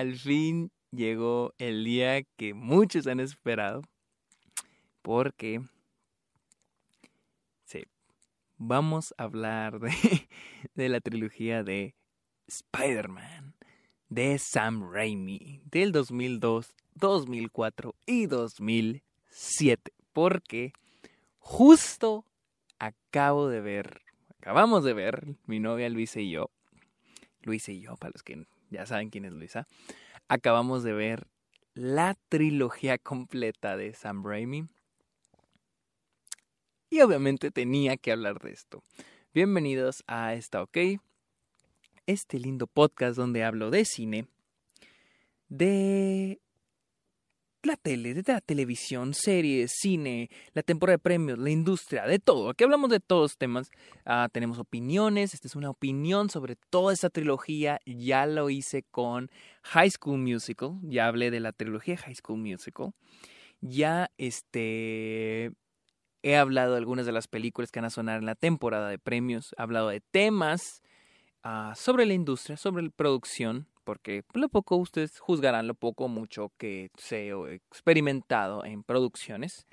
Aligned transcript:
al 0.00 0.16
fin 0.16 0.72
llegó 0.90 1.52
el 1.58 1.84
día 1.84 2.22
que 2.38 2.54
muchos 2.54 3.06
han 3.06 3.20
esperado. 3.20 3.82
Porque 5.02 5.60
sí, 7.64 7.84
vamos 8.56 9.14
a 9.18 9.24
hablar 9.24 9.78
de, 9.78 9.90
la 10.88 11.00
trilogía 11.00 11.62
de 11.62 11.94
Spider-Man 12.48 13.54
de 14.08 14.38
Sam 14.38 14.90
Raimi 14.90 15.60
del 15.66 15.92
2002, 15.92 16.74
2004 16.94 17.94
y 18.06 18.26
2007. 18.26 19.92
Porque 20.14 20.72
justo 21.38 22.24
acabo 22.78 23.48
de 23.48 23.60
ver, 23.60 24.00
acabamos 24.38 24.82
de 24.82 24.94
ver, 24.94 25.36
mi 25.46 25.60
novia 25.60 25.90
Luisa 25.90 26.20
y 26.20 26.30
yo, 26.30 26.50
Luisa 27.42 27.72
y 27.72 27.80
yo, 27.80 27.96
para 27.96 28.12
los 28.12 28.22
que 28.22 28.46
ya 28.70 28.86
saben 28.86 29.10
quién 29.10 29.24
es 29.24 29.32
Luisa, 29.32 29.66
acabamos 30.28 30.82
de 30.82 30.92
ver 30.92 31.26
la 31.74 32.16
trilogía 32.28 32.98
completa 32.98 33.76
de 33.76 33.92
Sam 33.94 34.24
Raimi. 34.24 34.68
Y 36.88 37.00
obviamente 37.02 37.50
tenía 37.50 37.96
que 37.96 38.12
hablar 38.12 38.40
de 38.40 38.50
esto. 38.50 38.82
Bienvenidos 39.32 40.02
a 40.06 40.34
Está 40.34 40.62
OK, 40.62 40.78
este 42.06 42.38
lindo 42.38 42.66
podcast 42.66 43.16
donde 43.16 43.44
hablo 43.44 43.70
de 43.70 43.84
cine, 43.84 44.26
de 45.48 46.40
la 47.62 47.76
tele, 47.76 48.14
de 48.14 48.22
la 48.26 48.40
televisión, 48.40 49.14
series, 49.14 49.72
cine, 49.72 50.30
la 50.54 50.62
temporada 50.62 50.94
de 50.94 50.98
premios, 50.98 51.38
la 51.38 51.50
industria, 51.50 52.06
de 52.06 52.18
todo. 52.18 52.50
Aquí 52.50 52.64
hablamos 52.64 52.90
de 52.90 53.00
todos 53.00 53.36
temas. 53.36 53.70
Ah, 54.04 54.28
tenemos 54.32 54.58
opiniones. 54.58 55.34
Esta 55.34 55.48
es 55.48 55.56
una 55.56 55.70
opinión 55.70 56.30
sobre 56.30 56.56
toda 56.56 56.92
esta 56.92 57.10
trilogía. 57.10 57.80
Ya 57.84 58.26
lo 58.26 58.50
hice 58.50 58.82
con 58.90 59.30
High 59.62 59.90
School 59.90 60.18
Musical. 60.18 60.78
Ya 60.82 61.06
hablé 61.06 61.30
de 61.30 61.40
la 61.40 61.52
trilogía 61.52 61.96
High 61.96 62.16
School 62.16 62.38
Musical. 62.38 62.92
Ya 63.60 64.10
este. 64.18 65.52
He 66.22 66.36
hablado 66.36 66.72
de 66.72 66.78
algunas 66.78 67.06
de 67.06 67.12
las 67.12 67.28
películas 67.28 67.70
que 67.70 67.80
van 67.80 67.86
a 67.86 67.90
sonar 67.90 68.18
en 68.18 68.26
la 68.26 68.34
temporada 68.34 68.88
de 68.88 68.98
premios. 68.98 69.54
He 69.58 69.62
hablado 69.62 69.88
de 69.88 70.00
temas 70.00 70.82
ah, 71.42 71.72
sobre 71.76 72.04
la 72.04 72.12
industria, 72.12 72.58
sobre 72.58 72.82
la 72.82 72.90
producción, 72.90 73.66
porque 73.90 74.22
lo 74.34 74.48
poco 74.48 74.76
ustedes 74.76 75.18
juzgarán 75.18 75.66
lo 75.66 75.74
poco 75.74 76.04
o 76.04 76.08
mucho 76.08 76.52
que 76.58 76.92
se 76.96 77.30
he 77.30 77.54
experimentado 77.54 78.64
en 78.64 78.84
producciones. 78.84 79.66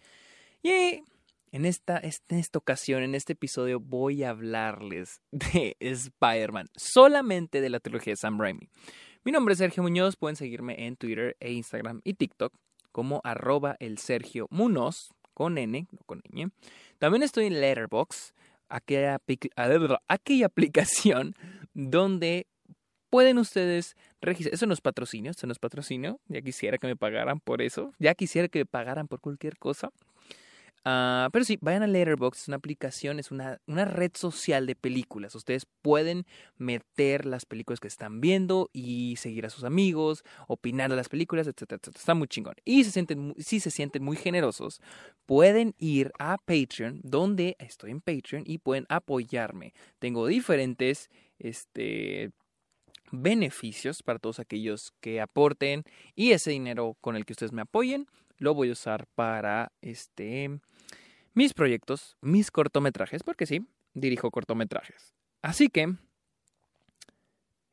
Y 0.63 1.03
en 1.51 1.67
esta, 1.67 2.01
en 2.01 2.39
esta 2.39 2.57
ocasión, 2.57 3.03
en 3.03 3.13
este 3.13 3.33
episodio, 3.33 3.79
voy 3.79 4.23
a 4.23 4.31
hablarles 4.31 5.21
de 5.31 5.77
Spider-Man, 5.79 6.65
solamente 6.75 7.61
de 7.61 7.69
la 7.69 7.79
trilogía 7.79 8.13
de 8.13 8.17
Sam 8.17 8.41
Raimi. 8.41 8.67
Mi 9.23 9.31
nombre 9.31 9.51
es 9.51 9.59
Sergio 9.59 9.83
Muñoz, 9.83 10.15
pueden 10.15 10.35
seguirme 10.35 10.87
en 10.87 10.95
Twitter 10.95 11.37
e 11.39 11.51
Instagram 11.51 12.01
y 12.03 12.15
TikTok 12.15 12.51
como 12.91 13.21
arroba 13.23 13.75
el 13.79 13.99
Sergio 13.99 14.47
Munoz, 14.49 15.13
con 15.35 15.59
N, 15.59 15.85
no 15.91 15.99
con 16.07 16.23
ñ. 16.33 16.49
También 16.97 17.21
estoy 17.21 17.45
en 17.45 17.61
Letterboxd, 17.61 18.33
aquella, 18.67 19.21
aquella 20.07 20.45
aplicación 20.47 21.35
donde 21.75 22.47
pueden 23.09 23.37
ustedes 23.37 23.95
registrar. 24.21 24.53
Eso 24.53 24.65
no 24.65 24.73
es 24.73 24.81
patrocinio, 24.81 25.31
eso 25.31 25.47
no 25.47 25.53
es. 25.53 25.59
Ya 26.27 26.41
quisiera 26.41 26.77
que 26.77 26.87
me 26.87 26.95
pagaran 26.95 27.39
por 27.39 27.61
eso. 27.61 27.93
Ya 27.99 28.15
quisiera 28.15 28.47
que 28.47 28.59
me 28.59 28.65
pagaran 28.65 29.07
por 29.07 29.19
cualquier 29.19 29.57
cosa. 29.57 29.91
Ah, 30.89 31.27
pero 31.33 31.43
sí, 31.43 31.57
vayan 31.59 31.83
a 31.83 31.87
Letterboxd, 31.87 32.43
es 32.43 32.47
una 32.47 32.55
aplicación, 32.55 33.19
es 33.19 33.29
una, 33.29 33.59
una, 33.67 33.83
red 33.83 34.11
social 34.13 34.65
de 34.65 34.73
películas. 34.73 35.35
Ustedes 35.35 35.65
pueden 35.81 36.25
meter 36.57 37.25
las 37.25 37.45
películas 37.45 37.81
que 37.81 37.89
están 37.89 38.21
viendo 38.21 38.69
y 38.71 39.17
seguir 39.17 39.45
a 39.45 39.49
sus 39.49 39.65
amigos, 39.65 40.23
opinar 40.47 40.89
de 40.89 40.95
las 40.95 41.09
películas, 41.09 41.45
etcétera, 41.45 41.79
etcétera. 41.81 41.99
Está 41.99 42.13
muy 42.13 42.29
chingón. 42.29 42.55
Y 42.63 42.85
se 42.85 42.91
sienten, 42.91 43.35
si 43.37 43.59
se 43.59 43.69
sienten 43.69 44.01
muy 44.01 44.15
generosos, 44.15 44.79
pueden 45.25 45.75
ir 45.77 46.13
a 46.19 46.37
Patreon, 46.37 47.01
donde 47.03 47.57
estoy 47.59 47.91
en 47.91 47.99
Patreon, 47.99 48.43
y 48.45 48.59
pueden 48.59 48.85
apoyarme. 48.87 49.73
Tengo 49.99 50.25
diferentes 50.25 51.09
este, 51.37 52.31
beneficios 53.11 54.03
para 54.03 54.19
todos 54.19 54.39
aquellos 54.39 54.93
que 54.99 55.21
aporten 55.21 55.83
y 56.15 56.31
ese 56.31 56.51
dinero 56.51 56.97
con 57.01 57.15
el 57.15 57.25
que 57.25 57.33
ustedes 57.33 57.53
me 57.53 57.61
apoyen 57.61 58.07
lo 58.37 58.53
voy 58.53 58.69
a 58.69 58.73
usar 58.73 59.07
para 59.15 59.71
este 59.81 60.59
mis 61.33 61.53
proyectos, 61.53 62.17
mis 62.21 62.49
cortometrajes, 62.49 63.21
porque 63.21 63.45
sí, 63.45 63.63
dirijo 63.93 64.31
cortometrajes. 64.31 65.13
Así 65.43 65.69
que 65.69 65.93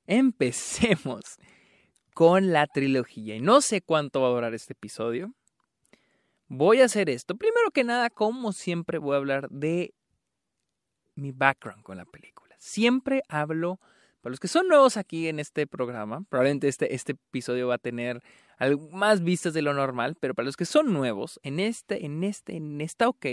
empecemos 0.06 1.37
con 2.15 2.53
la 2.53 2.66
trilogía. 2.66 3.37
Y 3.37 3.41
no 3.41 3.62
sé 3.62 3.81
cuánto 3.81 4.21
va 4.21 4.28
a 4.28 4.33
durar 4.33 4.55
este 4.55 4.75
episodio. 4.75 5.33
Voy 6.47 6.83
a 6.83 6.84
hacer 6.84 7.09
esto. 7.09 7.37
Primero 7.37 7.71
que 7.71 7.84
nada, 7.84 8.11
como 8.11 8.53
siempre, 8.53 8.99
voy 8.99 9.15
a 9.15 9.19
hablar 9.19 9.49
de 9.49 9.95
mi 11.15 11.33
background 11.33 11.83
con 11.83 11.97
la 11.97 12.05
película. 12.05 12.55
Siempre 12.59 13.22
hablo 13.28 13.81
para 14.25 14.31
los 14.31 14.41
que 14.41 14.49
son 14.49 14.69
nuevos 14.69 14.97
aquí 14.97 15.29
en 15.29 15.39
este 15.39 15.67
programa, 15.67 16.25
probablemente 16.31 16.67
este, 16.67 16.95
este 16.95 17.12
episodio 17.12 17.69
va 17.69 17.75
a 17.75 17.79
tener 17.79 18.23
más 18.91 19.23
vistas 19.23 19.53
de 19.53 19.61
lo 19.61 19.75
normal, 19.75 20.17
pero 20.19 20.33
para 20.33 20.47
los 20.47 20.57
que 20.57 20.65
son 20.65 20.95
nuevos, 20.95 21.39
en 21.43 21.61
este, 21.61 22.07
en 22.07 22.25
este, 22.25 22.57
en 22.57 22.81
esta 22.81 23.07
OK, 23.07 23.27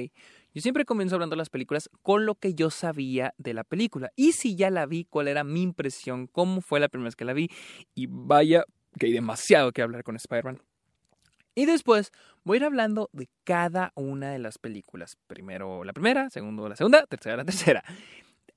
yo 0.53 0.62
siempre 0.62 0.84
comienzo 0.84 1.16
hablando 1.16 1.35
de 1.35 1.38
las 1.38 1.50
películas 1.50 1.90
con 2.01 2.25
lo 2.25 2.35
que 2.35 2.56
yo 2.56 2.69
sabía 2.69 3.34
de 3.38 3.53
la 3.53 3.63
película. 3.63 4.12
Y 4.18 4.34
si 4.34 4.57
ya 4.57 4.69
la 4.69 4.85
vi, 4.85 5.06
cuál 5.06 5.30
era 5.30 5.46
mi 5.46 5.62
impresión, 5.62 6.28
cómo 6.28 6.59
fue 6.59 6.81
la 6.81 6.90
primera 6.90 7.07
vez 7.07 7.16
que 7.16 7.24
la 7.24 7.31
vi. 7.31 7.50
Y 7.96 8.07
vaya 8.09 8.66
que 9.00 9.06
hay 9.06 9.13
demasiado 9.13 9.72
que 9.72 9.81
hablar 9.81 10.03
con 10.03 10.18
Spider-Man. 10.18 10.62
Y 11.56 11.68
después 11.68 12.12
voy 12.44 12.56
a 12.56 12.57
ir 12.57 12.66
hablando 12.66 13.09
de 13.13 13.30
cada 13.46 13.94
una 13.96 14.30
de 14.30 14.40
las 14.40 14.57
películas. 14.57 15.18
Primero 15.28 15.85
la 15.85 15.94
primera, 15.94 16.30
segundo 16.30 16.68
la 16.68 16.75
segunda, 16.75 17.06
tercera 17.06 17.38
la 17.38 17.46
tercera. 17.46 17.81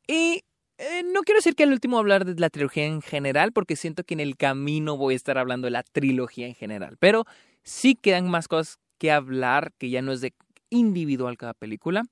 Y 0.09 0.43
eh, 0.79 1.03
no 1.05 1.23
quiero 1.23 1.39
decir 1.39 1.55
que 1.55 1.65
al 1.65 1.73
último 1.73 1.99
hablar 1.99 2.25
de 2.25 2.41
la 2.41 2.51
trilogía 2.51 2.85
en 2.85 3.03
general, 3.03 3.53
porque 3.53 3.77
siento 3.77 4.05
que 4.05 4.15
en 4.15 4.21
el 4.21 4.37
camino 4.37 4.97
voy 4.97 5.15
a 5.15 5.17
estar 5.17 5.39
hablando 5.39 5.67
de 5.67 5.73
la 5.73 5.83
trilogía 5.83 6.47
en 6.47 6.55
general. 6.55 6.97
Pero 6.99 7.25
sí 7.62 7.95
quedan 7.95 8.29
más 8.29 8.49
cosas 8.49 8.79
que 8.99 9.12
hablar, 9.12 9.73
que 9.79 9.91
ya 9.91 10.03
no 10.03 10.12
es 10.12 10.21
de 10.21 10.35
individual 10.71 11.37
cada 11.37 11.55
película. 11.55 12.03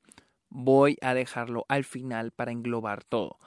Voy 0.49 0.97
a 1.00 1.15
dejarlo 1.15 1.65
al 1.69 1.84
final 1.84 2.31
para 2.31 2.53
englobar 2.53 3.05
todo. 3.05 3.39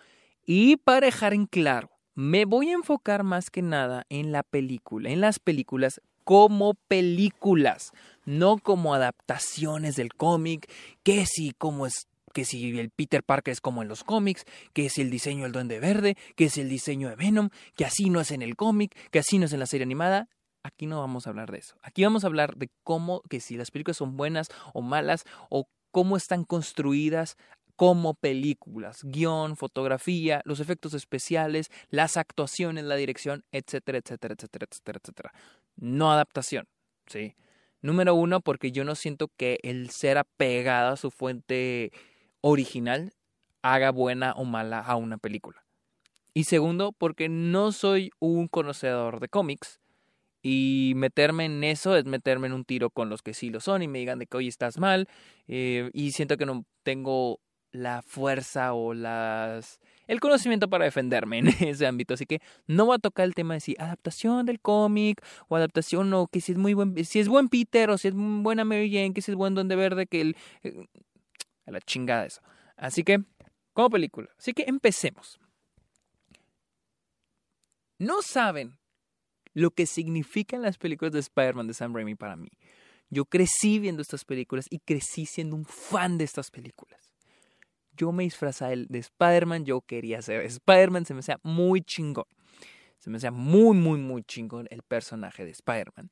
Y 0.46 0.78
para 0.78 1.06
dejar 1.06 1.34
en 1.34 1.46
claro, 1.46 1.90
me 2.14 2.46
voy 2.46 2.70
a 2.70 2.74
enfocar 2.74 3.24
más 3.24 3.50
que 3.50 3.62
nada 3.62 4.06
en 4.10 4.32
la 4.32 4.44
película, 4.44 5.10
en 5.10 5.22
las 5.22 5.40
películas 5.40 6.02
como 6.24 6.74
películas, 6.74 7.92
no 8.26 8.58
como 8.58 8.96
adaptaciones 8.96 9.96
del 9.96 10.14
cómic, 10.14 10.70
que 11.04 11.26
sí, 11.26 11.52
como 11.58 11.86
es 11.86 12.08
que 12.36 12.44
si 12.44 12.78
el 12.78 12.90
Peter 12.90 13.24
Parker 13.24 13.54
es 13.54 13.62
como 13.62 13.82
en 13.82 13.88
los 13.88 14.04
cómics, 14.04 14.44
que 14.74 14.90
si 14.90 15.02
el 15.02 15.10
diseño 15.10 15.44
del 15.44 15.54
Duende 15.54 15.80
Verde, 15.80 16.18
que 16.36 16.50
si 16.50 16.60
el 16.60 16.68
diseño 16.68 17.08
de 17.08 17.16
Venom, 17.16 17.48
que 17.78 17.86
así 17.86 18.10
no 18.10 18.20
es 18.20 18.30
en 18.32 18.42
el 18.42 18.58
cómic, 18.58 18.94
que 19.10 19.20
así 19.20 19.40
no 19.40 19.46
es 19.46 19.54
en 19.54 19.62
la 19.62 19.66
serie 19.66 19.86
animada. 19.86 20.28
Aquí 20.62 20.86
no 20.86 21.00
vamos 21.00 21.26
a 21.26 21.30
hablar 21.30 21.50
de 21.50 21.60
eso. 21.60 21.78
Aquí 21.82 22.04
vamos 22.04 22.26
a 22.26 22.28
hablar 22.28 22.58
de 22.58 22.70
cómo, 22.84 23.22
que 23.30 23.40
si 23.40 23.56
las 23.56 23.72
películas 23.72 23.96
son 23.96 24.18
buenas 24.18 24.50
o 24.74 24.82
malas, 24.82 25.24
o 25.50 25.70
cómo 25.92 26.18
están 26.18 26.44
construidas 26.44 27.38
como 27.78 28.16
películas, 28.16 29.00
guion, 29.04 29.56
fotografía, 29.56 30.42
los 30.44 30.60
efectos 30.60 30.94
especiales, 30.94 31.70
las 31.90 32.18
actuaciones, 32.18 32.84
la 32.84 32.98
dirección, 32.98 33.46
etcétera, 33.54 34.00
etcétera, 34.00 34.34
etcétera, 34.34 34.68
etcétera, 34.70 35.00
etcétera. 35.02 35.34
No 35.78 36.12
adaptación, 36.12 36.68
¿sí? 37.08 37.36
Número 37.82 38.14
uno, 38.14 38.42
porque 38.42 38.74
yo 38.74 38.84
no 38.84 38.96
siento 38.96 39.30
que 39.38 39.60
el 39.64 39.90
ser 39.90 40.18
apegado 40.18 40.92
a 40.94 40.98
su 40.98 41.12
fuente 41.12 41.92
original 42.48 43.14
haga 43.64 43.90
buena 43.90 44.34
o 44.34 44.46
mala 44.46 44.80
a 44.80 44.96
una 44.96 45.18
película. 45.18 45.66
Y 46.32 46.44
segundo, 46.44 46.92
porque 46.92 47.28
no 47.28 47.72
soy 47.72 48.12
un 48.20 48.48
conocedor 48.48 49.20
de 49.20 49.30
cómics. 49.30 49.80
Y 50.44 50.94
meterme 50.96 51.46
en 51.46 51.64
eso 51.64 51.96
es 51.96 52.06
meterme 52.06 52.46
en 52.46 52.54
un 52.54 52.66
tiro 52.66 52.92
con 52.92 53.10
los 53.10 53.24
que 53.24 53.34
sí 53.34 53.50
lo 53.50 53.60
son 53.60 53.82
y 53.82 53.88
me 53.88 53.98
digan 53.98 54.20
de 54.20 54.28
que 54.28 54.38
hoy 54.38 54.48
estás 54.48 54.78
mal. 54.78 55.08
Eh, 55.48 55.90
y 55.94 56.12
siento 56.12 56.38
que 56.38 56.46
no 56.46 56.66
tengo 56.84 57.40
la 57.72 58.04
fuerza 58.04 58.74
o 58.74 58.94
las 58.94 59.80
el 60.08 60.20
conocimiento 60.20 60.70
para 60.70 60.86
defenderme 60.86 61.40
en 61.40 61.48
ese 61.48 61.88
ámbito. 61.88 62.14
Así 62.14 62.28
que 62.28 62.42
no 62.68 62.86
voy 62.86 62.98
a 62.98 63.00
tocar 63.00 63.26
el 63.26 63.34
tema 63.34 63.56
de 63.56 63.60
si 63.60 63.76
adaptación 63.80 64.46
del 64.46 64.60
cómic 64.60 65.20
o 65.48 65.56
adaptación 65.56 66.14
o 66.14 66.28
que 66.28 66.42
si 66.42 66.52
es 66.52 66.60
muy 66.60 66.76
buen, 66.76 67.04
si 67.06 67.20
es 67.20 67.28
buen 67.28 67.50
Peter 67.50 67.90
o 67.90 67.98
si 67.98 68.10
es 68.10 68.14
buena 68.16 68.66
Mary 68.66 68.92
Jane, 68.92 69.14
que 69.14 69.24
si 69.24 69.32
es 69.32 69.36
buen 69.36 69.56
Donde 69.56 69.76
Verde, 69.76 70.06
que 70.06 70.22
el, 70.22 70.38
eh, 70.62 70.86
a 71.66 71.72
la 71.72 71.82
chingada 71.82 72.26
eso. 72.26 72.42
Así 72.76 73.04
que, 73.04 73.24
como 73.74 73.90
película. 73.90 74.30
Así 74.38 74.54
que 74.54 74.64
empecemos. 74.68 75.40
No 77.98 78.22
saben 78.22 78.78
lo 79.54 79.72
que 79.72 79.86
significan 79.86 80.62
las 80.62 80.78
películas 80.78 81.14
de 81.14 81.20
Spider-Man 81.20 81.68
de 81.68 81.74
Sam 81.74 81.96
Raimi 81.96 82.16
para 82.16 82.36
mí. 82.36 82.50
Yo 83.10 83.26
crecí 83.26 83.80
viendo 83.80 84.02
estas 84.02 84.26
películas 84.26 84.66
y 84.70 84.80
crecí 84.80 85.26
siendo 85.26 85.56
un 85.56 85.66
fan 85.66 86.18
de 86.18 86.26
estas 86.26 86.52
películas. 86.52 87.14
Yo 87.94 88.12
me 88.12 88.24
disfrazaba 88.24 88.76
de 88.76 89.00
Spider-Man, 89.00 89.64
yo 89.64 89.80
quería 89.82 90.22
ser 90.22 90.42
Spider-Man, 90.42 91.06
se 91.06 91.14
me 91.14 91.22
hacía 91.22 91.40
muy 91.44 91.82
chingón. 91.82 92.26
Se 93.00 93.10
me 93.10 93.18
hacía 93.18 93.32
muy, 93.32 93.78
muy, 93.78 94.00
muy 94.00 94.24
chingón 94.24 94.68
el 94.70 94.82
personaje 94.82 95.46
de 95.46 95.52
Spider-Man. 95.52 96.10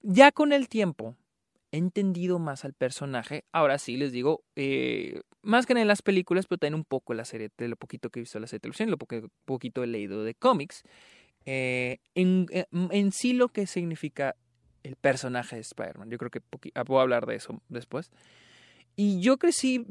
Ya 0.00 0.32
con 0.32 0.52
el 0.52 0.68
tiempo 0.68 1.14
entendido 1.72 2.38
más 2.38 2.64
al 2.64 2.72
personaje. 2.72 3.44
Ahora 3.52 3.78
sí, 3.78 3.96
les 3.96 4.12
digo, 4.12 4.44
eh, 4.56 5.20
más 5.42 5.66
que 5.66 5.74
en 5.74 5.88
las 5.88 6.02
películas, 6.02 6.46
pero 6.46 6.58
también 6.58 6.74
un 6.74 6.84
poco 6.84 7.14
la 7.14 7.24
serie, 7.24 7.50
de 7.56 7.68
lo 7.68 7.76
poquito 7.76 8.10
que 8.10 8.20
he 8.20 8.22
visto 8.22 8.38
la 8.38 8.46
serie 8.46 8.58
de 8.58 8.72
televisión, 8.72 8.90
lo 8.90 8.98
poquito 9.44 9.82
he 9.82 9.86
leído 9.86 10.24
de 10.24 10.34
cómics. 10.34 10.82
Eh, 11.44 11.98
en, 12.14 12.46
eh, 12.50 12.66
en, 12.70 13.12
sí 13.12 13.32
lo 13.32 13.48
que 13.48 13.66
significa 13.66 14.36
el 14.82 14.96
personaje 14.96 15.56
de 15.56 15.62
Spider-Man. 15.62 16.10
Yo 16.10 16.18
creo 16.18 16.30
que 16.30 16.42
ah, 16.74 16.82
voy 16.82 16.98
a 16.98 17.02
hablar 17.02 17.26
de 17.26 17.36
eso 17.36 17.62
después. 17.68 18.10
Y 18.96 19.20
yo 19.20 19.38
crecí 19.38 19.86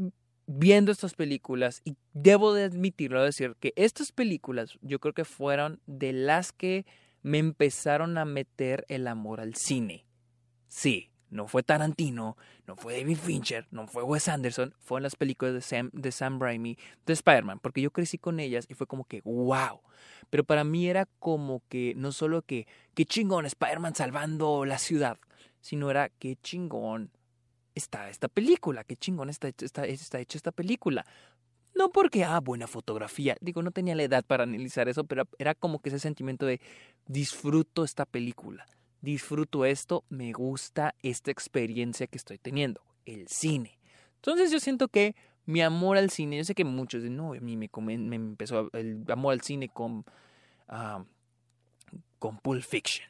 viendo 0.46 0.92
estas 0.92 1.14
películas 1.14 1.82
y 1.84 1.96
debo 2.14 2.54
de 2.54 2.64
admitirlo, 2.64 3.24
decir 3.24 3.56
que 3.60 3.74
estas 3.76 4.12
películas 4.12 4.78
yo 4.82 5.00
creo 5.00 5.14
que 5.14 5.26
fueron 5.26 5.82
de 5.86 6.14
las 6.14 6.52
que 6.52 6.86
me 7.22 7.38
empezaron 7.38 8.18
a 8.18 8.26
meter 8.26 8.86
el 8.88 9.08
amor 9.08 9.42
al 9.42 9.56
cine. 9.56 10.06
Sí, 10.68 11.12
no 11.30 11.48
fue 11.48 11.64
Tarantino, 11.64 12.38
no 12.66 12.76
fue 12.76 12.98
David 12.98 13.18
Fincher, 13.18 13.68
no 13.72 13.88
fue 13.88 14.04
Wes 14.04 14.28
Anderson, 14.28 14.74
fueron 14.80 15.04
las 15.04 15.16
películas 15.16 15.54
de 15.54 15.62
Sam, 15.62 15.90
de 15.94 16.12
Sam 16.12 16.40
Raimi, 16.40 16.78
de 17.06 17.14
Spider-Man, 17.14 17.60
porque 17.60 17.82
yo 17.82 17.92
crecí 17.92 18.18
con 18.18 18.40
ellas 18.40 18.66
y 18.70 18.74
fue 18.74 18.88
como 18.88 19.06
que, 19.06 19.22
wow. 19.22 19.82
Pero 20.30 20.44
para 20.44 20.64
mí 20.64 20.88
era 20.88 21.06
como 21.20 21.62
que 21.70 21.94
no 21.96 22.12
solo 22.12 22.42
que, 22.42 22.68
qué 22.94 23.06
chingón 23.06 23.46
Spider-Man 23.46 23.96
salvando 23.96 24.66
la 24.66 24.78
ciudad, 24.78 25.18
sino 25.62 25.90
era 25.92 26.10
qué 26.10 26.38
chingón 26.38 27.12
está 27.76 28.10
esta 28.10 28.28
película, 28.28 28.84
qué 28.84 28.96
chingón 28.96 29.30
está, 29.30 29.50
está, 29.50 29.86
está 29.86 30.20
hecha 30.20 30.38
esta 30.38 30.52
película. 30.52 31.06
No 31.76 31.92
porque, 31.92 32.24
ah, 32.24 32.40
buena 32.40 32.66
fotografía. 32.66 33.38
Digo, 33.40 33.62
no 33.62 33.70
tenía 33.70 33.94
la 33.94 34.02
edad 34.04 34.26
para 34.26 34.44
analizar 34.44 34.90
eso, 34.90 35.04
pero 35.04 35.28
era 35.38 35.54
como 35.54 35.80
que 35.80 35.90
ese 35.90 36.00
sentimiento 36.00 36.46
de 36.48 36.60
disfruto 37.06 37.84
esta 37.84 38.06
película, 38.06 38.66
disfruto 39.02 39.66
esto, 39.66 40.04
me 40.10 40.32
gusta 40.32 40.96
esta 41.02 41.32
experiencia 41.32 42.08
que 42.08 42.18
estoy 42.18 42.38
teniendo, 42.38 42.82
el 43.06 43.28
cine. 43.28 43.78
Entonces 44.16 44.52
yo 44.52 44.60
siento 44.60 44.88
que 44.88 45.16
mi 45.46 45.62
amor 45.62 45.98
al 45.98 46.10
cine, 46.10 46.38
yo 46.38 46.44
sé 46.44 46.56
que 46.56 46.66
muchos 46.66 47.02
dicen, 47.02 47.16
no, 47.16 47.34
a 47.34 47.40
mí 47.40 47.56
me, 47.56 47.70
me 47.98 48.16
empezó 48.16 48.70
el 48.74 49.04
amor 49.10 49.34
al 49.34 49.42
cine 49.42 49.70
con, 49.70 50.04
con 52.20 52.38
Pulp 52.40 52.64
Fiction 52.64 53.08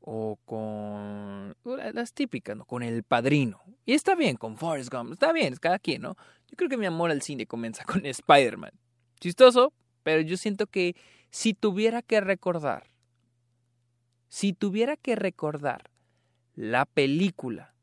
o 0.00 0.38
con 0.44 1.54
las 1.94 2.12
típicas, 2.12 2.56
¿no? 2.56 2.64
Con 2.64 2.82
El 2.82 3.02
Padrino. 3.04 3.60
Y 3.84 3.94
está 3.94 4.14
bien, 4.14 4.36
con 4.36 4.56
Forrest 4.56 4.92
Gump, 4.92 5.12
está 5.12 5.32
bien, 5.32 5.52
es 5.52 5.60
cada 5.60 5.78
quien, 5.78 6.02
¿no? 6.02 6.16
Yo 6.48 6.56
creo 6.56 6.68
que 6.68 6.76
mi 6.76 6.86
amor 6.86 7.10
al 7.10 7.22
cine 7.22 7.46
comienza 7.46 7.84
con 7.86 8.04
Spider-Man. 8.04 8.72
Chistoso, 9.20 9.72
pero 10.02 10.20
yo 10.22 10.36
siento 10.36 10.66
que 10.66 10.96
si 11.30 11.54
tuviera 11.54 12.02
que 12.02 12.20
recordar, 12.20 12.91
si 14.32 14.54
tuviera 14.54 14.96
que 14.96 15.14
recordar 15.14 15.90
la 16.54 16.86
película 16.86 17.74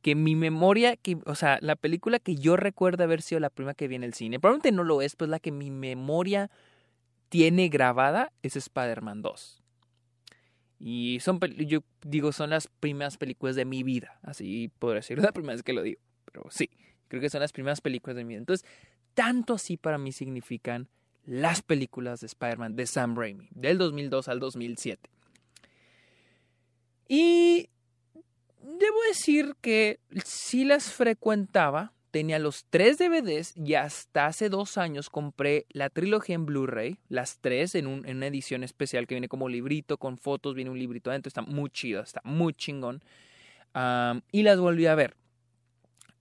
que 0.00 0.14
mi 0.14 0.34
memoria, 0.34 0.98
o 1.26 1.34
sea, 1.34 1.58
la 1.60 1.76
película 1.76 2.18
que 2.18 2.34
yo 2.36 2.56
recuerdo 2.56 3.04
haber 3.04 3.20
sido 3.20 3.38
la 3.38 3.50
primera 3.50 3.74
que 3.74 3.88
vi 3.88 3.96
en 3.96 4.04
el 4.04 4.14
cine, 4.14 4.40
probablemente 4.40 4.72
no 4.72 4.84
lo 4.84 5.02
es, 5.02 5.16
pues 5.16 5.28
la 5.28 5.38
que 5.38 5.52
mi 5.52 5.70
memoria 5.70 6.50
tiene 7.28 7.68
grabada 7.68 8.32
es 8.42 8.56
Spider-Man 8.56 9.20
2. 9.20 9.62
Y 10.78 11.18
son, 11.20 11.38
yo 11.58 11.80
digo, 12.00 12.32
son 12.32 12.48
las 12.48 12.68
primeras 12.68 13.18
películas 13.18 13.54
de 13.54 13.66
mi 13.66 13.82
vida. 13.82 14.18
Así 14.22 14.70
puedo 14.78 14.94
decirlo, 14.94 15.22
la 15.24 15.32
primera 15.32 15.56
vez 15.56 15.62
que 15.62 15.74
lo 15.74 15.82
digo. 15.82 16.00
Pero 16.24 16.46
sí, 16.48 16.70
creo 17.08 17.20
que 17.20 17.28
son 17.28 17.42
las 17.42 17.52
primeras 17.52 17.82
películas 17.82 18.16
de 18.16 18.24
mi 18.24 18.28
vida. 18.28 18.38
Entonces, 18.38 18.66
tanto 19.12 19.52
así 19.52 19.76
para 19.76 19.98
mí 19.98 20.10
significan 20.10 20.88
las 21.26 21.60
películas 21.60 22.20
de 22.20 22.28
Spider-Man 22.28 22.76
de 22.76 22.86
Sam 22.86 23.14
Raimi, 23.14 23.50
del 23.50 23.76
2002 23.76 24.28
al 24.28 24.40
2007. 24.40 25.17
Y 27.08 27.70
debo 28.62 29.02
decir 29.08 29.56
que 29.60 29.98
sí 30.24 30.64
las 30.64 30.92
frecuentaba 30.92 31.94
tenía 32.10 32.38
los 32.38 32.64
tres 32.70 32.98
DVDs 32.98 33.56
y 33.56 33.74
hasta 33.74 34.26
hace 34.26 34.48
dos 34.48 34.78
años 34.78 35.10
compré 35.10 35.66
la 35.70 35.90
trilogía 35.90 36.34
en 36.34 36.46
Blu-ray, 36.46 36.98
las 37.08 37.38
tres 37.38 37.74
en, 37.74 37.86
una 37.86 38.26
edición 38.26 38.64
especial 38.64 39.06
que 39.06 39.14
viene 39.14 39.28
como 39.28 39.48
librito 39.48 39.98
con 39.98 40.18
fotos, 40.18 40.54
viene 40.54 40.70
un 40.70 40.78
librito 40.78 41.10
adentro, 41.10 41.28
está 41.28 41.42
muy 41.42 41.70
chido, 41.70 42.02
está 42.02 42.20
muy 42.24 42.54
chingón. 42.54 43.02
y 44.32 44.42
las 44.42 44.58
volví 44.58 44.86
a 44.86 44.94
ver. 44.94 45.16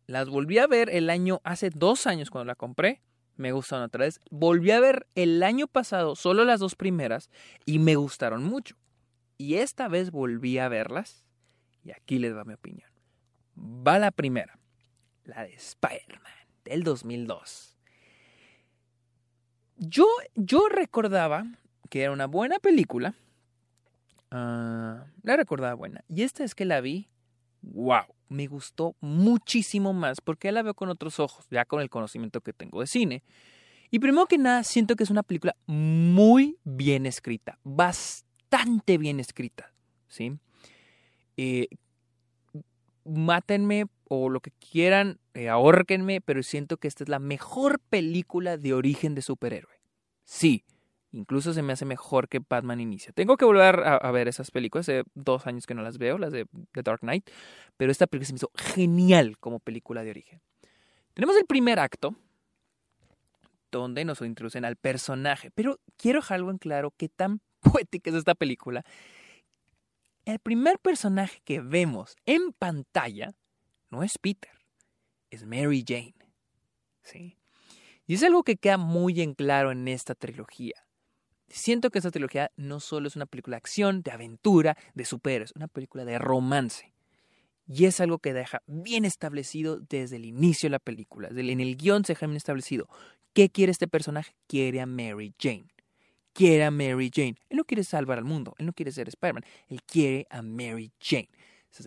Las 0.08 0.30
volví 0.30 0.58
a 0.58 0.68
ver 0.68 0.90
el 0.90 1.10
año, 1.10 1.42
hace 1.44 1.70
dos 1.70 2.08
años 2.08 2.30
cuando 2.30 2.46
la 2.46 2.56
compré, 2.56 3.02
me 3.36 3.52
gustaron 3.52 3.86
otra 3.86 4.06
vez. 4.06 4.20
Volví 4.30 4.72
a 4.72 4.80
ver 4.80 5.08
el 5.16 5.44
año 5.44 5.68
pasado 5.68 6.16
solo 6.16 6.46
las 6.46 6.60
dos 6.60 6.76
primeras 6.76 7.30
y 7.66 7.80
me 7.80 7.96
gustaron 7.96 8.44
mucho. 8.44 8.76
Y 9.38 9.56
esta 9.56 9.88
vez 9.88 10.12
volví 10.12 10.58
a 10.58 10.68
verlas 10.68 11.26
y 11.84 11.92
aquí 11.92 12.20
les 12.20 12.36
va 12.36 12.44
mi 12.44 12.54
opinión. 12.54 12.90
Va 13.58 14.00
la 14.00 14.12
primera 14.12 14.58
la 15.28 15.44
de 15.44 15.54
Spider-Man, 15.54 16.34
del 16.66 16.84
2002. 16.84 17.78
Yo, 19.78 20.08
yo 20.36 20.68
recordaba 20.70 21.46
que 21.90 22.02
era 22.04 22.12
una 22.12 22.26
buena 22.26 22.58
película. 22.60 23.14
Ah, 24.32 25.06
la 25.22 25.38
recordaba 25.38 25.74
buena. 25.76 26.04
Y 26.10 26.24
esta 26.24 26.44
es 26.44 26.56
que 26.56 26.66
la 26.66 26.82
vi, 26.82 27.10
wow, 27.62 28.06
me 28.30 28.48
gustó 28.48 28.96
muchísimo 29.02 29.94
más 29.94 30.20
porque 30.22 30.52
la 30.52 30.64
veo 30.64 30.74
con 30.74 30.90
otros 30.90 31.20
ojos, 31.20 31.46
ya 31.52 31.66
con 31.66 31.82
el 31.82 31.90
conocimiento 31.90 32.42
que 32.42 32.54
tengo 32.54 32.80
de 32.80 32.88
cine. 32.88 33.24
Y 33.92 34.00
primero 34.00 34.26
que 34.26 34.38
nada, 34.38 34.64
siento 34.64 34.96
que 34.96 35.04
es 35.04 35.10
una 35.10 35.24
película 35.24 35.56
muy 35.66 36.58
bien 36.64 37.06
escrita, 37.06 37.60
bastante 37.64 38.27
bien 39.00 39.20
escrita, 39.20 39.72
¿sí? 40.08 40.38
Eh, 41.38 41.68
mátenme 43.06 43.86
o 44.10 44.30
lo 44.30 44.40
que 44.40 44.52
quieran, 44.52 45.20
eh, 45.34 45.50
ahórquenme, 45.50 46.22
pero 46.22 46.44
siento 46.44 46.78
que 46.78 46.88
esta 46.88 47.04
es 47.04 47.10
la 47.10 47.20
mejor 47.20 47.80
película 47.80 48.58
de 48.58 48.74
origen 48.74 49.16
de 49.16 49.22
superhéroe. 49.22 49.82
Sí, 50.24 50.64
incluso 51.12 51.54
se 51.54 51.62
me 51.62 51.74
hace 51.74 51.86
mejor 51.86 52.28
que 52.28 52.40
Batman 52.48 52.80
Inicia. 52.80 53.12
Tengo 53.14 53.38
que 53.38 53.46
volver 53.46 53.82
a, 53.86 54.12
ver 54.12 54.28
esas 54.28 54.52
películas, 54.52 54.88
hace 54.88 55.04
dos 55.14 55.48
años 55.48 55.66
que 55.66 55.74
no 55.74 55.82
las 55.82 55.98
veo, 55.98 56.18
las 56.18 56.32
de 56.32 56.48
The 56.74 56.84
Dark 56.84 57.02
Knight, 57.02 57.30
pero 57.76 57.92
esta 57.92 58.08
película 58.08 58.28
se 58.28 58.34
me 58.34 58.38
hizo 58.38 58.52
genial 58.56 59.38
como 59.40 59.60
película 59.60 60.04
de 60.04 60.12
origen. 60.12 60.42
Tenemos 61.14 61.36
el 61.38 61.46
primer 61.46 61.80
acto, 61.80 62.16
donde 63.72 64.06
nos 64.06 64.22
introducen 64.22 64.66
al 64.66 64.78
personaje, 64.78 65.52
pero 65.52 65.80
quiero 65.98 66.20
dejar 66.20 66.38
algo 66.38 66.52
en 66.52 66.58
claro 66.58 66.94
qué 66.96 67.10
tan 67.10 67.42
poética 67.72 68.10
es 68.10 68.16
esta 68.16 68.36
película. 68.36 68.84
El 70.26 70.40
primer 70.40 70.80
personaje 70.80 71.42
que 71.46 71.62
vemos 71.62 72.16
en 72.26 72.52
pantalla 72.52 73.34
no 73.90 74.04
es 74.04 74.18
Peter, 74.18 74.52
es 75.30 75.46
Mary 75.46 75.86
Jane. 75.88 76.16
¿sí? 77.02 77.38
Y 78.06 78.16
es 78.16 78.24
algo 78.24 78.44
que 78.44 78.58
queda 78.58 78.78
muy 78.78 79.22
en 79.22 79.34
claro 79.34 79.72
en 79.72 79.88
esta 79.88 80.16
trilogía. 80.16 80.86
Siento 81.50 81.90
que 81.90 82.00
esta 82.00 82.12
trilogía 82.12 82.52
no 82.58 82.80
solo 82.80 83.08
es 83.08 83.16
una 83.16 83.26
película 83.26 83.56
de 83.56 83.60
acción, 83.60 84.02
de 84.02 84.12
aventura, 84.12 84.78
de 84.94 85.06
superhéroes, 85.06 85.52
es 85.52 85.56
una 85.56 85.68
película 85.68 86.04
de 86.04 86.20
romance. 86.20 86.94
Y 87.68 87.86
es 87.86 88.00
algo 88.00 88.20
que 88.20 88.34
deja 88.34 88.62
bien 88.66 89.06
establecido 89.06 89.80
desde 89.80 90.18
el 90.18 90.26
inicio 90.26 90.68
de 90.68 90.72
la 90.72 90.80
película. 90.80 91.30
En 91.30 91.60
el 91.60 91.76
guion 91.76 92.06
se 92.06 92.14
deja 92.14 92.26
bien 92.26 92.38
establecido. 92.38 92.88
¿Qué 93.34 93.50
quiere 93.50 93.72
este 93.72 93.88
personaje? 93.88 94.36
Quiere 94.48 94.82
a 94.82 94.86
Mary 94.86 95.34
Jane. 95.38 95.68
Quiere 96.38 96.66
a 96.66 96.72
Mary 96.72 97.10
Jane. 97.12 97.36
Él 97.50 97.58
no 97.58 97.64
quiere 97.64 97.84
salvar 97.84 98.20
al 98.20 98.24
mundo. 98.24 98.54
Él 98.60 98.68
no 98.68 98.74
quiere 98.74 98.92
ser 98.92 99.08
Spider-Man. 99.08 99.44
Él 99.70 99.82
quiere 99.84 100.28
a 100.30 100.44
Mary 100.44 100.92
Jane 101.00 101.30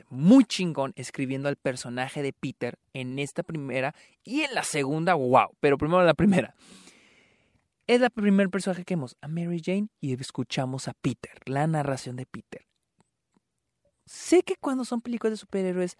muy 0.08 0.44
chingón 0.44 0.92
escribiendo 0.96 1.48
al 1.48 1.56
personaje 1.56 2.22
de 2.22 2.32
Peter 2.32 2.78
en 2.92 3.18
esta 3.18 3.42
primera 3.42 3.94
y 4.24 4.42
en 4.42 4.54
la 4.54 4.62
segunda, 4.62 5.14
wow, 5.14 5.56
pero 5.60 5.78
primero 5.78 6.04
la 6.04 6.14
primera. 6.14 6.54
Es 7.86 8.00
la 8.00 8.10
primer 8.10 8.50
personaje 8.50 8.84
que 8.84 8.94
vemos 8.94 9.16
a 9.20 9.28
Mary 9.28 9.60
Jane 9.64 9.88
y 10.00 10.14
escuchamos 10.14 10.86
a 10.88 10.94
Peter, 10.94 11.32
la 11.46 11.66
narración 11.66 12.16
de 12.16 12.26
Peter. 12.26 12.66
Sé 14.06 14.42
que 14.42 14.56
cuando 14.56 14.84
son 14.84 15.00
películas 15.00 15.32
de 15.32 15.36
superhéroes, 15.38 15.96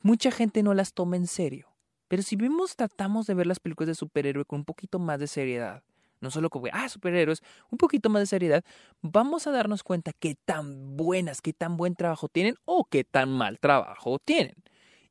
mucha 0.00 0.30
gente 0.30 0.62
no 0.62 0.74
las 0.74 0.94
toma 0.94 1.16
en 1.16 1.26
serio. 1.26 1.68
Pero 2.08 2.22
si 2.22 2.36
vemos, 2.36 2.76
tratamos 2.76 3.26
de 3.26 3.34
ver 3.34 3.46
las 3.46 3.60
películas 3.60 3.88
de 3.88 3.94
superhéroe 3.94 4.44
con 4.44 4.60
un 4.60 4.64
poquito 4.64 4.98
más 4.98 5.18
de 5.18 5.26
seriedad, 5.26 5.82
no 6.22 6.30
solo 6.30 6.48
como, 6.48 6.68
ah, 6.72 6.88
superhéroes, 6.88 7.42
un 7.70 7.76
poquito 7.76 8.08
más 8.08 8.22
de 8.22 8.26
seriedad, 8.26 8.64
vamos 9.02 9.46
a 9.46 9.50
darnos 9.50 9.82
cuenta 9.82 10.12
qué 10.18 10.36
tan 10.44 10.96
buenas, 10.96 11.42
qué 11.42 11.52
tan 11.52 11.76
buen 11.76 11.94
trabajo 11.94 12.28
tienen 12.28 12.54
o 12.64 12.84
qué 12.84 13.04
tan 13.04 13.28
mal 13.30 13.58
trabajo 13.58 14.18
tienen. 14.18 14.54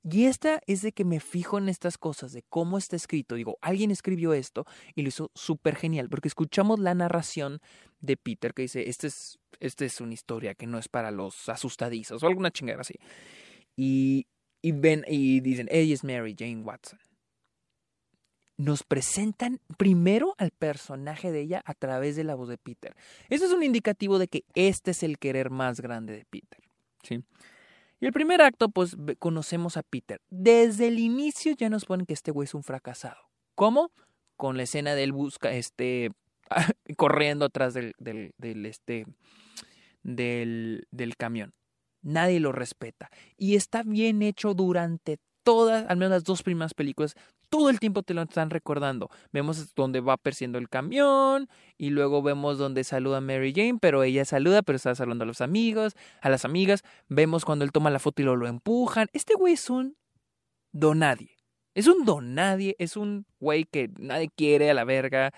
Y 0.03 0.25
esta 0.25 0.61
es 0.65 0.81
de 0.81 0.93
que 0.93 1.05
me 1.05 1.19
fijo 1.19 1.59
en 1.59 1.69
estas 1.69 1.99
cosas, 1.99 2.31
de 2.31 2.41
cómo 2.49 2.79
está 2.79 2.95
escrito. 2.95 3.35
Digo, 3.35 3.59
alguien 3.61 3.91
escribió 3.91 4.33
esto 4.33 4.65
y 4.95 5.03
lo 5.03 5.09
hizo 5.09 5.29
súper 5.35 5.75
genial, 5.75 6.09
porque 6.09 6.27
escuchamos 6.27 6.79
la 6.79 6.95
narración 6.95 7.59
de 7.99 8.17
Peter 8.17 8.53
que 8.55 8.63
dice, 8.63 8.89
esta 8.89 9.05
es, 9.05 9.37
este 9.59 9.85
es 9.85 10.01
una 10.01 10.13
historia 10.13 10.55
que 10.55 10.65
no 10.65 10.79
es 10.79 10.87
para 10.87 11.11
los 11.11 11.49
asustadizos 11.49 12.23
o 12.23 12.27
alguna 12.27 12.49
chingada 12.49 12.81
así. 12.81 12.95
Y, 13.75 14.25
y 14.63 14.71
ven 14.71 15.05
y 15.07 15.41
dicen, 15.41 15.67
ella 15.69 15.93
es 15.93 16.03
Mary 16.03 16.35
Jane 16.37 16.63
Watson 16.63 16.97
nos 18.57 18.83
presentan 18.83 19.59
primero 19.77 20.35
al 20.37 20.51
personaje 20.51 21.31
de 21.31 21.41
ella 21.41 21.61
a 21.65 21.73
través 21.73 22.15
de 22.15 22.23
la 22.23 22.35
voz 22.35 22.49
de 22.49 22.57
Peter. 22.57 22.95
Eso 23.29 23.45
es 23.45 23.51
un 23.51 23.63
indicativo 23.63 24.19
de 24.19 24.27
que 24.27 24.43
este 24.53 24.91
es 24.91 25.03
el 25.03 25.17
querer 25.17 25.49
más 25.49 25.81
grande 25.81 26.13
de 26.13 26.25
Peter. 26.25 26.59
¿sí? 27.03 27.23
Y 27.99 28.05
el 28.05 28.13
primer 28.13 28.41
acto, 28.41 28.69
pues 28.69 28.97
conocemos 29.19 29.77
a 29.77 29.83
Peter. 29.83 30.21
Desde 30.29 30.87
el 30.87 30.99
inicio 30.99 31.53
ya 31.55 31.69
nos 31.69 31.85
ponen 31.85 32.05
que 32.05 32.13
este 32.13 32.31
güey 32.31 32.45
es 32.45 32.55
un 32.55 32.63
fracasado. 32.63 33.29
¿Cómo? 33.55 33.91
Con 34.37 34.57
la 34.57 34.63
escena 34.63 34.95
de 34.95 35.03
él 35.03 35.11
busca, 35.11 35.51
este, 35.51 36.11
corriendo 36.97 37.45
atrás 37.45 37.73
del, 37.73 37.93
del, 37.99 38.33
del 38.37 38.65
este, 38.65 39.05
del, 40.03 40.87
del 40.89 41.15
camión. 41.15 41.53
Nadie 42.01 42.39
lo 42.39 42.51
respeta. 42.51 43.11
Y 43.37 43.55
está 43.55 43.83
bien 43.83 44.23
hecho 44.23 44.55
durante 44.55 45.19
todas, 45.43 45.87
al 45.87 45.97
menos 45.97 46.11
las 46.11 46.23
dos 46.23 46.41
primeras 46.41 46.73
películas, 46.73 47.15
todo 47.51 47.69
el 47.69 47.81
tiempo 47.81 48.01
te 48.01 48.13
lo 48.13 48.21
están 48.21 48.49
recordando. 48.49 49.09
Vemos 49.33 49.75
donde 49.75 49.99
va 49.99 50.15
persiguiendo 50.15 50.57
el 50.57 50.69
camión 50.69 51.49
y 51.77 51.89
luego 51.89 52.23
vemos 52.23 52.57
donde 52.57 52.85
saluda 52.85 53.17
a 53.17 53.21
Mary 53.21 53.51
Jane, 53.53 53.77
pero 53.79 54.03
ella 54.03 54.23
saluda, 54.23 54.61
pero 54.61 54.77
está 54.77 54.95
saludando 54.95 55.25
a 55.25 55.27
los 55.27 55.41
amigos, 55.41 55.95
a 56.21 56.29
las 56.29 56.45
amigas. 56.45 56.83
Vemos 57.09 57.43
cuando 57.43 57.65
él 57.65 57.73
toma 57.73 57.89
la 57.89 57.99
foto 57.99 58.21
y 58.21 58.25
lo, 58.25 58.37
lo 58.37 58.47
empujan. 58.47 59.09
Este 59.11 59.33
güey 59.35 59.53
es 59.53 59.69
un 59.69 59.97
donadie. 60.71 61.37
Es 61.75 61.87
un 61.87 62.05
donadie, 62.05 62.75
es 62.79 62.95
un 62.95 63.25
güey 63.41 63.65
que 63.65 63.89
nadie 63.99 64.29
quiere 64.29 64.71
a 64.71 64.73
la 64.73 64.85
verga. 64.85 65.33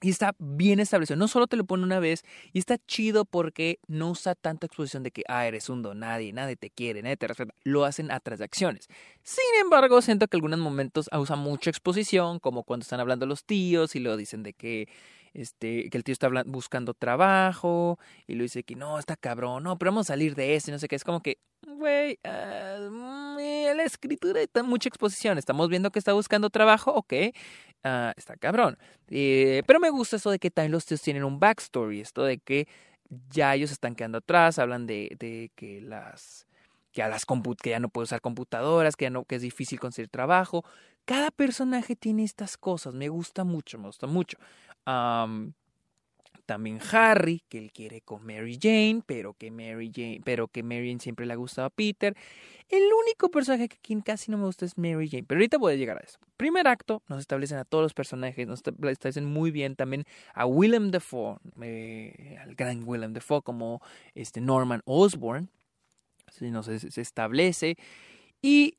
Y 0.00 0.10
está 0.10 0.34
bien 0.38 0.80
establecido. 0.80 1.16
No 1.16 1.28
solo 1.28 1.46
te 1.46 1.56
lo 1.56 1.64
pone 1.64 1.82
una 1.82 1.98
vez, 1.98 2.24
y 2.52 2.58
está 2.58 2.78
chido 2.78 3.24
porque 3.24 3.80
no 3.88 4.10
usa 4.10 4.34
tanta 4.34 4.66
exposición 4.66 5.02
de 5.02 5.10
que, 5.10 5.22
ah, 5.28 5.46
eres 5.46 5.68
un 5.68 5.82
don, 5.82 5.98
nadie, 6.00 6.32
nadie 6.32 6.56
te 6.56 6.70
quiere, 6.70 7.02
nadie 7.02 7.16
te 7.16 7.26
respeta. 7.26 7.54
Lo 7.64 7.84
hacen 7.84 8.10
a 8.10 8.20
través 8.20 8.38
de 8.38 8.44
acciones. 8.44 8.88
Sin 9.22 9.44
embargo, 9.60 10.00
siento 10.00 10.28
que 10.28 10.36
en 10.36 10.38
algunos 10.38 10.60
momentos 10.60 11.08
usa 11.12 11.36
mucha 11.36 11.70
exposición, 11.70 12.38
como 12.38 12.62
cuando 12.62 12.82
están 12.82 13.00
hablando 13.00 13.26
los 13.26 13.44
tíos 13.44 13.96
y 13.96 14.00
lo 14.00 14.16
dicen 14.16 14.42
de 14.42 14.52
que, 14.52 14.88
este, 15.34 15.90
que 15.90 15.98
el 15.98 16.04
tío 16.04 16.12
está 16.12 16.28
buscando 16.46 16.94
trabajo 16.94 17.98
y 18.26 18.34
lo 18.34 18.42
dice 18.42 18.62
que 18.62 18.74
no, 18.74 18.98
está 18.98 19.16
cabrón, 19.16 19.64
no, 19.64 19.78
pero 19.78 19.90
vamos 19.90 20.06
a 20.06 20.14
salir 20.14 20.34
de 20.34 20.54
eso 20.54 20.70
y 20.70 20.72
no 20.72 20.78
sé 20.78 20.88
qué. 20.88 20.96
Es 20.96 21.04
como 21.04 21.22
que, 21.22 21.38
güey, 21.66 22.18
uh, 22.24 23.74
la 23.74 23.84
escritura 23.84 24.40
está 24.40 24.62
mucha 24.62 24.88
exposición. 24.88 25.38
Estamos 25.38 25.68
viendo 25.68 25.90
que 25.90 25.98
está 25.98 26.12
buscando 26.12 26.50
trabajo, 26.50 26.92
ok 26.92 27.14
Ah, 27.84 28.12
está 28.16 28.36
cabrón. 28.36 28.76
Eh, 29.08 29.62
pero 29.66 29.80
me 29.80 29.90
gusta 29.90 30.16
eso 30.16 30.30
de 30.30 30.38
que 30.38 30.50
también 30.50 30.72
los 30.72 30.84
tíos 30.84 31.00
tienen 31.00 31.24
un 31.24 31.38
backstory, 31.38 32.00
esto 32.00 32.24
de 32.24 32.38
que 32.38 32.66
ya 33.30 33.54
ellos 33.54 33.70
están 33.70 33.94
quedando 33.94 34.18
atrás, 34.18 34.58
hablan 34.58 34.86
de, 34.86 35.50
que 35.54 35.80
las 35.80 36.46
que 36.92 37.02
a 37.02 37.08
las 37.08 37.24
que 37.62 37.70
ya 37.70 37.80
no 37.80 37.88
puede 37.88 38.04
usar 38.04 38.20
computadoras, 38.20 38.96
que 38.96 39.06
ya 39.06 39.10
no 39.10 39.24
que 39.24 39.36
es 39.36 39.42
difícil 39.42 39.78
conseguir 39.78 40.08
trabajo. 40.10 40.64
Cada 41.04 41.30
personaje 41.30 41.96
tiene 41.96 42.24
estas 42.24 42.58
cosas, 42.58 42.94
me 42.94 43.08
gusta 43.08 43.44
mucho, 43.44 43.78
me 43.78 43.86
gusta 43.86 44.06
mucho. 44.06 44.36
También 44.84 46.78
Harry, 46.92 47.42
que 47.50 47.58
él 47.58 47.72
quiere 47.72 48.00
con 48.00 48.24
Mary 48.24 48.58
Jane, 48.60 49.02
pero 49.04 49.34
que 49.34 49.50
Mary 49.50 49.92
Jane, 49.94 50.22
pero 50.24 50.48
que 50.48 50.62
Mary 50.62 50.88
Jane 50.88 51.00
siempre 51.00 51.26
le 51.26 51.34
ha 51.34 51.36
gustado 51.36 51.66
a 51.66 51.70
Peter. 51.70 52.16
El 52.70 52.84
único 53.04 53.30
personaje 53.30 53.68
que 53.68 54.02
casi 54.02 54.30
no 54.30 54.38
me 54.38 54.44
gusta 54.44 54.64
es 54.64 54.78
Mary 54.78 55.10
Jane, 55.10 55.24
pero 55.24 55.38
ahorita 55.38 55.58
voy 55.58 55.74
a 55.74 55.76
llegar 55.76 55.98
a 55.98 56.00
eso. 56.00 56.18
Primer 56.38 56.66
acto, 56.66 57.02
nos 57.06 57.20
establecen 57.20 57.58
a 57.58 57.66
todos 57.66 57.82
los 57.82 57.92
personajes, 57.92 58.46
nos 58.46 58.60
establecen 58.60 59.26
muy 59.26 59.50
bien 59.50 59.76
también 59.76 60.04
a 60.32 60.46
Willem 60.46 60.90
Dafoe, 60.90 61.36
eh, 61.60 62.38
al 62.40 62.54
gran 62.54 62.82
Willem 62.82 63.12
Dafoe 63.12 63.42
como 63.42 63.82
este 64.14 64.40
Norman 64.40 64.80
Osborn, 64.86 65.50
nos 66.40 66.66
se 66.66 67.00
establece 67.00 67.76
y 68.40 68.77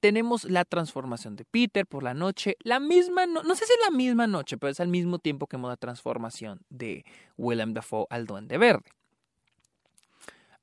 tenemos 0.00 0.44
la 0.44 0.64
transformación 0.64 1.36
de 1.36 1.44
Peter 1.44 1.86
por 1.86 2.02
la 2.02 2.14
noche, 2.14 2.56
la 2.60 2.80
misma, 2.80 3.26
no, 3.26 3.42
no 3.42 3.54
sé 3.54 3.66
si 3.66 3.72
es 3.72 3.78
la 3.88 3.96
misma 3.96 4.26
noche, 4.26 4.58
pero 4.58 4.70
es 4.70 4.80
al 4.80 4.88
mismo 4.88 5.18
tiempo 5.18 5.46
que 5.46 5.56
la 5.58 5.76
transformación 5.76 6.60
de 6.68 7.04
Willem 7.36 7.74
Dafoe 7.74 8.06
al 8.10 8.26
Duende 8.26 8.58
Verde. 8.58 8.90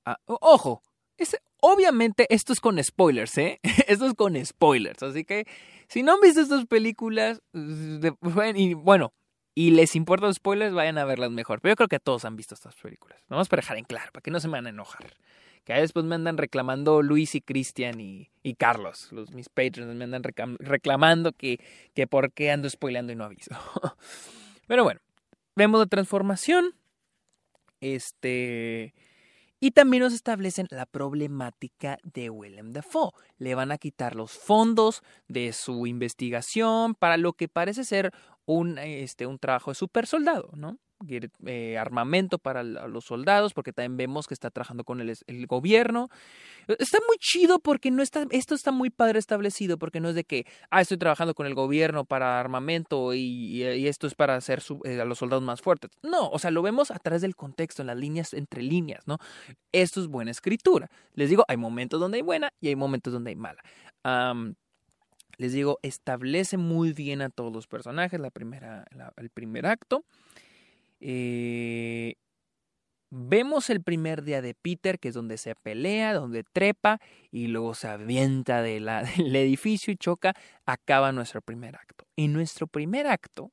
Ah, 0.06 0.20
ojo, 0.26 0.82
obviamente 1.60 2.28
esto 2.30 2.54
es 2.54 2.60
con 2.60 2.82
spoilers, 2.84 3.38
¿eh? 3.38 3.60
Esto 3.88 4.06
es 4.06 4.14
con 4.14 4.44
spoilers, 4.46 5.04
así 5.04 5.24
que 5.24 5.46
si 5.88 6.04
no 6.04 6.14
han 6.14 6.22
visto 6.22 6.42
estas 6.42 6.66
películas, 6.66 7.42
y 7.54 8.74
bueno, 8.74 9.14
y 9.58 9.72
les 9.72 9.96
importan 9.96 10.28
los 10.28 10.36
spoilers, 10.36 10.74
vayan 10.74 11.00
a 11.00 11.06
verlas 11.06 11.32
mejor. 11.32 11.62
Pero 11.62 11.72
yo 11.72 11.76
creo 11.78 11.88
que 11.88 12.00
todos 12.00 12.26
han 12.26 12.36
visto 12.36 12.54
estas 12.54 12.76
películas. 12.76 13.20
Vamos 13.28 13.50
para 13.50 13.62
dejar 13.62 13.78
en 13.78 13.86
claro, 13.86 14.12
para 14.12 14.22
que 14.22 14.30
no 14.30 14.40
se 14.40 14.48
me 14.48 14.52
van 14.52 14.68
a 14.68 14.70
enojar. 14.70 15.16
Que 15.68 15.74
después 15.74 16.06
me 16.06 16.16
andan 16.16 16.38
reclamando 16.38 17.02
Luis 17.02 17.36
y 17.36 17.42
Cristian 17.42 18.00
y, 18.00 18.30
Carlos, 18.58 19.10
los 19.12 19.32
mis 19.32 19.50
patrons, 19.50 19.94
me 19.96 20.06
andan 20.06 20.24
reclamando 20.24 21.34
que, 21.34 21.60
que 21.94 22.08
por 22.08 22.32
qué 22.32 22.52
ando 22.52 22.70
spoileando 22.70 23.12
y 23.12 23.18
no 23.18 23.26
aviso. 23.26 23.52
Pero 24.68 24.86
bueno, 24.86 25.02
vemos 25.58 25.82
la 25.82 25.88
transformación. 25.88 26.74
Este. 27.82 28.94
Y 29.60 29.72
también 29.72 30.04
nos 30.04 30.14
establecen 30.14 30.68
la 30.70 30.86
problemática 30.86 31.98
de 32.02 32.30
Willem 32.30 32.72
Dafoe. 32.72 33.12
Le 33.38 33.54
van 33.54 33.74
a 33.74 33.78
quitar 33.78 34.16
los 34.16 34.32
fondos 34.32 35.04
de 35.28 35.52
su 35.52 35.86
investigación 35.86 36.96
para 36.96 37.18
lo 37.18 37.34
que 37.34 37.50
parece 37.50 37.84
ser 37.84 38.14
un, 38.46 38.78
este, 38.78 39.28
un 39.28 39.38
trabajo 39.38 39.72
de 39.72 39.76
super 39.76 40.08
soldado, 40.08 40.50
¿no? 40.56 40.80
Eh, 41.06 41.78
armamento 41.78 42.40
para 42.40 42.64
los 42.64 43.06
soldados, 43.06 43.54
porque 43.54 43.72
también 43.72 43.98
vemos 43.98 44.26
que 44.26 44.34
está 44.34 44.50
trabajando 44.50 44.84
con 44.84 45.00
el, 45.00 45.16
el, 45.28 45.46
gobierno. 45.46 46.10
Está 46.68 46.98
muy 47.08 47.18
chido 47.20 47.60
porque 47.60 47.92
no 47.92 48.02
está, 48.02 48.26
esto 48.32 48.56
está 48.56 48.72
muy 48.72 48.90
padre 48.90 49.20
establecido, 49.20 49.78
porque 49.78 50.00
no 50.00 50.10
es 50.10 50.16
de 50.16 50.24
que, 50.24 50.48
ah, 50.72 50.82
estoy 50.82 50.98
trabajando 50.98 51.36
con 51.36 51.46
el 51.46 51.54
gobierno 51.54 52.04
para 52.04 52.40
armamento 52.40 53.14
y, 53.14 53.62
esto 53.64 54.08
es 54.08 54.16
para 54.16 54.36
hacer 54.36 54.64
eh, 54.86 55.00
a 55.00 55.06
los 55.06 55.20
soldados 55.20 55.44
más 55.44 55.62
fuertes. 55.62 55.92
No, 56.02 56.30
o 56.30 56.40
sea, 56.40 56.50
lo 56.50 56.64
vemos 56.64 56.90
a 56.90 56.98
través 56.98 57.22
del 57.22 57.36
contexto, 57.36 57.84
en 57.84 57.88
las 57.88 57.98
líneas, 57.98 58.34
entre 58.34 58.64
líneas, 58.64 59.08
¿no? 59.08 59.20
Esto 59.72 60.02
es 60.02 60.08
buena 60.08 60.32
escritura. 60.32 60.90
Les 61.14 61.30
digo, 61.30 61.46
hay 61.48 61.58
momentos 61.58 62.00
donde 62.00 62.18
hay 62.18 62.24
buena 62.24 62.52
y 62.60 62.70
hay 62.70 62.76
momentos 62.76 63.14
donde 63.14 63.30
hay 63.30 63.36
mala. 63.36 63.62
les 65.38 65.54
digo, 65.54 65.78
establece 65.84 66.58
muy 66.58 66.92
bien 66.94 67.22
a 67.22 67.30
todos 67.30 67.54
los 67.54 67.68
personajes, 67.68 68.20
la 68.20 68.32
primera, 68.32 68.84
el 69.18 69.30
primer 69.30 69.68
acto. 69.68 70.04
Eh, 71.00 72.16
vemos 73.10 73.70
el 73.70 73.82
primer 73.82 74.24
día 74.24 74.42
de 74.42 74.54
Peter, 74.54 75.00
que 75.00 75.10
es 75.10 75.14
donde 75.14 75.38
se 75.38 75.56
pelea, 75.56 76.14
donde 76.14 76.44
trepa 76.44 77.00
y 77.32 77.48
luego 77.48 77.74
se 77.74 77.88
avienta 77.88 78.62
del 78.62 78.88
edificio 79.36 79.94
y 79.94 79.98
choca. 79.98 80.34
Acaba 80.66 81.12
nuestro 81.12 81.42
primer 81.42 81.76
acto. 81.76 82.06
En 82.16 82.34
nuestro 82.34 82.68
primer 82.68 83.08
acto 83.08 83.52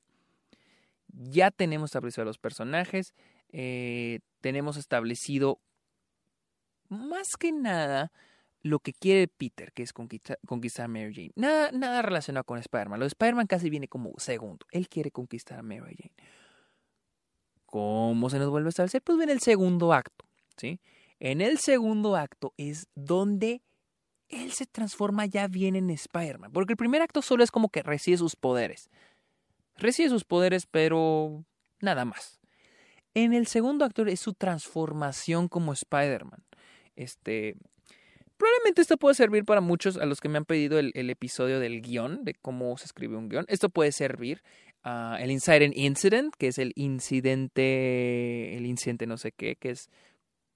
ya 1.09 1.51
tenemos 1.51 1.91
establecido 1.91 2.23
a 2.23 2.27
los 2.27 2.39
personajes, 2.39 3.15
eh, 3.53 4.21
tenemos 4.41 4.77
establecido 4.77 5.61
más 6.89 7.37
que 7.37 7.53
nada 7.53 8.11
lo 8.63 8.81
que 8.81 8.95
quiere 8.95 9.29
Peter, 9.29 9.73
que 9.73 9.83
es 9.83 9.93
conquistar, 9.93 10.39
conquistar 10.47 10.87
a 10.87 10.89
Mary 10.89 11.15
Jane. 11.15 11.33
Nada, 11.37 11.71
nada 11.71 12.03
relacionado 12.03 12.45
con 12.45 12.59
Spider-Man. 12.59 12.99
Lo 12.99 13.05
de 13.05 13.09
Spider-Man 13.09 13.47
casi 13.47 13.69
viene 13.69 13.89
como 13.89 14.13
segundo. 14.17 14.67
Él 14.71 14.89
quiere 14.89 15.11
conquistar 15.11 15.59
a 15.59 15.63
Mary 15.63 15.97
Jane. 15.97 16.15
¿Cómo 17.75 18.31
se 18.31 18.39
nos 18.39 18.51
vuelve 18.51 18.69
a 18.69 18.71
establecer? 18.71 19.03
Pues 19.03 19.19
viene 19.19 19.33
el 19.33 19.41
segundo 19.41 19.93
acto, 19.93 20.25
¿sí? 20.57 20.79
En 21.19 21.41
el 21.41 21.59
segundo 21.59 22.15
acto 22.15 22.55
es 22.57 22.87
donde 22.95 23.63
él 24.29 24.53
se 24.53 24.67
transforma 24.67 25.27
ya 25.27 25.49
bien 25.49 25.75
en 25.75 25.91
Spider-Man, 25.91 26.53
porque 26.53 26.75
el 26.75 26.77
primer 26.77 27.03
acto 27.03 27.21
solo 27.21 27.43
es 27.43 27.51
como 27.51 27.71
que 27.71 27.83
recibe 27.83 28.17
sus 28.17 28.37
poderes. 28.37 28.91
Recibe 29.75 30.09
sus 30.09 30.23
poderes, 30.23 30.67
pero 30.71 31.45
nada 31.81 32.05
más. 32.05 32.39
En 33.13 33.33
el 33.33 33.49
segundo 33.49 33.85
acto 33.85 34.07
es 34.07 34.21
su 34.21 34.35
transformación 34.35 35.49
como 35.49 35.73
Spider-Man. 35.73 36.45
Este, 36.95 37.57
probablemente 38.37 38.83
esto 38.83 38.99
puede 38.99 39.17
servir 39.17 39.45
para 39.45 39.61
muchos 39.61 39.97
a 39.97 40.07
los 40.07 40.21
que 40.21 40.29
me 40.29 40.39
han 40.39 40.45
pedido 40.45 40.79
el, 40.79 40.93
el, 40.95 41.11
episodio 41.11 41.59
del 41.59 41.83
guion, 41.83 42.25
de 42.25 42.35
cómo 42.35 42.79
se 42.79 42.85
escribe 42.85 43.17
un 43.17 43.29
guion. 43.29 43.47
Esto 43.49 43.69
puede 43.69 43.91
servir. 43.91 44.45
Ah, 44.85 45.17
el 45.21 45.31
Incident 45.31 45.75
Incident, 45.77 46.35
que 46.37 46.49
es 46.49 46.59
el 46.59 46.73
incidente, 46.77 48.57
el 48.57 48.67
incidente 48.67 49.07
no 49.07 49.17
sé 49.17 49.33
qué, 49.33 49.57
que 49.57 49.71
es 49.71 49.89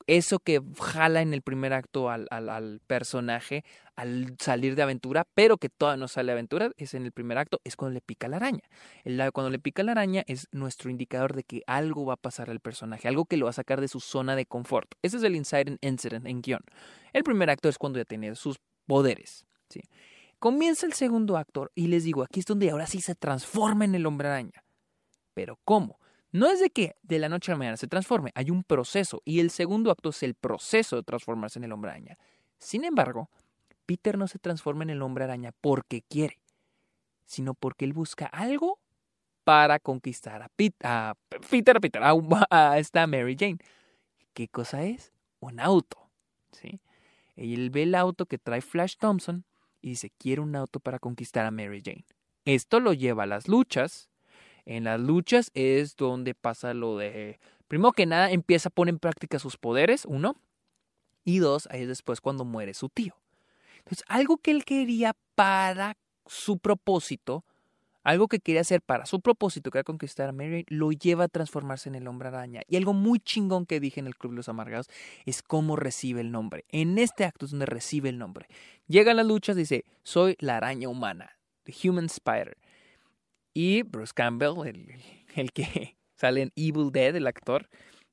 eso 0.09 0.39
que 0.39 0.61
jala 0.81 1.21
en 1.23 1.35
el 1.35 1.43
primer 1.43 1.73
acto 1.75 2.11
al, 2.11 2.27
al, 2.31 2.81
personaje 2.87 3.63
al 3.95 4.37
salir 4.39 4.75
de 4.75 4.83
aventura, 4.83 5.27
pero 5.35 5.59
que 5.59 5.69
todavía 5.69 5.99
no 6.01 6.09
sale 6.09 6.29
de 6.29 6.33
aventura, 6.33 6.71
es 6.77 6.95
en 6.95 7.05
el 7.05 7.13
primer 7.13 7.37
acto, 7.37 7.61
es 7.65 7.77
cuando 7.77 7.95
le 7.95 8.01
pica 8.01 8.27
la 8.29 8.37
araña. 8.37 8.63
El, 9.05 9.33
cuando 9.33 9.51
le 9.51 9.59
pica 9.59 9.83
la 9.83 9.93
araña 9.93 10.25
es 10.27 10.49
nuestro 10.51 10.91
indicador 10.91 11.35
de 11.35 11.43
que 11.45 11.63
algo 11.67 12.07
va 12.07 12.15
a 12.15 12.17
pasar 12.17 12.49
al 12.51 12.61
personaje, 12.61 13.07
algo 13.07 13.27
que 13.27 13.37
lo 13.37 13.47
va 13.47 13.51
a 13.51 13.55
sacar 13.55 13.81
de 13.81 13.89
su 13.89 14.01
zona 14.01 14.35
de 14.35 14.47
confort. 14.47 14.95
Ese 15.03 15.19
es 15.19 15.23
el 15.23 15.37
Incident 15.37 15.79
Incident 15.85 16.27
en 16.27 16.41
guion. 16.41 16.63
El 17.13 17.23
primer 17.23 17.51
acto 17.51 17.69
es 17.69 17.77
cuando 17.79 17.99
ya 17.99 18.05
tiene 18.05 18.35
sus 18.35 18.61
poderes. 18.87 19.47
¿sí? 19.69 19.81
Comienza 20.39 20.87
el 20.87 20.93
segundo 20.93 21.37
actor 21.37 21.73
y 21.75 21.89
les 21.89 22.05
digo, 22.05 22.23
aquí 22.23 22.41
es 22.41 22.47
donde 22.47 22.71
ahora 22.71 22.87
sí 22.87 23.01
se 23.01 23.17
transforma 23.17 23.85
en 23.85 23.95
el 23.95 24.07
hombre 24.07 24.29
araña. 24.29 24.65
Pero 25.35 25.59
¿cómo? 25.65 25.99
No 26.31 26.49
es 26.49 26.61
de 26.61 26.71
que 26.71 26.95
de 27.03 27.19
la 27.19 27.29
noche 27.29 27.51
a 27.51 27.55
la 27.55 27.59
mañana 27.59 27.77
se 27.77 27.89
transforme, 27.89 28.31
hay 28.35 28.51
un 28.51 28.63
proceso 28.63 29.23
y 29.25 29.41
el 29.41 29.51
segundo 29.51 29.91
acto 29.91 30.11
es 30.11 30.23
el 30.23 30.35
proceso 30.35 30.97
de 30.97 31.03
transformarse 31.03 31.59
en 31.59 31.65
el 31.65 31.73
hombre 31.73 31.91
araña. 31.91 32.19
Sin 32.59 32.85
embargo, 32.85 33.31
Peter 33.87 34.19
no 34.19 34.29
se 34.29 34.39
transforma 34.39 34.85
en 34.85 34.91
el 34.91 35.03
hombre 35.03 35.25
araña 35.25 35.53
porque 35.61 36.03
quiere. 36.03 36.39
sino 37.25 37.53
porque 37.53 37.85
él 37.85 37.93
busca 37.93 38.25
algo 38.27 38.79
para 39.45 39.79
conquistar 39.79 40.43
a, 40.43 40.49
Peter, 40.49 40.87
a 40.87 41.15
Peter, 41.51 41.77
a, 41.77 41.81
Peter, 41.81 42.03
a, 42.03 42.79
esta 42.79 43.07
Mary 43.07 43.37
Jane. 43.39 43.59
¿Qué 44.35 44.49
cosa 44.49 44.85
es? 44.85 45.13
Un 45.41 45.61
auto. 45.61 46.11
¿sí? 46.53 46.81
Él 47.37 47.71
ve 47.71 47.83
el 47.83 47.95
auto 47.95 48.27
que 48.27 48.39
trae 48.39 48.61
Flash 48.61 48.97
Thompson 48.99 49.45
y 49.81 49.91
dice, 49.91 50.11
quiero 50.19 50.43
un 50.43 50.57
auto 50.57 50.81
para 50.81 50.99
conquistar 50.99 51.47
a 51.47 51.51
Mary 51.51 51.83
Jane. 51.85 52.05
Esto 52.45 52.81
lo 52.81 52.93
lleva 52.93 53.25
a 53.25 53.27
las 53.27 53.49
luchas. 53.49 54.09
En 54.65 54.85
las 54.85 55.01
luchas 55.01 55.51
es 55.55 55.97
donde 55.97 56.35
pasa 56.35 56.75
lo 56.75 56.97
de... 56.97 57.39
Primero 57.69 57.93
que 57.93 58.07
nada, 58.07 58.31
empieza 58.31 58.69
a 58.69 58.73
poner 58.73 58.95
en 58.95 58.99
práctica 58.99 59.39
sus 59.39 59.57
poderes, 59.57 60.05
uno. 60.05 60.37
Y 61.25 61.39
dos, 61.39 61.69
ahí 61.71 61.83
es 61.83 61.89
después 61.89 62.21
cuando 62.21 62.45
muere 62.45 62.75
su 62.75 62.89
tío. 62.89 63.15
Entonces, 63.79 64.05
algo 64.09 64.39
que 64.39 64.51
él 64.51 64.65
quería 64.65 65.15
para 65.35 65.97
su 66.27 66.59
propósito, 66.59 67.45
algo 68.09 68.27
que 68.27 68.41
quería 68.41 68.63
hacer 68.63 68.81
para 68.81 69.05
su 69.05 69.21
propósito, 69.21 69.71
que 69.71 69.77
era 69.77 69.85
conquistar 69.85 70.31
a 70.31 70.33
Mary, 70.33 70.65
lo 70.69 70.93
lleva 70.93 71.25
a 71.25 71.29
transformarse 71.29 71.91
en 71.91 71.95
el 71.95 72.09
hombre 72.09 72.29
araña. 72.29 72.63
Y 72.67 72.77
algo 72.77 72.95
muy 72.95 73.21
chingón 73.21 73.67
que 73.67 73.81
dije 73.81 74.01
en 74.01 74.07
el 74.07 74.17
Club 74.17 74.33
de 74.33 74.37
los 74.37 74.49
Amargados 74.49 74.89
es 75.27 75.43
cómo 75.43 75.77
recibe 75.77 76.23
el 76.23 76.33
nombre. 76.33 76.65
En 76.71 76.97
este 76.97 77.27
acto 77.27 77.45
es 77.45 77.51
donde 77.51 77.67
recibe 77.67 78.09
el 78.09 78.17
nombre. 78.17 78.47
Llega 78.87 79.13
a 79.13 79.15
las 79.15 79.27
luchas 79.27 79.57
dice, 79.57 79.85
soy 80.05 80.37
la 80.41 80.57
araña 80.57 80.89
humana, 80.89 81.37
The 81.65 81.75
Human 81.87 82.07
Spider. 82.07 82.57
Y 83.53 83.83
Bruce 83.83 84.15
Campbell, 84.15 84.67
el, 84.67 84.89
el 85.35 85.53
que 85.53 85.99
sale 86.15 86.41
en 86.41 86.53
Evil 86.57 86.91
Dead, 86.91 87.15
el 87.15 87.27
actor, 87.27 87.69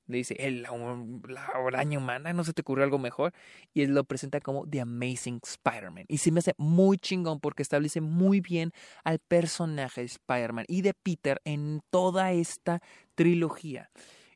le 0.08 0.18
dice, 0.18 0.36
el, 0.40 0.64
la 0.64 1.46
araña 1.46 1.98
humana, 1.98 2.34
¿no 2.34 2.44
se 2.44 2.54
te 2.54 2.62
ocurrió 2.62 2.84
algo 2.84 3.00
mejor? 3.00 3.34
Y 3.74 3.82
él 3.82 3.94
lo 3.94 4.04
presenta 4.04 4.40
como 4.40 4.68
The 4.68 4.82
Amazing 4.82 5.42
Spider-Man. 5.44 6.06
Y 6.08 6.20
se 6.20 6.32
me 6.32 6.40
hace 6.40 6.54
muy 6.58 6.98
chingón 6.98 7.40
porque 7.40 7.64
establece 7.64 8.02
muy 8.02 8.40
bien 8.40 8.72
al 9.04 9.20
personaje 9.20 10.02
de 10.02 10.08
Spider-Man 10.08 10.66
y 10.68 10.82
de 10.82 10.94
Peter 10.94 11.42
en 11.44 11.82
toda 11.90 12.32
esta 12.32 12.82
trilogía. 13.16 13.90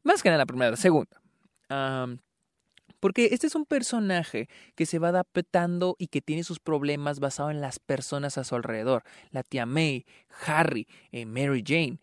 Más 0.03 0.23
que 0.23 0.29
nada 0.29 0.39
la 0.39 0.45
primera, 0.45 0.71
la 0.71 0.77
segunda. 0.77 1.21
porque 2.99 3.29
este 3.31 3.47
es 3.47 3.55
un 3.55 3.65
personaje 3.65 4.49
que 4.75 4.85
se 4.85 4.99
va 4.99 5.09
adaptando 5.09 5.95
y 5.99 6.07
que 6.07 6.21
tiene 6.21 6.43
sus 6.43 6.59
problemas 6.59 7.19
basados 7.19 7.51
en 7.51 7.61
las 7.61 7.79
personas 7.79 8.37
a 8.37 8.43
su 8.43 8.55
alrededor. 8.55 9.03
La 9.29 9.43
tía 9.43 9.65
May, 9.65 10.05
Harry, 10.45 10.87
eh, 11.11 11.25
Mary 11.25 11.63
Jane 11.65 11.99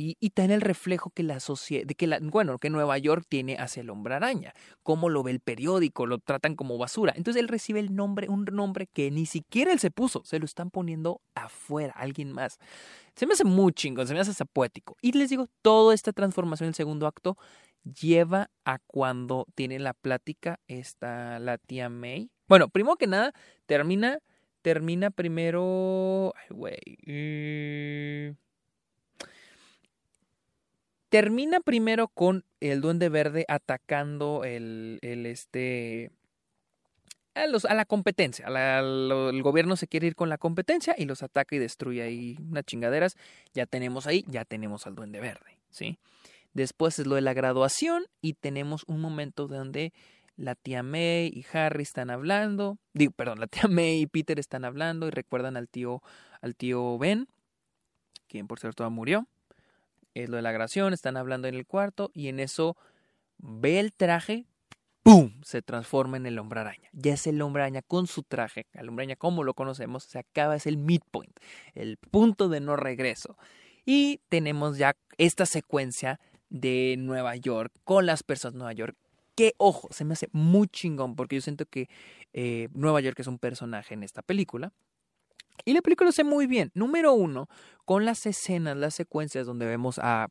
y, 0.00 0.16
y 0.18 0.28
está 0.28 0.46
el 0.46 0.62
reflejo 0.62 1.10
que 1.10 1.22
la 1.22 1.40
sociedad, 1.40 1.84
de 1.84 1.94
que 1.94 2.06
la, 2.06 2.18
bueno, 2.22 2.58
que 2.58 2.70
Nueva 2.70 2.96
York 2.96 3.26
tiene 3.28 3.56
hacia 3.58 3.82
el 3.82 3.90
hombre 3.90 4.14
araña, 4.14 4.54
cómo 4.82 5.10
lo 5.10 5.22
ve 5.22 5.30
el 5.30 5.40
periódico, 5.40 6.06
lo 6.06 6.16
tratan 6.16 6.56
como 6.56 6.78
basura. 6.78 7.12
Entonces 7.14 7.38
él 7.38 7.48
recibe 7.48 7.80
el 7.80 7.94
nombre, 7.94 8.26
un 8.30 8.46
nombre 8.46 8.86
que 8.86 9.10
ni 9.10 9.26
siquiera 9.26 9.72
él 9.72 9.78
se 9.78 9.90
puso, 9.90 10.24
se 10.24 10.38
lo 10.38 10.46
están 10.46 10.70
poniendo 10.70 11.20
afuera, 11.34 11.92
alguien 11.94 12.32
más. 12.32 12.58
Se 13.14 13.26
me 13.26 13.34
hace 13.34 13.44
muy 13.44 13.74
chingón, 13.74 14.06
se 14.06 14.14
me 14.14 14.20
hace 14.20 14.32
poético. 14.46 14.96
Y 15.02 15.12
les 15.12 15.28
digo, 15.28 15.48
toda 15.60 15.92
esta 15.92 16.14
transformación 16.14 16.68
en 16.68 16.70
el 16.70 16.74
segundo 16.76 17.06
acto 17.06 17.36
lleva 17.84 18.50
a 18.64 18.78
cuando 18.78 19.46
tiene 19.54 19.78
la 19.78 19.92
plática 19.92 20.60
esta 20.66 21.38
la 21.40 21.58
tía 21.58 21.90
May. 21.90 22.30
Bueno, 22.48 22.70
primero 22.70 22.96
que 22.96 23.06
nada, 23.06 23.34
termina, 23.66 24.20
termina 24.62 25.10
primero, 25.10 26.32
ay 26.36 26.56
güey, 26.56 26.78
eh, 27.06 28.34
Termina 31.10 31.58
primero 31.58 32.06
con 32.06 32.44
el 32.60 32.80
Duende 32.80 33.08
Verde 33.08 33.44
atacando 33.48 34.44
el, 34.44 35.00
este. 35.02 36.12
A, 37.34 37.48
los, 37.48 37.64
a 37.64 37.74
la 37.74 37.84
competencia. 37.84 38.46
el 38.46 39.42
gobierno 39.42 39.74
se 39.74 39.88
quiere 39.88 40.06
ir 40.06 40.14
con 40.14 40.28
la 40.28 40.38
competencia 40.38 40.94
y 40.96 41.06
los 41.06 41.24
ataca 41.24 41.56
y 41.56 41.58
destruye 41.58 42.02
ahí 42.02 42.36
unas 42.48 42.64
chingaderas. 42.64 43.16
Ya 43.52 43.66
tenemos 43.66 44.06
ahí, 44.06 44.24
ya 44.28 44.44
tenemos 44.44 44.86
al 44.86 44.94
Duende 44.94 45.18
Verde, 45.18 45.58
¿sí? 45.70 45.98
Después 46.52 47.00
es 47.00 47.08
lo 47.08 47.16
de 47.16 47.22
la 47.22 47.34
graduación 47.34 48.04
y 48.20 48.34
tenemos 48.34 48.84
un 48.86 49.00
momento 49.00 49.48
donde 49.48 49.92
la 50.36 50.54
tía 50.54 50.84
May 50.84 51.26
y 51.26 51.44
Harry 51.52 51.82
están 51.82 52.10
hablando. 52.10 52.78
Digo, 52.94 53.10
perdón, 53.10 53.40
la 53.40 53.48
tía 53.48 53.64
May 53.68 54.02
y 54.02 54.06
Peter 54.06 54.38
están 54.38 54.64
hablando 54.64 55.08
y 55.08 55.10
recuerdan 55.10 55.56
al 55.56 55.68
tío, 55.68 56.02
al 56.40 56.54
tío 56.54 56.98
Ben, 56.98 57.26
quien 58.28 58.46
por 58.46 58.60
cierto 58.60 58.88
murió 58.90 59.26
es 60.14 60.28
lo 60.28 60.36
de 60.36 60.42
la 60.42 60.52
grabación, 60.52 60.92
están 60.92 61.16
hablando 61.16 61.48
en 61.48 61.54
el 61.54 61.66
cuarto 61.66 62.10
y 62.14 62.28
en 62.28 62.40
eso 62.40 62.76
ve 63.38 63.80
el 63.80 63.92
traje, 63.92 64.46
¡pum! 65.02 65.40
se 65.42 65.62
transforma 65.62 66.16
en 66.16 66.26
el 66.26 66.38
hombre 66.38 66.60
araña. 66.60 66.88
Ya 66.92 67.14
es 67.14 67.26
el 67.26 67.40
hombre 67.42 67.62
araña 67.62 67.82
con 67.82 68.06
su 68.06 68.22
traje, 68.22 68.66
el 68.72 68.88
hombre 68.88 69.04
araña 69.04 69.16
como 69.16 69.44
lo 69.44 69.54
conocemos, 69.54 70.04
se 70.04 70.18
acaba, 70.18 70.56
es 70.56 70.66
el 70.66 70.76
midpoint, 70.76 71.38
el 71.74 71.96
punto 71.96 72.48
de 72.48 72.60
no 72.60 72.76
regreso. 72.76 73.36
Y 73.84 74.20
tenemos 74.28 74.78
ya 74.78 74.96
esta 75.16 75.46
secuencia 75.46 76.20
de 76.50 76.96
Nueva 76.98 77.36
York 77.36 77.72
con 77.84 78.06
las 78.06 78.22
personas 78.22 78.54
de 78.54 78.58
Nueva 78.58 78.72
York. 78.72 78.96
Que 79.34 79.54
ojo, 79.56 79.88
se 79.90 80.04
me 80.04 80.12
hace 80.12 80.28
muy 80.32 80.68
chingón 80.68 81.16
porque 81.16 81.36
yo 81.36 81.42
siento 81.42 81.64
que 81.64 81.88
eh, 82.32 82.68
Nueva 82.74 83.00
York 83.00 83.18
es 83.20 83.26
un 83.26 83.38
personaje 83.38 83.94
en 83.94 84.02
esta 84.02 84.22
película. 84.22 84.72
Y 85.64 85.72
la 85.74 85.82
película 85.82 86.06
lo 86.06 86.10
hace 86.10 86.24
muy 86.24 86.46
bien. 86.46 86.70
Número 86.74 87.12
uno, 87.12 87.48
con 87.84 88.04
las 88.04 88.26
escenas, 88.26 88.76
las 88.76 88.94
secuencias 88.94 89.46
donde 89.46 89.66
vemos 89.66 89.98
a, 89.98 90.28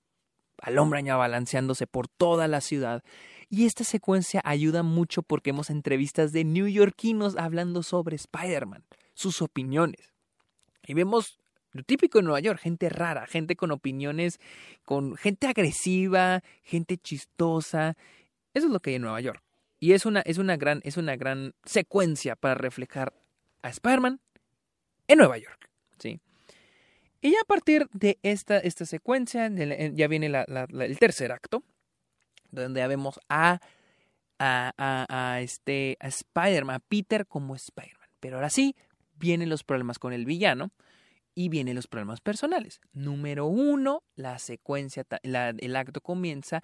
al 0.62 0.78
hombre 0.78 1.00
año 1.00 1.18
balanceándose 1.18 1.88
por 1.88 2.08
toda 2.08 2.48
la 2.48 2.62
ciudad. 2.62 3.04
Y 3.50 3.66
esta 3.66 3.84
secuencia 3.84 4.42
ayuda 4.44 4.84
mucho 4.84 5.24
porque 5.24 5.52
vemos 5.52 5.70
entrevistas 5.70 6.32
de 6.32 6.44
newyorkinos 6.44 7.36
hablando 7.38 7.84
sobre 7.84 8.16
Spider-Man, 8.16 8.86
sus 9.14 9.42
opiniones. 9.42 10.14
Y 10.86 10.94
vemos 10.94 11.40
lo 11.72 11.84
típico 11.84 12.18
de 12.18 12.24
Nueva 12.24 12.40
York, 12.40 12.60
gente 12.60 12.90
rara, 12.90 13.28
gente 13.28 13.56
con 13.56 13.72
opiniones, 13.72 14.40
con 14.84 15.16
gente 15.16 15.48
agresiva, 15.48 16.42
gente 16.64 16.98
chistosa. 16.98 17.96
Eso 18.54 18.68
es 18.68 18.74
lo 18.74 18.80
que 18.80 18.92
hay 18.92 18.96
en 18.96 19.04
Nueva 19.04 19.22
York. 19.22 19.44
Y 19.80 19.94
es 19.94 20.06
una, 20.06 20.22
es 20.22 20.38
una, 20.38 20.58
gran, 20.58 20.82
es 20.84 20.98
una 20.98 21.16
gran 21.16 21.54
secuencia 21.64 22.36
para 22.36 22.56
reflejar 22.56 23.14
a 23.62 23.70
Spider-Man 23.70 24.20
en 25.10 25.18
Nueva 25.18 25.38
York. 25.38 25.70
¿sí? 25.98 26.22
Y 27.22 27.32
ya 27.32 27.42
a 27.42 27.46
partir 27.46 27.90
de 27.92 28.18
esta, 28.24 28.60
esta 28.60 28.86
secuencia, 28.86 29.50
ya 29.50 30.08
viene 30.08 30.28
el 30.28 31.00
tercer 31.00 31.34
acto, 31.34 31.64
donde 32.52 32.80
ya 32.80 32.88
vemos 32.88 33.20
a, 33.28 33.60
a, 34.40 34.74
a, 34.78 35.42
este, 35.42 35.98
a 36.00 36.08
Spider-Man, 36.08 36.78
a 36.78 36.80
Peter 36.80 37.28
como 37.28 37.56
Spider-Man. 37.56 38.08
Pero 38.22 38.38
ahora 38.38 38.50
sí, 38.50 38.76
vienen 39.16 39.50
los 39.50 39.66
problemas 39.66 40.00
con 40.00 40.14
el 40.14 40.26
villano 40.26 40.72
y 41.36 41.50
vienen 41.50 41.76
los 41.76 41.88
problemas 41.88 42.22
personales. 42.22 42.80
Número 42.94 43.48
uno, 43.48 44.04
la 44.16 44.40
secuencia, 44.40 45.06
el 45.22 45.76
acto 45.76 46.02
comienza. 46.02 46.64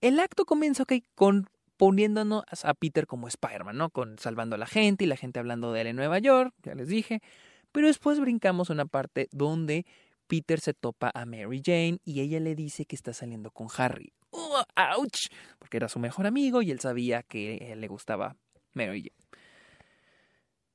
El 0.00 0.20
acto 0.20 0.44
comienza, 0.44 0.84
ok, 0.84 0.92
con 1.14 1.48
poniéndonos 1.76 2.44
a 2.64 2.74
Peter 2.74 3.06
como 3.06 3.28
Spider-Man, 3.28 3.76
¿no? 3.76 3.90
Con 3.90 4.18
salvando 4.18 4.54
a 4.54 4.58
la 4.58 4.66
gente 4.66 5.04
y 5.04 5.06
la 5.06 5.16
gente 5.16 5.40
hablando 5.40 5.72
de 5.72 5.82
él 5.82 5.86
en 5.88 5.96
Nueva 5.96 6.18
York, 6.18 6.54
ya 6.62 6.74
les 6.74 6.88
dije. 6.88 7.20
Pero 7.76 7.88
después 7.88 8.18
brincamos 8.18 8.70
una 8.70 8.86
parte 8.86 9.28
donde 9.32 9.84
Peter 10.28 10.60
se 10.60 10.72
topa 10.72 11.10
a 11.12 11.26
Mary 11.26 11.60
Jane 11.62 11.98
y 12.06 12.22
ella 12.22 12.40
le 12.40 12.54
dice 12.54 12.86
que 12.86 12.96
está 12.96 13.12
saliendo 13.12 13.50
con 13.50 13.66
Harry. 13.76 14.14
¡Oh, 14.30 14.64
¡Auch! 14.74 15.28
Porque 15.58 15.76
era 15.76 15.86
su 15.90 15.98
mejor 15.98 16.26
amigo 16.26 16.62
y 16.62 16.70
él 16.70 16.80
sabía 16.80 17.22
que 17.22 17.74
le 17.76 17.86
gustaba 17.86 18.34
Mary 18.72 19.02
Jane. 19.02 19.40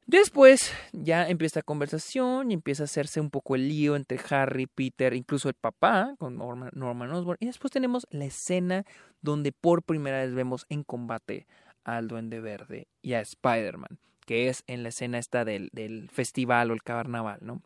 Después 0.05 0.71
ya 0.91 1.27
empieza 1.27 1.61
la 1.61 1.63
conversación 1.63 2.51
y 2.51 2.53
empieza 2.53 2.83
a 2.83 2.85
hacerse 2.85 3.19
un 3.19 3.31
poco 3.31 3.55
el 3.55 3.67
lío 3.67 3.95
entre 3.95 4.19
Harry, 4.29 4.67
Peter, 4.67 5.15
incluso 5.15 5.49
el 5.49 5.55
papá 5.55 6.13
con 6.19 6.37
Norman 6.37 7.11
Osborn. 7.13 7.37
Y 7.39 7.47
después 7.47 7.71
tenemos 7.71 8.05
la 8.11 8.25
escena 8.25 8.85
donde 9.21 9.51
por 9.51 9.81
primera 9.81 10.19
vez 10.19 10.35
vemos 10.35 10.67
en 10.69 10.83
combate 10.83 11.47
al 11.83 12.07
Duende 12.07 12.39
Verde 12.41 12.89
y 13.01 13.13
a 13.13 13.21
Spider-Man 13.21 13.97
que 14.31 14.47
es 14.47 14.63
en 14.67 14.81
la 14.81 14.87
escena 14.87 15.17
esta 15.17 15.43
del, 15.43 15.67
del 15.73 16.09
festival 16.09 16.71
o 16.71 16.73
el 16.73 16.83
carnaval, 16.83 17.39
¿no? 17.41 17.61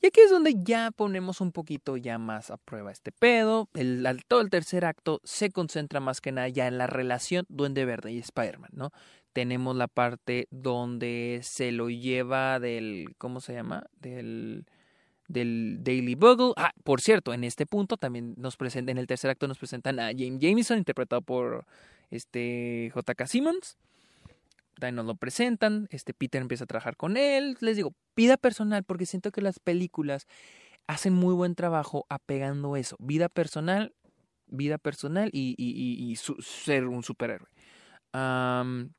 Y 0.00 0.08
aquí 0.08 0.18
es 0.18 0.28
donde 0.28 0.56
ya 0.58 0.90
ponemos 0.90 1.40
un 1.40 1.52
poquito 1.52 1.96
ya 1.96 2.18
más 2.18 2.50
a 2.50 2.56
prueba 2.56 2.90
este 2.90 3.12
pedo. 3.12 3.68
El, 3.74 4.04
todo 4.26 4.40
el 4.40 4.50
tercer 4.50 4.84
acto 4.84 5.20
se 5.22 5.52
concentra 5.52 6.00
más 6.00 6.20
que 6.20 6.32
nada 6.32 6.48
ya 6.48 6.66
en 6.66 6.78
la 6.78 6.88
relación 6.88 7.46
Duende 7.48 7.84
Verde 7.84 8.10
y 8.10 8.18
Spider-Man, 8.18 8.70
¿no? 8.72 8.90
Tenemos 9.32 9.76
la 9.76 9.86
parte 9.86 10.48
donde 10.50 11.38
se 11.44 11.70
lo 11.70 11.90
lleva 11.90 12.58
del, 12.58 13.14
¿cómo 13.16 13.40
se 13.40 13.52
llama? 13.52 13.86
Del, 14.00 14.66
del 15.28 15.78
Daily 15.84 16.16
Bugle. 16.16 16.54
Ah, 16.56 16.72
por 16.82 17.00
cierto, 17.00 17.32
en 17.32 17.44
este 17.44 17.66
punto 17.66 17.96
también 17.98 18.34
nos 18.36 18.56
presentan, 18.56 18.96
en 18.96 18.98
el 18.98 19.06
tercer 19.06 19.30
acto 19.30 19.46
nos 19.46 19.58
presentan 19.58 20.00
a 20.00 20.06
James 20.06 20.40
Jameson, 20.40 20.78
interpretado 20.78 21.22
por 21.22 21.66
este 22.10 22.90
J.K. 22.92 23.28
Simmons 23.28 23.78
nos 24.92 25.06
lo 25.06 25.14
presentan, 25.16 25.86
este 25.90 26.14
Peter 26.14 26.42
empieza 26.42 26.64
a 26.64 26.66
trabajar 26.66 26.96
con 26.96 27.16
él, 27.16 27.56
les 27.60 27.76
digo, 27.76 27.94
vida 28.16 28.36
personal, 28.36 28.84
porque 28.84 29.06
siento 29.06 29.30
que 29.30 29.40
las 29.40 29.58
películas 29.58 30.26
hacen 30.86 31.14
muy 31.14 31.34
buen 31.34 31.54
trabajo 31.54 32.06
apegando 32.08 32.76
eso, 32.76 32.96
vida 32.98 33.28
personal, 33.28 33.94
vida 34.46 34.78
personal 34.78 35.30
y, 35.32 36.16
ser 36.16 36.86
un 36.86 37.02
superhéroe. 37.02 37.48
pero 38.12 38.94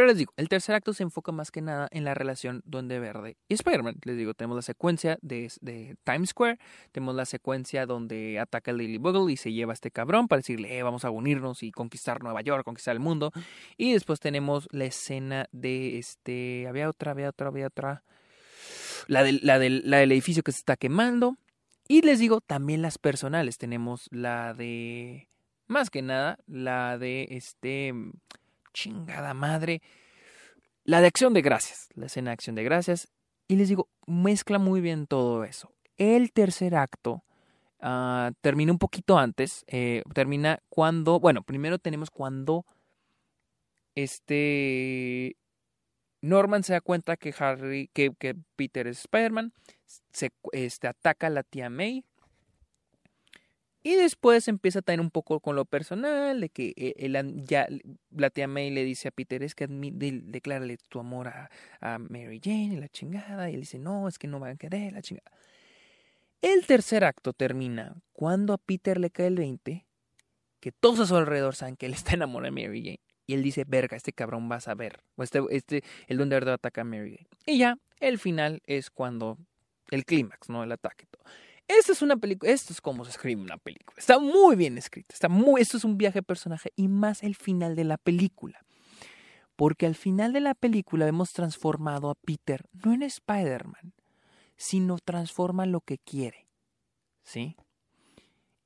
Pero 0.00 0.08
les 0.08 0.16
digo, 0.16 0.32
el 0.38 0.48
tercer 0.48 0.74
acto 0.74 0.94
se 0.94 1.02
enfoca 1.02 1.30
más 1.30 1.50
que 1.50 1.60
nada 1.60 1.86
en 1.90 2.04
la 2.04 2.14
relación 2.14 2.62
Duende 2.64 2.98
Verde 2.98 3.36
y 3.48 3.52
Spider-Man. 3.52 3.96
Les 4.04 4.16
digo, 4.16 4.32
tenemos 4.32 4.56
la 4.56 4.62
secuencia 4.62 5.18
de, 5.20 5.52
de, 5.60 5.94
Times 6.04 6.30
Square, 6.30 6.58
tenemos 6.90 7.14
la 7.14 7.26
secuencia 7.26 7.84
donde 7.84 8.38
ataca 8.38 8.70
a 8.70 8.74
Lily 8.74 8.96
Bugle 8.96 9.30
y 9.30 9.36
se 9.36 9.52
lleva 9.52 9.72
a 9.72 9.74
este 9.74 9.90
cabrón 9.90 10.26
para 10.26 10.38
decirle, 10.38 10.74
eh, 10.74 10.82
vamos 10.82 11.04
a 11.04 11.10
unirnos 11.10 11.62
y 11.62 11.70
conquistar 11.70 12.22
Nueva 12.22 12.40
York, 12.40 12.64
conquistar 12.64 12.94
el 12.94 13.00
mundo. 13.00 13.30
Y 13.76 13.92
después 13.92 14.20
tenemos 14.20 14.68
la 14.70 14.86
escena 14.86 15.50
de 15.52 15.98
este, 15.98 16.66
había 16.66 16.88
otra, 16.88 17.10
había 17.10 17.28
otra, 17.28 17.48
había 17.48 17.66
otra, 17.66 18.02
la 19.06 19.22
del, 19.22 19.40
la 19.42 19.58
la 19.58 19.98
del 19.98 20.12
edificio 20.12 20.42
que 20.42 20.52
se 20.52 20.60
está 20.60 20.78
quemando. 20.78 21.36
Y 21.88 22.00
les 22.00 22.20
digo, 22.20 22.40
también 22.40 22.80
las 22.80 22.96
personales. 22.96 23.58
Tenemos 23.58 24.08
la 24.10 24.54
de, 24.54 25.28
más 25.66 25.90
que 25.90 26.00
nada, 26.00 26.38
la 26.46 26.96
de 26.96 27.26
este 27.32 27.92
chingada 28.72 29.34
madre. 29.34 29.82
La 30.84 31.00
de 31.00 31.06
acción 31.06 31.34
de 31.34 31.42
gracias, 31.42 31.88
la 31.94 32.06
escena 32.06 32.30
de 32.30 32.34
acción 32.34 32.56
de 32.56 32.64
gracias. 32.64 33.08
Y 33.48 33.56
les 33.56 33.68
digo, 33.68 33.88
mezcla 34.06 34.58
muy 34.58 34.80
bien 34.80 35.06
todo 35.06 35.44
eso. 35.44 35.72
El 35.96 36.32
tercer 36.32 36.74
acto 36.74 37.24
uh, 37.82 38.32
termina 38.40 38.72
un 38.72 38.78
poquito 38.78 39.18
antes. 39.18 39.64
Eh, 39.66 40.02
termina 40.14 40.60
cuando, 40.68 41.20
bueno, 41.20 41.42
primero 41.42 41.78
tenemos 41.78 42.10
cuando 42.10 42.64
este 43.94 45.36
Norman 46.22 46.62
se 46.62 46.74
da 46.74 46.80
cuenta 46.80 47.16
que 47.16 47.34
Harry, 47.38 47.90
que, 47.92 48.12
que 48.18 48.36
Peter 48.56 48.86
es 48.86 49.00
Spider-Man, 49.00 49.52
se 50.12 50.30
este, 50.52 50.88
ataca 50.88 51.26
a 51.26 51.30
la 51.30 51.42
tía 51.42 51.70
May 51.70 52.04
y 53.82 53.94
después 53.94 54.46
empieza 54.48 54.80
a 54.80 54.82
tener 54.82 55.00
un 55.00 55.10
poco 55.10 55.40
con 55.40 55.56
lo 55.56 55.64
personal, 55.64 56.40
de 56.40 56.50
que 56.50 56.74
él, 56.96 57.16
eh, 57.16 57.32
ya 57.44 57.66
la 58.10 58.28
tía 58.28 58.46
May 58.46 58.70
le 58.70 58.84
dice 58.84 59.08
a 59.08 59.10
Peter, 59.10 59.42
es 59.42 59.54
que 59.54 59.66
declárale 59.68 60.76
tu 60.88 61.00
amor 61.00 61.28
a, 61.28 61.50
a, 61.80 61.98
Mary 61.98 62.40
Jane 62.42 62.74
y 62.74 62.76
la 62.76 62.88
chingada. 62.88 63.50
Y 63.50 63.54
él 63.54 63.60
dice, 63.60 63.78
no, 63.78 64.06
es 64.06 64.18
que 64.18 64.28
no 64.28 64.38
van 64.38 64.52
a 64.52 64.56
querer 64.56 64.92
la 64.92 65.00
chingada. 65.00 65.30
El 66.42 66.66
tercer 66.66 67.04
acto 67.04 67.32
termina 67.32 67.94
cuando 68.12 68.52
a 68.52 68.58
Peter 68.58 68.98
le 69.00 69.10
cae 69.10 69.28
el 69.28 69.36
20, 69.36 69.86
que 70.60 70.72
todos 70.72 71.00
a 71.00 71.06
su 71.06 71.16
alrededor 71.16 71.54
saben 71.54 71.76
que 71.76 71.86
él 71.86 71.94
está 71.94 72.14
enamorado 72.14 72.54
de 72.54 72.62
Mary 72.62 72.82
Jane. 72.82 73.00
Y 73.26 73.34
él 73.34 73.42
dice, 73.42 73.64
verga, 73.66 73.96
este 73.96 74.12
cabrón 74.12 74.48
vas 74.48 74.68
a 74.68 74.74
ver. 74.74 75.00
O 75.16 75.22
este, 75.22 75.40
este, 75.50 75.84
el 76.06 76.18
donde 76.18 76.36
verdad 76.36 76.54
ataca 76.54 76.82
a 76.82 76.84
Mary 76.84 77.16
Jane. 77.16 77.28
Y 77.46 77.58
ya, 77.58 77.78
el 78.00 78.18
final 78.18 78.60
es 78.66 78.90
cuando, 78.90 79.38
el 79.90 80.04
clímax, 80.04 80.50
¿no? 80.50 80.64
El 80.64 80.72
ataque. 80.72 81.06
Esta 81.78 81.92
es 81.92 82.02
una 82.02 82.16
película, 82.16 82.50
esto 82.50 82.72
es 82.72 82.80
como 82.80 83.04
se 83.04 83.12
escribe 83.12 83.40
una 83.40 83.56
película. 83.56 83.94
Está 83.96 84.18
muy 84.18 84.56
bien 84.56 84.76
escrita, 84.76 85.14
está 85.14 85.28
muy, 85.28 85.60
esto 85.60 85.76
es 85.76 85.84
un 85.84 85.96
viaje 85.96 86.18
de 86.18 86.22
personaje 86.24 86.72
y 86.74 86.88
más 86.88 87.22
el 87.22 87.36
final 87.36 87.76
de 87.76 87.84
la 87.84 87.96
película. 87.96 88.64
Porque 89.54 89.86
al 89.86 89.94
final 89.94 90.32
de 90.32 90.40
la 90.40 90.54
película 90.54 91.06
hemos 91.06 91.32
transformado 91.32 92.10
a 92.10 92.16
Peter 92.16 92.66
no 92.72 92.92
en 92.92 93.04
Spider-Man, 93.04 93.94
sino 94.56 94.98
transforma 94.98 95.64
lo 95.64 95.80
que 95.80 95.98
quiere. 95.98 96.48
¿Sí? 97.22 97.56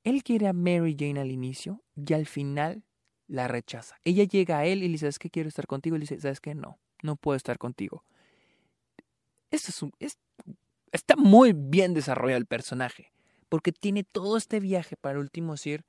Él 0.03 0.23
quiere 0.23 0.49
a 0.49 0.55
Mary 0.55 0.97
Jane 0.99 1.21
al 1.21 1.31
inicio 1.31 1.83
y 1.95 2.15
al 2.15 2.25
final 2.25 2.85
la 3.27 3.49
rechaza. 3.49 3.97
Ella 4.05 4.25
llega 4.25 4.61
a 4.61 4.65
él 4.65 4.79
y 4.79 4.87
le 4.87 4.93
dice, 4.93 5.01
¿sabes 5.01 5.19
qué 5.19 5.29
quiero 5.29 5.51
estar 5.51 5.67
contigo? 5.67 5.97
Y 5.97 5.99
le 5.99 6.05
dice, 6.05 6.21
¿sabes 6.21 6.41
qué? 6.41 6.55
No, 6.55 6.79
no 7.03 7.17
puedo 7.17 7.37
estar 7.37 7.59
contigo. 7.59 8.03
Esto 9.51 9.71
es, 9.71 9.83
un, 9.83 9.93
es 9.99 10.19
Está 10.95 11.17
muy 11.17 11.53
bien 11.53 11.93
desarrollado 11.93 12.39
el 12.39 12.47
personaje, 12.47 13.11
porque 13.49 13.73
tiene 13.73 14.05
todo 14.05 14.37
este 14.37 14.61
viaje 14.61 14.95
para 14.97 15.19
último 15.19 15.55
decir, 15.55 15.85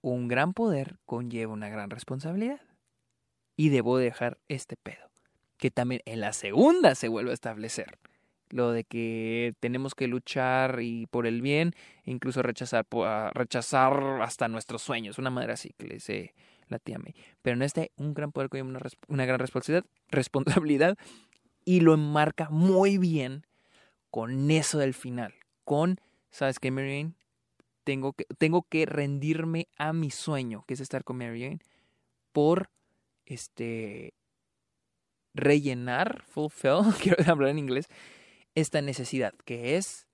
un 0.00 0.28
gran 0.28 0.54
poder 0.54 1.00
conlleva 1.06 1.52
una 1.52 1.68
gran 1.68 1.90
responsabilidad. 1.90 2.60
Y 3.56 3.70
debo 3.70 3.98
dejar 3.98 4.38
este 4.46 4.76
pedo, 4.76 5.10
que 5.56 5.72
también 5.72 6.02
en 6.04 6.20
la 6.20 6.32
segunda 6.32 6.94
se 6.94 7.08
vuelve 7.08 7.32
a 7.32 7.34
establecer. 7.34 7.98
Lo 8.48 8.70
de 8.70 8.84
que 8.84 9.54
tenemos 9.58 9.96
que 9.96 10.06
luchar 10.06 10.78
y 10.80 11.06
por 11.06 11.26
el 11.26 11.42
bien, 11.42 11.74
e 12.04 12.12
incluso 12.12 12.42
rechazar, 12.42 12.86
rechazar 13.34 14.22
hasta 14.22 14.46
nuestros 14.46 14.82
sueños, 14.82 15.18
una 15.18 15.30
manera 15.30 15.54
así 15.54 15.74
que 15.76 15.88
le 15.88 15.94
dice 15.94 16.36
la 16.68 16.78
tía 16.78 17.00
May. 17.00 17.16
Pero 17.42 17.56
en 17.56 17.62
este, 17.62 17.90
un 17.96 18.14
gran 18.14 18.30
poder 18.30 18.50
conlleva 18.50 18.68
una, 18.68 18.80
una 19.08 19.24
gran 19.24 19.40
responsabilidad, 19.40 19.84
responsabilidad 20.10 20.96
y 21.64 21.80
lo 21.80 21.92
enmarca 21.92 22.50
muy 22.50 22.96
bien 22.96 23.42
con 24.10 24.50
eso 24.50 24.78
del 24.78 24.94
final, 24.94 25.34
con, 25.64 26.00
¿sabes 26.30 26.58
qué, 26.58 26.70
Mary 26.70 27.12
Tengo 27.84 28.12
que, 28.12 28.24
tengo 28.38 28.62
que 28.62 28.86
rendirme 28.86 29.68
a 29.76 29.92
mi 29.92 30.10
sueño, 30.10 30.64
que 30.66 30.74
es 30.74 30.80
estar 30.80 31.04
con 31.04 31.18
Mary 31.18 31.58
por 32.32 32.70
este 33.26 34.14
rellenar, 35.34 36.24
fulfill, 36.28 36.92
quiero 37.02 37.30
hablar 37.30 37.50
en 37.50 37.58
inglés, 37.58 37.88
esta 38.54 38.82
necesidad, 38.82 39.34
que 39.44 39.76
es, 39.76 40.06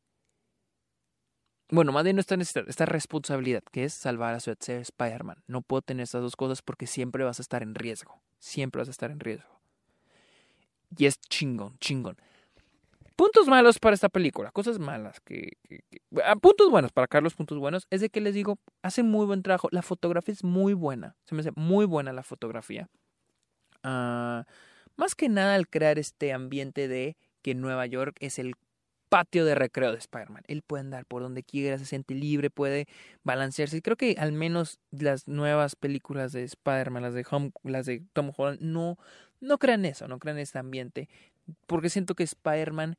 bueno, 1.70 1.92
más 1.92 2.04
bien 2.04 2.16
no 2.16 2.20
esta 2.20 2.36
necesidad, 2.36 2.68
esta 2.68 2.86
responsabilidad, 2.86 3.62
que 3.72 3.84
es 3.84 3.94
salvar 3.94 4.34
a 4.34 4.40
su 4.40 4.54
ser 4.60 4.80
Spider-Man. 4.82 5.42
No 5.46 5.62
puedo 5.62 5.82
tener 5.82 6.04
estas 6.04 6.22
dos 6.22 6.36
cosas 6.36 6.62
porque 6.62 6.86
siempre 6.86 7.24
vas 7.24 7.40
a 7.40 7.42
estar 7.42 7.62
en 7.62 7.74
riesgo, 7.74 8.20
siempre 8.38 8.80
vas 8.80 8.88
a 8.88 8.92
estar 8.92 9.10
en 9.10 9.20
riesgo. 9.20 9.60
Y 10.96 11.06
es 11.06 11.20
chingón, 11.20 11.78
chingón. 11.78 12.16
Puntos 13.16 13.46
malos 13.48 13.78
para 13.78 13.94
esta 13.94 14.10
película, 14.10 14.50
cosas 14.50 14.78
malas 14.78 15.20
que, 15.20 15.52
ah, 16.22 16.36
puntos 16.36 16.70
buenos 16.70 16.92
para 16.92 17.06
Carlos, 17.06 17.34
puntos 17.34 17.58
buenos 17.58 17.86
es 17.88 18.02
de 18.02 18.10
que 18.10 18.20
les 18.20 18.34
digo, 18.34 18.58
hace 18.82 19.02
muy 19.02 19.24
buen 19.24 19.42
trabajo, 19.42 19.68
la 19.72 19.80
fotografía 19.80 20.34
es 20.34 20.44
muy 20.44 20.74
buena, 20.74 21.16
se 21.24 21.34
me 21.34 21.40
hace 21.40 21.50
muy 21.56 21.86
buena 21.86 22.12
la 22.12 22.22
fotografía. 22.22 22.90
Ah, 23.82 24.44
más 24.96 25.14
que 25.14 25.30
nada 25.30 25.54
al 25.54 25.66
crear 25.66 25.98
este 25.98 26.34
ambiente 26.34 26.88
de 26.88 27.16
que 27.40 27.54
Nueva 27.54 27.86
York 27.86 28.16
es 28.20 28.38
el 28.38 28.54
patio 29.08 29.44
de 29.44 29.54
recreo 29.54 29.92
de 29.92 29.98
Spider-Man. 29.98 30.42
Él 30.46 30.62
puede 30.62 30.82
andar 30.82 31.06
por 31.06 31.22
donde 31.22 31.42
quiera, 31.42 31.78
se 31.78 31.86
siente 31.86 32.14
libre, 32.14 32.50
puede 32.50 32.86
balancearse. 33.22 33.80
Creo 33.80 33.96
que 33.96 34.16
al 34.18 34.32
menos 34.32 34.78
las 34.90 35.28
nuevas 35.28 35.76
películas 35.76 36.32
de 36.32 36.42
Spider-Man, 36.44 37.02
las 37.02 37.14
de 37.14 37.24
las 37.62 37.86
de 37.86 38.02
Tom 38.12 38.32
Holland, 38.36 38.60
no, 38.60 38.98
no 39.40 39.58
crean 39.58 39.84
eso, 39.84 40.08
no 40.08 40.18
crean 40.18 40.38
este 40.38 40.58
ambiente 40.58 41.08
porque 41.66 41.90
siento 41.90 42.14
que 42.14 42.24
Spider-Man, 42.24 42.96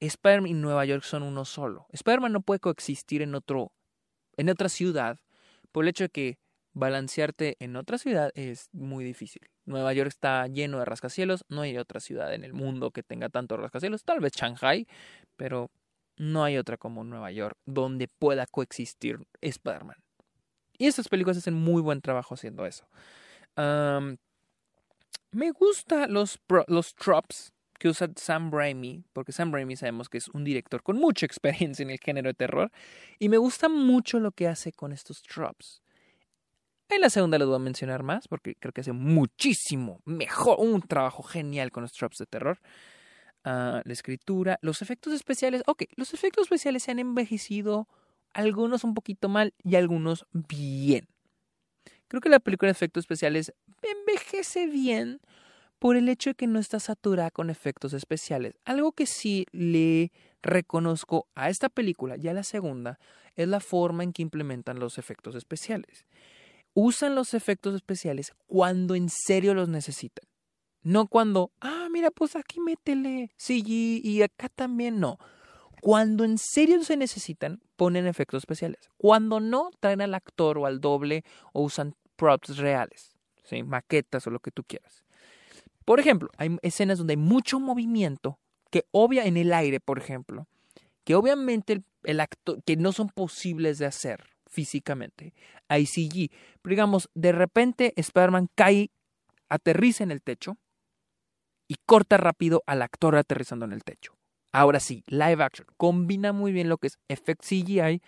Spider-Man 0.00 0.50
y 0.50 0.54
Nueva 0.54 0.84
York 0.84 1.02
son 1.02 1.22
uno 1.22 1.44
solo. 1.44 1.86
Spider-Man 1.90 2.32
no 2.32 2.40
puede 2.42 2.60
coexistir 2.60 3.22
en 3.22 3.34
otro, 3.34 3.72
en 4.36 4.48
otra 4.48 4.68
ciudad, 4.68 5.18
por 5.72 5.84
el 5.84 5.88
hecho 5.88 6.04
de 6.04 6.10
que 6.10 6.38
balancearte 6.72 7.56
en 7.60 7.76
otra 7.76 7.98
ciudad 7.98 8.30
es 8.34 8.68
muy 8.72 9.04
difícil. 9.04 9.42
Nueva 9.64 9.92
York 9.92 10.08
está 10.08 10.46
lleno 10.46 10.78
de 10.78 10.84
rascacielos, 10.84 11.44
no 11.48 11.62
hay 11.62 11.78
otra 11.78 12.00
ciudad 12.00 12.34
en 12.34 12.44
el 12.44 12.52
mundo 12.52 12.90
que 12.90 13.02
tenga 13.02 13.28
tantos 13.28 13.58
rascacielos, 13.58 14.04
tal 14.04 14.20
vez 14.20 14.32
Shanghai, 14.34 14.86
pero 15.36 15.70
no 16.16 16.44
hay 16.44 16.58
otra 16.58 16.76
como 16.76 17.02
Nueva 17.04 17.30
York 17.30 17.56
donde 17.64 18.08
pueda 18.08 18.46
coexistir 18.46 19.18
Spider-Man. 19.40 19.96
Y 20.76 20.86
estas 20.86 21.08
películas 21.08 21.38
hacen 21.38 21.54
muy 21.54 21.80
buen 21.80 22.00
trabajo 22.00 22.34
haciendo 22.34 22.66
eso. 22.66 22.86
me 23.56 25.50
gusta 25.52 26.06
los, 26.08 26.40
los 26.66 26.94
tropes 26.94 27.52
que 27.84 27.90
usa 27.90 28.08
Sam 28.16 28.50
Raimi, 28.50 29.04
porque 29.12 29.30
Sam 29.30 29.52
Raimi 29.52 29.76
sabemos 29.76 30.08
que 30.08 30.16
es 30.16 30.28
un 30.28 30.42
director 30.42 30.82
con 30.82 30.96
mucha 30.96 31.26
experiencia 31.26 31.82
en 31.82 31.90
el 31.90 31.98
género 31.98 32.30
de 32.30 32.34
terror, 32.34 32.72
y 33.18 33.28
me 33.28 33.36
gusta 33.36 33.68
mucho 33.68 34.20
lo 34.20 34.32
que 34.32 34.48
hace 34.48 34.72
con 34.72 34.90
estos 34.90 35.20
tropes. 35.22 35.82
En 36.88 37.02
la 37.02 37.10
segunda 37.10 37.36
les 37.36 37.46
voy 37.46 37.56
a 37.56 37.58
mencionar 37.58 38.02
más, 38.02 38.26
porque 38.26 38.54
creo 38.54 38.72
que 38.72 38.80
hace 38.80 38.92
muchísimo 38.92 40.00
mejor, 40.06 40.60
un 40.60 40.80
trabajo 40.80 41.22
genial 41.22 41.70
con 41.72 41.82
los 41.82 41.92
tropes 41.92 42.20
de 42.20 42.24
terror. 42.24 42.58
Ah, 43.44 43.82
la 43.84 43.92
escritura, 43.92 44.58
los 44.62 44.80
efectos 44.80 45.12
especiales. 45.12 45.62
Ok, 45.66 45.82
los 45.96 46.14
efectos 46.14 46.44
especiales 46.44 46.84
se 46.84 46.90
han 46.90 46.98
envejecido, 46.98 47.86
algunos 48.32 48.82
un 48.84 48.94
poquito 48.94 49.28
mal 49.28 49.52
y 49.62 49.74
algunos 49.74 50.24
bien. 50.32 51.06
Creo 52.08 52.22
que 52.22 52.30
la 52.30 52.40
película 52.40 52.68
de 52.68 52.72
efectos 52.72 53.02
especiales 53.02 53.52
envejece 53.82 54.68
bien, 54.68 55.20
por 55.84 55.98
el 55.98 56.08
hecho 56.08 56.30
de 56.30 56.34
que 56.34 56.46
no 56.46 56.60
está 56.60 56.80
saturada 56.80 57.30
con 57.30 57.50
efectos 57.50 57.92
especiales. 57.92 58.58
Algo 58.64 58.92
que 58.92 59.04
sí 59.04 59.44
le 59.52 60.12
reconozco 60.40 61.26
a 61.34 61.50
esta 61.50 61.68
película 61.68 62.16
y 62.16 62.26
a 62.26 62.32
la 62.32 62.42
segunda 62.42 62.98
es 63.36 63.48
la 63.48 63.60
forma 63.60 64.02
en 64.02 64.14
que 64.14 64.22
implementan 64.22 64.78
los 64.78 64.96
efectos 64.96 65.34
especiales. 65.34 66.06
Usan 66.72 67.14
los 67.14 67.34
efectos 67.34 67.74
especiales 67.74 68.32
cuando 68.46 68.94
en 68.94 69.10
serio 69.10 69.52
los 69.52 69.68
necesitan. 69.68 70.26
No 70.82 71.06
cuando, 71.06 71.52
ah, 71.60 71.88
mira, 71.90 72.10
pues 72.10 72.34
aquí 72.34 72.60
métele 72.60 73.30
CG 73.36 73.68
y 74.02 74.22
acá 74.22 74.48
también 74.48 75.00
no. 75.00 75.18
Cuando 75.82 76.24
en 76.24 76.38
serio 76.38 76.82
se 76.82 76.96
necesitan, 76.96 77.60
ponen 77.76 78.06
efectos 78.06 78.38
especiales. 78.38 78.88
Cuando 78.96 79.38
no, 79.38 79.68
traen 79.80 80.00
al 80.00 80.14
actor 80.14 80.56
o 80.56 80.64
al 80.64 80.80
doble 80.80 81.24
o 81.52 81.60
usan 81.60 81.94
props 82.16 82.56
reales, 82.56 83.18
¿sí? 83.44 83.62
maquetas 83.62 84.26
o 84.26 84.30
lo 84.30 84.40
que 84.40 84.50
tú 84.50 84.64
quieras. 84.64 85.04
Por 85.84 86.00
ejemplo, 86.00 86.30
hay 86.36 86.56
escenas 86.62 86.98
donde 86.98 87.12
hay 87.12 87.18
mucho 87.18 87.60
movimiento 87.60 88.38
que 88.70 88.84
obvia 88.90 89.26
en 89.26 89.36
el 89.36 89.52
aire, 89.52 89.80
por 89.80 89.98
ejemplo, 89.98 90.46
que 91.04 91.14
obviamente 91.14 91.84
el, 92.02 92.20
acto 92.20 92.58
que 92.64 92.76
no 92.76 92.92
son 92.92 93.08
posibles 93.08 93.78
de 93.78 93.86
hacer 93.86 94.24
físicamente. 94.46 95.34
Hay 95.68 95.86
CG. 95.86 96.30
Pero 96.62 96.72
digamos, 96.72 97.10
de 97.14 97.32
repente 97.32 97.92
Spider-Man 97.96 98.48
cae 98.54 98.90
aterriza 99.48 100.04
en 100.04 100.10
el 100.10 100.22
techo 100.22 100.56
y 101.68 101.76
corta 101.86 102.16
rápido 102.16 102.62
al 102.66 102.82
actor 102.82 103.16
aterrizando 103.16 103.64
en 103.64 103.72
el 103.72 103.84
techo. 103.84 104.16
Ahora 104.52 104.80
sí, 104.80 105.04
live 105.06 105.42
action. 105.42 105.66
Combina 105.76 106.32
muy 106.32 106.52
bien 106.52 106.68
lo 106.68 106.78
que 106.78 106.88
es 106.88 106.98
effect 107.08 107.44
CGI 107.44 108.00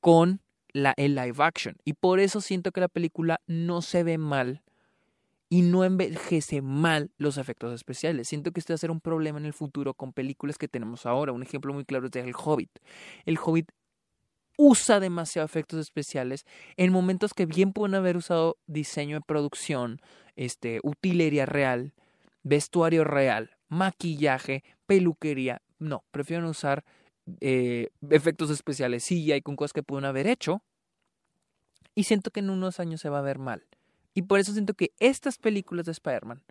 con 0.00 0.40
la, 0.72 0.94
el 0.96 1.14
live 1.14 1.36
action. 1.38 1.76
Y 1.84 1.94
por 1.94 2.20
eso 2.20 2.40
siento 2.40 2.72
que 2.72 2.80
la 2.80 2.88
película 2.88 3.40
no 3.46 3.82
se 3.82 4.04
ve 4.04 4.18
mal 4.18 4.62
y 5.52 5.60
no 5.60 5.84
envejece 5.84 6.62
mal 6.62 7.10
los 7.18 7.36
efectos 7.36 7.74
especiales. 7.74 8.26
Siento 8.26 8.52
que 8.52 8.60
esto 8.60 8.72
va 8.72 8.76
a 8.76 8.78
ser 8.78 8.90
un 8.90 9.02
problema 9.02 9.38
en 9.38 9.44
el 9.44 9.52
futuro 9.52 9.92
con 9.92 10.14
películas 10.14 10.56
que 10.56 10.66
tenemos 10.66 11.04
ahora. 11.04 11.32
Un 11.32 11.42
ejemplo 11.42 11.74
muy 11.74 11.84
claro 11.84 12.06
es 12.06 12.10
de 12.10 12.20
El 12.20 12.32
Hobbit. 12.34 12.70
El 13.26 13.36
Hobbit 13.36 13.70
usa 14.56 14.98
demasiado 14.98 15.44
efectos 15.44 15.78
especiales 15.78 16.46
en 16.78 16.90
momentos 16.90 17.34
que 17.34 17.44
bien 17.44 17.74
pueden 17.74 17.94
haber 17.94 18.16
usado 18.16 18.56
diseño 18.66 19.16
de 19.16 19.20
producción, 19.20 20.00
este, 20.36 20.80
utilería 20.82 21.44
real, 21.44 21.92
vestuario 22.42 23.04
real, 23.04 23.50
maquillaje, 23.68 24.64
peluquería. 24.86 25.60
No, 25.78 26.02
prefieren 26.12 26.46
usar 26.46 26.82
eh, 27.42 27.90
efectos 28.08 28.48
especiales 28.48 29.04
sí 29.04 29.30
hay 29.30 29.42
con 29.42 29.56
cosas 29.56 29.74
que 29.74 29.82
pueden 29.82 30.06
haber 30.06 30.28
hecho. 30.28 30.62
Y 31.94 32.04
siento 32.04 32.30
que 32.30 32.40
en 32.40 32.48
unos 32.48 32.80
años 32.80 33.02
se 33.02 33.10
va 33.10 33.18
a 33.18 33.20
ver 33.20 33.38
mal. 33.38 33.66
Y 34.14 34.22
por 34.22 34.40
eso 34.40 34.52
siento 34.52 34.74
que 34.74 34.92
estas 34.98 35.38
películas 35.38 35.86
de 35.86 35.92
Spider-Man 35.92 36.42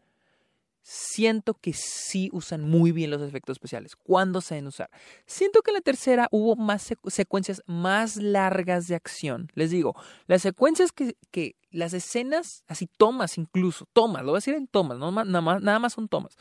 siento 0.82 1.54
que 1.54 1.74
sí 1.74 2.30
usan 2.34 2.67
muy 2.67 2.91
bien 2.91 3.12
los 3.12 3.21
efectos 3.21 3.56
especiales. 3.56 3.95
¿Cuándo 3.95 4.41
se 4.41 4.62
usar? 4.65 4.89
Siento 5.26 5.62
que 5.62 5.71
en 5.71 5.76
la 5.76 5.82
tercera 5.82 6.28
hubo 6.32 6.56
más 6.56 6.93
secuencias 7.08 7.62
más 7.67 8.17
largas 8.17 8.88
de 8.88 8.95
acción. 8.95 9.52
Les 9.54 9.69
digo, 9.69 9.95
las 10.28 10.41
secuencias 10.41 10.91
que, 10.91 11.15
que, 11.32 11.56
las 11.69 11.93
escenas, 11.93 12.63
así 12.67 12.88
tomas 12.97 13.38
incluso, 13.38 13.88
tomas, 13.93 14.24
lo 14.24 14.32
voy 14.32 14.38
a 14.38 14.39
decir 14.39 14.56
en 14.56 14.67
tomas, 14.67 14.97
no, 14.97 15.12
nada, 15.12 15.41
más, 15.41 15.62
nada 15.62 15.80
más 15.80 15.93
son 15.93 16.10
tomas. 16.10 16.36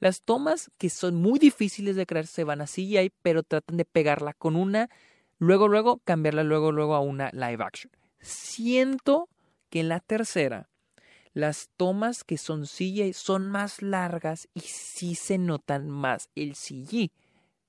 Las 0.00 0.22
tomas 0.22 0.70
que 0.78 0.90
son 0.90 1.14
muy 1.14 1.38
difíciles 1.38 1.94
de 1.94 2.06
crear 2.06 2.26
se 2.26 2.42
van 2.42 2.60
a 2.60 2.66
CGI, 2.66 3.12
pero 3.22 3.44
tratan 3.44 3.76
de 3.76 3.84
pegarla 3.84 4.32
con 4.32 4.56
una, 4.56 4.90
luego, 5.38 5.68
luego, 5.68 6.00
cambiarla 6.04 6.42
luego, 6.42 6.72
luego 6.72 6.96
a 6.96 7.00
una 7.00 7.30
live 7.32 7.62
action. 7.62 7.92
Siento 8.20 9.28
que 9.72 9.80
en 9.80 9.88
la 9.88 10.00
tercera 10.00 10.68
las 11.32 11.70
tomas 11.78 12.24
que 12.24 12.36
son 12.36 12.66
CGI 12.66 13.14
son 13.14 13.50
más 13.50 13.80
largas 13.80 14.46
y 14.52 14.60
sí 14.60 15.14
se 15.14 15.38
notan 15.38 15.88
más 15.88 16.28
el 16.34 16.56
CG. 16.56 17.10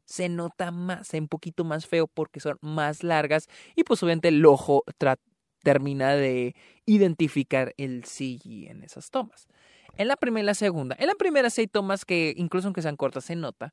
Se 0.04 0.28
nota 0.28 0.70
más, 0.72 1.14
un 1.14 1.30
poquito 1.30 1.64
más 1.64 1.88
feo 1.88 2.08
porque 2.08 2.42
son 2.42 2.58
más 2.60 3.04
largas 3.04 3.48
y 3.78 3.86
pues 3.86 4.04
obviamente 4.04 4.28
el 4.28 4.46
ojo 4.46 4.84
termina 5.64 6.14
de 6.14 6.56
identificar 6.86 7.74
el 7.78 8.04
CG 8.04 8.70
en 8.70 8.84
esas 8.84 9.10
tomas. 9.10 9.48
En 9.96 10.10
la 10.10 10.18
primera 10.18 10.44
y 10.44 10.48
la 10.48 10.56
segunda. 10.56 10.98
En 11.00 11.08
la 11.08 11.16
primera 11.16 11.50
sí 11.50 11.62
hay 11.62 11.68
tomas 11.68 12.04
que 12.04 12.34
incluso 12.36 12.68
aunque 12.68 12.82
sean 12.82 12.98
cortas 12.98 13.24
se 13.24 13.38
nota, 13.38 13.72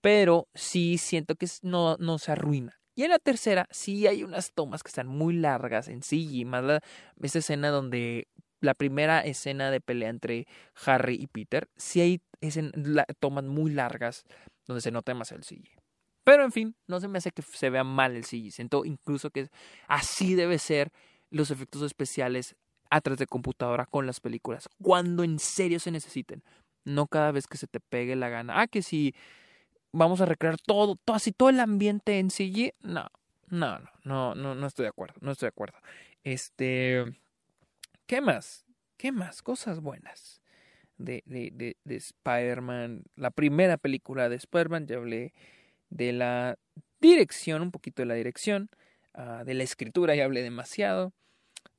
pero 0.00 0.46
sí 0.54 0.98
siento 0.98 1.34
que 1.34 1.48
no 1.62 2.18
se 2.20 2.30
arruina. 2.30 2.81
Y 2.94 3.04
en 3.04 3.10
la 3.10 3.18
tercera 3.18 3.66
sí 3.70 4.06
hay 4.06 4.22
unas 4.22 4.52
tomas 4.52 4.82
que 4.82 4.88
están 4.88 5.06
muy 5.06 5.34
largas 5.34 5.88
en 5.88 6.02
CG, 6.02 6.44
más 6.46 6.62
la, 6.62 6.80
esa 7.20 7.38
escena 7.38 7.70
donde 7.70 8.28
la 8.60 8.74
primera 8.74 9.20
escena 9.20 9.70
de 9.70 9.80
pelea 9.80 10.08
entre 10.08 10.46
Harry 10.86 11.16
y 11.20 11.26
Peter, 11.26 11.68
sí 11.76 12.00
hay 12.00 12.20
tomas 13.18 13.44
muy 13.44 13.72
largas 13.72 14.24
donde 14.66 14.80
se 14.80 14.90
nota 14.90 15.14
más 15.14 15.32
el 15.32 15.42
CG. 15.42 15.68
Pero 16.24 16.44
en 16.44 16.52
fin, 16.52 16.76
no 16.86 17.00
se 17.00 17.08
me 17.08 17.18
hace 17.18 17.32
que 17.32 17.42
se 17.42 17.70
vea 17.70 17.82
mal 17.82 18.14
el 18.14 18.24
CG. 18.24 18.52
Siento 18.52 18.84
incluso 18.84 19.30
que 19.30 19.48
así 19.88 20.34
debe 20.34 20.58
ser 20.58 20.92
los 21.30 21.50
efectos 21.50 21.82
especiales 21.82 22.56
a 22.90 23.00
través 23.00 23.18
de 23.18 23.26
computadora 23.26 23.86
con 23.86 24.06
las 24.06 24.20
películas. 24.20 24.68
Cuando 24.80 25.24
en 25.24 25.38
serio 25.38 25.80
se 25.80 25.90
necesiten. 25.90 26.44
No 26.84 27.06
cada 27.06 27.32
vez 27.32 27.46
que 27.46 27.58
se 27.58 27.66
te 27.66 27.80
pegue 27.80 28.14
la 28.16 28.28
gana. 28.28 28.60
Ah, 28.60 28.66
que 28.66 28.82
si 28.82 29.14
vamos 29.92 30.20
a 30.20 30.26
recrear 30.26 30.56
todo, 30.58 30.96
todo 30.96 31.16
así, 31.16 31.32
todo 31.32 31.50
el 31.50 31.60
ambiente 31.60 32.18
en 32.18 32.30
CG. 32.30 32.74
No, 32.80 33.08
no, 33.48 33.78
no, 33.78 33.90
no, 34.04 34.34
no, 34.34 34.54
no 34.54 34.66
estoy 34.66 34.84
de 34.84 34.90
acuerdo. 34.90 35.14
No 35.20 35.32
estoy 35.32 35.46
de 35.46 35.50
acuerdo. 35.50 35.78
Este. 36.24 37.04
¿Qué 38.06 38.20
más? 38.20 38.64
¿Qué 38.96 39.12
más? 39.12 39.42
Cosas 39.42 39.80
buenas 39.80 40.42
de, 40.98 41.22
de, 41.26 41.50
de, 41.52 41.76
de 41.84 41.96
Spider-Man. 41.96 43.04
La 43.16 43.30
primera 43.30 43.76
película 43.76 44.28
de 44.28 44.36
Spider-Man, 44.36 44.86
ya 44.86 44.96
hablé 44.96 45.32
de 45.90 46.12
la 46.12 46.58
dirección, 47.00 47.62
un 47.62 47.70
poquito 47.70 48.02
de 48.02 48.06
la 48.06 48.14
dirección, 48.14 48.70
uh, 49.14 49.44
de 49.44 49.54
la 49.54 49.62
escritura, 49.62 50.14
ya 50.14 50.24
hablé 50.24 50.42
demasiado, 50.42 51.12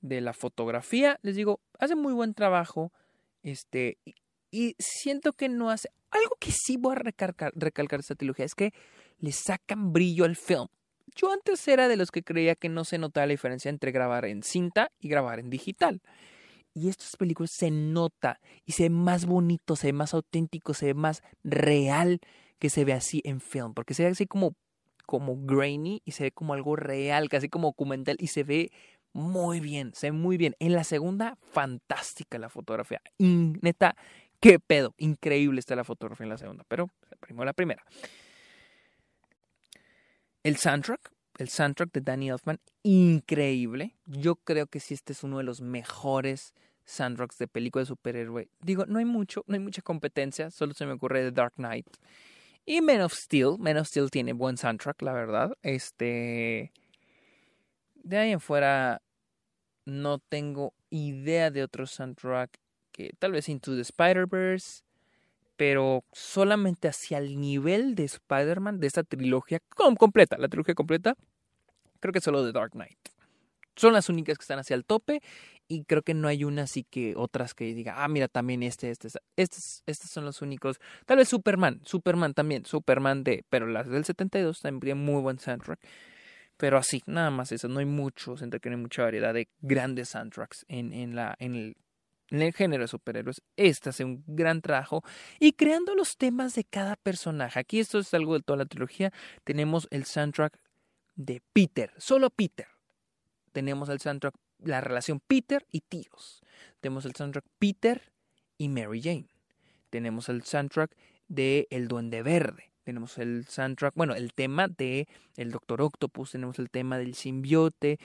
de 0.02 0.22
la 0.22 0.34
fotografía, 0.34 1.20
les 1.24 1.36
digo, 1.36 1.62
hace 1.80 1.96
muy 1.96 2.14
buen 2.14 2.34
trabajo, 2.34 2.92
este, 3.42 3.98
y 4.52 4.76
siento 4.78 5.34
que 5.34 5.50
no 5.50 5.70
hace, 5.72 5.90
algo 6.14 6.36
que 6.40 6.52
sí 6.52 6.78
voy 6.78 6.94
a 6.94 7.00
recalcar, 7.00 7.52
recalcar 7.56 8.00
esta 8.00 8.16
trilogía 8.16 8.46
es 8.46 8.56
que 8.56 8.74
le 9.20 9.32
sacan 9.32 9.94
brillo 9.94 10.26
al 10.26 10.36
film. 10.36 10.68
Yo 11.16 11.32
antes 11.32 11.68
era 11.68 11.88
de 11.88 11.98
los 11.98 12.12
que 12.12 12.24
creía 12.24 12.56
que 12.56 12.70
no 12.70 12.86
se 12.86 12.98
notaba 12.98 13.28
la 13.28 13.32
diferencia 13.32 13.70
entre 13.70 13.92
grabar 13.92 14.26
en 14.26 14.44
cinta 14.44 14.92
y 15.00 15.10
grabar 15.10 15.40
en 15.40 15.50
digital. 15.50 16.02
Y 16.74 16.90
estas 16.90 17.16
películas 17.18 17.52
se 17.54 17.70
nota 17.70 18.40
y 18.66 18.72
se 18.72 18.84
ve 18.84 18.90
más 18.90 19.26
bonito, 19.26 19.76
se 19.76 19.88
ve 19.88 19.94
más 19.94 20.14
auténtico, 20.14 20.74
se 20.74 20.88
ve 20.88 20.94
más 20.96 21.22
real 21.44 22.20
que 22.58 22.70
se 22.70 22.84
ve 22.84 22.94
así 22.94 23.22
en 23.26 23.42
film. 23.42 23.74
Porque 23.74 23.94
se 23.94 24.04
ve 24.04 24.10
así 24.10 24.26
como, 24.26 24.56
como 25.06 25.36
grainy 25.38 26.02
y 26.04 26.12
se 26.12 26.24
ve 26.24 26.32
como 26.32 26.54
algo 26.54 26.76
real, 26.76 27.30
casi 27.30 27.48
como 27.48 27.68
documental 27.68 28.18
y 28.20 28.28
se 28.28 28.44
ve 28.44 28.72
muy 29.14 29.60
bien, 29.60 29.92
se 29.94 30.08
ve 30.08 30.18
muy 30.18 30.38
bien. 30.38 30.56
En 30.60 30.74
la 30.74 30.84
segunda, 30.84 31.38
fantástica 31.52 32.40
la 32.40 32.50
fotografía. 32.50 33.02
neta, 33.20 33.96
qué 34.44 34.60
pedo, 34.60 34.94
increíble 34.98 35.62
está 35.62 35.74
la 35.74 35.86
fotografía 35.86 36.26
en 36.26 36.30
la 36.30 36.38
segunda. 36.38 36.66
Pero 36.68 36.90
primero 37.22 37.46
la 37.46 37.54
primera. 37.54 37.82
El 40.44 40.58
soundtrack, 40.58 41.14
el 41.38 41.48
soundtrack 41.48 41.94
de 41.94 42.02
Danny 42.02 42.30
Elfman, 42.30 42.60
increíble. 42.84 43.96
Yo 44.06 44.36
creo 44.36 44.68
que 44.68 44.82
sí, 44.82 44.94
este 44.94 45.14
es 45.14 45.24
uno 45.24 45.38
de 45.38 45.46
los 45.46 45.62
mejores 45.62 46.54
soundtracks 46.84 47.38
de 47.38 47.48
película 47.48 47.84
de 47.84 47.86
superhéroe. 47.86 48.50
Digo, 48.60 48.86
no 48.86 49.00
hay 49.00 49.06
mucho, 49.06 49.46
no 49.48 49.54
hay 49.54 49.62
mucha 49.62 49.82
competencia, 49.82 50.52
solo 50.52 50.74
se 50.74 50.86
me 50.86 50.92
ocurre 50.92 51.22
The 51.22 51.32
Dark 51.32 51.54
Knight. 51.56 51.88
Y 52.66 52.82
Men 52.82 53.00
of 53.00 53.14
Steel, 53.14 53.56
Men 53.60 53.78
of 53.78 53.88
Steel 53.88 54.12
tiene 54.12 54.34
buen 54.34 54.58
soundtrack, 54.58 55.02
la 55.04 55.14
verdad. 55.14 55.58
Este. 55.62 56.74
De 57.96 58.18
ahí 58.18 58.32
en 58.34 58.42
fuera, 58.42 59.02
no 59.86 60.20
tengo 60.20 60.74
idea 60.90 61.50
de 61.50 61.64
otro 61.64 61.88
soundtrack 61.88 62.60
que 62.94 63.12
tal 63.20 63.34
vez 63.34 63.50
Into 63.50 63.76
the 63.76 63.82
Spider-Verse 63.82 64.84
pero 65.56 66.04
solamente 66.12 66.88
hacia 66.88 67.20
el 67.20 67.40
nivel 67.40 67.96
de 67.96 68.06
Spider-Man, 68.06 68.80
de 68.80 68.88
esta 68.88 69.04
trilogía 69.04 69.60
completa, 69.76 70.38
la 70.38 70.48
trilogía 70.48 70.74
completa, 70.74 71.16
creo 72.00 72.12
que 72.12 72.22
solo 72.22 72.44
de 72.44 72.52
Dark 72.52 72.72
Knight. 72.72 72.98
Son 73.76 73.94
las 73.94 74.10
únicas 74.10 74.38
que 74.38 74.44
están 74.44 74.60
hacia 74.60 74.76
el 74.76 74.86
tope 74.86 75.22
y 75.68 75.86
creo 75.86 76.04
que 76.04 76.14
no 76.14 76.28
hay 76.28 76.44
una 76.44 76.64
así 76.64 76.84
que 76.84 77.14
otras 77.16 77.54
que 77.54 77.74
diga, 77.74 78.04
ah, 78.04 78.08
mira, 78.08 78.28
también 78.28 78.62
este, 78.62 78.92
este, 78.92 79.10
estos, 79.38 80.10
son 80.10 80.26
los 80.26 80.42
únicos. 80.42 80.80
Tal 81.06 81.18
vez 81.18 81.30
Superman, 81.30 81.82
Superman 81.84 82.34
también, 82.34 82.66
Superman 82.66 83.24
de, 83.24 83.46
pero 83.50 83.66
las 83.66 83.88
del 83.88 84.06
72 84.06 84.62
también 84.62 84.98
muy 84.98 85.22
buen 85.22 85.40
soundtrack. 85.40 85.80
Pero 86.58 86.78
así, 86.78 87.02
nada 87.08 87.32
más 87.32 87.52
eso, 87.52 87.68
no 87.68 87.80
hay 87.80 87.86
mucho, 87.86 88.36
entre 88.42 88.60
que 88.60 88.70
no 88.70 88.76
hay 88.76 88.82
mucha 88.82 89.04
variedad 89.04 89.34
de 89.34 89.48
grandes 89.62 90.10
soundtracks 90.10 90.66
en, 90.68 90.94
en, 90.94 91.16
la, 91.16 91.36
en 91.40 91.56
el 91.56 91.78
en 92.34 92.42
el 92.42 92.52
género 92.52 92.84
de 92.84 92.88
superhéroes, 92.88 93.44
este 93.58 93.90
hace 93.90 94.04
un 94.04 94.24
gran 94.26 94.62
trabajo 94.62 95.04
y 95.40 95.54
creando 95.54 95.94
los 95.94 96.18
temas 96.18 96.56
de 96.56 96.64
cada 96.64 96.96
personaje. 96.96 97.60
Aquí 97.60 97.80
esto 97.80 98.00
es 98.00 98.12
algo 98.16 98.34
de 98.34 98.42
toda 98.42 98.58
la 98.58 98.66
trilogía. 98.66 99.14
Tenemos 99.44 99.88
el 99.92 100.06
soundtrack 100.06 100.60
de 101.16 101.44
Peter, 101.54 101.94
solo 101.98 102.32
Peter. 102.32 102.68
Tenemos 103.52 103.88
el 103.90 104.00
soundtrack, 104.00 104.34
la 104.64 104.82
relación 104.82 105.20
Peter 105.20 105.68
y 105.72 105.82
tíos. 105.82 106.42
Tenemos 106.82 107.06
el 107.06 107.14
soundtrack 107.14 107.46
Peter 107.60 108.12
y 108.58 108.68
Mary 108.68 109.00
Jane. 109.04 109.28
Tenemos 109.92 110.28
el 110.28 110.42
soundtrack 110.42 110.98
de 111.28 111.68
El 111.70 111.88
Duende 111.88 112.24
Verde. 112.24 112.72
Tenemos 112.84 113.20
el 113.20 113.46
soundtrack, 113.46 113.94
bueno, 113.94 114.16
el 114.16 114.34
tema 114.34 114.68
de 114.68 115.08
El 115.38 115.52
Doctor 115.52 115.84
Octopus. 115.84 116.32
Tenemos 116.32 116.58
el 116.58 116.72
tema 116.72 116.98
del 116.98 117.14
simbiote. 117.14 118.00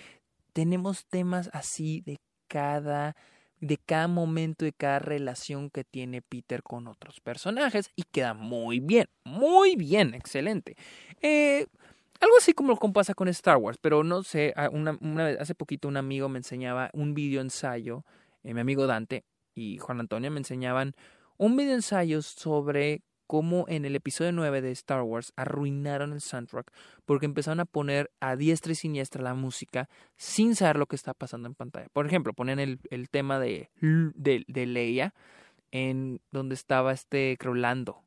Tenemos 0.53 1.07
temas 1.07 1.49
así 1.55 2.03
de 2.03 2.19
cada 2.47 3.17
de 3.61 3.77
cada 3.79 4.09
momento, 4.09 4.65
de 4.65 4.73
cada 4.73 4.99
relación 4.99 5.71
que 5.71 5.85
tiene 5.85 6.23
Peter 6.23 6.63
con 6.63 6.87
otros 6.87 7.21
personajes 7.21 7.91
y 7.97 8.05
queda 8.05 8.35
muy 8.35 8.81
bien, 8.81 9.09
muy 9.25 9.77
bien, 9.77 10.15
excelente. 10.15 10.77
Eh, 11.21 11.67
algo 12.21 12.37
así 12.39 12.53
como 12.53 12.73
lo 12.73 12.93
pasa 12.93 13.15
con 13.15 13.29
Star 13.29 13.57
Wars, 13.57 13.79
pero 13.81 14.03
no 14.03 14.23
sé, 14.23 14.53
una, 14.73 14.93
vez, 15.25 15.41
hace 15.41 15.55
poquito 15.55 15.89
un 15.89 15.97
amigo 15.97 16.29
me 16.29 16.39
enseñaba 16.39 16.91
un 16.93 17.15
video 17.15 17.41
ensayo, 17.41 18.05
eh, 18.43 18.55
mi 18.55 18.61
amigo 18.61 18.87
Dante 18.87 19.25
y 19.55 19.79
Juan 19.79 20.01
Antonio 20.01 20.31
me 20.31 20.39
enseñaban 20.39 20.95
un 21.37 21.57
video 21.57 21.75
ensayo 21.75 22.23
sobre 22.23 23.03
cómo 23.29 23.67
en 23.69 23.85
el 23.85 23.95
episodio 23.95 24.33
9 24.33 24.63
de 24.63 24.73
Star 24.73 25.03
Wars 25.03 25.33
arruinaron 25.37 26.15
el 26.15 26.21
soundtrack 26.23 26.73
porque 27.05 27.27
empezaron 27.27 27.61
a 27.61 27.67
poner 27.67 28.11
a 28.21 28.35
diestra 28.37 28.73
y 28.73 28.75
siniestra 28.75 29.23
la 29.23 29.35
música 29.35 29.89
sin 30.17 30.57
saber 30.57 30.77
lo 30.77 30.87
que 30.87 30.97
está 30.97 31.15
pasando 31.15 31.47
en 31.47 31.55
pantalla. 31.55 31.89
Por 31.93 32.07
ejemplo, 32.07 32.33
ponen 32.33 32.59
el, 32.59 32.81
el 32.91 33.11
tema 33.11 33.39
de, 33.39 33.71
de, 33.81 34.67
Leia 34.67 35.15
en 35.71 36.21
donde 36.33 36.55
estaba 36.55 36.93
este 36.93 37.37
Crolando. 37.39 38.03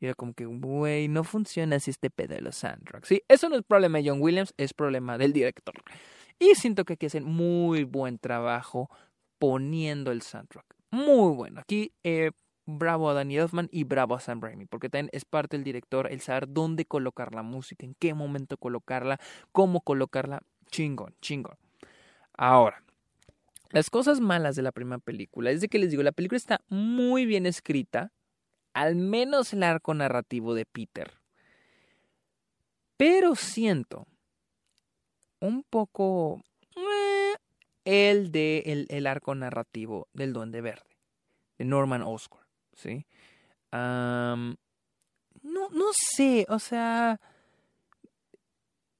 Y 0.00 0.06
era 0.06 0.14
como 0.14 0.32
que, 0.32 0.46
güey, 0.46 1.08
no 1.08 1.24
funciona 1.24 1.76
así 1.76 1.90
este 1.90 2.08
pedo 2.10 2.34
de 2.34 2.40
los 2.40 2.56
soundtracks. 2.56 3.06
Sí, 3.06 3.22
eso 3.28 3.48
no 3.50 3.56
es 3.56 3.62
problema 3.62 3.98
de 3.98 4.08
John 4.08 4.20
Williams, 4.20 4.54
es 4.56 4.72
problema 4.72 5.18
del 5.18 5.34
director. 5.34 5.74
Y 6.38 6.54
siento 6.54 6.84
que 6.84 6.94
aquí 6.94 7.06
hacen 7.06 7.24
muy 7.24 7.84
buen 7.84 8.18
trabajo 8.18 8.90
poniendo 9.38 10.10
el 10.10 10.22
soundtrack. 10.22 10.74
Muy 10.90 11.34
bueno. 11.34 11.60
Aquí, 11.60 11.92
eh, 12.02 12.30
bravo 12.66 13.10
a 13.10 13.14
Danny 13.14 13.36
Elfman 13.36 13.68
y 13.70 13.84
bravo 13.84 14.14
a 14.14 14.20
Sam 14.20 14.40
Raimi, 14.40 14.66
porque 14.66 14.88
también 14.88 15.10
es 15.12 15.24
parte 15.24 15.56
del 15.56 15.64
director 15.64 16.10
el 16.10 16.20
saber 16.20 16.48
dónde 16.48 16.84
colocar 16.84 17.34
la 17.34 17.42
música, 17.42 17.84
en 17.84 17.94
qué 17.98 18.14
momento 18.14 18.56
colocarla, 18.56 19.20
cómo 19.52 19.80
colocarla. 19.80 20.42
Chingón, 20.70 21.14
chingón. 21.20 21.56
Ahora, 22.36 22.82
las 23.70 23.90
cosas 23.90 24.20
malas 24.20 24.56
de 24.56 24.62
la 24.62 24.72
primera 24.72 24.98
película 24.98 25.50
es 25.50 25.60
de 25.60 25.68
que 25.68 25.78
les 25.78 25.90
digo, 25.90 26.02
la 26.02 26.12
película 26.12 26.36
está 26.36 26.60
muy 26.68 27.26
bien 27.26 27.46
escrita, 27.46 28.12
al 28.72 28.96
menos 28.96 29.52
el 29.52 29.62
arco 29.62 29.94
narrativo 29.94 30.54
de 30.54 30.64
Peter. 30.64 31.12
Pero 32.96 33.34
siento 33.34 34.06
un 35.40 35.62
poco 35.64 36.42
eh, 36.76 37.34
el 37.84 38.30
de 38.30 38.86
el, 38.88 39.06
arco 39.06 39.34
narrativo 39.34 40.08
del 40.12 40.32
Duende 40.32 40.60
Verde, 40.60 40.96
de 41.58 41.64
Norman 41.64 42.02
Oscar, 42.02 42.43
¿sí? 42.74 43.06
no, 43.72 44.56
no 45.42 45.86
sé, 45.92 46.46
o 46.48 46.58
sea, 46.58 47.20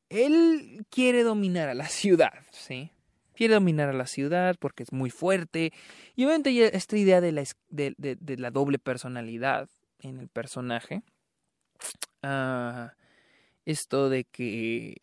él 0.09 0.85
quiere 0.91 1.23
dominar 1.23 1.69
a 1.69 1.75
la 1.75 1.89
ciudad, 1.89 2.45
¿sí? 2.51 2.91
quiere 3.35 3.55
dominar 3.55 3.89
a 3.89 3.93
la 3.93 4.07
ciudad 4.07 4.57
porque 4.59 4.83
es 4.85 4.93
muy 4.93 5.11
fuerte. 5.11 5.73
Y 6.17 6.25
obviamente 6.25 6.77
esta 6.77 6.97
idea 6.97 7.21
de 7.21 7.33
la, 7.33 7.45
de, 7.69 8.37
la 8.39 8.51
doble 8.51 8.79
personalidad 8.79 9.69
en 10.01 10.19
el 10.19 10.29
personaje. 10.29 11.03
Ah, 12.23 12.95
esto 13.67 14.09
de 14.09 14.25
que... 14.25 14.97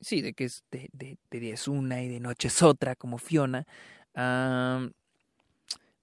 Sí, 0.00 0.20
de 0.20 0.34
que 0.34 0.44
es 0.44 0.64
de, 0.70 1.18
día 1.30 1.54
es 1.54 1.68
una 1.68 2.02
y 2.02 2.08
de 2.08 2.18
noche 2.18 2.48
es 2.48 2.62
otra, 2.62 2.96
como 2.96 3.18
Fiona. 3.18 3.66
Ah, 4.14 4.88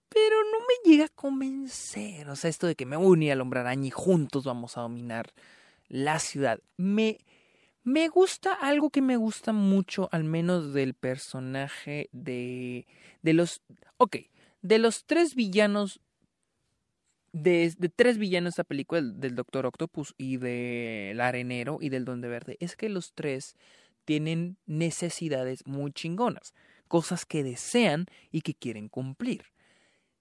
pero 0.08 0.38
me 0.70 0.92
llega 0.92 1.06
a 1.06 1.10
convencer. 1.10 2.30
O 2.30 2.36
sea, 2.36 2.50
esto 2.50 2.68
de 2.68 2.76
que 2.76 2.86
me 2.86 2.98
uní 2.98 3.32
al 3.32 3.42
hombre 3.42 3.60
araña 3.60 3.88
y 3.88 3.92
juntos 3.92 4.44
vamos 4.44 4.78
a 4.78 4.82
dominar 4.82 5.34
la 5.88 6.20
ciudad. 6.20 6.60
Me, 6.78 7.18
me 7.84 8.08
gusta 8.08 8.54
algo 8.54 8.90
que 8.90 9.02
me 9.02 9.18
gusta 9.18 9.52
mucho, 9.52 10.10
al 10.12 10.24
menos 10.24 10.74
del 10.74 10.94
personaje 10.94 12.10
de. 12.12 12.88
de 13.22 13.34
los. 13.34 13.62
Ok, 13.98 14.18
de 14.62 14.80
los 14.80 15.06
tres 15.06 15.36
villanos. 15.36 16.00
De, 17.32 17.72
de 17.78 17.90
tres 17.90 18.18
villanos 18.18 18.54
esta 18.54 18.64
película, 18.64 19.02
del, 19.02 19.36
Doctor 19.36 19.68
Octopus 19.68 20.16
y 20.18 20.38
del 20.38 21.22
Arenero 21.22 21.78
y 21.80 21.90
del 21.90 22.04
Donde 22.04 22.28
Verde, 22.28 22.58
es 22.60 22.76
que 22.76 22.90
los 22.90 23.14
tres 23.14 23.56
tienen 24.04 24.58
necesidades 24.66 25.68
muy 25.68 25.92
chingonas, 25.92 26.56
cosas 26.88 27.28
que 27.28 27.44
desean 27.44 28.08
y 28.32 28.42
que 28.42 28.56
quieren 28.56 28.90
cumplir. 28.90 29.44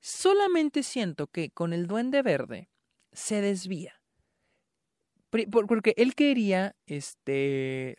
Solamente 0.00 0.82
siento 0.82 1.26
que 1.26 1.50
con 1.50 1.72
el 1.72 1.86
Duende 1.86 2.22
Verde 2.22 2.70
se 3.12 3.40
desvía 3.40 3.98
porque 5.30 5.94
él 5.96 6.14
quería 6.14 6.74
este 6.86 7.98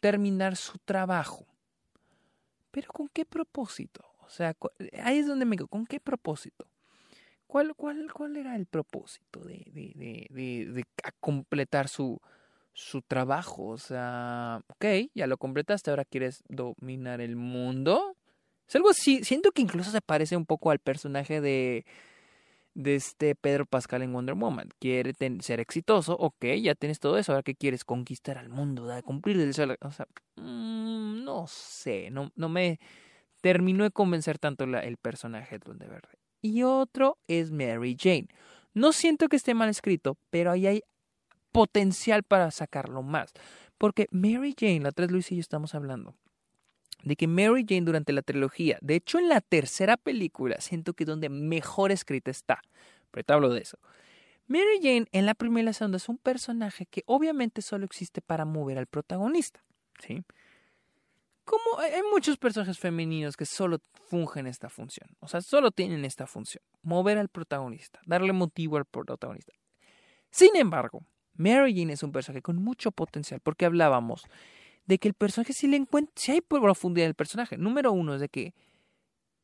terminar 0.00 0.56
su 0.56 0.78
trabajo. 0.78 1.46
Pero 2.70 2.92
¿con 2.92 3.08
qué 3.08 3.24
propósito? 3.24 4.04
O 4.20 4.28
sea, 4.28 4.56
ahí 5.02 5.18
es 5.18 5.26
donde 5.26 5.44
me 5.44 5.56
digo, 5.56 5.68
¿con 5.68 5.86
qué 5.86 6.00
propósito? 6.00 6.66
¿Cuál, 7.46 7.74
cuál, 7.74 8.12
cuál 8.12 8.36
era 8.36 8.54
el 8.54 8.66
propósito 8.66 9.40
de, 9.40 9.66
de, 9.72 10.26
de, 10.30 10.66
de, 10.66 10.84
completar 11.18 11.88
su, 11.88 12.20
su 12.72 13.02
trabajo? 13.02 13.66
O 13.66 13.78
sea, 13.78 14.62
ok, 14.68 14.84
ya 15.14 15.26
lo 15.26 15.36
completaste, 15.36 15.90
ahora 15.90 16.04
quieres 16.04 16.44
dominar 16.48 17.20
el 17.20 17.34
mundo. 17.34 18.16
Es 18.70 18.76
algo 18.76 18.90
así, 18.90 19.24
siento 19.24 19.50
que 19.50 19.62
incluso 19.62 19.90
se 19.90 20.00
parece 20.00 20.36
un 20.36 20.46
poco 20.46 20.70
al 20.70 20.78
personaje 20.78 21.40
de 21.40 21.84
este 22.76 23.34
Pedro 23.34 23.66
Pascal 23.66 24.02
en 24.02 24.12
Wonder 24.12 24.36
Woman. 24.36 24.68
Quiere 24.78 25.12
ser 25.40 25.58
exitoso, 25.58 26.14
ok, 26.14 26.44
ya 26.62 26.76
tienes 26.76 27.00
todo 27.00 27.18
eso, 27.18 27.32
ahora 27.32 27.42
que 27.42 27.56
quieres 27.56 27.84
conquistar 27.84 28.38
al 28.38 28.48
mundo, 28.48 28.86
da, 28.86 29.02
cumplir 29.02 29.40
el 29.40 29.48
deseo. 29.48 29.74
O 29.80 29.90
sea, 29.90 30.06
mm, 30.36 31.24
no 31.24 31.48
sé, 31.48 32.10
no, 32.12 32.30
no 32.36 32.48
me 32.48 32.78
terminó 33.40 33.82
de 33.82 33.90
convencer 33.90 34.38
tanto 34.38 34.62
el 34.62 34.96
personaje 34.98 35.58
de 35.58 35.64
Duende 35.64 35.88
Verde. 35.88 36.20
Y 36.40 36.62
otro 36.62 37.18
es 37.26 37.50
Mary 37.50 37.96
Jane. 37.98 38.28
No 38.72 38.92
siento 38.92 39.26
que 39.28 39.34
esté 39.34 39.52
mal 39.52 39.68
escrito, 39.68 40.16
pero 40.30 40.52
ahí 40.52 40.68
hay 40.68 40.82
potencial 41.50 42.22
para 42.22 42.52
sacarlo 42.52 43.02
más. 43.02 43.32
Porque 43.78 44.06
Mary 44.12 44.54
Jane, 44.56 44.78
la 44.78 44.92
tres 44.92 45.10
Luis 45.10 45.32
y 45.32 45.34
yo 45.34 45.40
estamos 45.40 45.74
hablando, 45.74 46.14
de 47.02 47.16
que 47.16 47.26
Mary 47.26 47.64
Jane 47.68 47.82
durante 47.82 48.12
la 48.12 48.22
trilogía, 48.22 48.78
de 48.80 48.96
hecho 48.96 49.18
en 49.18 49.28
la 49.28 49.40
tercera 49.40 49.96
película, 49.96 50.60
siento 50.60 50.94
que 50.94 51.04
donde 51.04 51.28
mejor 51.28 51.92
escrita 51.92 52.30
está. 52.30 52.62
Pero 53.10 53.24
te 53.24 53.32
hablo 53.32 53.50
de 53.50 53.62
eso. 53.62 53.78
Mary 54.46 54.80
Jane 54.82 55.06
en 55.12 55.26
la 55.26 55.34
primera 55.34 55.62
y 55.62 55.66
la 55.66 55.72
segunda 55.72 55.96
es 55.96 56.08
un 56.08 56.18
personaje 56.18 56.86
que 56.86 57.02
obviamente 57.06 57.62
solo 57.62 57.84
existe 57.84 58.20
para 58.20 58.44
mover 58.44 58.78
al 58.78 58.86
protagonista. 58.86 59.62
¿sí? 60.00 60.24
Como 61.44 61.78
hay 61.78 62.02
muchos 62.12 62.36
personajes 62.36 62.78
femeninos 62.78 63.36
que 63.36 63.46
solo 63.46 63.78
fungen 64.08 64.46
esta 64.46 64.68
función. 64.68 65.08
O 65.20 65.28
sea, 65.28 65.40
solo 65.40 65.70
tienen 65.70 66.04
esta 66.04 66.26
función. 66.26 66.62
Mover 66.82 67.18
al 67.18 67.28
protagonista, 67.28 68.00
darle 68.06 68.32
motivo 68.32 68.76
al 68.76 68.84
protagonista. 68.84 69.52
Sin 70.30 70.56
embargo, 70.56 71.02
Mary 71.34 71.74
Jane 71.74 71.92
es 71.92 72.02
un 72.02 72.12
personaje 72.12 72.42
con 72.42 72.56
mucho 72.56 72.90
potencial 72.90 73.40
porque 73.40 73.66
hablábamos 73.66 74.24
de 74.86 74.98
que 74.98 75.08
el 75.08 75.14
personaje 75.14 75.52
sí 75.52 75.66
le 75.66 75.76
encuentra, 75.76 76.12
si 76.16 76.32
hay 76.32 76.40
profundidad 76.40 77.04
en 77.04 77.10
el 77.10 77.14
personaje. 77.14 77.56
Número 77.56 77.92
uno 77.92 78.14
es 78.14 78.20
de 78.20 78.28
que 78.28 78.54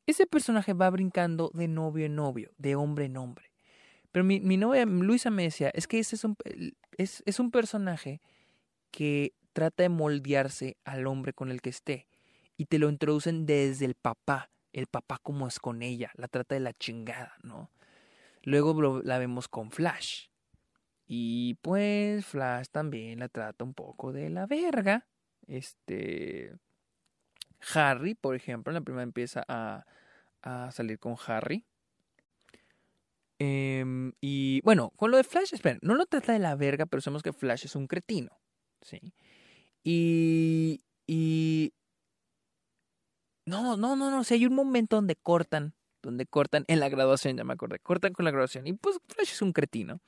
ese 0.07 0.27
personaje 0.27 0.73
va 0.73 0.89
brincando 0.91 1.51
de 1.55 1.69
novio 1.69 2.07
en 2.07 2.15
novio, 2.17 2.53
de 2.59 2.77
hombre 2.77 3.07
en 3.07 3.17
hombre. 3.17 3.53
Pero 4.13 4.25
mi, 4.25 4.41
mi 4.41 4.57
novia 4.57 4.87
Luisa 4.87 5.31
me 5.31 5.43
decía, 5.43 5.71
es 5.75 5.87
que 5.87 5.99
ese 5.99 6.17
es 6.17 6.25
un, 6.25 6.37
es, 6.97 7.23
es 7.27 7.39
un 7.39 7.51
personaje 7.51 8.21
que 8.91 9.35
trata 9.53 9.83
de 9.83 9.89
moldearse 9.89 10.77
al 10.85 11.07
hombre 11.07 11.33
con 11.33 11.51
el 11.51 11.61
que 11.61 11.71
esté. 11.71 12.07
Y 12.57 12.67
te 12.67 12.79
lo 12.79 12.89
introducen 12.89 13.47
desde 13.47 13.85
el 13.85 13.95
papá, 13.95 14.51
el 14.73 14.87
papá 14.87 15.19
como 15.23 15.47
es 15.47 15.59
con 15.59 15.83
ella, 15.83 16.13
la 16.15 16.29
trata 16.29 16.55
de 16.55 16.61
la 16.61 16.73
chingada, 16.73 17.35
¿no? 17.43 17.71
Luego 18.43 19.03
la 19.03 19.19
vemos 19.19 19.49
con 19.49 19.71
Flash. 19.71 20.29
Y 21.07 21.55
pues 21.63 22.25
Flash 22.25 22.69
también 22.71 23.19
la 23.19 23.29
trata 23.29 23.65
un 23.65 23.75
poco 23.75 24.13
de 24.13 24.31
la 24.31 24.47
verga. 24.47 25.07
Este. 25.47 26.55
Harry, 27.75 28.15
por 28.15 28.35
ejemplo, 28.35 28.71
en 28.71 28.75
la 28.75 28.81
primera 28.81 29.03
empieza 29.03 29.45
a, 29.49 29.87
a 30.43 30.71
salir 30.71 30.99
con 30.99 31.17
Harry. 31.27 31.65
Em, 33.39 34.13
y 34.21 34.61
bueno, 34.63 34.93
con 34.97 35.11
lo 35.11 35.19
de 35.19 35.25
Flash, 35.25 35.53
esperen, 35.53 35.79
no 35.83 35.95
lo 35.95 36.07
trata 36.07 36.33
de 36.33 36.39
la 36.39 36.55
verga, 36.57 36.87
pero 36.87 37.01
sabemos 37.03 37.23
que 37.23 37.33
Flash 37.33 37.67
es 37.67 37.77
un 37.77 37.87
cretino. 37.87 38.39
¿Sí? 38.83 39.13
Y. 39.83 40.81
Y. 41.07 41.73
No, 43.45 43.77
no, 43.77 43.97
no, 43.97 44.11
no. 44.11 44.21
O 44.21 44.25
hay 44.29 44.47
un 44.47 44.55
momento 44.55 44.97
donde 44.97 45.17
cortan. 45.17 45.75
Donde 46.03 46.27
cortan 46.27 46.65
en 46.69 46.81
la 46.81 46.89
graduación, 46.89 47.37
ya 47.37 47.45
me 47.45 47.55
acordé. 47.55 47.79
Cortan 47.81 48.13
con 48.13 48.25
la 48.25 48.31
graduación. 48.31 48.67
Y 48.67 48.73
pues 48.75 48.99
Flash 49.09 49.33
es 49.33 49.43
un 49.43 49.53
cretino. 49.53 50.01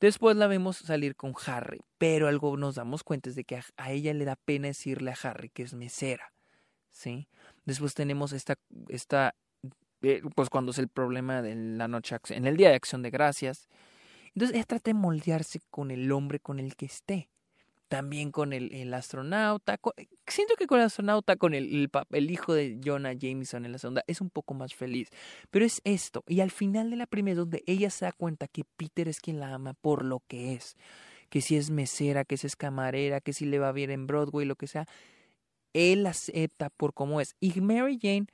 Después 0.00 0.36
la 0.36 0.46
vemos 0.46 0.78
salir 0.78 1.14
con 1.14 1.34
Harry, 1.46 1.80
pero 1.98 2.26
algo 2.26 2.56
nos 2.56 2.76
damos 2.76 3.04
cuenta 3.04 3.28
es 3.28 3.36
de 3.36 3.44
que 3.44 3.60
a, 3.76 3.90
ella 3.90 4.14
le 4.14 4.24
da 4.24 4.36
pena 4.36 4.68
decirle 4.68 5.10
a 5.10 5.18
Harry 5.22 5.50
que 5.50 5.62
es 5.62 5.74
mesera, 5.74 6.32
¿sí? 6.90 7.28
Después 7.66 7.94
tenemos 7.94 8.32
esta, 8.32 8.54
esta 8.88 9.34
eh, 10.02 10.22
pues 10.34 10.48
cuando 10.48 10.72
es 10.72 10.78
el 10.78 10.88
problema 10.88 11.42
de 11.42 11.54
la 11.54 11.86
noche, 11.86 12.16
en 12.30 12.46
el 12.46 12.56
día 12.56 12.70
de 12.70 12.76
acción 12.76 13.02
de 13.02 13.10
gracias. 13.10 13.68
Entonces 14.34 14.56
ella 14.56 14.64
trata 14.64 14.90
de 14.90 14.94
moldearse 14.94 15.60
con 15.70 15.90
el 15.90 16.10
hombre 16.12 16.40
con 16.40 16.58
el 16.58 16.76
que 16.76 16.86
esté 16.86 17.28
también 17.90 18.30
con 18.30 18.52
el, 18.52 18.72
el 18.72 18.94
astronauta. 18.94 19.80
Eh, 19.96 20.06
siento 20.24 20.54
que 20.54 20.68
con 20.68 20.78
el 20.78 20.86
astronauta, 20.86 21.34
con 21.34 21.54
el, 21.54 21.90
el, 22.10 22.30
hijo 22.30 22.54
de 22.54 22.80
Jonah 22.82 23.14
Jameson 23.14 23.66
en 23.66 23.72
la 23.72 23.78
segunda, 23.78 24.04
es 24.06 24.20
un 24.20 24.30
poco 24.30 24.54
más 24.54 24.76
feliz. 24.76 25.08
Pero 25.50 25.64
es 25.64 25.80
esto. 25.82 26.22
Y 26.28 26.40
al 26.40 26.52
final 26.52 26.90
de 26.90 26.96
la 26.96 27.06
primera, 27.06 27.40
donde 27.40 27.64
ella 27.66 27.90
se 27.90 28.04
da 28.04 28.12
cuenta 28.12 28.46
que 28.46 28.62
Peter 28.76 29.08
es 29.08 29.20
quien 29.20 29.40
la 29.40 29.52
ama 29.52 29.74
por 29.74 30.04
lo 30.04 30.22
que 30.28 30.54
es. 30.54 30.76
Que 31.30 31.40
si 31.40 31.56
es 31.56 31.70
mesera, 31.70 32.24
que 32.24 32.36
si 32.36 32.46
es 32.46 32.54
camarera, 32.54 33.20
que 33.20 33.32
si 33.32 33.44
le 33.44 33.58
va 33.58 33.72
bien 33.72 33.90
en 33.90 34.06
Broadway, 34.06 34.46
lo 34.46 34.54
que 34.54 34.68
sea. 34.68 34.86
Él 35.72 36.06
acepta 36.06 36.70
por 36.70 36.94
cómo 36.94 37.20
es. 37.20 37.34
Y 37.40 37.60
Mary 37.60 37.98
Jane 38.00 38.26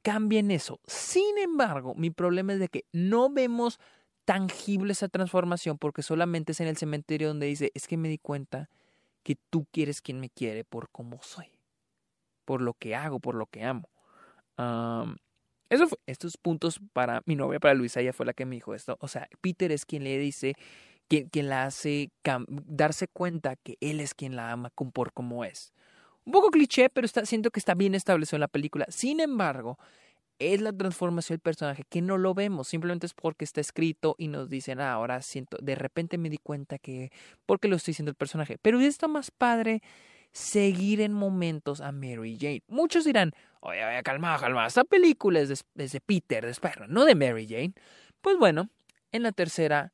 cambia 0.00 0.40
en 0.40 0.50
eso. 0.50 0.80
Sin 0.86 1.36
embargo, 1.36 1.94
mi 1.94 2.08
problema 2.08 2.54
es 2.54 2.58
de 2.58 2.68
que 2.68 2.86
no 2.90 3.28
vemos 3.28 3.78
tangible 4.24 4.92
esa 4.92 5.08
transformación 5.08 5.78
porque 5.78 6.02
solamente 6.02 6.52
es 6.52 6.60
en 6.60 6.68
el 6.68 6.76
cementerio 6.76 7.28
donde 7.28 7.46
dice, 7.46 7.70
es 7.74 7.86
que 7.86 7.96
me 7.96 8.08
di 8.08 8.18
cuenta 8.18 8.68
que 9.22 9.36
tú 9.50 9.66
quieres 9.70 10.00
quien 10.00 10.20
me 10.20 10.30
quiere 10.30 10.64
por 10.64 10.90
cómo 10.90 11.20
soy, 11.22 11.48
por 12.44 12.60
lo 12.60 12.74
que 12.74 12.94
hago, 12.94 13.20
por 13.20 13.34
lo 13.34 13.46
que 13.46 13.64
amo. 13.64 13.88
fue, 14.56 15.98
estos 16.06 16.36
puntos 16.36 16.80
para 16.92 17.22
mi 17.26 17.36
novia, 17.36 17.58
para 17.58 17.74
Luisa, 17.74 18.00
ella 18.00 18.12
fue 18.12 18.26
la 18.26 18.34
que 18.34 18.44
me 18.44 18.56
dijo 18.56 18.74
esto. 18.74 18.96
O 19.00 19.08
sea, 19.08 19.28
Peter 19.40 19.72
es 19.72 19.86
quien 19.86 20.04
le 20.04 20.18
dice, 20.18 20.54
quien, 21.08 21.28
quien 21.28 21.48
la 21.48 21.64
hace 21.64 22.10
darse 22.46 23.08
cuenta 23.08 23.56
que 23.56 23.76
él 23.80 24.00
es 24.00 24.14
quien 24.14 24.36
la 24.36 24.52
ama 24.52 24.70
por 24.70 25.12
como 25.12 25.44
es. 25.44 25.72
Un 26.24 26.32
poco 26.32 26.50
cliché, 26.50 26.88
pero 26.90 27.04
está, 27.04 27.26
siento 27.26 27.50
que 27.50 27.60
está 27.60 27.74
bien 27.74 27.94
establecido 27.94 28.36
en 28.36 28.40
la 28.42 28.48
película. 28.48 28.86
Sin 28.88 29.20
embargo, 29.20 29.78
es 30.52 30.60
la 30.60 30.72
transformación 30.72 31.36
del 31.36 31.40
personaje 31.40 31.84
que 31.88 32.02
no 32.02 32.18
lo 32.18 32.34
vemos, 32.34 32.68
simplemente 32.68 33.06
es 33.06 33.14
porque 33.14 33.44
está 33.44 33.60
escrito 33.60 34.16
y 34.18 34.28
nos 34.28 34.50
dicen, 34.50 34.80
ah, 34.80 34.92
ahora 34.92 35.22
siento, 35.22 35.56
de 35.62 35.74
repente 35.74 36.18
me 36.18 36.28
di 36.28 36.38
cuenta 36.38 36.78
que, 36.78 37.10
porque 37.46 37.68
lo 37.68 37.76
estoy 37.76 37.92
diciendo 37.92 38.10
el 38.10 38.16
personaje, 38.16 38.58
pero 38.60 38.80
está 38.80 39.08
más 39.08 39.30
padre 39.30 39.80
seguir 40.32 41.00
en 41.00 41.12
momentos 41.12 41.80
a 41.80 41.92
Mary 41.92 42.36
Jane. 42.38 42.62
Muchos 42.66 43.04
dirán, 43.04 43.32
oye, 43.60 43.84
oye, 43.84 44.02
calma, 44.02 44.36
calma, 44.38 44.66
esta 44.66 44.84
película 44.84 45.40
es 45.40 45.64
de, 45.74 46.00
Peter, 46.00 46.44
de 46.44 46.50
Spider, 46.50 46.88
no 46.88 47.04
de 47.04 47.14
Mary 47.14 47.46
Jane. 47.48 47.72
Pues 48.20 48.36
bueno, 48.36 48.68
en 49.12 49.22
la 49.22 49.32
tercera, 49.32 49.92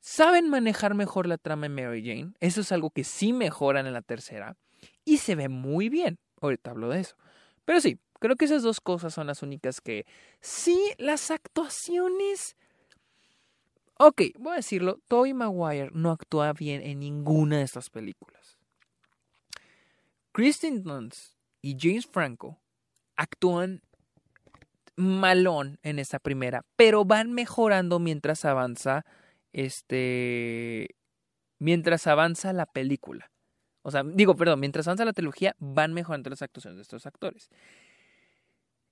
saben 0.00 0.50
manejar 0.50 0.94
mejor 0.94 1.26
la 1.26 1.38
trama 1.38 1.62
de 1.62 1.68
Mary 1.68 2.02
Jane, 2.04 2.32
eso 2.40 2.60
es 2.60 2.72
algo 2.72 2.90
que 2.90 3.04
sí 3.04 3.32
mejoran 3.32 3.86
en 3.86 3.92
la 3.92 4.02
tercera, 4.02 4.56
y 5.04 5.18
se 5.18 5.36
ve 5.36 5.48
muy 5.48 5.88
bien, 5.88 6.18
ahorita 6.40 6.72
hablo 6.72 6.88
de 6.88 7.00
eso. 7.00 7.16
Pero 7.64 7.80
sí, 7.80 7.98
Creo 8.20 8.36
que 8.36 8.44
esas 8.44 8.62
dos 8.62 8.80
cosas 8.80 9.12
son 9.12 9.26
las 9.26 9.42
únicas 9.42 9.80
que... 9.80 10.06
Sí, 10.40 10.78
las 10.98 11.30
actuaciones... 11.30 12.56
Ok, 13.98 14.22
voy 14.38 14.52
a 14.52 14.56
decirlo, 14.56 15.00
Tobey 15.08 15.34
Maguire 15.34 15.90
no 15.92 16.10
actúa 16.10 16.52
bien 16.52 16.82
en 16.82 17.00
ninguna 17.00 17.58
de 17.58 17.64
estas 17.64 17.90
películas. 17.90 18.58
Kristen 20.32 20.82
Dunst 20.84 21.34
y 21.60 21.76
James 21.78 22.06
Franco 22.06 22.60
actúan 23.16 23.82
malón 24.96 25.78
en 25.82 25.98
esta 25.98 26.18
primera, 26.18 26.64
pero 26.76 27.04
van 27.04 27.32
mejorando 27.32 27.98
mientras 27.98 28.44
avanza 28.44 29.04
este 29.52 30.96
mientras 31.58 32.06
avanza 32.06 32.52
la 32.52 32.66
película. 32.66 33.30
O 33.82 33.90
sea, 33.90 34.02
digo, 34.04 34.36
perdón, 34.36 34.60
mientras 34.60 34.86
avanza 34.86 35.04
la 35.04 35.12
trilogía 35.12 35.56
van 35.58 35.92
mejorando 35.92 36.30
las 36.30 36.42
actuaciones 36.42 36.76
de 36.76 36.82
estos 36.82 37.06
actores. 37.06 37.50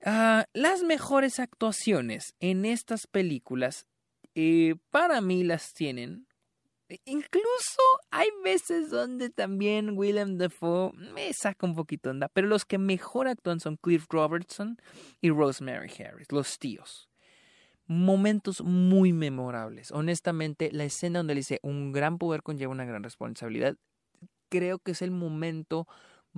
Ah, 0.04 0.46
las 0.52 0.82
mejores 0.82 1.40
actuaciones 1.40 2.34
en 2.40 2.64
estas 2.64 3.06
películas, 3.06 3.86
eh, 4.34 4.76
para 4.90 5.20
mí 5.20 5.42
las 5.42 5.72
tienen. 5.74 6.26
E, 6.88 7.00
incluso 7.04 7.82
hay 8.10 8.28
veces 8.44 8.90
donde 8.90 9.28
también 9.30 9.98
William 9.98 10.38
Dafoe 10.38 10.92
me 10.92 11.32
saca 11.32 11.66
un 11.66 11.74
poquito 11.74 12.10
onda, 12.10 12.28
pero 12.28 12.46
los 12.46 12.64
que 12.64 12.78
mejor 12.78 13.26
actúan 13.26 13.60
son 13.60 13.76
Cliff 13.76 14.06
Robertson 14.08 14.78
y 15.20 15.30
Rosemary 15.30 15.90
Harris, 16.02 16.30
los 16.30 16.58
tíos. 16.58 17.08
Momentos 17.86 18.60
muy 18.62 19.12
memorables. 19.12 19.90
Honestamente, 19.90 20.70
la 20.72 20.84
escena 20.84 21.20
donde 21.20 21.34
le 21.34 21.40
dice 21.40 21.58
un 21.62 21.90
gran 21.90 22.18
poder 22.18 22.42
conlleva 22.42 22.70
una 22.70 22.84
gran 22.84 23.02
responsabilidad, 23.02 23.76
creo 24.48 24.78
que 24.78 24.92
es 24.92 25.02
el 25.02 25.10
momento 25.10 25.88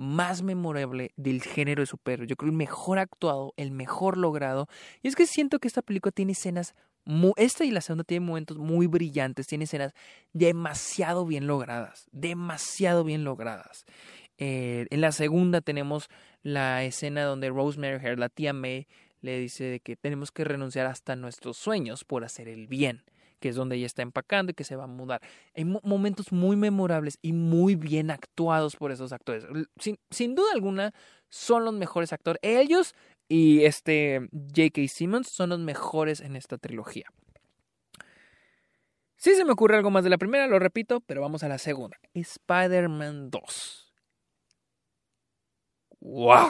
más 0.01 0.41
memorable 0.41 1.11
del 1.15 1.41
género 1.41 1.81
de 1.81 1.85
superhéroes. 1.85 2.29
Yo 2.29 2.35
creo 2.35 2.49
el 2.51 2.57
mejor 2.57 2.99
actuado, 2.99 3.53
el 3.55 3.71
mejor 3.71 4.17
logrado. 4.17 4.67
Y 5.01 5.07
es 5.07 5.15
que 5.15 5.25
siento 5.25 5.59
que 5.59 5.67
esta 5.67 5.81
película 5.81 6.11
tiene 6.11 6.33
escenas, 6.33 6.75
muy, 7.05 7.33
esta 7.37 7.65
y 7.65 7.71
la 7.71 7.81
segunda 7.81 8.03
tiene 8.03 8.25
momentos 8.25 8.57
muy 8.57 8.87
brillantes, 8.87 9.47
tiene 9.47 9.63
escenas 9.63 9.93
demasiado 10.33 11.25
bien 11.25 11.47
logradas, 11.47 12.07
demasiado 12.11 13.03
bien 13.03 13.23
logradas. 13.23 13.85
Eh, 14.37 14.87
en 14.89 15.01
la 15.01 15.11
segunda 15.11 15.61
tenemos 15.61 16.09
la 16.43 16.83
escena 16.83 17.23
donde 17.23 17.49
Rosemary 17.49 17.95
Hare, 17.95 18.17
la 18.17 18.29
tía 18.29 18.53
May, 18.53 18.87
le 19.21 19.37
dice 19.39 19.81
que 19.83 19.95
tenemos 19.95 20.31
que 20.31 20.43
renunciar 20.43 20.87
hasta 20.87 21.15
nuestros 21.15 21.57
sueños 21.57 22.03
por 22.03 22.23
hacer 22.23 22.47
el 22.47 22.67
bien 22.67 23.03
que 23.41 23.49
es 23.49 23.55
donde 23.55 23.75
ella 23.75 23.87
está 23.87 24.03
empacando 24.03 24.51
y 24.51 24.53
que 24.53 24.63
se 24.63 24.77
va 24.77 24.85
a 24.85 24.87
mudar. 24.87 25.21
Hay 25.53 25.65
momentos 25.65 26.31
muy 26.31 26.55
memorables 26.55 27.17
y 27.21 27.33
muy 27.33 27.75
bien 27.75 28.11
actuados 28.11 28.77
por 28.77 28.91
esos 28.91 29.11
actores. 29.11 29.45
Sin, 29.77 29.97
sin 30.09 30.35
duda 30.35 30.53
alguna, 30.53 30.93
son 31.27 31.65
los 31.65 31.73
mejores 31.73 32.13
actores. 32.13 32.39
Ellos 32.43 32.93
y 33.27 33.65
este 33.65 34.29
J.K. 34.31 34.87
Simmons 34.87 35.27
son 35.27 35.49
los 35.49 35.59
mejores 35.59 36.21
en 36.21 36.35
esta 36.35 36.57
trilogía. 36.57 37.05
Si 39.17 39.35
se 39.35 39.45
me 39.45 39.51
ocurre 39.51 39.77
algo 39.77 39.91
más 39.91 40.03
de 40.03 40.09
la 40.09 40.17
primera, 40.17 40.47
lo 40.47 40.59
repito, 40.59 40.99
pero 41.01 41.21
vamos 41.21 41.43
a 41.43 41.47
la 41.47 41.57
segunda. 41.57 41.97
Spider-Man 42.13 43.29
2. 43.29 43.93
¡Wow! 45.99 46.49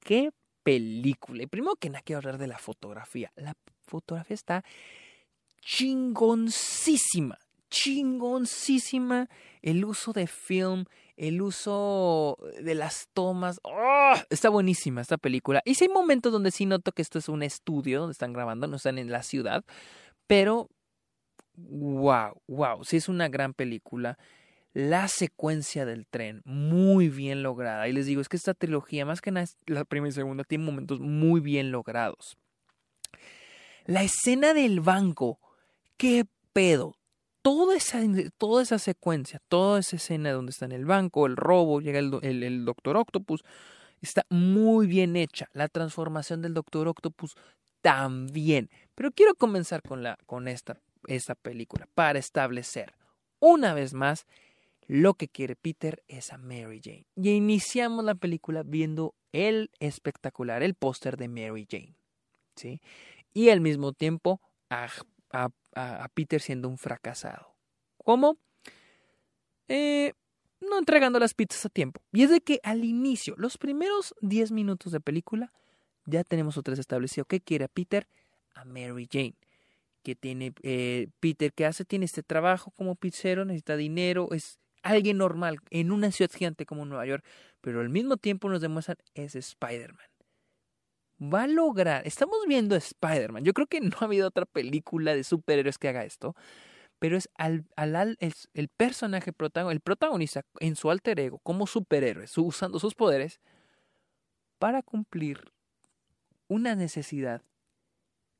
¡Qué 0.00 0.30
película! 0.62 1.42
Y 1.42 1.46
primero 1.46 1.76
que 1.76 1.90
nada 1.90 2.02
quiero 2.02 2.18
hablar 2.18 2.38
de 2.38 2.46
la 2.46 2.58
fotografía. 2.58 3.30
La 3.36 3.54
fotografía 3.86 4.34
está 4.34 4.64
chingoncísima, 5.60 7.38
chingoncísima 7.68 9.28
el 9.62 9.84
uso 9.84 10.12
de 10.12 10.26
film, 10.26 10.84
el 11.16 11.42
uso 11.42 12.38
de 12.62 12.74
las 12.74 13.08
tomas. 13.12 13.60
¡Oh! 13.62 14.14
Está 14.30 14.48
buenísima 14.48 15.00
esta 15.00 15.18
película. 15.18 15.62
Y 15.64 15.74
sí 15.74 15.84
hay 15.84 15.90
momentos 15.90 16.32
donde 16.32 16.50
sí 16.50 16.66
noto 16.66 16.92
que 16.92 17.02
esto 17.02 17.18
es 17.18 17.28
un 17.28 17.42
estudio 17.42 18.00
donde 18.00 18.12
están 18.12 18.32
grabando, 18.32 18.66
no 18.66 18.76
están 18.76 18.98
en 18.98 19.10
la 19.10 19.22
ciudad, 19.22 19.64
pero 20.26 20.70
wow, 21.54 22.40
wow, 22.46 22.84
sí 22.84 22.96
es 22.96 23.08
una 23.08 23.28
gran 23.28 23.54
película. 23.54 24.18
La 24.72 25.08
secuencia 25.08 25.84
del 25.84 26.06
tren, 26.06 26.42
muy 26.44 27.08
bien 27.08 27.42
lograda. 27.42 27.88
Y 27.88 27.92
les 27.92 28.06
digo, 28.06 28.20
es 28.20 28.28
que 28.28 28.36
esta 28.36 28.54
trilogía, 28.54 29.04
más 29.04 29.20
que 29.20 29.32
nada, 29.32 29.46
la 29.66 29.84
primera 29.84 30.10
y 30.10 30.12
segunda, 30.12 30.44
tiene 30.44 30.64
momentos 30.64 31.00
muy 31.00 31.40
bien 31.40 31.72
logrados. 31.72 32.38
La 33.84 34.04
escena 34.04 34.54
del 34.54 34.80
banco, 34.80 35.40
¿Qué 36.00 36.24
pedo? 36.54 36.96
Toda 37.42 37.76
esa, 37.76 38.00
toda 38.38 38.62
esa 38.62 38.78
secuencia, 38.78 39.38
toda 39.48 39.80
esa 39.80 39.96
escena 39.96 40.32
donde 40.32 40.48
está 40.48 40.64
en 40.64 40.72
el 40.72 40.86
banco, 40.86 41.26
el 41.26 41.36
robo, 41.36 41.82
llega 41.82 41.98
el, 41.98 42.14
el, 42.22 42.64
Doctor 42.64 42.96
Octopus, 42.96 43.44
está 44.00 44.24
muy 44.30 44.86
bien 44.86 45.14
hecha. 45.14 45.50
La 45.52 45.68
transformación 45.68 46.40
del 46.40 46.54
Doctor 46.54 46.88
Octopus 46.88 47.36
también. 47.82 48.70
Pero 48.94 49.10
quiero 49.12 49.34
comenzar 49.34 49.82
con, 49.82 50.02
la, 50.02 50.16
con 50.24 50.48
esta, 50.48 50.80
esta 51.06 51.34
película 51.34 51.86
para 51.94 52.18
establecer 52.18 52.94
una 53.38 53.74
vez 53.74 53.92
más 53.92 54.26
lo 54.86 55.12
que 55.12 55.28
quiere 55.28 55.54
Peter 55.54 56.02
es 56.08 56.32
a 56.32 56.38
Mary 56.38 56.80
Jane. 56.82 57.08
Y 57.14 57.32
iniciamos 57.32 58.06
la 58.06 58.14
película 58.14 58.62
viendo 58.62 59.14
el 59.32 59.70
espectacular, 59.80 60.62
el 60.62 60.72
póster 60.72 61.18
de 61.18 61.28
Mary 61.28 61.66
Jane. 61.70 61.94
¿sí? 62.56 62.80
Y 63.34 63.50
al 63.50 63.60
mismo 63.60 63.92
tiempo 63.92 64.40
a, 64.70 64.88
a 65.30 65.50
a, 65.74 66.08
Peter 66.14 66.40
siendo 66.40 66.68
un 66.68 66.78
fracasado. 66.78 67.54
¿Cómo? 68.04 68.38
Eh, 69.68 70.12
no 70.60 70.78
entregando 70.78 71.18
las 71.18 71.34
pizzas 71.34 71.66
a 71.66 71.68
tiempo. 71.68 72.02
Y 72.12 72.22
es 72.22 72.30
de 72.30 72.40
que 72.40 72.60
al 72.62 72.84
inicio, 72.84 73.34
los 73.36 73.58
primeros 73.58 74.14
10 74.20 74.52
minutos 74.52 74.92
de 74.92 75.00
película, 75.00 75.52
ya 76.06 76.24
tenemos 76.24 76.56
otra 76.56 76.72
vez 76.72 76.80
establecido 76.80 77.24
qué 77.24 77.40
quiere 77.40 77.68
Peter 77.68 78.06
a 78.54 78.64
Mary 78.64 79.08
Jane. 79.10 79.36
Que 80.02 80.16
tiene 80.16 80.52
eh, 80.62 81.08
Peter 81.20 81.52
que 81.52 81.66
hace, 81.66 81.84
tiene 81.84 82.06
este 82.06 82.22
trabajo 82.22 82.72
como 82.72 82.94
pizzero, 82.94 83.44
necesita 83.44 83.76
dinero, 83.76 84.28
es 84.32 84.58
alguien 84.82 85.18
normal 85.18 85.58
en 85.70 85.92
una 85.92 86.10
ciudad 86.10 86.30
gigante 86.32 86.64
como 86.64 86.86
Nueva 86.86 87.04
York, 87.04 87.24
pero 87.60 87.80
al 87.80 87.90
mismo 87.90 88.16
tiempo 88.16 88.48
nos 88.48 88.62
demuestran 88.62 88.96
es 89.14 89.34
Spider-Man 89.34 90.09
va 91.20 91.42
a 91.42 91.46
lograr. 91.46 92.06
Estamos 92.06 92.38
viendo 92.46 92.74
Spider-Man. 92.76 93.44
Yo 93.44 93.52
creo 93.52 93.66
que 93.66 93.80
no 93.80 93.96
ha 94.00 94.04
habido 94.04 94.28
otra 94.28 94.46
película 94.46 95.14
de 95.14 95.24
superhéroes 95.24 95.78
que 95.78 95.88
haga 95.88 96.04
esto. 96.04 96.34
Pero 96.98 97.16
es 97.16 97.30
al, 97.36 97.64
al, 97.76 98.18
el, 98.52 98.68
personaje 98.68 99.32
protagonista, 99.32 99.72
el 99.72 99.80
protagonista 99.80 100.42
en 100.60 100.76
su 100.76 100.90
alter 100.90 101.18
ego, 101.18 101.38
como 101.38 101.66
superhéroe, 101.66 102.26
usando 102.36 102.78
sus 102.78 102.94
poderes 102.94 103.40
para 104.58 104.82
cumplir 104.82 105.50
una 106.48 106.74
necesidad 106.74 107.42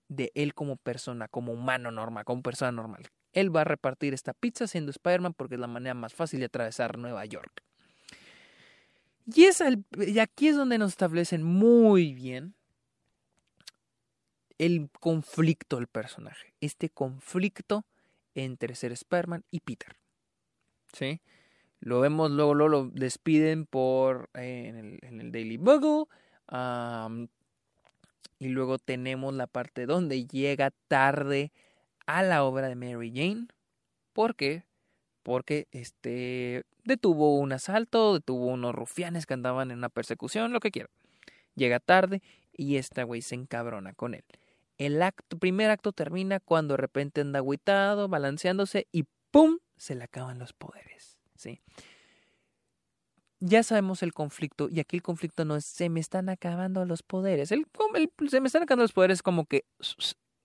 de 0.09 0.31
él 0.35 0.53
como 0.53 0.77
persona, 0.77 1.29
como 1.29 1.53
humano 1.53 1.91
normal, 1.91 2.25
como 2.25 2.43
persona 2.43 2.73
normal. 2.73 3.09
Él 3.33 3.55
va 3.55 3.63
a 3.63 3.65
repartir 3.65 4.13
esta 4.13 4.35
pizza 4.35 4.67
siendo 4.67 4.91
Spider-Man 4.91 5.35
porque 5.35 5.55
es 5.55 5.61
la 5.61 5.67
manera 5.67 5.95
más 5.95 6.13
fácil 6.13 6.41
de 6.41 6.47
atravesar 6.47 6.99
Nueva 6.99 7.25
York. 7.25 7.63
Y, 9.25 9.45
es 9.45 9.63
y 9.97 10.19
aquí 10.19 10.49
es 10.49 10.57
donde 10.57 10.77
nos 10.77 10.91
establecen 10.91 11.43
muy 11.45 12.13
bien 12.13 12.57
el 14.61 14.91
conflicto 15.01 15.77
del 15.77 15.87
personaje, 15.87 16.53
este 16.61 16.91
conflicto 16.91 17.87
entre 18.35 18.75
ser 18.75 18.93
Spider-Man 18.93 19.45
y 19.51 19.61
Peter. 19.61 19.97
¿Sí? 20.93 21.23
Lo 21.81 22.01
vemos, 22.01 22.31
luego, 22.31 22.55
lo 22.55 22.91
despiden 22.91 23.65
por, 23.65 24.29
eh, 24.35 24.99
en, 25.03 25.21
el, 25.21 25.33
Daily 25.33 25.57
Bugle. 25.57 26.05
y 28.39 28.49
luego 28.49 28.79
tenemos 28.79 29.33
la 29.35 29.47
parte 29.47 29.87
donde 29.87 30.27
llega 30.27 30.73
tarde 30.89 31.53
a 32.07 32.23
la 32.23 32.45
obra 32.45 32.69
de 32.69 32.77
Mary 32.77 33.13
Jane. 33.15 33.47
¿Por 34.13 34.37
qué? 34.37 34.65
Porque 35.23 35.69
este, 35.71 36.65
detuvo 36.85 37.39
un 37.39 37.53
asalto, 37.53 38.15
detuvo 38.15 38.47
unos 38.47 38.75
rufianes 38.75 39.25
que 39.25 39.35
andaban 39.35 39.71
en 39.71 39.79
una 39.79 39.89
persecución, 39.89 40.53
lo 40.53 40.61
que 40.61 40.71
quiera 40.71 40.91
llega 41.55 41.81
tarde 41.81 42.23
y 42.53 42.77
esta 42.77 43.05
güey 43.05 43.23
se 43.23 43.35
encabrona 43.35 43.93
con 43.93 44.15
él. 44.15 44.25
El 44.81 45.03
acto, 45.03 45.39
primer 45.39 45.69
acto 45.69 45.93
termina 45.93 46.41
cuando 46.41 46.73
de 46.73 46.79
repente 46.79 47.21
anda 47.21 47.41
agüitado, 47.41 48.09
balanceándose 48.09 48.89
y 48.91 49.05
¡pum! 49.31 49.59
se 49.77 49.95
le 49.95 50.05
acaban 50.05 50.39
los 50.39 50.55
poderes. 50.55 51.19
¿sí? 51.37 51.61
Ya 53.41 53.63
sabemos 53.63 54.03
el 54.03 54.15
conflicto, 54.15 54.71
y 54.71 54.81
aquí 54.81 54.97
el 54.97 55.03
conflicto 55.03 55.45
no 55.45 55.57
es 55.57 55.67
se 55.67 55.91
me 55.91 56.01
están 56.01 56.31
acabando 56.31 56.87
los 56.87 57.03
poderes. 57.03 57.53
El, 57.53 57.67
se 58.31 58.41
me 58.41 58.47
están 58.47 58.63
acabando 58.63 58.85
los 58.85 58.95
poderes 58.95 59.23
como 59.23 59.45
que 59.45 59.67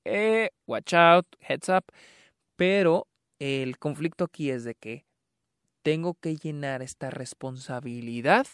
eh, 0.03 0.49
watch 0.67 0.93
out, 0.93 1.27
heads 1.39 1.69
up. 1.69 1.85
Pero 2.57 3.07
el 3.39 3.79
conflicto 3.79 4.25
aquí 4.25 4.51
es 4.51 4.65
de 4.65 4.75
que 4.75 5.05
tengo 5.81 6.13
que 6.13 6.35
llenar 6.35 6.81
esta 6.81 7.09
responsabilidad 7.09 8.47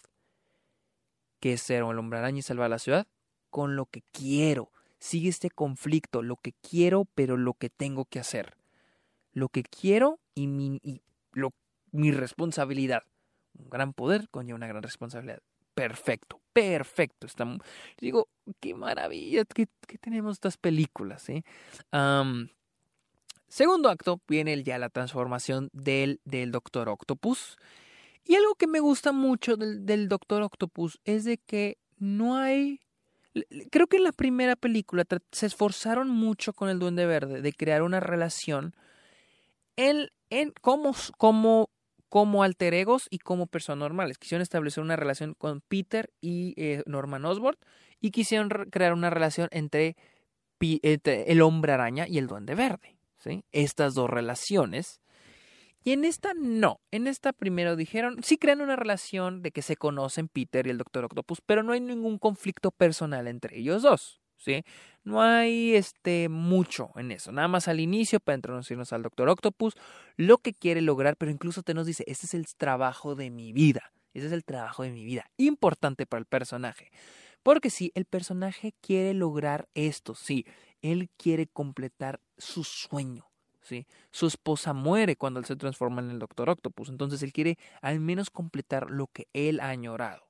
que 1.40 1.54
es 1.54 1.62
ser 1.64 1.78
el 1.78 1.98
hombre 1.98 2.20
araña 2.20 2.38
y 2.38 2.44
salvar 2.44 2.70
la 2.70 2.78
ciudad 2.78 3.08
con 3.50 3.76
lo 3.76 3.88
que 3.88 4.04
quiero. 4.12 4.72
Sigue 5.02 5.30
este 5.30 5.49
conflicto, 5.49 6.22
lo 6.22 6.36
que 6.36 6.54
quiero, 6.62 7.06
pero 7.16 7.36
lo 7.36 7.56
que 7.56 7.72
tengo 7.72 8.06
que 8.06 8.20
hacer. 8.20 8.56
Lo 9.34 9.49
que 9.49 9.64
quiero 9.64 10.20
y 10.36 10.45
mi, 10.45 10.80
mi 11.91 12.12
responsabilidad. 12.12 13.02
Un 13.58 13.72
gran 13.72 13.93
poder 13.93 14.30
conlleva 14.30 14.58
una 14.58 14.68
gran 14.68 14.84
responsabilidad. 14.84 15.41
Perfecto, 15.74 16.39
perfecto. 16.54 17.26
Está, 17.26 17.47
digo, 17.97 18.28
qué 18.60 18.76
maravilla 18.76 19.43
que, 19.45 19.68
tenemos 19.99 20.34
estas 20.34 20.58
películas. 20.58 21.28
¿eh? 21.30 21.43
segundo 23.47 23.89
acto 23.89 24.22
viene 24.28 24.62
ya 24.62 24.78
la 24.78 24.89
transformación 24.89 25.72
del, 25.74 26.22
del 26.26 26.52
Doctor 26.52 26.89
Octopus. 26.89 27.58
Y 28.24 28.36
algo 28.36 28.54
que 28.54 28.68
me 28.68 28.80
gusta 28.80 29.14
mucho 29.14 29.58
del, 29.58 29.84
del 29.84 30.10
Doctor 30.10 30.43
Octopus 30.43 30.99
es 31.06 31.24
de 31.24 31.39
que 31.39 31.80
no 31.97 32.38
hay 32.38 32.82
Creo 33.72 33.88
que 33.88 33.98
en 33.98 34.04
la 34.04 34.12
primera 34.12 34.56
película 34.56 35.06
se 35.32 35.46
esforzaron 35.46 36.10
mucho 36.10 36.54
con 36.54 36.70
el 36.70 36.80
Duende 36.80 37.06
Verde 37.06 37.42
de 37.42 37.54
crear 37.54 37.82
una 37.82 38.00
relación 38.00 38.76
en, 39.78 40.10
como, 40.62 40.94
como, 41.18 41.70
como 42.10 42.44
alter 42.44 42.74
egos 42.74 43.08
y 43.10 43.20
como 43.20 43.48
personas 43.48 43.80
normales. 43.80 44.18
Quisieron 44.18 44.42
establecer 44.42 44.84
una 44.84 44.96
relación 44.96 45.34
con 45.34 45.62
Peter 45.62 46.12
y 46.20 46.54
eh, 46.58 46.84
Norman 46.86 47.26
Osborn 47.26 47.58
y 48.00 48.12
quisieron 48.12 48.50
crear 48.50 48.94
una 48.94 49.10
relación 49.10 49.48
entre, 49.52 49.96
entre, 50.60 51.32
el 51.32 51.42
hombre 51.42 51.74
araña 51.74 52.08
y 52.08 52.18
el 52.18 52.28
Duende 52.28 52.56
Verde. 52.56 52.98
¿sí? 53.18 53.44
Estas 53.52 53.94
dos 53.94 54.10
relaciones 54.10 55.01
y 55.84 55.94
en 55.94 56.06
esta 56.06 56.34
no, 56.36 56.80
en 56.92 57.08
esta 57.08 57.34
primero 57.34 57.76
dijeron, 57.76 58.22
sí 58.24 58.38
crean 58.38 58.62
una 58.62 58.76
relación 58.76 59.42
de 59.42 59.52
que 59.52 59.62
se 59.62 59.76
conocen 59.76 60.28
Peter 60.28 60.68
y 60.68 60.70
el 60.70 60.78
Doctor 60.78 61.06
Octopus, 61.06 61.42
pero 61.46 61.64
no 61.64 61.74
hay 61.74 61.82
ningún 61.82 62.20
conflicto 62.20 62.72
personal 62.72 63.28
entre 63.28 63.58
ellos 63.58 63.82
dos, 63.82 64.22
¿sí? 64.38 64.64
No 65.04 65.22
hay 65.22 65.76
este 65.76 66.30
mucho 66.30 66.92
en 66.96 67.12
eso, 67.12 67.32
nada 67.32 67.48
más 67.48 67.68
al 67.68 67.80
inicio 67.80 68.20
para 68.20 68.36
introducirnos 68.36 68.94
al 68.94 69.02
Doctor 69.02 69.30
Octopus, 69.30 69.74
lo 70.18 70.38
que 70.38 70.54
quiere 70.54 70.82
lograr, 70.82 71.18
pero 71.18 71.32
incluso 71.32 71.64
te 71.64 71.74
nos 71.74 71.88
dice, 71.88 72.04
este 72.06 72.28
es 72.28 72.36
el 72.36 72.46
trabajo 72.56 73.16
de 73.16 73.32
mi 73.32 73.52
vida, 73.52 73.92
ese 74.14 74.28
es 74.28 74.34
el 74.34 74.44
trabajo 74.44 74.84
de 74.84 74.92
mi 74.92 75.04
vida, 75.04 75.26
importante 75.38 76.06
para 76.06 76.20
el 76.20 76.26
personaje. 76.26 76.92
Porque 77.42 77.72
sí, 77.72 77.92
el 77.96 78.06
personaje 78.06 78.76
quiere 78.82 79.16
lograr 79.16 79.68
esto, 79.74 80.14
sí, 80.14 80.46
él 80.84 81.10
quiere 81.18 81.48
completar 81.48 82.20
su 82.38 82.64
sueño 82.64 83.31
su 84.12 84.28
esposa 84.28 84.74
muere 84.74 85.16
cuando 85.16 85.40
él 85.40 85.46
se 85.46 85.56
transforma 85.56 86.02
en 86.02 86.12
el 86.12 86.20
Doctor 86.20 86.50
Octopus, 86.50 86.90
entonces 86.90 87.24
él 87.24 87.34
quiere 87.34 87.58
al 87.82 88.00
menos 88.00 88.30
completar 88.30 88.90
lo 88.90 89.08
que 89.08 89.28
él 89.34 89.60
ha 89.60 89.70
añorado. 89.70 90.28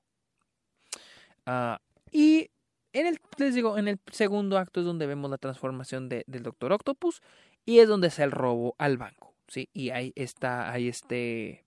Ah, 1.46 1.80
y 2.12 2.50
en 2.94 3.08
el, 3.08 3.20
les 3.38 3.56
digo, 3.56 3.78
en 3.78 3.88
el 3.88 4.00
segundo 4.12 4.58
acto 4.58 4.82
es 4.82 4.86
donde 4.86 5.08
vemos 5.08 5.32
la 5.32 5.38
transformación 5.38 6.10
del 6.10 6.44
Doctor 6.44 6.74
Octopus 6.74 7.22
y 7.66 7.80
es 7.80 7.88
donde 7.88 8.08
está 8.08 8.24
el 8.24 8.32
robo 8.32 8.76
al 8.78 8.98
banco, 8.98 9.34
¿sí? 9.48 9.70
Y 9.74 9.92
ahí 9.92 10.12
está, 10.16 10.72
ahí 10.72 10.88
este, 10.88 11.64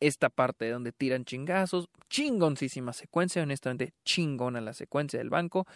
esta 0.00 0.28
parte 0.28 0.68
donde 0.68 0.92
tiran 0.92 1.24
chingazos, 1.24 1.88
chingoncísima 2.10 2.92
secuencia, 2.92 3.42
honestamente 3.42 3.94
chingona 4.04 4.60
la 4.60 4.74
secuencia 4.74 5.18
del 5.18 5.30
banco, 5.30 5.66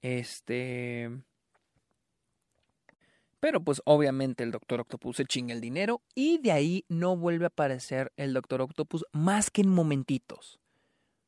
este, 0.00 1.10
pero 3.40 3.62
pues 3.62 3.82
obviamente 3.84 4.44
el 4.44 4.50
Doctor 4.50 4.80
Octopus 4.80 5.16
se 5.16 5.24
chinga 5.24 5.54
el 5.54 5.60
dinero 5.60 6.02
y 6.14 6.38
de 6.38 6.52
ahí 6.52 6.84
no 6.88 7.16
vuelve 7.16 7.44
a 7.44 7.48
aparecer 7.48 8.12
el 8.16 8.32
Doctor 8.32 8.62
Octopus 8.62 9.04
más 9.12 9.50
que 9.50 9.62
en 9.62 9.68
momentitos. 9.68 10.58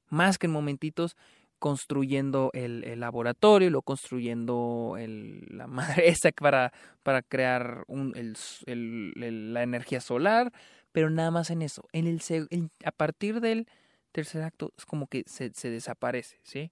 Más 0.08 0.38
que 0.38 0.46
en 0.46 0.52
momentitos 0.52 1.16
construyendo 1.58 2.50
el, 2.54 3.00
laboratorio, 3.00 3.70
lo 3.70 3.82
construyendo 3.82 4.96
la 4.96 5.66
madre 5.68 6.08
esa 6.08 6.30
para, 6.32 6.72
para 7.02 7.22
crear 7.22 7.84
un, 7.88 8.14
la 8.66 9.62
energía 9.62 10.00
solar, 10.00 10.52
pero 10.92 11.10
nada 11.10 11.30
más 11.30 11.50
en 11.50 11.62
eso. 11.62 11.84
En 11.92 12.06
el, 12.06 12.20
a 12.84 12.92
partir 12.92 13.40
del 13.40 13.66
tercer 14.12 14.42
acto 14.42 14.72
es 14.76 14.86
como 14.86 15.06
que 15.06 15.24
se, 15.26 15.52
se 15.52 15.70
desaparece, 15.70 16.38
¿sí? 16.42 16.70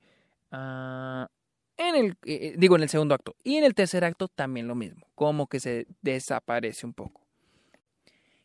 Ah, 0.51 1.29
en 1.77 1.95
el, 1.95 2.17
eh, 2.25 2.55
digo, 2.57 2.77
en 2.77 2.83
el 2.83 2.89
segundo 2.89 3.15
acto. 3.15 3.37
Y 3.45 3.57
en 3.57 3.65
el 3.65 3.75
tercer 3.75 4.05
acto 4.05 4.29
también 4.29 4.67
lo 4.69 4.75
mismo, 4.75 5.07
como 5.15 5.47
que 5.47 5.61
se 5.61 5.87
desaparece 6.03 6.87
un 6.87 6.95
poco. 6.95 7.23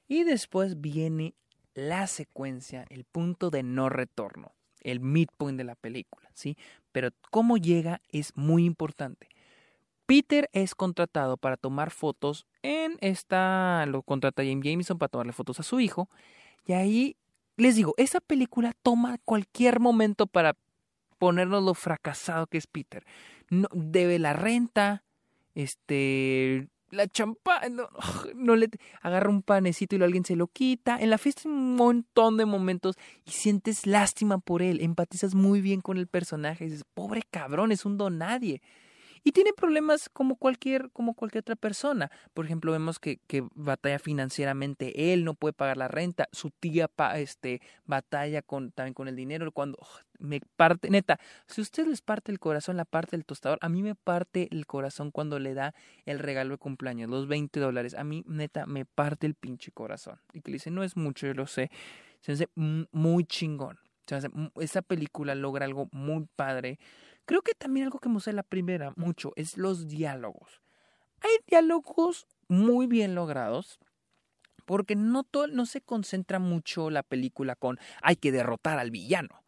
Y 0.08 0.24
después 0.24 0.82
viene 0.82 1.34
la 1.74 2.08
secuencia, 2.08 2.86
el 2.90 3.06
punto 3.06 3.50
de 3.50 3.64
no 3.64 3.90
retorno, 3.90 4.54
el 4.82 5.00
midpoint 5.00 5.58
de 5.58 5.64
la 5.64 5.76
película, 5.76 6.30
¿sí? 6.34 6.58
Pero 6.92 7.10
cómo 7.30 7.58
llega 7.58 8.02
es 8.10 8.36
muy 8.36 8.66
importante. 8.66 9.30
Peter 10.06 10.50
es 10.52 10.76
contratado 10.76 11.38
para 11.38 11.56
tomar 11.56 11.92
fotos 11.92 12.46
en 12.64 12.98
esta, 13.00 13.86
lo 13.86 14.02
contrata 14.02 14.44
James 14.44 14.66
Jameson 14.66 14.98
para 14.98 15.08
tomarle 15.08 15.32
fotos 15.32 15.62
a 15.62 15.64
su 15.64 15.80
hijo. 15.80 16.10
Y 16.66 16.74
ahí 16.74 17.16
les 17.56 17.76
digo, 17.76 17.94
esa 17.96 18.20
película 18.20 18.74
toma 18.84 19.18
cualquier 19.24 19.80
momento 19.80 20.28
para 20.28 20.58
ponernos 21.22 21.64
lo 21.64 21.76
fracasado 21.76 22.48
que 22.48 22.58
es 22.58 22.66
Peter. 22.66 23.06
No, 23.52 23.68
debe 23.74 24.18
la 24.18 24.34
renta, 24.34 25.04
este, 25.54 26.68
la 26.90 27.08
champán, 27.08 27.78
no, 28.36 28.56
le 28.56 28.70
agarra 29.04 29.30
un 29.30 29.44
panecito 29.44 29.96
y 29.96 30.02
alguien 30.02 30.26
se 30.26 30.36
lo 30.36 30.48
quita. 30.48 30.98
En 31.00 31.12
la 31.12 31.20
fiesta 31.20 31.44
hay 31.46 31.52
un 31.54 31.76
montón 31.76 32.38
de 32.38 32.48
momentos 32.48 32.96
y 33.24 33.30
sientes 33.34 33.86
lástima 33.86 34.40
por 34.40 34.64
él, 34.64 34.82
empatizas 34.82 35.36
muy 35.36 35.62
bien 35.62 35.82
con 35.82 35.98
el 35.98 36.08
personaje 36.08 36.66
y 36.66 36.70
dices, 36.70 36.86
pobre 36.96 37.22
cabrón, 37.30 37.72
es 37.72 37.86
un 37.86 38.00
don 38.00 38.18
nadie 38.18 38.64
y 39.24 39.32
tiene 39.32 39.54
problemas 39.54 40.10
como 40.10 40.36
cualquier, 40.36 40.90
como 40.92 41.14
cualquier 41.14 41.42
otra 41.42 41.56
persona. 41.56 42.10
Por 42.34 42.46
ejemplo, 42.46 42.72
vemos 42.72 43.00
que, 43.00 43.18
que 43.28 43.48
batalla 43.54 44.00
financieramente, 44.00 45.14
él 45.14 45.24
no 45.24 45.36
puede 45.36 45.54
pagar 45.54 45.78
la 45.78 45.88
renta, 45.88 46.28
su 46.32 46.50
tía 46.50 46.90
este, 47.16 47.62
batalla 47.86 48.42
con, 48.42 48.72
también 48.72 48.94
con 48.94 49.08
el 49.08 49.16
dinero. 49.16 49.52
Cuando 49.52 49.78
me 50.18 50.42
parte, 50.56 50.90
neta, 50.90 51.20
si 51.48 51.62
usted 51.62 51.86
les 51.86 52.02
parte 52.02 52.32
el 52.32 52.40
corazón, 52.40 52.78
la 52.78 52.86
parte 52.86 53.12
del 53.12 53.26
tostador, 53.26 53.60
a 53.62 53.70
mí 53.70 53.84
me 53.84 53.96
parte 53.96 54.48
el 54.52 54.66
corazón 54.66 55.12
cuando 55.12 55.38
le 55.40 55.54
da 55.54 55.76
el 56.06 56.20
regalo 56.20 56.52
de 56.52 56.58
cumpleaños, 56.58 57.10
los 57.10 57.28
20 57.28 57.60
dólares. 57.60 57.94
A 57.94 58.04
mí, 58.04 58.24
neta, 58.28 58.66
me 58.66 58.86
parte 58.86 59.28
el 59.28 59.36
pinche 59.36 59.72
corazón. 59.72 60.20
Y 60.34 60.42
que 60.42 60.52
le 60.52 60.56
dice, 60.56 60.72
no 60.72 60.84
es 60.84 60.98
mucho, 60.98 61.28
yo 61.28 61.34
lo 61.34 61.46
sé. 61.46 61.70
Se 62.22 62.32
hace 62.34 62.50
muy 62.56 63.26
chingón. 63.26 63.78
esa 64.60 64.82
película 64.82 65.36
logra 65.36 65.66
algo 65.66 65.90
muy 65.92 66.28
padre 66.36 66.80
Creo 67.32 67.44
que 67.44 67.54
también 67.54 67.86
algo 67.86 68.00
que 68.00 68.10
gusta 68.10 68.34
la 68.34 68.44
primera 68.44 68.92
mucho 68.98 69.32
es 69.38 69.56
los 69.56 69.88
diálogos. 69.88 70.62
Hay 71.22 71.30
diálogos 71.48 72.28
muy 72.50 72.88
bien 72.88 73.16
logrados, 73.16 73.80
porque 74.66 74.98
no, 74.98 75.26
no 75.50 75.66
se 75.66 75.80
concentra 75.80 76.40
mucho 76.40 76.90
la 76.90 77.04
película 77.04 77.56
con 77.56 77.80
hay 78.02 78.18
que 78.18 78.34
derrotar 78.34 78.80
al 78.80 78.92
villano, 78.92 79.46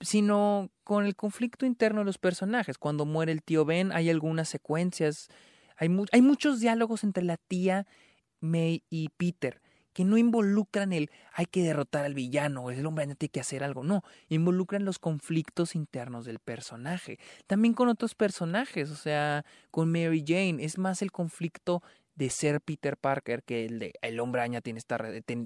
sino 0.00 0.70
con 0.84 1.04
el 1.04 1.16
conflicto 1.16 1.66
interno 1.66 2.02
de 2.02 2.04
los 2.04 2.18
personajes. 2.18 2.78
Cuando 2.78 3.06
muere 3.06 3.32
el 3.32 3.42
tío 3.42 3.64
Ben 3.64 3.90
hay 3.90 4.08
algunas 4.08 4.48
secuencias, 4.48 5.26
hay, 5.76 5.88
hay 6.12 6.22
muchos 6.22 6.60
diálogos 6.60 7.02
entre 7.02 7.24
la 7.24 7.38
tía 7.38 7.88
May 8.38 8.84
y 8.88 9.08
Peter 9.16 9.60
que 9.92 10.04
no 10.04 10.18
involucran 10.18 10.92
el 10.92 11.10
hay 11.32 11.46
que 11.46 11.62
derrotar 11.62 12.04
al 12.04 12.14
villano, 12.14 12.70
el 12.70 12.84
hombre 12.86 13.06
tiene 13.06 13.30
que 13.30 13.40
hacer 13.40 13.64
algo, 13.64 13.82
no, 13.82 14.02
involucran 14.28 14.84
los 14.84 14.98
conflictos 14.98 15.74
internos 15.74 16.24
del 16.24 16.38
personaje, 16.38 17.18
también 17.46 17.74
con 17.74 17.88
otros 17.88 18.14
personajes, 18.14 18.90
o 18.90 18.96
sea, 18.96 19.44
con 19.70 19.90
Mary 19.90 20.24
Jane, 20.26 20.64
es 20.64 20.78
más 20.78 21.02
el 21.02 21.12
conflicto 21.12 21.82
de 22.14 22.30
ser 22.30 22.60
Peter 22.60 22.96
Parker 22.96 23.42
que 23.42 23.64
el 23.64 23.78
de 23.78 23.92
el 24.02 24.20
hombre 24.20 24.42
araña 24.42 24.60
tiene 24.60 24.80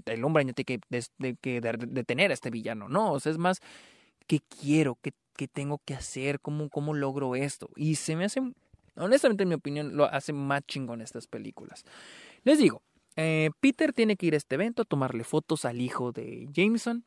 el 0.06 0.24
hombre 0.24 0.40
araña 0.40 0.54
tiene 0.54 0.80
que, 0.80 1.36
que 1.40 1.60
detener 1.60 2.30
a 2.30 2.34
este 2.34 2.50
villano, 2.50 2.88
no, 2.88 3.12
o 3.12 3.20
sea, 3.20 3.32
es 3.32 3.38
más 3.38 3.60
qué 4.26 4.40
quiero, 4.40 4.98
qué, 5.00 5.12
qué 5.36 5.48
tengo 5.48 5.80
que 5.84 5.94
hacer, 5.94 6.40
cómo, 6.40 6.68
cómo 6.68 6.94
logro 6.94 7.36
esto, 7.36 7.70
y 7.76 7.96
se 7.96 8.16
me 8.16 8.24
hace 8.24 8.40
honestamente 8.96 9.42
en 9.42 9.48
mi 9.48 9.54
opinión 9.54 9.96
lo 9.96 10.04
hace 10.04 10.32
más 10.32 10.62
chingón 10.66 11.00
estas 11.00 11.26
películas. 11.26 11.84
Les 12.44 12.58
digo, 12.58 12.82
eh, 13.16 13.50
Peter 13.60 13.92
tiene 13.92 14.16
que 14.16 14.26
ir 14.26 14.34
a 14.34 14.36
este 14.36 14.56
evento 14.56 14.82
a 14.82 14.84
tomarle 14.84 15.24
fotos 15.24 15.64
al 15.64 15.80
hijo 15.80 16.12
de 16.12 16.48
Jameson. 16.52 17.04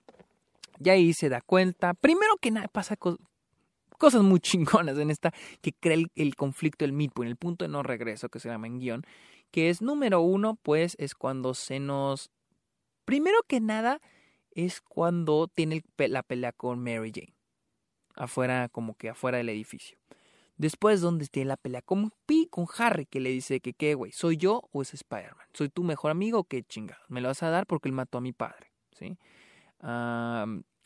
Y 0.80 0.90
ahí 0.90 1.14
se 1.14 1.30
da 1.30 1.42
cuenta. 1.42 1.94
Primero 1.94 2.38
que 2.40 2.52
nada, 2.52 2.68
pasa 2.68 2.96
cosas 2.96 4.22
muy 4.22 4.40
chingonas 4.42 4.98
en 4.98 5.10
esta 5.10 5.34
que 5.62 5.74
crea 5.74 5.98
el, 6.16 6.36
conflicto, 6.36 6.86
el 6.86 6.94
midpoint, 6.94 7.30
el 7.30 7.38
punto 7.38 7.66
de 7.66 7.70
no 7.70 7.84
regreso 7.84 8.30
que 8.30 8.40
se 8.40 8.50
llama 8.50 8.68
en 8.68 8.80
guion, 8.80 9.04
que 9.52 9.70
es 9.70 9.82
número 9.82 10.22
uno, 10.22 10.56
pues 10.62 10.96
es 11.00 11.16
cuando 11.16 11.54
se 11.54 11.80
nos... 11.80 12.32
Primero 13.06 13.38
que 13.48 13.62
nada, 13.62 14.02
es 14.52 14.82
cuando 14.82 15.48
tiene 15.48 15.84
la 15.98 16.24
pelea 16.24 16.52
con 16.52 16.84
Mary 16.84 17.12
Jane. 17.14 17.34
Afuera, 18.16 18.68
como 18.70 18.96
que 18.96 19.10
afuera 19.10 19.38
del 19.38 19.50
edificio. 19.50 19.98
Después, 20.58 21.02
donde 21.02 21.28
tiene 21.28 21.50
la 21.50 21.58
pelea 21.58 21.82
con 21.84 22.12
Pi, 22.26 22.48
con 22.50 22.66
Harry, 22.78 23.06
que 23.06 23.20
le 23.20 23.30
dice 23.30 23.60
que 23.60 23.74
qué, 23.74 23.94
güey, 23.94 24.12
¿soy 24.12 24.38
yo 24.38 24.68
o 24.72 24.82
es 24.82 24.94
Spider-Man? 24.94 25.46
¿Soy 25.54 25.70
tu 25.70 25.84
mejor 25.84 26.10
amigo 26.10 26.40
o 26.40 26.44
qué 26.46 26.64
chingados? 26.64 27.04
¿Me 27.10 27.22
lo 27.22 27.28
vas 27.28 27.44
a 27.44 27.50
dar 27.50 27.68
porque 27.68 27.90
él 27.90 27.94
mató 27.94 28.18
a 28.18 28.22
mi 28.22 28.34
padre? 28.34 28.72
¿Sí? 28.92 29.18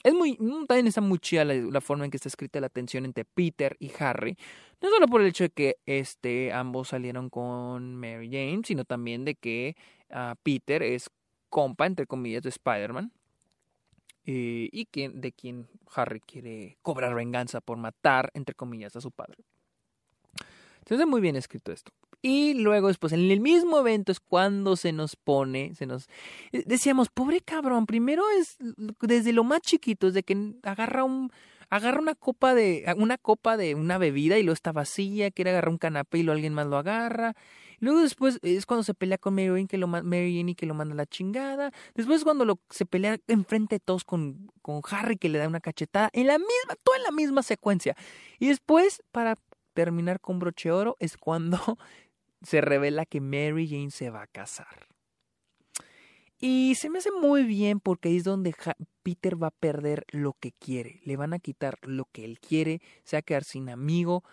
es 0.03 0.13
muy, 0.13 0.35
mm, 0.37 0.65
también 0.65 0.87
está 0.87 0.99
muy 0.99 1.17
chida 1.19 1.45
la, 1.45 1.79
forma 1.79 2.03
en 2.03 2.11
que 2.11 2.17
está 2.17 2.27
escrita 2.27 2.59
la 2.59 2.67
tensión 2.67 3.05
entre 3.05 3.23
Peter 3.23 3.77
y 3.79 3.91
Harry. 3.99 4.37
No 4.81 4.89
solo 4.89 5.07
por 5.07 5.21
el 5.21 5.27
hecho 5.27 5.45
de 5.45 5.49
que 5.51 5.77
este, 5.85 6.51
ambos 6.51 6.89
salieron 6.89 7.29
con 7.29 7.95
Mary 7.95 8.27
Jane, 8.29 8.61
sino 8.65 8.83
también 8.83 9.23
de 9.23 9.35
que 9.35 9.77
ah, 10.09 10.35
Peter 10.43 10.83
es 10.83 11.09
compa, 11.49 11.85
entre 11.85 12.05
comillas, 12.05 12.43
de 12.43 12.49
Spider-Man. 12.49 13.13
Eh, 14.25 14.69
y 14.71 14.87
de 14.93 15.31
quien 15.31 15.67
Harry 15.95 16.19
quiere 16.19 16.77
cobrar 16.83 17.15
venganza 17.15 17.59
por 17.59 17.77
matar, 17.77 18.29
entre 18.35 18.53
comillas, 18.53 18.95
a 18.95 19.01
su 19.01 19.11
padre. 19.11 19.43
Entonces, 20.81 21.07
muy 21.07 21.21
bien 21.21 21.35
escrito 21.35 21.71
esto. 21.71 21.91
Y 22.21 22.53
luego 22.53 22.89
después, 22.89 23.13
en 23.13 23.31
el 23.31 23.39
mismo 23.39 23.79
evento 23.79 24.11
es 24.11 24.19
cuando 24.19 24.75
se 24.75 24.91
nos 24.91 25.15
pone, 25.15 25.73
se 25.75 25.87
nos... 25.87 26.07
Eh, 26.51 26.63
decíamos, 26.67 27.09
pobre 27.09 27.41
cabrón, 27.41 27.87
primero 27.87 28.23
es 28.39 28.57
desde 29.01 29.33
lo 29.33 29.43
más 29.43 29.61
chiquito, 29.61 30.07
es 30.07 30.13
de 30.13 30.23
que 30.23 30.53
agarra 30.63 31.03
un... 31.03 31.31
Agarra 31.69 32.01
una 32.01 32.15
copa 32.15 32.53
de 32.53 32.83
una 32.97 33.17
copa 33.17 33.55
de 33.55 33.75
una 33.75 33.97
bebida 33.97 34.37
y 34.37 34.43
lo 34.43 34.51
está 34.51 34.73
vacía, 34.73 35.31
quiere 35.31 35.51
agarrar 35.51 35.69
un 35.69 35.77
canapé 35.77 36.17
y 36.17 36.23
lo 36.23 36.33
alguien 36.33 36.53
más 36.53 36.67
lo 36.67 36.75
agarra. 36.75 37.33
Luego 37.79 38.01
después 38.01 38.39
es 38.41 38.65
cuando 38.65 38.83
se 38.83 38.93
pelea 38.93 39.17
con 39.17 39.35
Mary 39.35 39.47
Jane, 39.47 39.67
que 39.67 39.77
lo, 39.77 39.87
Mary 39.87 40.37
Jane 40.37 40.53
que 40.53 40.65
lo 40.65 40.73
manda 40.73 40.93
a 40.93 40.97
la 40.97 41.05
chingada. 41.05 41.71
Después 41.95 42.25
cuando 42.25 42.43
lo, 42.43 42.59
se 42.69 42.85
pelea 42.85 43.19
enfrente 43.27 43.75
de 43.75 43.79
todos 43.79 44.03
con, 44.03 44.51
con 44.61 44.81
Harry 44.91 45.15
que 45.15 45.29
le 45.29 45.39
da 45.39 45.47
una 45.47 45.61
cachetada. 45.61 46.09
En 46.11 46.27
la 46.27 46.37
misma, 46.37 46.75
toda 46.83 46.97
en 46.97 47.03
la 47.03 47.11
misma 47.11 47.41
secuencia. 47.41 47.95
Y 48.37 48.49
después, 48.49 49.01
para 49.13 49.37
terminar 49.73 50.19
con 50.19 50.39
broche 50.39 50.71
oro, 50.71 50.97
es 50.99 51.17
cuando 51.17 51.57
se 52.41 52.61
revela 52.61 53.05
que 53.05 53.21
Mary 53.21 53.67
Jane 53.67 53.91
se 53.91 54.09
va 54.09 54.23
a 54.23 54.27
casar. 54.27 54.87
Y 56.43 56.73
se 56.73 56.89
me 56.89 56.97
hace 56.97 57.11
muy 57.11 57.43
bien 57.43 57.79
porque 57.79 58.09
ahí 58.09 58.17
es 58.17 58.23
donde 58.23 58.55
Peter 59.03 59.41
va 59.41 59.47
a 59.47 59.51
perder 59.51 60.05
lo 60.09 60.33
que 60.33 60.51
quiere. 60.51 60.99
Le 61.03 61.15
van 61.15 61.33
a 61.33 61.39
quitar 61.39 61.77
lo 61.83 62.05
que 62.05 62.25
él 62.25 62.39
quiere, 62.39 62.81
se 63.03 63.15
va 63.15 63.19
a 63.19 63.21
quedar 63.21 63.43
sin 63.43 63.69
amigo. 63.69 64.23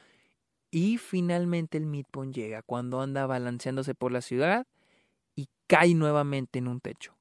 Y 0.70 0.96
finalmente 0.96 1.76
el 1.76 1.84
Midpoint 1.84 2.34
llega 2.34 2.62
cuando 2.62 3.02
anda 3.02 3.26
balanceándose 3.26 3.94
por 3.94 4.10
la 4.10 4.22
ciudad 4.22 4.66
y 5.34 5.48
cae 5.66 5.94
nuevamente 5.94 6.58
en 6.58 6.68
un 6.68 6.80
techo. 6.80 7.14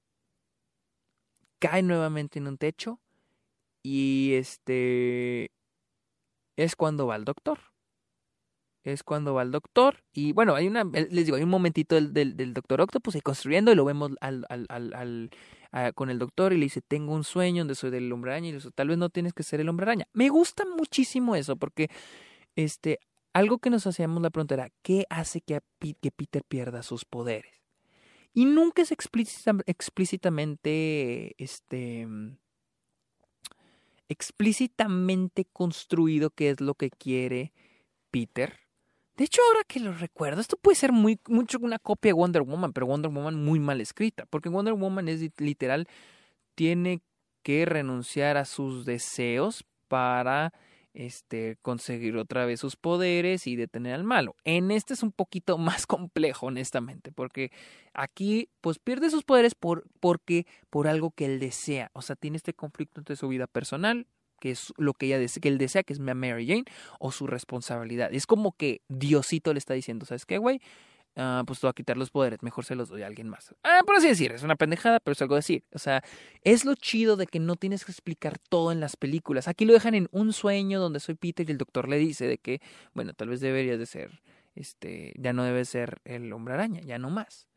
Cae 1.59 1.83
nuevamente 1.83 2.39
en 2.39 2.47
un 2.47 2.57
techo 2.57 3.01
y 3.83 4.33
este 4.35 5.51
es 6.55 6.75
cuando 6.77 7.07
va 7.07 7.15
al 7.15 7.25
doctor 7.25 7.59
es 8.93 9.03
cuando 9.03 9.33
va 9.33 9.41
el 9.41 9.51
doctor 9.51 10.03
y 10.13 10.31
bueno, 10.31 10.55
hay 10.55 10.67
una, 10.67 10.83
les 10.83 11.25
digo, 11.25 11.35
hay 11.35 11.43
un 11.43 11.49
momentito 11.49 11.95
del, 11.95 12.13
del, 12.13 12.53
doctor 12.53 12.79
Octopus 12.81 13.15
ahí 13.15 13.21
construyendo 13.21 13.71
y 13.71 13.75
lo 13.75 13.83
vemos 13.83 14.11
al, 14.21 14.45
al, 14.49 14.65
al, 14.69 15.29
con 15.93 16.09
el 16.09 16.19
doctor 16.19 16.53
y 16.53 16.57
le 16.57 16.63
dice, 16.63 16.81
tengo 16.81 17.13
un 17.13 17.25
sueño 17.25 17.61
donde 17.61 17.75
soy 17.75 17.91
del 17.91 18.11
hombre 18.13 18.31
araña 18.31 18.47
y 18.47 18.51
le 18.51 18.57
dice, 18.57 18.71
tal 18.71 18.87
vez 18.87 18.97
no 18.97 19.09
tienes 19.09 19.33
que 19.33 19.43
ser 19.43 19.59
el 19.59 19.67
hombre 19.67 19.83
araña. 19.83 20.07
Me 20.13 20.29
gusta 20.29 20.63
muchísimo 20.65 21.35
eso 21.35 21.57
porque 21.57 21.89
este, 22.55 22.99
algo 23.33 23.59
que 23.59 23.69
nos 23.69 23.85
hacíamos 23.85 24.21
la 24.21 24.29
pregunta 24.29 24.55
era, 24.55 24.69
¿qué 24.81 25.05
hace 25.09 25.41
que, 25.41 25.59
que 26.01 26.11
Peter 26.11 26.43
pierda 26.47 26.81
sus 26.81 27.03
poderes? 27.03 27.51
Y 28.33 28.45
nunca 28.45 28.83
es 28.83 28.91
explícitamente, 28.91 31.35
este, 31.43 32.07
explícitamente 34.07 35.43
construido 35.45 36.29
qué 36.29 36.51
es 36.51 36.61
lo 36.61 36.75
que 36.75 36.89
quiere 36.89 37.51
Peter 38.11 38.66
de 39.17 39.23
hecho, 39.23 39.41
ahora 39.47 39.63
que 39.67 39.79
lo 39.79 39.93
recuerdo, 39.93 40.39
esto 40.41 40.57
puede 40.57 40.75
ser 40.75 40.91
muy 40.91 41.19
mucho 41.27 41.57
una 41.59 41.79
copia 41.79 42.09
de 42.09 42.13
Wonder 42.13 42.43
Woman, 42.43 42.71
pero 42.71 42.85
Wonder 42.85 43.11
Woman 43.11 43.43
muy 43.43 43.59
mal 43.59 43.81
escrita, 43.81 44.27
porque 44.27 44.49
Wonder 44.49 44.75
Woman 44.75 45.09
es 45.09 45.27
literal 45.37 45.87
tiene 46.53 47.01
que 47.41 47.65
renunciar 47.65 48.37
a 48.37 48.45
sus 48.45 48.85
deseos 48.85 49.65
para 49.87 50.53
este 50.93 51.57
conseguir 51.61 52.17
otra 52.17 52.45
vez 52.45 52.59
sus 52.59 52.75
poderes 52.75 53.47
y 53.47 53.55
detener 53.55 53.93
al 53.95 54.03
malo. 54.03 54.35
En 54.43 54.69
este 54.69 54.93
es 54.93 55.01
un 55.01 55.11
poquito 55.11 55.57
más 55.57 55.87
complejo, 55.87 56.47
honestamente, 56.47 57.11
porque 57.11 57.51
aquí 57.93 58.49
pues 58.61 58.77
pierde 58.77 59.09
sus 59.09 59.23
poderes 59.23 59.55
por 59.55 59.85
porque 59.99 60.45
por 60.69 60.87
algo 60.87 61.09
que 61.09 61.25
él 61.25 61.39
desea, 61.39 61.89
o 61.93 62.03
sea, 62.03 62.15
tiene 62.15 62.37
este 62.37 62.53
conflicto 62.53 63.01
entre 63.01 63.15
su 63.15 63.27
vida 63.27 63.47
personal 63.47 64.05
que 64.39 64.51
es 64.51 64.73
lo 64.77 64.93
que 64.93 65.07
ella 65.07 65.19
desea, 65.19 65.41
que 65.41 65.49
él 65.49 65.57
desea, 65.57 65.83
que 65.83 65.93
es 65.93 65.99
Mary 65.99 66.47
Jane, 66.47 66.65
o 66.99 67.11
su 67.11 67.27
responsabilidad. 67.27 68.13
Es 68.13 68.25
como 68.25 68.53
que 68.53 68.81
Diosito 68.87 69.53
le 69.53 69.59
está 69.59 69.73
diciendo, 69.73 70.05
¿sabes 70.05 70.25
qué, 70.25 70.37
güey? 70.37 70.61
Ah, 71.19 71.43
pues 71.47 71.59
te 71.59 71.65
voy 71.65 71.71
a 71.71 71.73
quitar 71.73 71.97
los 71.97 72.11
poderes, 72.11 72.43
mejor 72.43 72.63
se 72.63 72.75
los 72.75 72.89
doy 72.89 73.01
a 73.01 73.07
alguien 73.07 73.27
más. 73.27 73.55
Ah, 73.63 73.81
por 73.87 73.95
así 73.95 74.07
decir, 74.07 74.31
es 74.33 74.43
una 74.43 74.55
pendejada, 74.55 74.99
pero 74.99 75.13
es 75.13 75.21
algo 75.23 75.35
decir. 75.35 75.63
O 75.73 75.79
sea, 75.79 76.03
es 76.43 76.63
lo 76.63 76.75
chido 76.75 77.15
de 77.15 77.25
que 77.25 77.39
no 77.39 77.55
tienes 77.55 77.85
que 77.85 77.91
explicar 77.91 78.37
todo 78.37 78.71
en 78.71 78.79
las 78.79 78.95
películas. 78.97 79.47
Aquí 79.47 79.65
lo 79.65 79.73
dejan 79.73 79.95
en 79.95 80.09
un 80.11 80.31
sueño 80.31 80.79
donde 80.79 80.99
soy 80.99 81.15
Peter 81.15 81.47
y 81.49 81.51
el 81.51 81.57
doctor 81.57 81.89
le 81.89 81.97
dice 81.97 82.27
de 82.27 82.37
que, 82.37 82.61
bueno, 82.93 83.13
tal 83.13 83.29
vez 83.29 83.41
deberías 83.41 83.79
de 83.79 83.87
ser, 83.87 84.21
este, 84.53 85.13
ya 85.17 85.33
no 85.33 85.43
debe 85.43 85.65
ser 85.65 86.01
el 86.05 86.31
hombre 86.33 86.53
araña, 86.53 86.81
ya 86.81 86.99
no 86.99 87.09
más. 87.09 87.47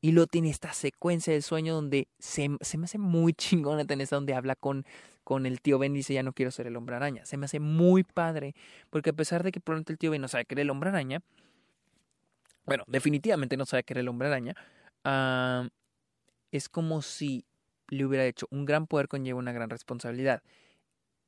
Y 0.00 0.12
luego 0.12 0.28
tiene 0.28 0.48
esta 0.48 0.72
secuencia 0.72 1.34
del 1.34 1.42
sueño 1.42 1.74
donde 1.74 2.08
se, 2.18 2.48
se 2.62 2.78
me 2.78 2.86
hace 2.86 2.96
muy 2.96 3.32
chingona 3.34 3.84
tener 3.84 4.04
esta 4.04 4.16
donde 4.16 4.32
habla 4.32 4.54
con 4.54 4.86
con 5.26 5.44
el 5.44 5.60
tío 5.60 5.76
Ben 5.80 5.92
dice 5.92 6.14
ya 6.14 6.22
no 6.22 6.32
quiero 6.32 6.52
ser 6.52 6.68
el 6.68 6.76
hombre 6.76 6.94
araña. 6.94 7.24
Se 7.24 7.36
me 7.36 7.46
hace 7.46 7.58
muy 7.58 8.04
padre, 8.04 8.54
porque 8.90 9.10
a 9.10 9.12
pesar 9.12 9.42
de 9.42 9.50
que 9.50 9.58
pronto 9.58 9.90
el 9.90 9.98
tío 9.98 10.12
Ben 10.12 10.22
no 10.22 10.28
sabe 10.28 10.44
que 10.44 10.54
era 10.54 10.62
el 10.62 10.70
hombre 10.70 10.90
araña, 10.90 11.20
bueno, 12.64 12.84
definitivamente 12.86 13.56
no 13.56 13.66
sabe 13.66 13.82
que 13.82 13.94
era 13.94 14.02
el 14.02 14.08
hombre 14.08 14.28
araña, 14.28 14.54
ah, 15.02 15.68
es 16.52 16.68
como 16.68 17.02
si 17.02 17.44
le 17.88 18.04
hubiera 18.04 18.24
hecho 18.24 18.46
un 18.52 18.66
gran 18.66 18.86
poder 18.86 19.08
conlleva 19.08 19.40
una 19.40 19.50
gran 19.50 19.68
responsabilidad. 19.68 20.44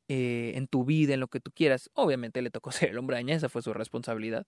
Eh, 0.07 0.53
en 0.55 0.69
tu 0.69 0.85
vida, 0.85 1.15
en 1.15 1.21
lo 1.21 1.27
que 1.27 1.41
tú 1.41 1.51
quieras, 1.51 1.91
obviamente 1.95 2.41
le 2.41 2.51
tocó 2.51 2.71
ser 2.71 2.91
el 2.91 2.99
hombre 2.99 3.17
araña, 3.17 3.35
esa 3.35 3.49
fue 3.49 3.63
su 3.63 3.75
responsabilidad. 3.75 4.47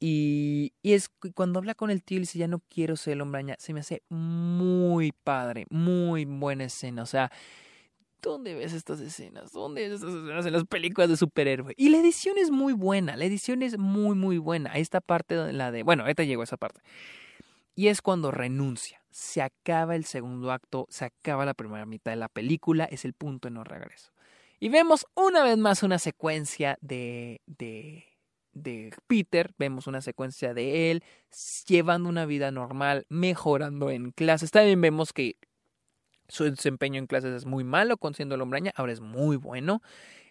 Y, 0.00 0.72
y, 0.82 0.94
es 0.94 1.10
cuando 1.36 1.60
habla 1.60 1.76
con 1.76 1.90
el 1.92 2.02
tío 2.02 2.16
y 2.16 2.22
dice, 2.22 2.40
ya 2.40 2.48
no 2.48 2.58
quiero 2.68 2.96
ser 2.96 3.12
el 3.12 3.20
hombre 3.20 3.38
araña, 3.38 3.54
se 3.60 3.72
me 3.72 3.78
hace 3.78 4.02
muy 4.08 5.12
padre, 5.12 5.66
muy 5.70 6.24
buena 6.24 6.64
escena. 6.64 7.04
O 7.04 7.06
sea, 7.06 7.30
¿Dónde 8.24 8.54
ves 8.54 8.72
estas 8.72 9.00
escenas? 9.00 9.52
¿Dónde 9.52 9.82
ves 9.82 10.00
estas 10.00 10.14
escenas 10.14 10.46
en 10.46 10.54
las 10.54 10.64
películas 10.64 11.10
de 11.10 11.16
superhéroe? 11.16 11.74
Y 11.76 11.90
la 11.90 11.98
edición 11.98 12.38
es 12.38 12.50
muy 12.50 12.72
buena, 12.72 13.16
la 13.16 13.26
edición 13.26 13.62
es 13.62 13.78
muy, 13.78 14.16
muy 14.16 14.38
buena. 14.38 14.72
Esta 14.72 15.02
parte, 15.02 15.52
la 15.52 15.70
de, 15.70 15.82
bueno, 15.82 16.04
ahorita 16.04 16.24
llegó 16.24 16.40
a 16.40 16.44
esa 16.44 16.56
parte. 16.56 16.80
Y 17.74 17.88
es 17.88 18.00
cuando 18.00 18.30
renuncia. 18.30 19.02
Se 19.10 19.42
acaba 19.42 19.94
el 19.94 20.06
segundo 20.06 20.52
acto, 20.52 20.86
se 20.88 21.04
acaba 21.04 21.44
la 21.44 21.54
primera 21.54 21.84
mitad 21.84 22.12
de 22.12 22.16
la 22.16 22.28
película, 22.28 22.84
es 22.84 23.04
el 23.04 23.12
punto 23.12 23.48
de 23.48 23.54
no 23.54 23.62
regreso. 23.62 24.10
Y 24.58 24.70
vemos 24.70 25.06
una 25.14 25.44
vez 25.44 25.58
más 25.58 25.82
una 25.82 25.98
secuencia 25.98 26.78
de, 26.80 27.42
de, 27.46 28.06
de 28.54 28.94
Peter, 29.06 29.52
vemos 29.58 29.86
una 29.86 30.00
secuencia 30.00 30.54
de 30.54 30.90
él 30.90 31.04
llevando 31.66 32.08
una 32.08 32.24
vida 32.24 32.50
normal, 32.50 33.04
mejorando 33.10 33.90
en 33.90 34.12
clases. 34.12 34.50
También 34.50 34.80
vemos 34.80 35.12
que 35.12 35.36
su 36.28 36.44
desempeño 36.44 36.98
en 36.98 37.06
clases 37.06 37.34
es 37.34 37.46
muy 37.46 37.64
malo 37.64 37.96
con 37.96 38.14
siendo 38.14 38.34
el 38.34 38.40
hombraña, 38.40 38.72
ahora 38.76 38.92
es 38.92 39.00
muy 39.00 39.36
bueno. 39.36 39.82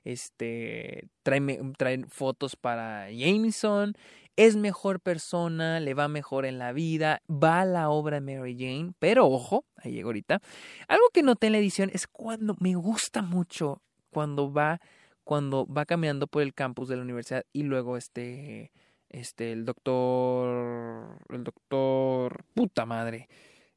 Este 0.04 1.08
trae, 1.24 1.40
trae 1.78 2.04
fotos 2.10 2.56
para 2.58 3.10
Jameson, 3.10 3.96
es 4.36 4.58
mejor 4.58 5.00
persona, 5.00 5.80
le 5.80 5.94
va 5.94 6.08
mejor 6.08 6.46
en 6.46 6.60
la 6.60 6.74
vida, 6.74 7.22
va 7.30 7.62
a 7.62 7.66
la 7.66 7.90
obra 7.90 8.20
de 8.20 8.38
Mary 8.38 8.58
Jane, 8.58 8.94
pero 9.00 9.28
ojo, 9.28 9.66
ahí 9.78 9.94
llega 9.94 10.08
ahorita. 10.08 10.42
Algo 10.88 11.06
que 11.14 11.24
noté 11.24 11.48
en 11.48 11.54
la 11.54 11.60
edición 11.60 11.90
es 11.94 12.08
cuando 12.08 12.56
me 12.60 12.76
gusta 12.76 13.22
mucho 13.22 13.82
cuando 14.14 14.54
va 14.54 14.80
cuando 15.26 15.66
va 15.66 15.86
caminando 15.86 16.28
por 16.28 16.42
el 16.42 16.54
campus 16.54 16.88
de 16.88 16.96
la 16.98 17.02
universidad 17.02 17.44
y 17.52 17.64
luego 17.64 17.98
este 17.98 18.72
este 19.10 19.52
el 19.52 19.66
doctor 19.66 21.18
el 21.30 21.44
doctor 21.44 22.46
puta 22.54 22.86
madre 22.86 23.28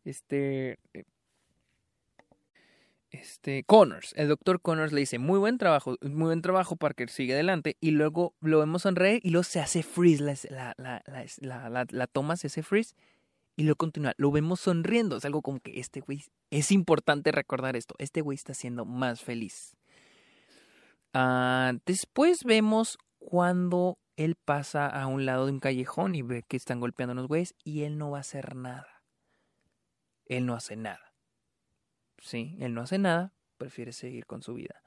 este 0.04 0.78
este, 3.20 3.64
Connors. 3.64 4.12
El 4.16 4.28
doctor 4.28 4.60
Connors 4.60 4.92
le 4.92 5.00
dice, 5.00 5.18
muy 5.18 5.38
buen 5.38 5.58
trabajo, 5.58 5.96
muy 6.02 6.26
buen 6.26 6.42
trabajo, 6.42 6.76
Parker, 6.76 7.10
sigue 7.10 7.34
adelante. 7.34 7.76
Y 7.80 7.92
luego 7.92 8.34
lo 8.40 8.58
vemos 8.58 8.82
sonreír 8.82 9.20
y 9.22 9.30
luego 9.30 9.44
se 9.44 9.60
hace 9.60 9.82
freeze, 9.82 10.22
la, 10.22 10.74
la, 10.76 11.86
la, 11.90 12.06
toma 12.06 12.36
se 12.36 12.48
hace 12.48 12.62
freeze 12.62 12.94
y 13.56 13.64
luego 13.64 13.76
continúa. 13.76 14.14
Lo 14.16 14.30
vemos 14.30 14.60
sonriendo. 14.60 15.16
Es 15.16 15.24
algo 15.24 15.42
como 15.42 15.60
que 15.60 15.80
este 15.80 16.00
güey, 16.00 16.24
es 16.50 16.70
importante 16.72 17.32
recordar 17.32 17.76
esto, 17.76 17.94
este 17.98 18.20
güey 18.20 18.36
está 18.36 18.54
siendo 18.54 18.84
más 18.84 19.22
feliz. 19.22 19.76
Ah, 21.12 21.72
después 21.86 22.44
vemos 22.44 22.98
cuando 23.18 23.98
él 24.16 24.34
pasa 24.34 24.86
a 24.86 25.06
un 25.06 25.26
lado 25.26 25.46
de 25.46 25.52
un 25.52 25.60
callejón 25.60 26.14
y 26.14 26.22
ve 26.22 26.42
que 26.42 26.56
están 26.56 26.80
golpeando 26.80 27.12
unos 27.12 27.28
güeyes 27.28 27.54
y 27.64 27.82
él 27.82 27.98
no 27.98 28.10
va 28.10 28.18
a 28.18 28.20
hacer 28.20 28.54
nada. 28.54 29.02
Él 30.26 30.46
no 30.46 30.54
hace 30.54 30.76
nada. 30.76 31.05
Sí, 32.26 32.56
él 32.58 32.74
no 32.74 32.80
hace 32.80 32.98
nada, 32.98 33.32
prefiere 33.56 33.92
seguir 33.92 34.26
con 34.26 34.42
su 34.42 34.54
vida. 34.54 34.82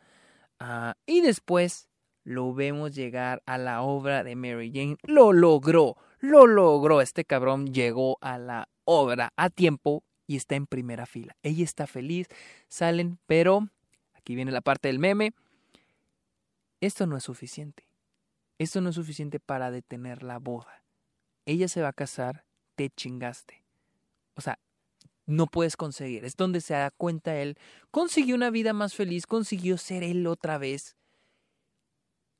Ah, 0.59 0.97
y 1.05 1.21
después 1.21 1.87
lo 2.25 2.53
vemos 2.53 2.93
llegar 2.93 3.41
a 3.45 3.57
la 3.57 3.81
obra 3.81 4.25
de 4.25 4.35
Mary 4.35 4.73
Jane. 4.73 4.97
Lo 5.03 5.31
logró, 5.31 5.95
lo 6.19 6.47
logró. 6.47 6.99
Este 6.99 7.23
cabrón 7.23 7.73
llegó 7.73 8.17
a 8.19 8.37
la 8.37 8.67
obra 8.83 9.31
a 9.37 9.49
tiempo 9.49 10.03
y 10.27 10.35
está 10.35 10.55
en 10.55 10.67
primera 10.67 11.05
fila. 11.05 11.37
Ella 11.41 11.63
está 11.63 11.87
feliz, 11.87 12.27
salen, 12.67 13.19
pero 13.25 13.69
aquí 14.15 14.35
viene 14.35 14.51
la 14.51 14.59
parte 14.59 14.89
del 14.89 14.99
meme. 14.99 15.31
Esto 16.81 17.07
no 17.07 17.15
es 17.15 17.23
suficiente. 17.23 17.87
Esto 18.57 18.81
no 18.81 18.89
es 18.89 18.95
suficiente 18.95 19.39
para 19.39 19.71
detener 19.71 20.23
la 20.23 20.39
boda. 20.39 20.83
Ella 21.45 21.69
se 21.69 21.81
va 21.81 21.87
a 21.87 21.93
casar, 21.93 22.43
te 22.75 22.89
chingaste. 22.89 23.63
O 24.35 24.41
sea, 24.41 24.59
no 25.29 25.45
puedes 25.45 25.77
conseguir. 25.77 26.25
Es 26.25 26.35
donde 26.35 26.59
se 26.59 26.73
da 26.73 26.91
cuenta 26.91 27.35
él. 27.37 27.57
Consiguió 27.91 28.35
una 28.35 28.49
vida 28.49 28.73
más 28.73 28.95
feliz, 28.95 29.27
consiguió 29.27 29.77
ser 29.77 30.03
él 30.03 30.25
otra 30.27 30.57
vez. 30.57 30.95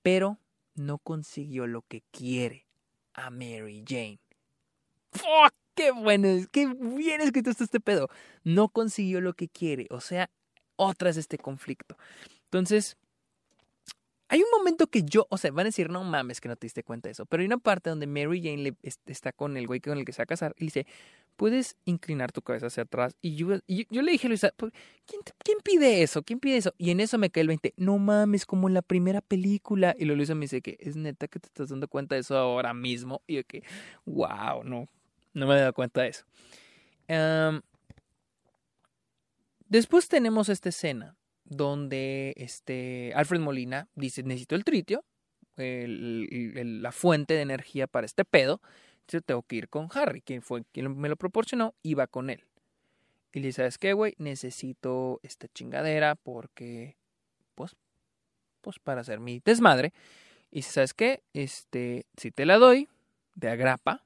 Pero 0.01 0.39
no 0.73 0.97
consiguió 0.97 1.67
lo 1.67 1.83
que 1.83 2.01
quiere 2.11 2.65
a 3.13 3.29
Mary 3.29 3.83
Jane. 3.87 4.19
¡Fuck! 5.11 5.53
¡Qué 5.75 5.91
bueno! 5.91 6.27
¡Qué 6.51 6.65
bien 6.65 7.21
escrito 7.21 7.51
está 7.51 7.63
este 7.63 7.79
pedo! 7.79 8.09
No 8.43 8.69
consiguió 8.69 9.21
lo 9.21 9.33
que 9.33 9.47
quiere. 9.47 9.85
O 9.91 10.01
sea, 10.01 10.29
otra 10.75 11.11
es 11.11 11.17
este 11.17 11.37
conflicto. 11.37 11.95
Entonces, 12.45 12.97
hay 14.29 14.41
un 14.41 14.49
momento 14.51 14.87
que 14.87 15.03
yo, 15.03 15.27
o 15.29 15.37
sea, 15.37 15.51
van 15.51 15.65
a 15.65 15.69
decir, 15.69 15.89
no 15.89 16.03
mames 16.03 16.41
que 16.41 16.49
no 16.49 16.55
te 16.55 16.65
diste 16.65 16.83
cuenta 16.83 17.07
de 17.07 17.11
eso, 17.11 17.25
pero 17.25 17.41
hay 17.41 17.47
una 17.47 17.57
parte 17.57 17.89
donde 17.89 18.07
Mary 18.07 18.41
Jane 18.41 18.57
le, 18.57 18.75
está 19.05 19.31
con 19.31 19.57
el 19.57 19.67
güey 19.67 19.79
con 19.79 19.97
el 19.97 20.05
que 20.05 20.13
se 20.13 20.21
va 20.21 20.23
a 20.23 20.27
casar 20.27 20.55
y 20.57 20.65
dice, 20.65 20.85
puedes 21.39 21.77
inclinar 21.85 22.33
tu 22.33 22.41
cabeza 22.41 22.67
hacia 22.67 22.83
atrás. 22.83 23.15
Y 23.21 23.37
yo, 23.37 23.47
le 23.47 24.11
dije 24.11 24.27
a 24.27 24.29
Luisa, 24.29 24.51
¿quién, 24.57 25.21
¿quién, 25.37 25.57
pide 25.63 26.03
eso? 26.03 26.21
¿Quién 26.21 26.41
pide 26.41 26.57
eso? 26.57 26.75
Y 26.77 26.91
en 26.91 26.99
eso 26.99 27.17
me 27.17 27.29
cae 27.29 27.39
el 27.39 27.47
20, 27.47 27.75
no 27.77 27.97
mames, 27.97 28.45
como 28.45 28.67
en 28.67 28.73
la 28.73 28.81
primera 28.81 29.21
película. 29.21 29.95
Y 29.97 30.03
Luisa 30.03 30.35
me 30.35 30.41
dice 30.41 30.61
que 30.61 30.75
es 30.81 30.97
neta 30.97 31.29
que 31.29 31.39
te 31.39 31.47
estás 31.47 31.69
dando 31.69 31.87
cuenta 31.87 32.15
de 32.15 32.21
eso 32.21 32.37
ahora 32.37 32.73
mismo. 32.73 33.21
Y 33.25 33.35
yo 33.35 33.45
que, 33.45 33.63
wow, 34.05 34.65
no, 34.65 34.89
no 35.33 35.47
me 35.47 35.55
he 35.55 35.59
dado 35.59 35.71
cuenta 35.71 36.01
de 36.01 36.09
eso. 36.09 36.25
después 39.69 40.09
tenemos 40.09 40.49
esta 40.49 40.67
escena 40.67 41.15
donde 41.45 42.33
este 42.35 43.13
Alfred 43.15 43.39
Molina 43.39 43.87
dice, 43.95 44.23
necesito 44.23 44.55
el 44.55 44.65
tritio, 44.65 45.05
la 45.55 46.91
fuente 46.91 47.33
de 47.35 47.43
energía 47.43 47.87
para 47.87 48.05
este 48.05 48.25
pedo, 48.25 48.59
entonces 49.10 49.26
tengo 49.26 49.41
que 49.41 49.55
ir 49.55 49.70
con 49.70 49.89
Harry, 49.93 50.22
quien 50.22 50.43
fue 50.43 50.64
quien 50.72 50.95
me 50.95 51.10
lo 51.10 51.16
proporcionó, 51.16 51.74
iba 51.82 52.05
con 52.05 52.30
él. 52.30 52.45
Y 53.34 53.39
le 53.39 53.47
dice, 53.47 53.64
¿sabes 53.64 53.80
qué, 53.80 53.93
güey? 53.93 54.14
Necesito 54.20 55.20
esta 55.24 55.47
chingadera 55.47 56.14
porque, 56.16 56.95
pues, 57.55 57.76
pues 58.62 58.78
para 58.78 59.01
hacer 59.01 59.20
mi 59.20 59.41
desmadre. 59.43 59.93
Y 60.51 60.57
dice, 60.57 60.72
¿sabes 60.72 60.93
qué? 60.93 61.24
Este, 61.34 62.05
si 62.18 62.30
te 62.30 62.45
la 62.45 62.57
doy, 62.57 62.88
de 63.34 63.49
agrapa, 63.49 64.03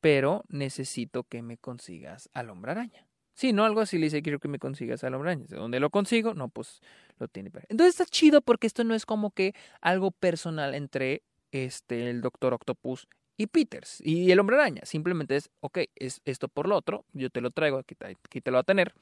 pero 0.00 0.44
necesito 0.48 1.24
que 1.24 1.42
me 1.42 1.58
consigas 1.58 2.30
al 2.34 2.50
hombre 2.50 2.70
araña. 2.70 3.08
Sí, 3.32 3.52
no, 3.52 3.64
algo 3.64 3.80
así 3.80 3.98
le 3.98 4.06
dice, 4.06 4.22
quiero 4.22 4.38
que 4.38 4.46
me 4.46 4.60
consigas 4.60 5.02
al 5.02 5.14
hombre 5.14 5.34
¿De 5.34 5.56
dónde 5.56 5.80
lo 5.80 5.90
consigo? 5.90 6.34
No, 6.34 6.48
pues 6.48 6.80
lo 7.18 7.26
tiene. 7.26 7.50
Entonces 7.68 7.98
está 7.98 8.06
chido 8.06 8.42
porque 8.42 8.68
esto 8.68 8.84
no 8.84 8.94
es 8.94 9.06
como 9.06 9.32
que 9.32 9.54
algo 9.80 10.12
personal 10.12 10.76
entre 10.76 11.24
este, 11.50 12.10
el 12.10 12.20
Doctor 12.20 12.54
Octopus 12.54 13.08
y 13.36 13.46
Peters 13.46 14.00
y 14.00 14.30
el 14.30 14.38
hombre 14.40 14.56
araña. 14.56 14.82
Simplemente 14.84 15.36
es, 15.36 15.50
ok, 15.60 15.78
es 15.96 16.20
esto 16.24 16.48
por 16.48 16.68
lo 16.68 16.76
otro, 16.76 17.04
yo 17.12 17.30
te 17.30 17.40
lo 17.40 17.50
traigo, 17.50 17.78
aquí, 17.78 17.94
aquí 18.00 18.40
te 18.40 18.50
lo 18.50 18.56
va 18.56 18.60
a 18.60 18.64
tener. 18.64 18.94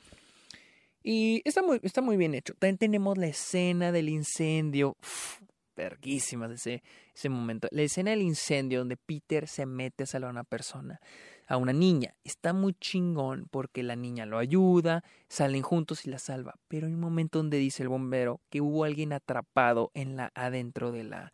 Y 1.03 1.43
está 1.45 1.63
muy, 1.63 1.81
está 1.83 2.01
muy 2.01 2.17
bien 2.17 2.35
hecho. 2.35 2.55
También 2.55 2.79
tenemos 2.79 3.19
la 3.19 3.27
escena 3.27 3.91
del 3.91 4.09
incendio. 4.09 4.97
verguísimas 5.75 6.51
ese, 6.53 6.83
ese 7.15 7.29
momento. 7.29 7.67
La 7.73 7.83
escena 7.83 8.11
del 8.11 8.23
incendio 8.23 8.81
donde 8.81 8.97
Peter 8.97 9.49
se 9.49 9.67
mete 9.67 10.05
a 10.05 10.07
salvar 10.07 10.29
a 10.29 10.33
una 10.33 10.45
persona 10.45 11.01
a 11.53 11.57
una 11.57 11.73
niña. 11.73 12.15
Está 12.25 12.53
muy 12.53 12.75
chingón 12.75 13.47
porque 13.51 13.83
la 13.83 13.97
niña 13.97 14.27
lo 14.27 14.39
ayuda, 14.39 15.05
salen 15.29 15.63
juntos 15.63 16.07
y 16.07 16.11
la 16.11 16.19
salva. 16.19 16.55
Pero 16.69 16.87
hay 16.87 16.95
un 16.95 17.01
momento 17.01 17.39
donde 17.39 17.59
dice 17.59 17.83
el 17.83 17.91
bombero 17.91 18.41
que 18.51 18.61
hubo 18.61 18.85
alguien 18.85 19.13
atrapado 19.13 19.91
en 19.95 20.17
la 20.17 20.33
adentro 20.35 20.93
de 20.93 21.05
la, 21.05 21.33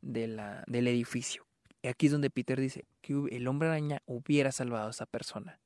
de 0.00 0.26
la, 0.26 0.64
del 0.66 0.88
edificio. 0.88 1.47
Y 1.82 1.88
aquí 1.88 2.06
es 2.06 2.12
donde 2.12 2.30
Peter 2.30 2.60
dice 2.60 2.86
que 3.00 3.14
el 3.30 3.46
hombre 3.46 3.68
araña 3.68 4.02
hubiera 4.06 4.52
salvado 4.52 4.88
a 4.88 4.90
esa 4.90 5.06
persona. 5.06 5.60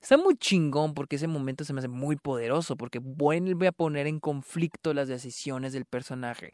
Está 0.00 0.16
muy 0.16 0.36
chingón 0.36 0.94
porque 0.94 1.16
ese 1.16 1.26
momento 1.26 1.64
se 1.64 1.74
me 1.74 1.80
hace 1.80 1.88
muy 1.88 2.16
poderoso 2.16 2.76
porque 2.76 2.98
vuelve 2.98 3.66
a 3.66 3.72
poner 3.72 4.06
en 4.06 4.18
conflicto 4.18 4.94
las 4.94 5.08
decisiones 5.08 5.72
del 5.72 5.84
personaje. 5.84 6.52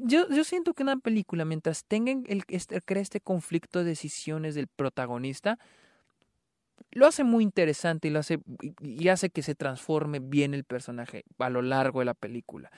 Yo, 0.00 0.44
siento 0.44 0.74
que 0.74 0.82
una 0.82 0.96
película, 0.96 1.44
mientras 1.44 1.84
tenga 1.84 2.12
el, 2.12 2.42
este, 2.48 2.80
este 2.88 3.20
conflicto 3.20 3.80
de 3.80 3.84
decisiones 3.84 4.54
del 4.54 4.68
protagonista, 4.68 5.58
lo 6.90 7.06
hace 7.06 7.24
muy 7.24 7.44
interesante 7.44 8.08
y 8.08 8.10
lo 8.10 8.20
hace 8.20 8.38
y 8.80 9.08
hace 9.08 9.30
que 9.30 9.42
se 9.42 9.54
transforme 9.54 10.18
bien 10.18 10.54
el 10.54 10.64
personaje 10.64 11.24
a 11.38 11.50
lo 11.50 11.62
largo 11.62 12.00
de 12.00 12.06
la 12.06 12.14
película. 12.14 12.70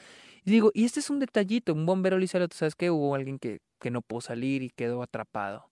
Y 0.49 0.51
digo, 0.51 0.71
y 0.73 0.87
este 0.87 1.01
es 1.01 1.11
un 1.11 1.19
detallito, 1.19 1.75
un 1.75 1.85
bombero 1.85 2.17
le 2.17 2.23
dice, 2.23 2.39
¿sabes 2.53 2.75
qué? 2.75 2.91
Hubo 2.91 3.15
alguien 3.15 3.39
que, 3.39 3.61
que 3.79 3.91
no 3.91 4.01
pudo 4.01 4.23
salir 4.23 4.63
y 4.63 4.71
quedó 4.71 5.03
atrapado. 5.03 5.71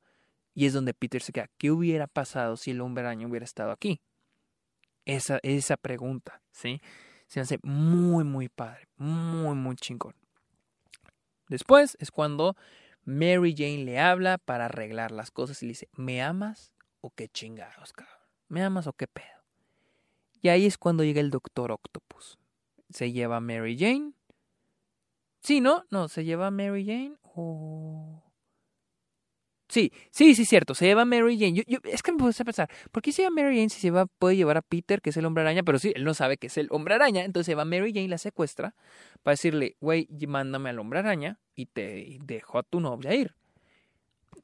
Y 0.53 0.67
es 0.67 0.75
donde 0.75 0.93
Peter 0.93 1.23
se 1.23 1.33
queda, 1.33 1.49
¿qué 1.57 1.71
hubiera 1.71 2.07
pasado 2.07 2.59
si 2.59 2.73
el 2.73 2.83
hombre 2.83 3.03
araña 3.03 3.27
hubiera 3.27 3.45
estado 3.45 3.71
aquí? 3.71 4.03
Esa, 5.07 5.39
esa 5.43 5.79
pregunta, 5.79 6.43
¿sí? 6.51 6.83
Se 7.27 7.41
hace 7.41 7.59
muy, 7.63 8.23
muy 8.23 8.51
padre, 8.51 8.87
muy, 8.99 9.55
muy 9.55 9.77
chingón. 9.77 10.15
Después 11.49 11.97
es 11.99 12.11
cuando 12.11 12.55
Mary 13.07 13.55
Jane 13.57 13.83
le 13.83 13.99
habla 13.99 14.37
para 14.37 14.67
arreglar 14.67 15.11
las 15.11 15.31
cosas 15.31 15.63
y 15.63 15.65
le 15.65 15.71
dice, 15.71 15.89
¿me 15.95 16.21
amas 16.21 16.75
o 17.01 17.09
qué 17.09 17.29
chingados, 17.29 17.95
cabrón? 17.95 18.15
¿Me 18.49 18.63
amas 18.63 18.87
o 18.87 18.93
qué 18.93 19.07
pedo? 19.07 19.43
Y 20.43 20.51
ahí 20.51 20.67
es 20.67 20.77
cuando 20.77 21.03
llega 21.03 21.23
el 21.23 21.31
Doctor 21.31 21.73
Octopus. 21.73 22.39
Se 22.91 23.11
lleva 23.11 23.39
a 23.39 23.41
Mary 23.41 23.79
Jane. 23.79 24.16
Sí, 25.47 25.61
¿no? 25.61 25.85
No, 25.91 26.09
se 26.09 26.25
lleva 26.25 26.49
a 26.49 26.51
Mary 26.51 26.85
Jane 26.85 27.15
o... 27.23 28.21
Sí, 29.69 29.93
sí, 30.11 30.35
sí, 30.35 30.45
cierto. 30.45 30.75
Se 30.75 30.87
lleva 30.87 31.03
a 31.03 31.05
Mary 31.05 31.39
Jane. 31.39 31.63
Yo, 31.69 31.79
es 31.85 32.03
que 32.03 32.11
me 32.11 32.19
puse 32.19 32.43
a 32.43 32.45
pensar, 32.45 32.69
¿por 32.91 33.01
qué 33.01 33.13
se 33.13 33.23
lleva 33.23 33.29
a 33.29 33.43
Mary 33.45 33.55
Jane 33.55 33.69
si 33.69 33.79
se 33.79 33.93
va, 33.93 34.07
puede 34.07 34.35
llevar 34.35 34.57
a 34.57 34.63
Peter, 34.63 35.01
que 35.01 35.11
es 35.11 35.17
el 35.17 35.25
hombre 35.25 35.43
araña? 35.43 35.63
Pero 35.63 35.79
sí, 35.79 35.93
él 35.95 36.03
no 36.03 36.15
sabe 36.15 36.37
que 36.37 36.49
es 36.49 36.57
el 36.57 36.67
hombre 36.73 36.97
araña. 36.97 37.25
Entonces 37.25 37.47
se 37.47 37.55
va 37.55 37.63
a 37.63 37.65
Mary 37.65 37.93
Jane, 37.95 38.09
la 38.09 38.19
secuestra, 38.19 38.75
para 39.23 39.35
decirle, 39.35 39.77
güey, 39.81 40.09
mándame 40.27 40.71
al 40.71 40.81
hombre 40.81 40.99
araña 40.99 41.39
y 41.55 41.67
te 41.67 42.19
dejo 42.25 42.59
a 42.59 42.65
tu 42.65 42.81
novia 42.81 43.15
ir. 43.15 43.37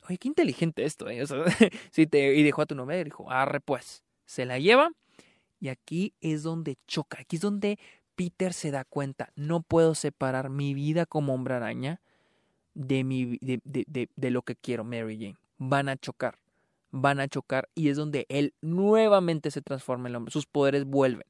Oye, 0.09 0.19
qué 0.19 0.29
inteligente 0.29 0.85
esto, 0.85 1.09
¿eh? 1.09 1.25
sí, 1.91 2.07
te, 2.07 2.33
y 2.37 2.45
dejó 2.45 2.63
a 2.63 2.67
tu 2.67 2.77
novia 2.77 3.01
y 3.01 3.03
dijo, 3.03 3.29
arre 3.29 3.59
pues, 3.59 4.05
se 4.25 4.45
la 4.45 4.61
lleva. 4.61 4.93
Y 5.59 5.67
aquí 5.69 6.15
es 6.21 6.45
donde 6.45 6.77
choca, 6.87 7.19
aquí 7.21 7.37
es 7.37 7.43
donde 7.43 7.81
Peter 8.31 8.53
se 8.53 8.71
da 8.71 8.85
cuenta, 8.85 9.33
no 9.37 9.63
puedo 9.63 9.95
separar 9.95 10.51
mi 10.51 10.75
vida 10.75 11.07
como 11.07 11.35
hombre 11.35 11.55
araña 11.55 12.01
de, 12.75 13.05
mi, 13.05 13.39
de, 13.41 13.61
de, 13.65 14.31
lo 14.31 14.43
que 14.43 14.57
quiero, 14.57 14.85
Mary 14.85 15.19
Jane. 15.19 15.39
Van 15.59 15.89
a 15.89 15.97
chocar, 15.97 16.39
van 16.91 17.21
a 17.21 17.29
chocar 17.29 17.69
y 17.75 17.89
es 17.89 17.97
donde 17.97 18.27
él 18.29 18.55
nuevamente 18.61 19.51
se 19.51 19.63
transforma 19.63 20.09
en 20.09 20.17
hombre, 20.17 20.33
sus 20.33 20.47
poderes 20.47 20.85
vuelven. 20.85 21.27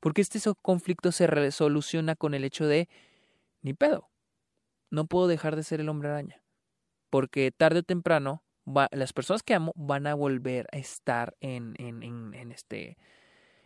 Porque 0.00 0.20
este 0.20 0.40
conflicto 0.60 1.12
se 1.12 1.26
resoluciona 1.26 2.16
con 2.16 2.34
el 2.34 2.44
hecho 2.44 2.66
de, 2.66 2.88
ni 3.62 3.74
pedo, 3.74 4.08
no 4.90 5.06
puedo 5.06 5.28
dejar 5.28 5.56
de 5.56 5.62
ser 5.62 5.80
el 5.80 5.88
hombre 5.88 6.08
araña 6.08 6.42
porque 7.12 7.50
tarde 7.52 7.80
o 7.80 7.82
temprano 7.82 8.42
las 8.90 9.12
personas 9.12 9.42
que 9.42 9.52
amo 9.52 9.74
van 9.76 10.06
a 10.06 10.14
volver 10.14 10.66
a 10.72 10.78
estar 10.78 11.36
en, 11.40 11.74
en, 11.76 12.02
en, 12.02 12.52
este, 12.52 12.96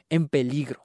en 0.08 0.26
peligro. 0.26 0.84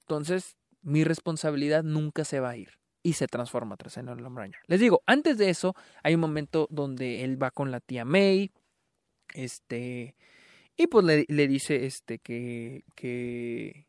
Entonces, 0.00 0.56
mi 0.82 1.04
responsabilidad 1.04 1.82
nunca 1.82 2.24
se 2.24 2.40
va 2.40 2.50
a 2.50 2.56
ir 2.56 2.78
y 3.02 3.14
se 3.14 3.26
transforma 3.26 3.76
tras 3.76 3.96
en 3.96 4.08
el 4.08 4.24
hombre 4.24 4.50
Les 4.66 4.80
digo, 4.80 5.02
antes 5.06 5.38
de 5.38 5.50
eso, 5.50 5.74
hay 6.02 6.14
un 6.14 6.20
momento 6.20 6.66
donde 6.70 7.24
él 7.24 7.42
va 7.42 7.50
con 7.50 7.70
la 7.70 7.80
tía 7.80 8.04
May, 8.04 8.52
este, 9.34 10.16
y 10.76 10.86
pues 10.86 11.04
le, 11.04 11.24
le 11.28 11.48
dice, 11.48 11.86
este, 11.86 12.18
que, 12.18 12.84
que, 12.94 13.86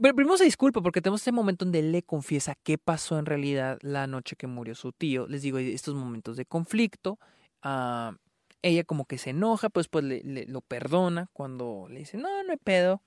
pero 0.00 0.14
primero 0.14 0.36
se 0.36 0.44
disculpa 0.44 0.80
porque 0.80 1.02
tenemos 1.02 1.20
este 1.20 1.32
momento 1.32 1.64
donde 1.64 1.80
él 1.80 1.92
le 1.92 2.02
confiesa 2.02 2.56
qué 2.62 2.78
pasó 2.78 3.18
en 3.18 3.26
realidad 3.26 3.78
la 3.82 4.06
noche 4.06 4.36
que 4.36 4.46
murió 4.46 4.74
su 4.74 4.92
tío. 4.92 5.26
Les 5.28 5.42
digo, 5.42 5.58
estos 5.58 5.94
momentos 5.94 6.36
de 6.36 6.46
conflicto. 6.46 7.18
Ah, 7.62 8.16
ella 8.62 8.84
como 8.84 9.04
que 9.04 9.18
se 9.18 9.30
enoja, 9.30 9.68
pues 9.68 9.88
pues 9.88 10.04
le, 10.04 10.46
lo 10.46 10.60
perdona 10.60 11.28
cuando 11.32 11.86
le 11.90 12.00
dice, 12.00 12.16
no, 12.16 12.42
no 12.42 12.50
hay 12.52 12.56
pedo. 12.58 13.02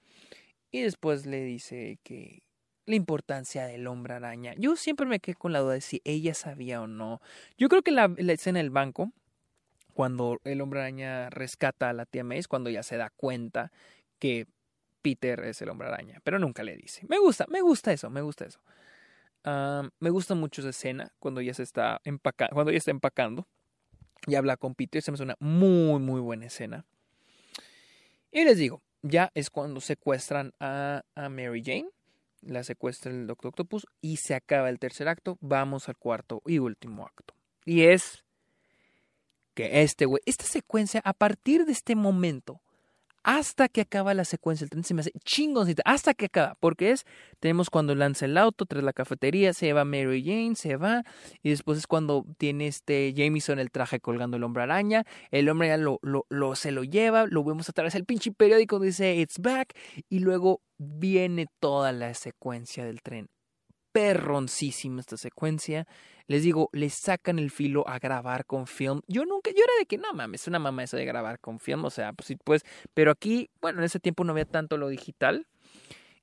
Y 0.72 0.82
después 0.82 1.26
le 1.26 1.43
dice 1.43 1.99
que 2.03 2.43
la 2.86 2.95
importancia 2.95 3.65
del 3.65 3.88
hombre 3.88 4.15
araña. 4.15 4.53
Yo 4.57 4.76
siempre 4.76 5.05
me 5.05 5.20
quedé 5.20 5.36
con 5.36 5.53
la 5.53 5.59
duda 5.59 5.74
de 5.74 5.82
si 5.82 6.01
ella 6.05 6.34
sabía 6.34 6.82
o 6.82 6.88
no. 6.88 7.22
Yo 7.57 7.70
creo 7.70 7.84
que 7.84 7.91
la, 7.91 8.13
la 8.17 8.34
escena 8.34 8.59
del 8.59 8.72
banco, 8.72 9.11
cuando 9.93 10.39
el 10.43 10.59
hombre 10.61 10.80
araña 10.80 11.30
rescata 11.30 11.89
a 11.89 11.93
la 11.93 12.05
tía 12.05 12.24
Mace, 12.24 12.47
cuando 12.47 12.70
ya 12.70 12.82
se 12.84 12.97
da 12.97 13.11
cuenta 13.11 13.72
que 14.17 14.47
Peter 15.01 15.39
es 15.41 15.61
el 15.61 15.70
hombre 15.70 15.88
araña, 15.88 16.20
pero 16.24 16.39
nunca 16.39 16.63
le 16.63 16.76
dice. 16.76 17.05
Me 17.07 17.20
gusta, 17.20 17.45
me 17.49 17.61
gusta 17.61 17.93
eso, 17.93 18.09
me 18.09 18.22
gusta 18.22 18.45
eso. 18.45 18.59
me 19.99 20.09
gusta 20.09 20.36
mucho 20.36 20.61
esa 20.61 20.70
escena 20.70 21.11
cuando 21.20 21.41
ya 21.41 21.53
se 21.53 21.63
está 21.63 22.01
empacando, 22.03 22.53
cuando 22.53 22.72
ya 22.72 22.78
está 22.78 22.91
empacando 22.91 23.47
y 24.28 24.36
habla 24.36 24.57
con 24.57 24.76
Peter. 24.76 25.01
Se 25.01 25.11
me 25.11 25.15
hace 25.15 25.24
una 25.24 25.38
muy, 25.39 25.99
muy 25.99 26.20
buena 26.22 26.47
escena. 26.47 26.86
Y 28.32 28.43
les 28.43 28.57
digo, 28.57 28.82
ya 29.02 29.32
es 29.34 29.50
cuando 29.50 29.82
secuestran 29.82 30.54
a, 30.60 31.04
Mary 31.16 31.64
Jane. 31.64 31.89
La 32.41 32.64
secuestra 32.64 33.12
el 33.12 33.28
Doctor 33.28 33.50
Octopus 33.50 33.86
y 34.02 34.18
se 34.18 34.34
acaba 34.34 34.70
el 34.70 34.80
tercer 34.80 35.10
acto. 35.10 35.38
Vamos 35.41 35.89
al 35.89 35.97
cuarto 35.97 36.41
y 36.45 36.60
último 36.60 37.06
acto. 37.06 37.34
Y 37.66 37.84
es 37.84 38.24
que 39.54 39.82
este 39.82 40.06
güey, 40.06 40.22
esta 40.26 40.45
secuencia, 40.45 41.02
a 41.04 41.14
partir 41.14 41.66
de 41.66 41.74
este 41.74 41.95
momento, 41.95 42.62
hasta 43.24 43.67
que 43.67 43.82
acaba 43.82 44.13
la 44.13 44.26
secuencia. 44.26 44.65
El 44.65 44.70
tren 44.70 44.84
se 44.84 44.93
me 44.93 45.01
hace 45.01 45.11
chingoncita. 45.24 45.84
Hasta 45.86 46.13
que 46.13 46.26
acaba. 46.26 46.55
Porque 46.59 46.91
es, 46.91 47.05
tenemos 47.39 47.70
cuando 47.70 47.95
lanza 47.95 48.26
el 48.26 48.38
auto 48.38 48.65
tras 48.65 48.84
la 48.84 48.93
cafetería, 48.93 49.53
se 49.53 49.74
va 49.74 49.86
Mary 49.86 50.24
Jane, 50.24 50.55
se 50.55 50.76
va. 50.78 51.03
Y 51.43 51.49
después 51.49 51.78
es 51.78 51.88
cuando 51.88 52.26
tiene 52.38 52.67
este 52.67 53.13
Jameson 53.13 53.59
el 53.59 53.72
traje 53.72 53.99
colgando 53.99 54.38
el 54.38 54.43
hombre 54.43 54.63
araña. 54.63 55.05
El 55.32 55.49
hombre 55.49 55.72
araña 55.72 55.84
lo, 55.84 55.99
lo, 56.01 56.26
lo, 56.30 56.55
se 56.55 56.72
lo 56.72 56.84
lleva. 56.84 57.26
Lo 57.28 57.43
vemos 57.43 57.70
a 57.70 57.74
través 57.74 57.93
del 57.93 58.05
pinche 58.05 58.32
periódico. 58.32 58.80
Dice 58.80 59.15
It's 59.15 59.39
back. 59.39 59.74
Y 60.09 60.20
luego 60.20 60.61
viene 60.78 61.47
toda 61.59 61.91
la 61.91 62.13
secuencia 62.13 62.86
del 62.86 63.01
tren. 63.01 63.30
Perroncísima 63.92 65.02
esta 65.02 65.18
secuencia 65.18 65.88
les 66.30 66.44
digo, 66.44 66.70
le 66.74 66.92
sacan 66.92 67.40
el 67.40 67.50
filo 67.50 67.84
a 67.88 67.98
grabar 67.98 68.46
con 68.46 68.68
film. 68.68 69.02
Yo 69.08 69.26
nunca, 69.26 69.50
yo 69.50 69.64
era 69.64 69.74
de 69.80 69.88
que 69.88 69.98
no 69.98 70.14
mames, 70.14 70.42
es 70.42 70.48
una 70.48 70.60
mamá 70.60 70.84
eso 70.84 70.96
de 70.96 71.04
grabar 71.04 71.40
con 71.40 71.60
film, 71.60 71.84
o 71.86 71.90
sea, 71.90 72.14
pues 72.14 72.28
sí, 72.28 72.36
pues, 72.36 72.64
pero 72.94 73.10
aquí, 73.10 73.50
bueno, 73.60 73.80
en 73.80 73.86
ese 73.86 74.00
tiempo 74.00 74.24
no 74.24 74.34
había 74.34 74.46
tanto 74.46 74.78
lo 74.78 74.90
digital 74.90 75.48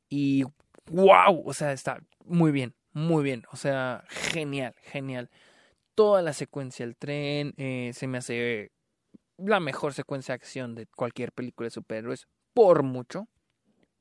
y 0.09 0.45
wow, 0.93 1.43
o 1.45 1.53
sea, 1.53 1.73
está 1.73 2.01
muy 2.25 2.53
bien, 2.53 2.73
muy 2.93 3.25
bien, 3.25 3.43
o 3.51 3.57
sea, 3.57 4.05
genial, 4.09 4.77
genial. 4.81 5.29
Toda 5.97 6.23
la 6.23 6.35
secuencia 6.35 6.87
del 6.87 6.97
tren 6.97 7.53
eh, 7.57 7.91
se 7.93 8.07
me 8.07 8.19
hace 8.19 8.71
la 9.39 9.59
mejor 9.59 9.93
secuencia 9.93 10.35
de 10.35 10.37
acción 10.37 10.77
de 10.77 10.87
cualquier 10.87 11.33
película 11.33 11.67
de 11.67 11.71
superhéroes, 11.71 12.29
por 12.55 12.85
mucho, 12.85 13.27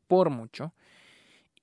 por 0.07 0.29
mucho. 0.29 0.75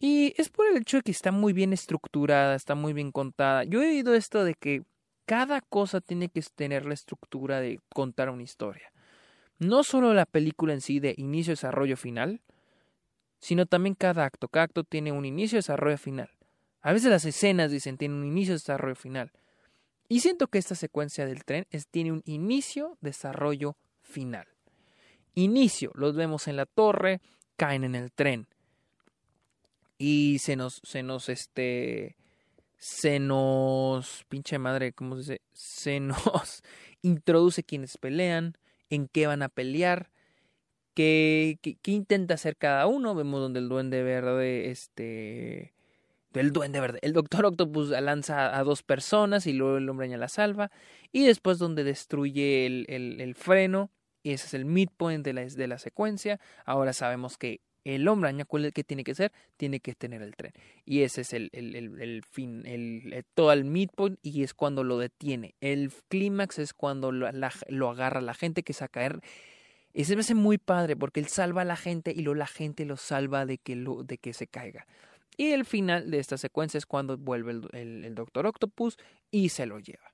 Y 0.05 0.35
es 0.37 0.49
por 0.49 0.67
el 0.67 0.79
hecho 0.79 0.97
de 0.97 1.05
que 1.05 1.13
está 1.13 1.31
muy 1.31 1.53
bien 1.53 1.73
estructurada, 1.73 2.57
está 2.57 2.75
muy 2.75 2.93
bien 2.93 3.13
contada. 3.13 3.63
Yo 3.63 3.81
he 3.81 3.91
oído 3.91 4.17
esto 4.17 4.43
de 4.43 4.55
que 4.55 4.83
cada 5.27 5.61
cosa 5.61 6.01
tiene 6.01 6.29
que 6.29 6.43
tener 6.57 6.87
la 6.87 6.95
estructura 6.95 7.61
de 7.61 7.79
contar 7.95 8.29
una 8.29 8.43
historia. 8.43 8.93
No 9.61 9.85
solo 9.85 10.13
la 10.13 10.27
película 10.27 10.73
en 10.73 10.81
sí 10.81 10.99
de 10.99 11.15
inicio, 11.19 11.53
desarrollo, 11.53 11.97
final, 11.97 12.41
sino 13.39 13.65
también 13.65 13.95
cada 13.95 14.25
acto. 14.25 14.49
Cada 14.49 14.65
acto 14.65 14.83
tiene 14.83 15.13
un 15.13 15.25
inicio, 15.25 15.59
desarrollo, 15.59 15.97
final. 15.97 16.31
A 16.81 16.93
veces 16.93 17.09
las 17.09 17.25
escenas 17.25 17.71
dicen 17.71 17.97
tienen 17.97 18.19
un 18.19 18.27
inicio, 18.27 18.55
desarrollo, 18.55 18.97
final. 18.97 19.31
Y 20.09 20.19
siento 20.19 20.49
que 20.49 20.59
esta 20.59 20.75
secuencia 20.75 21.27
del 21.27 21.45
tren 21.45 21.65
tiene 21.93 22.11
un 22.11 22.23
inicio, 22.25 22.99
desarrollo, 23.03 23.77
final. 24.01 24.49
Inicio, 25.37 25.93
los 25.95 26.17
vemos 26.17 26.49
en 26.49 26.57
la 26.57 26.67
torre, 26.67 27.21
caen 27.57 27.85
en 27.85 27.95
el 27.95 28.11
tren 28.11 28.49
y 29.99 30.38
se 30.40 30.57
nos, 30.57 30.80
se 30.84 31.03
nos, 31.03 31.28
este, 31.28 32.16
se 32.76 33.20
nos, 33.20 34.24
pinche 34.28 34.59
madre, 34.59 34.93
¿cómo 34.93 35.14
se 35.16 35.20
dice? 35.20 35.40
Se 35.53 36.01
nos 36.01 36.62
introduce 37.03 37.62
quienes 37.62 37.97
pelean, 37.99 38.57
en 38.90 39.09
qué 39.09 39.26
van 39.26 39.43
a 39.43 39.49
pelear, 39.49 40.11
qué, 40.95 41.59
qué, 41.62 41.90
intenta 41.93 42.34
hacer 42.34 42.57
cada 42.57 42.86
uno. 42.86 43.14
Vemos 43.14 43.40
donde 43.40 43.61
el 43.61 43.68
duende 43.68 44.03
verde, 44.03 44.70
este, 44.70 45.74
el 46.34 46.53
duende 46.53 46.80
verde, 46.80 46.99
el 47.03 47.12
doctor 47.12 47.47
Octopus 47.47 47.90
lanza 47.90 48.59
a 48.59 48.64
dos 48.64 48.82
personas 48.82 49.47
y 49.47 49.53
luego 49.53 49.78
el 49.78 49.88
hombre 49.88 50.09
la 50.16 50.28
salva. 50.28 50.70
Y 51.12 51.24
después 51.24 51.59
donde 51.59 51.84
destruye 51.84 52.66
el, 52.66 52.86
el, 52.88 53.20
el 53.20 53.34
freno, 53.34 53.90
y 54.22 54.32
ese 54.32 54.47
es 54.47 54.55
el 54.55 54.64
midpoint 54.64 55.24
de 55.24 55.32
la, 55.32 55.45
de 55.45 55.66
la 55.66 55.78
secuencia. 55.78 56.40
Ahora 56.64 56.93
sabemos 56.93 57.38
que 57.38 57.61
el 57.85 58.07
hombre 58.09 58.28
araña, 58.28 58.45
¿cuál 58.45 58.72
que 58.72 58.85
tiene 58.85 59.05
que 59.05 59.14
ser? 59.14 59.33
Tiene 59.57 59.80
que 59.80 59.95
tener 59.95 60.22
el 60.22 60.37
tren. 60.37 60.53
Y 60.85 61.03
ese 61.03 61.22
es 61.22 61.33
el, 61.33 62.22
fin, 62.30 62.62
el, 62.66 63.24
todo 63.35 63.53
el 63.53 63.64
midpoint 63.64 64.18
y 64.22 64.43
es 64.43 64.55
cuando 64.55 64.85
lo 64.85 64.99
detiene. 64.99 65.55
El 65.61 65.93
clímax 66.09 66.59
es 66.59 66.74
cuando 66.74 67.12
lo, 67.12 67.26
agarra 67.89 68.20
la 68.20 68.35
gente 68.35 68.62
que 68.62 68.72
se 68.72 68.85
a 68.85 68.89
caer. 68.89 69.20
Ese 69.95 70.14
me 70.14 70.20
hace 70.20 70.35
muy 70.35 70.59
padre 70.59 70.97
porque 70.97 71.20
él 71.20 71.26
salva 71.26 71.62
a 71.62 71.66
la 71.66 71.76
gente 71.76 72.12
y 72.12 72.22
luego 72.22 72.37
la 72.37 72.47
gente 72.47 72.85
lo 72.85 72.97
salva 72.97 73.47
de 73.47 73.59
que, 73.59 73.76
de 73.76 74.18
que 74.18 74.33
se 74.33 74.47
caiga. 74.47 74.87
Y 75.37 75.53
el 75.53 75.64
final 75.64 76.11
de 76.11 76.18
esta 76.18 76.39
secuencia 76.39 76.78
es 76.78 76.87
cuando 76.87 77.16
vuelve 77.18 77.53
el, 77.53 78.05
el 78.05 78.14
Doctor 78.14 78.47
Octopus 78.47 78.99
y 79.30 79.49
se 79.49 79.66
lo 79.66 79.78
lleva 79.78 80.12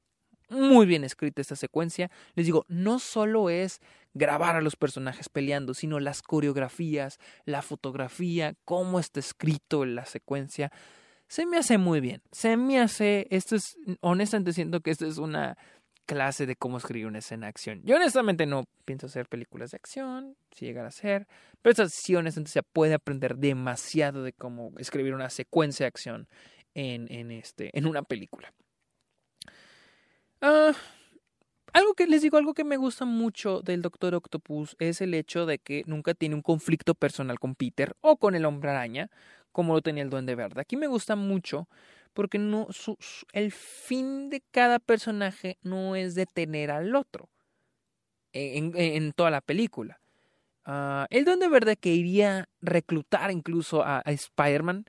muy 0.51 0.87
bien 0.87 1.05
escrita 1.05 1.41
esta 1.41 1.57
secuencia. 1.57 2.11
Les 2.35 2.47
digo, 2.47 2.65
no 2.69 2.99
solo 2.99 3.51
es 3.51 3.81
grabar 4.19 4.57
a 4.57 4.61
los 4.61 4.77
personajes 4.77 5.29
peleando, 5.29 5.75
sino 5.75 6.01
las 6.01 6.23
coreografías, 6.23 7.19
la 7.45 7.63
fotografía, 7.63 8.55
cómo 8.65 9.01
está 9.01 9.21
escrito 9.21 9.85
la 9.85 10.05
secuencia. 10.05 10.71
Se 11.29 11.47
me 11.47 11.59
hace 11.59 11.79
muy 11.79 12.01
bien. 12.01 12.23
Se 12.33 12.57
me 12.57 12.81
hace, 12.81 13.27
esto 13.31 13.57
es, 13.57 13.77
honestamente 14.01 14.53
siento 14.53 14.81
que 14.81 14.91
esto 14.91 15.07
es 15.07 15.19
una 15.19 15.57
clase 16.07 16.47
de 16.47 16.57
cómo 16.57 16.79
escribir 16.79 17.07
una 17.07 17.19
escena 17.19 17.47
de 17.47 17.51
acción. 17.51 17.83
Yo 17.85 17.97
honestamente 17.97 18.47
no 18.47 18.65
pienso 18.87 19.07
hacer 19.07 19.29
películas 19.29 19.73
de 19.73 19.77
acción, 19.77 20.37
si 20.53 20.65
llegar 20.65 20.87
a 20.87 20.91
ser, 20.91 21.29
pero 21.61 21.73
esta 21.73 21.89
sí 21.89 22.17
honestamente 22.17 22.51
se 22.51 22.63
puede 22.63 22.95
aprender 22.95 23.37
demasiado 23.37 24.23
de 24.23 24.33
cómo 24.33 24.73
escribir 24.79 25.15
una 25.15 25.29
secuencia 25.29 25.85
de 25.85 25.89
acción 25.89 26.29
en, 26.75 27.13
en, 27.13 27.31
este, 27.31 27.77
en 27.77 27.87
una 27.87 28.03
película. 28.03 28.55
Ah, 30.41 30.73
algo 31.79 31.95
que 31.95 32.07
les 32.07 32.23
digo, 32.23 32.37
algo 32.37 32.55
que 32.55 32.65
me 32.65 32.77
gusta 32.77 33.05
mucho 33.05 33.61
del 33.63 33.83
Doctor 33.83 34.15
Octopus 34.15 34.77
es 34.79 35.01
el 35.01 35.15
hecho 35.15 35.47
de 35.47 35.59
que 35.59 35.83
nunca 35.87 36.15
tiene 36.15 36.35
un 36.35 36.43
conflicto 36.43 36.95
personal 36.95 37.39
con 37.39 37.55
Peter 37.55 37.97
o 38.01 38.17
con 38.17 38.35
el 38.35 38.45
Hombre 38.45 38.71
Araña, 38.71 39.11
como 39.53 39.75
lo 39.75 39.81
tenía 39.81 40.03
el 40.03 40.11
Duende 40.11 40.35
Verde. 40.35 40.61
Aquí 40.61 40.77
me 40.77 40.87
gusta 40.87 41.17
mucho 41.17 41.69
porque 42.13 42.39
no, 42.39 42.69
el 43.33 43.53
fin 43.53 44.29
de 44.29 44.43
cada 44.51 44.79
personaje 44.79 45.59
no 45.63 45.97
es 45.97 46.15
detener 46.15 46.71
al 46.71 46.95
otro 46.95 47.31
en, 48.33 49.13
toda 49.13 49.31
la 49.31 49.41
película. 49.41 50.01
Ah, 50.65 51.07
el 51.11 51.25
Duende 51.25 51.49
Verde 51.49 51.77
que 51.77 51.95
iría 51.95 52.49
reclutar 52.61 53.31
incluso 53.31 53.83
a 53.85 54.03
Spider-Man 54.05 54.85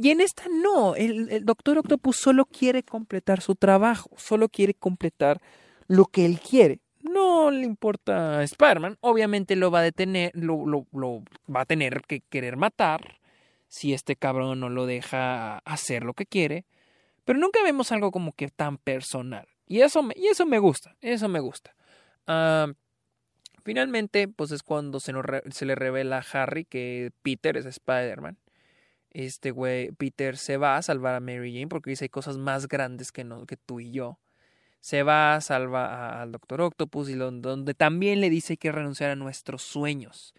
y 0.00 0.10
en 0.10 0.22
esta 0.22 0.44
no, 0.48 0.94
el, 0.94 1.44
Doctor 1.44 1.76
Octopus 1.76 2.16
solo 2.16 2.46
quiere 2.46 2.82
completar 2.82 3.42
su 3.42 3.54
trabajo, 3.54 4.08
solo 4.16 4.48
quiere 4.48 4.72
completar 4.72 5.42
lo 5.90 6.06
que 6.06 6.24
él 6.24 6.38
quiere. 6.40 6.80
No 7.02 7.50
le 7.50 7.64
importa 7.64 8.38
a 8.38 8.42
Spider-Man, 8.44 8.98
obviamente 9.00 9.56
lo 9.56 9.70
va 9.70 9.80
a 9.80 9.82
detener, 9.82 10.30
lo, 10.34 10.64
lo, 10.64 11.24
va 11.54 11.62
a 11.62 11.66
tener 11.66 12.02
que 12.06 12.20
querer 12.20 12.56
matar 12.56 13.18
si 13.68 13.92
este 13.92 14.14
cabrón 14.14 14.60
no 14.60 14.68
lo 14.68 14.86
deja 14.86 15.58
hacer 15.58 16.04
lo 16.04 16.14
que 16.14 16.26
quiere. 16.26 16.64
Pero 17.24 17.38
nunca 17.38 17.62
vemos 17.62 17.90
algo 17.90 18.12
como 18.12 18.32
que 18.32 18.48
tan 18.48 18.78
personal. 18.78 19.48
Y 19.66 19.80
eso 19.80 20.02
me, 20.02 20.14
y 20.16 20.26
eso 20.26 20.46
me 20.46 20.58
gusta, 20.58 20.96
eso 21.00 21.28
me 21.28 21.40
gusta. 21.40 21.74
Ah, 22.26 22.72
finalmente, 23.64 24.28
pues 24.28 24.52
es 24.52 24.62
cuando 24.62 25.00
se, 25.00 25.12
nos 25.12 25.24
se 25.50 25.66
le 25.66 25.74
revela 25.74 26.18
a 26.18 26.42
Harry 26.42 26.64
que 26.64 27.10
Peter 27.22 27.56
es 27.56 27.66
Spider-Man 27.66 28.38
este 29.10 29.50
güey, 29.50 29.90
Peter 29.92 30.36
se 30.36 30.56
va 30.56 30.76
a 30.76 30.82
salvar 30.82 31.14
a 31.16 31.20
Mary 31.20 31.52
Jane 31.52 31.66
porque 31.66 31.90
dice 31.90 32.04
hay 32.04 32.08
cosas 32.08 32.38
más 32.38 32.68
grandes 32.68 33.12
que, 33.12 33.24
no, 33.24 33.46
que 33.46 33.56
tú 33.56 33.80
y 33.80 33.90
yo. 33.90 34.18
Se 34.80 35.02
va, 35.02 35.40
salva 35.40 36.22
al 36.22 36.32
Doctor 36.32 36.62
Octopus 36.62 37.10
y 37.10 37.14
donde 37.14 37.74
también 37.74 38.20
le 38.20 38.30
dice 38.30 38.56
que 38.56 38.72
renunciar 38.72 39.10
a 39.10 39.16
nuestros 39.16 39.62
sueños. 39.62 40.34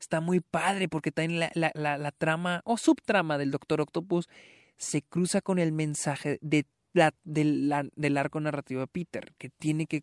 Está 0.00 0.20
muy 0.20 0.40
padre 0.40 0.88
porque 0.88 1.12
también 1.12 1.40
la, 1.40 1.70
la, 1.74 1.98
la, 1.98 2.10
trama 2.12 2.60
o 2.64 2.76
subtrama 2.76 3.38
del 3.38 3.50
Doctor 3.50 3.80
Octopus 3.80 4.28
se 4.76 5.02
cruza 5.02 5.40
con 5.40 5.58
el 5.58 5.72
mensaje 5.72 6.38
de 6.42 6.66
la, 6.92 7.14
del 7.24 8.16
arco 8.16 8.40
narrativo 8.40 8.80
de 8.80 8.86
Peter, 8.86 9.32
que 9.38 9.50
tiene 9.50 9.86
que 9.86 10.02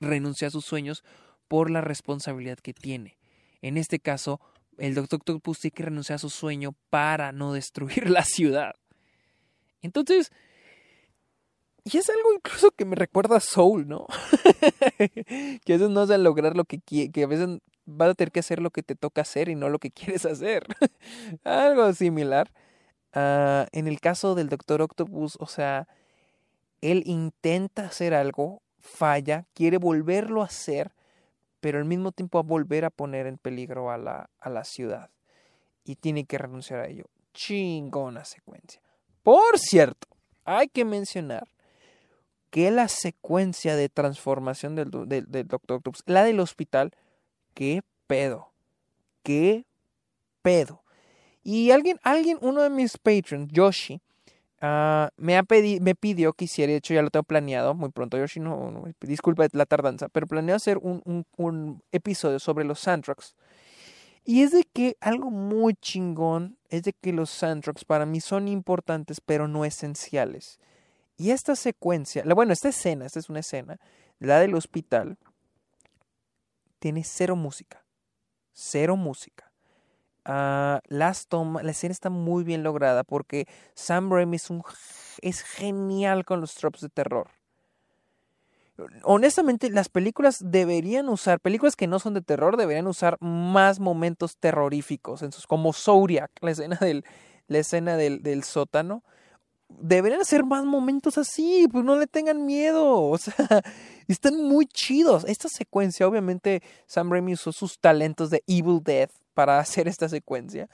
renunciar 0.00 0.48
a 0.48 0.52
sus 0.52 0.64
sueños 0.64 1.04
por 1.48 1.70
la 1.70 1.80
responsabilidad 1.80 2.58
que 2.58 2.74
tiene. 2.74 3.18
En 3.62 3.76
este 3.76 3.98
caso, 3.98 4.40
el 4.78 4.94
Doctor 4.94 5.18
Octopus 5.18 5.60
tiene 5.60 5.72
que 5.74 5.82
renunciar 5.84 6.16
a 6.16 6.18
su 6.18 6.30
sueño 6.30 6.74
para 6.88 7.32
no 7.32 7.52
destruir 7.52 8.10
la 8.10 8.24
ciudad. 8.24 8.74
Entonces, 9.82 10.30
y 11.84 11.96
es 11.96 12.08
algo 12.10 12.32
incluso 12.34 12.70
que 12.70 12.84
me 12.84 12.96
recuerda 12.96 13.36
a 13.36 13.40
Soul, 13.40 13.88
¿no? 13.88 14.06
que 15.64 15.72
a 15.72 15.76
veces 15.76 15.90
no 15.90 16.00
vas 16.00 16.10
a 16.10 16.18
lograr 16.18 16.56
lo 16.56 16.64
que 16.64 16.80
quieres, 16.80 17.12
que 17.12 17.24
a 17.24 17.26
veces 17.26 17.60
vas 17.86 18.10
a 18.10 18.14
tener 18.14 18.32
que 18.32 18.40
hacer 18.40 18.60
lo 18.60 18.70
que 18.70 18.82
te 18.82 18.94
toca 18.94 19.22
hacer 19.22 19.48
y 19.48 19.54
no 19.54 19.68
lo 19.68 19.78
que 19.78 19.90
quieres 19.90 20.24
hacer. 20.26 20.66
algo 21.44 21.92
similar. 21.92 22.52
Ah, 23.12 23.66
en 23.72 23.88
el 23.88 24.00
caso 24.00 24.34
del 24.34 24.48
Doctor 24.48 24.82
Octopus, 24.82 25.36
o 25.40 25.46
sea, 25.46 25.88
él 26.80 27.02
intenta 27.06 27.86
hacer 27.86 28.14
algo, 28.14 28.62
falla, 28.78 29.46
quiere 29.54 29.78
volverlo 29.78 30.42
a 30.42 30.46
hacer, 30.46 30.92
pero 31.60 31.78
al 31.78 31.84
mismo 31.84 32.12
tiempo 32.12 32.38
a 32.38 32.42
volver 32.42 32.84
a 32.84 32.90
poner 32.90 33.26
en 33.26 33.36
peligro 33.36 33.90
a 33.90 33.98
la, 33.98 34.30
a 34.38 34.50
la 34.50 34.64
ciudad. 34.64 35.10
Y 35.84 35.96
tiene 35.96 36.24
que 36.24 36.38
renunciar 36.38 36.80
a 36.80 36.88
ello. 36.88 37.06
Chingona 37.32 38.24
secuencia. 38.24 38.80
Por 39.22 39.58
cierto, 39.58 40.08
hay 40.44 40.68
que 40.68 40.84
mencionar 40.84 41.48
que 42.50 42.70
la 42.70 42.88
secuencia 42.88 43.76
de 43.76 43.88
transformación 43.88 44.74
del, 44.74 44.90
del, 44.90 45.46
Doctor 45.46 45.78
Octopus, 45.78 46.02
la 46.06 46.24
del 46.24 46.40
hospital, 46.40 46.92
qué 47.54 47.82
pedo. 48.06 48.50
Qué 49.22 49.64
pedo. 50.42 50.82
Y 51.42 51.70
alguien, 51.70 51.98
alguien, 52.02 52.38
uno 52.42 52.62
de 52.62 52.70
mis 52.70 52.98
patrons, 52.98 53.50
Yoshi, 53.52 54.00
ah, 54.60 55.10
me, 55.16 55.36
ha 55.36 55.44
me 55.80 55.94
pidió 55.94 56.32
que 56.32 56.46
hiciera, 56.46 56.72
de 56.72 56.78
hecho 56.78 56.94
ya 56.94 57.02
lo 57.02 57.10
tengo 57.10 57.24
planeado, 57.24 57.74
muy 57.74 57.90
pronto, 57.90 58.18
Yoshi, 58.18 58.40
no, 58.40 58.84
disculpa 59.00 59.46
la 59.52 59.66
tardanza, 59.66 60.08
pero 60.08 60.26
planeo 60.26 60.56
hacer 60.56 60.78
un, 60.78 61.02
un, 61.04 61.24
un 61.36 61.82
episodio 61.92 62.38
sobre 62.38 62.64
los 62.64 62.80
soundtracks. 62.80 63.34
Y 64.24 64.42
es 64.42 64.50
de 64.50 64.64
que 64.64 64.96
algo 65.00 65.30
muy 65.30 65.74
chingón 65.74 66.58
es 66.68 66.82
de 66.82 66.92
que 66.92 67.12
los 67.12 67.30
soundtracks 67.30 67.84
para 67.84 68.06
mí 68.06 68.20
son 68.20 68.48
importantes, 68.48 69.20
pero 69.20 69.48
no 69.48 69.64
esenciales. 69.64 70.58
Y 71.20 71.32
esta 71.32 71.54
secuencia, 71.54 72.24
bueno, 72.34 72.54
esta 72.54 72.70
escena, 72.70 73.04
esta 73.04 73.18
es 73.18 73.28
una 73.28 73.40
escena, 73.40 73.78
la 74.20 74.40
del 74.40 74.54
hospital, 74.54 75.18
tiene 76.78 77.04
cero 77.04 77.36
música. 77.36 77.84
Cero 78.54 78.96
música. 78.96 79.52
Ah, 80.24 80.80
las 80.86 81.26
tomas, 81.26 81.62
la 81.62 81.72
escena 81.72 81.92
está 81.92 82.08
muy 82.08 82.42
bien 82.42 82.62
lograda 82.62 83.04
porque 83.04 83.46
Sam 83.74 84.10
Raimi 84.10 84.36
es, 84.36 84.48
un, 84.48 84.62
es 85.20 85.42
genial 85.42 86.24
con 86.24 86.40
los 86.40 86.54
tropes 86.54 86.80
de 86.80 86.88
terror. 86.88 87.28
Honestamente, 89.02 89.68
las 89.68 89.90
películas 89.90 90.38
deberían 90.42 91.10
usar, 91.10 91.38
películas 91.38 91.76
que 91.76 91.86
no 91.86 91.98
son 91.98 92.14
de 92.14 92.22
terror, 92.22 92.56
deberían 92.56 92.86
usar 92.86 93.18
más 93.20 93.78
momentos 93.78 94.38
terroríficos, 94.38 95.22
como 95.46 95.74
Zodiac, 95.74 96.30
la 96.40 96.52
escena 96.52 96.76
del, 96.80 97.04
la 97.46 97.58
escena 97.58 97.98
del, 97.98 98.22
del 98.22 98.42
sótano 98.42 99.04
deberían 99.78 100.20
hacer 100.20 100.44
más 100.44 100.64
momentos 100.64 101.18
así, 101.18 101.66
pues 101.70 101.84
no 101.84 101.96
le 101.96 102.06
tengan 102.06 102.44
miedo, 102.44 103.02
o 103.10 103.18
sea, 103.18 103.62
están 104.08 104.36
muy 104.42 104.66
chidos. 104.66 105.24
Esta 105.26 105.48
secuencia, 105.48 106.06
obviamente, 106.06 106.62
Sam 106.86 107.10
Raimi 107.10 107.34
usó 107.34 107.52
sus 107.52 107.78
talentos 107.78 108.30
de 108.30 108.42
Evil 108.46 108.80
Death 108.82 109.12
para 109.34 109.58
hacer 109.60 109.88
esta 109.88 110.08
secuencia, 110.08 110.68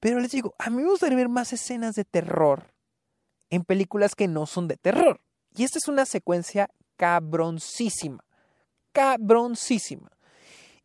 pero 0.00 0.20
les 0.20 0.30
digo, 0.30 0.54
a 0.58 0.70
mí 0.70 0.82
me 0.82 0.88
gustaría 0.88 1.16
ver 1.16 1.28
más 1.28 1.52
escenas 1.52 1.94
de 1.94 2.04
terror 2.04 2.72
en 3.50 3.64
películas 3.64 4.14
que 4.14 4.28
no 4.28 4.46
son 4.46 4.68
de 4.68 4.76
terror. 4.76 5.20
Y 5.56 5.64
esta 5.64 5.78
es 5.78 5.88
una 5.88 6.04
secuencia 6.04 6.70
cabroncísima, 6.96 8.24
cabroncísima. 8.92 10.10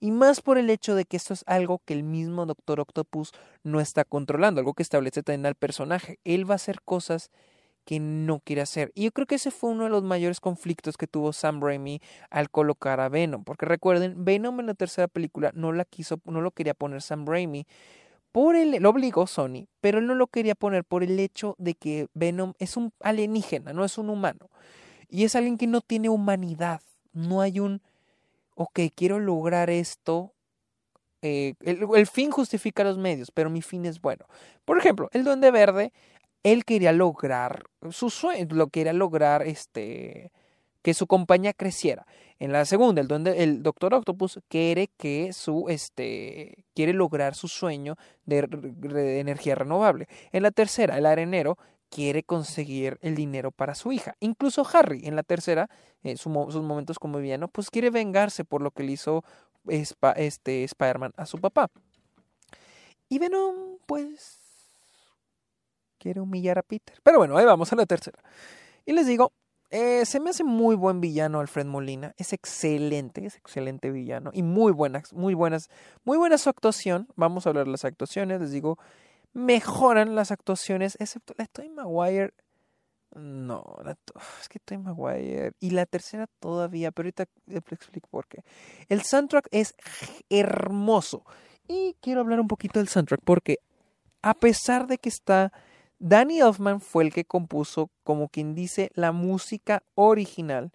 Y 0.03 0.11
más 0.11 0.41
por 0.41 0.57
el 0.57 0.69
hecho 0.69 0.95
de 0.95 1.05
que 1.05 1.15
esto 1.15 1.33
es 1.33 1.45
algo 1.47 1.81
que 1.85 1.93
el 1.93 2.03
mismo 2.03 2.45
Doctor 2.45 2.81
Octopus 2.81 3.31
no 3.63 3.79
está 3.79 4.03
controlando, 4.03 4.59
algo 4.59 4.73
que 4.73 4.83
establece 4.83 5.23
también 5.23 5.45
al 5.45 5.55
personaje. 5.55 6.19
Él 6.25 6.43
va 6.45 6.55
a 6.55 6.57
hacer 6.57 6.81
cosas 6.81 7.31
que 7.85 8.01
no 8.01 8.41
quiere 8.41 8.61
hacer. 8.61 8.91
Y 8.95 9.05
yo 9.05 9.13
creo 9.13 9.27
que 9.27 9.35
ese 9.35 9.49
fue 9.49 9.69
uno 9.69 9.85
de 9.85 9.89
los 9.89 10.03
mayores 10.03 10.41
conflictos 10.41 10.97
que 10.97 11.07
tuvo 11.07 11.31
Sam 11.31 11.61
Raimi 11.61 12.01
al 12.29 12.49
colocar 12.49 12.99
a 12.99 13.07
Venom. 13.07 13.45
Porque 13.45 13.65
recuerden, 13.65 14.25
Venom 14.25 14.59
en 14.59 14.65
la 14.65 14.73
tercera 14.73 15.07
película 15.07 15.53
no 15.55 15.71
la 15.71 15.85
quiso, 15.85 16.19
no 16.25 16.41
lo 16.41 16.51
quería 16.51 16.73
poner 16.73 17.01
Sam 17.01 17.25
Raimi. 17.25 17.65
Por 18.33 18.57
el, 18.57 18.71
lo 18.83 18.89
obligó 18.89 19.25
Sony, 19.25 19.69
pero 19.79 19.99
él 19.99 20.05
no 20.05 20.15
lo 20.15 20.27
quería 20.27 20.55
poner 20.55 20.83
por 20.83 21.03
el 21.03 21.17
hecho 21.17 21.55
de 21.59 21.75
que 21.75 22.07
Venom 22.13 22.55
es 22.59 22.75
un 22.75 22.91
alienígena, 22.99 23.71
no 23.71 23.85
es 23.85 23.97
un 23.97 24.09
humano. 24.09 24.49
Y 25.07 25.23
es 25.23 25.37
alguien 25.37 25.57
que 25.57 25.67
no 25.67 25.79
tiene 25.79 26.09
humanidad. 26.09 26.81
No 27.13 27.39
hay 27.39 27.61
un 27.61 27.81
ok, 28.55 28.79
quiero 28.95 29.19
lograr 29.19 29.69
esto. 29.69 30.33
Eh, 31.21 31.53
el, 31.61 32.07
fin 32.07 32.31
justifica 32.31 32.83
los 32.83 32.97
medios, 32.97 33.31
pero 33.31 33.49
mi 33.49 33.61
fin 33.61 33.85
es 33.85 34.01
bueno. 34.01 34.25
Por 34.65 34.77
ejemplo, 34.77 35.09
el 35.13 35.23
Duende 35.23 35.51
Verde, 35.51 35.93
él 36.43 36.65
quería 36.65 36.91
lograr 36.91 37.63
su 37.91 38.09
sueño, 38.09 38.47
lo 38.51 38.67
quería 38.67 38.93
lograr 38.93 39.43
este 39.43 40.31
que 40.81 40.93
su 40.93 41.07
compañía 41.07 41.53
creciera. 41.53 42.05
En 42.39 42.51
la 42.51 42.65
segunda, 42.65 43.01
el, 43.01 43.07
duende, 43.07 43.41
el 43.41 43.63
Doctor 43.63 43.93
Octopus 43.93 44.41
quiere 44.49 44.89
que 44.97 45.31
su 45.31 45.69
este 45.69 46.65
quiere 46.75 46.91
lograr 46.91 47.35
su 47.35 47.47
sueño 47.47 47.95
de, 48.25 48.47
de 48.49 49.21
energía 49.21 49.55
renovable. 49.55 50.07
En 50.33 50.43
la 50.43 50.51
tercera, 50.51 50.97
el 50.97 51.05
arenero 51.05 51.57
quiere 51.93 52.23
conseguir 52.23 52.97
el 53.01 53.13
dinero 53.13 53.51
para 53.51 53.75
su 53.75 53.91
hija. 53.91 54.15
Incluso 54.19 54.65
Harry, 54.73 55.01
en 55.03 55.15
la 55.15 55.21
tercera, 55.21 55.69
eh, 56.01 56.17
sus 56.17 56.33
momentos 56.33 56.97
como 56.97 57.19
villano, 57.19 57.49
pues 57.49 57.69
quiere 57.69 57.91
vengarse 57.91 58.43
por 58.43 58.63
lo 58.63 58.71
que 58.71 58.83
le 58.83 58.93
hizo 58.93 59.23
este 59.67 60.63
Spider-Man 60.63 61.13
a 61.17 61.27
su 61.27 61.37
papá. 61.37 61.69
Y 63.09 63.19
Venom, 63.19 63.77
pues, 63.85 64.39
quiere 65.99 66.19
humillar 66.19 66.57
a 66.57 66.63
Peter. 66.63 66.97
Pero 67.03 67.19
bueno, 67.19 67.37
ahí 67.37 67.45
vamos 67.45 67.71
a 67.71 67.75
la 67.75 67.85
tercera. 67.85 68.17
Y 68.87 68.93
les 68.93 69.05
digo, 69.05 69.31
eh, 69.69 70.03
se 70.07 70.19
me 70.19 70.31
hace 70.31 70.43
muy 70.43 70.75
buen 70.75 70.99
villano 70.99 71.39
Alfred 71.39 71.67
Molina. 71.67 72.15
Es 72.17 72.33
excelente, 72.33 73.27
es 73.27 73.35
excelente 73.35 73.91
villano. 73.91 74.31
Y 74.33 74.41
muy 74.41 74.71
buenas, 74.71 75.13
muy 75.13 75.35
buenas, 75.35 75.69
muy 76.05 76.17
buena 76.17 76.39
su 76.39 76.49
actuación. 76.49 77.07
Vamos 77.15 77.45
a 77.45 77.49
hablar 77.49 77.65
de 77.65 77.71
las 77.71 77.85
actuaciones. 77.85 78.41
Les 78.41 78.51
digo, 78.51 78.79
mejoran 79.33 80.15
las 80.15 80.31
actuaciones, 80.31 80.97
excepto 80.99 81.33
la 81.37 81.45
Toy 81.47 81.69
Maguire. 81.69 82.33
No, 83.15 83.63
es 84.41 84.49
que 84.49 84.59
Toy 84.59 84.77
Maguire. 84.77 85.53
Y 85.59 85.71
la 85.71 85.85
tercera 85.85 86.27
todavía, 86.39 86.91
pero 86.91 87.07
ahorita 87.07 87.25
te 87.25 87.75
explico 87.75 88.07
por 88.09 88.27
qué. 88.27 88.43
El 88.89 89.03
soundtrack 89.03 89.47
es 89.51 89.75
hermoso. 90.29 91.25
Y 91.67 91.95
quiero 92.01 92.21
hablar 92.21 92.39
un 92.39 92.47
poquito 92.47 92.79
del 92.79 92.87
soundtrack 92.87 93.21
porque 93.23 93.59
a 94.21 94.33
pesar 94.33 94.87
de 94.87 94.97
que 94.97 95.09
está... 95.09 95.51
Danny 95.99 96.41
Elfman 96.41 96.81
fue 96.81 97.05
el 97.05 97.13
que 97.13 97.23
compuso, 97.23 97.89
como 98.03 98.27
quien 98.27 98.55
dice, 98.55 98.91
la 98.93 99.13
música 99.13 99.83
original. 99.95 100.73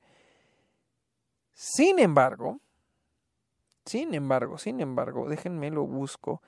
Sin 1.52 1.98
embargo, 1.98 2.60
sin 3.84 4.14
embargo, 4.14 4.56
sin 4.58 4.80
embargo, 4.80 5.28
déjenme 5.28 5.70
lo 5.70 5.84
busco. 5.84 6.40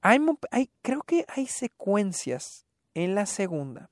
Hay, 0.00 0.70
creo 0.82 1.02
que 1.02 1.24
hay 1.28 1.46
secuencias 1.46 2.66
en 2.94 3.14
la 3.14 3.26
segunda 3.26 3.90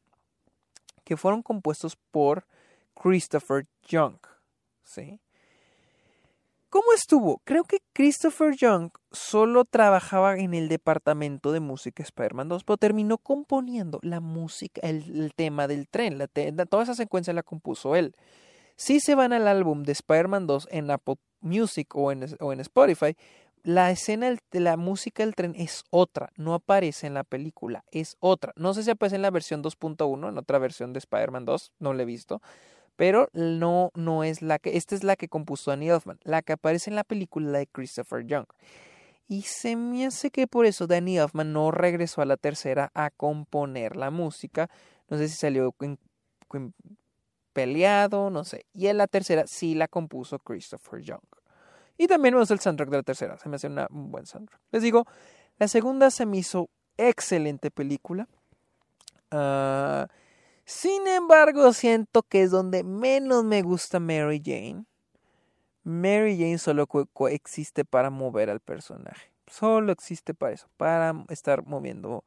que 1.04 1.16
fueron 1.16 1.42
compuestos 1.42 1.96
por 2.11 2.46
Christopher 2.94 3.66
Young. 3.88 4.18
¿sí? 4.84 5.20
¿Cómo 6.68 6.92
estuvo? 6.94 7.40
Creo 7.44 7.64
que 7.64 7.78
Christopher 7.92 8.54
Young 8.57 8.90
solo 9.12 9.64
trabajaba 9.64 10.36
en 10.36 10.52
el 10.52 10.68
departamento 10.68 11.52
de 11.52 11.61
música 11.61 12.02
Spider-Man 12.02 12.48
2, 12.48 12.64
pero 12.64 12.76
terminó 12.76 13.18
componiendo 13.18 13.98
la 14.02 14.20
música, 14.20 14.80
el, 14.82 15.32
tema 15.36 15.68
del 15.68 15.88
tren. 15.88 16.18
Toda 16.68 16.82
esa 16.82 16.94
secuencia 16.94 17.32
la 17.32 17.42
compuso 17.42 17.96
él. 17.96 18.14
Si 18.76 19.00
se 19.00 19.14
van 19.14 19.32
al 19.32 19.48
álbum 19.48 19.84
de 19.84 19.92
Spider-Man 19.92 20.46
2 20.46 20.68
en 20.70 20.90
Apple 20.90 21.16
Music 21.40 21.94
o 21.94 22.12
en 22.12 22.61
Spotify, 22.61 23.16
la 23.67 23.91
escena 23.91 24.33
de 24.53 24.61
la 24.61 24.77
música 24.77 25.25
del 25.25 25.35
tren 25.35 25.53
es 25.57 25.83
otra, 25.91 26.31
no 26.37 26.55
aparece 26.55 27.09
en 27.09 27.14
la 27.14 27.25
película, 27.25 27.85
es 27.91 28.17
otra. 28.21 28.53
No 28.55 28.73
sé 28.73 28.85
si 28.85 28.91
aparece 28.91 29.17
en 29.17 29.23
la 29.23 29.33
versión 29.33 29.61
2.1, 29.61 30.29
en 30.29 30.39
otra 30.39 30.61
versión 30.61 30.93
de 30.93 31.01
Spider-Man 31.01 31.45
2, 31.45 31.73
no 31.81 31.93
la 31.93 32.05
he 32.05 32.07
visto, 32.07 32.41
pero 32.95 33.29
no, 33.33 33.91
no 33.97 34.23
es 34.23 34.41
la 34.41 34.61
que, 34.61 34.77
esta 34.77 34.95
es 34.95 35.03
la 35.03 35.17
que 35.17 35.27
compuso 35.27 35.73
Danny 35.73 35.91
Elfman, 35.91 36.21
la 36.23 36.43
que 36.43 36.53
aparece 36.53 36.91
en 36.91 36.97
la 36.97 37.03
película 37.03 37.59
de 37.59 37.67
Christopher 37.67 38.25
Young. 38.25 38.47
Y 39.27 39.43
se 39.43 39.75
me 39.75 40.07
hace 40.07 40.31
que 40.31 40.47
por 40.47 40.64
eso 40.64 40.87
Danny 40.87 41.19
Elfman 41.19 41.53
no 41.53 41.73
regresó 41.73 42.23
a 42.23 42.25
la 42.25 42.37
tercera 42.37 42.93
a 42.95 43.11
componer 43.11 43.97
la 43.97 44.12
música. 44.12 44.71
No 45.09 45.19
sé 45.19 45.27
si 45.27 45.35
salió 45.35 45.75
peleado, 47.53 48.31
no 48.31 48.45
sé. 48.45 48.64
Y 48.73 48.87
en 48.87 48.99
la 48.99 49.09
tercera 49.09 49.49
sí 49.49 49.75
la 49.75 49.89
compuso 49.89 50.39
Christopher 50.39 51.01
Young. 51.01 51.19
Y 51.99 52.07
también 52.09 52.34
me 52.34 52.40
el 52.42 52.61
soundtrack 52.61 52.90
de 52.90 52.97
la 52.97 53.03
tercera. 53.03 53.38
Se 53.38 53.49
me 53.49 53.57
hace 53.57 53.68
una, 53.68 53.86
un 53.90 54.11
buen 54.11 54.26
soundtrack. 54.26 54.61
Les 54.72 54.82
digo, 54.82 55.07
la 55.59 55.68
segunda 55.68 56.11
se 56.11 56.26
me 56.26 56.38
hizo 56.38 56.68
excelente 56.97 57.70
película. 57.70 58.28
Ah, 59.30 60.09
sin 60.64 61.07
embargo, 61.07 61.72
siento 61.72 62.22
que 62.22 62.42
es 62.42 62.51
donde 62.51 62.82
menos 62.84 63.44
me 63.44 63.62
gusta 63.62 64.01
Mary 64.01 64.42
Jane. 64.44 64.84
Mary 65.84 66.36
Jane 66.36 66.59
solo 66.59 66.88
existe 67.30 67.84
para 67.84 68.11
mover 68.11 68.51
al 68.51 68.61
personaje. 68.61 69.30
Solo 69.47 69.92
existe 69.92 70.34
para 70.34 70.53
eso, 70.53 70.68
para 70.76 71.14
estar 71.28 71.64
moviendo 71.64 72.24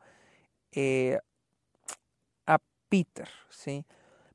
eh, 0.71 1.19
a 2.45 2.59
Peter, 2.87 3.27
¿sí? 3.49 3.85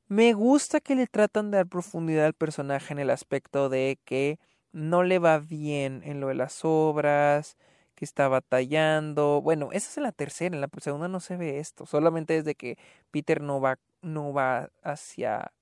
Me 0.07 0.33
gusta 0.33 0.79
que 0.79 0.93
le 0.93 1.07
tratan 1.07 1.49
de 1.49 1.57
dar 1.57 1.67
profundidad 1.67 2.27
al 2.27 2.33
personaje 2.35 2.93
en 2.93 2.99
el 2.99 3.09
aspecto 3.09 3.69
de 3.69 3.97
que 4.05 4.37
no 4.75 5.03
le 5.03 5.19
va 5.19 5.39
bien 5.39 6.01
en 6.03 6.19
lo 6.19 6.27
de 6.27 6.35
las 6.35 6.65
obras, 6.65 7.57
que 7.95 8.03
está 8.03 8.27
batallando. 8.27 9.41
Bueno, 9.41 9.69
esa 9.71 9.89
es 9.89 9.97
la 9.97 10.11
tercera, 10.11 10.53
en 10.53 10.61
la 10.61 10.69
segunda 10.81 11.07
no 11.07 11.21
se 11.21 11.37
ve 11.37 11.59
esto. 11.59 11.85
Solamente 11.85 12.37
es 12.37 12.43
de 12.43 12.55
que 12.55 12.77
Peter 13.09 13.41
no 13.41 13.61
va, 13.61 13.79
no 14.01 14.33
va 14.33 14.69
hacia 14.83 15.53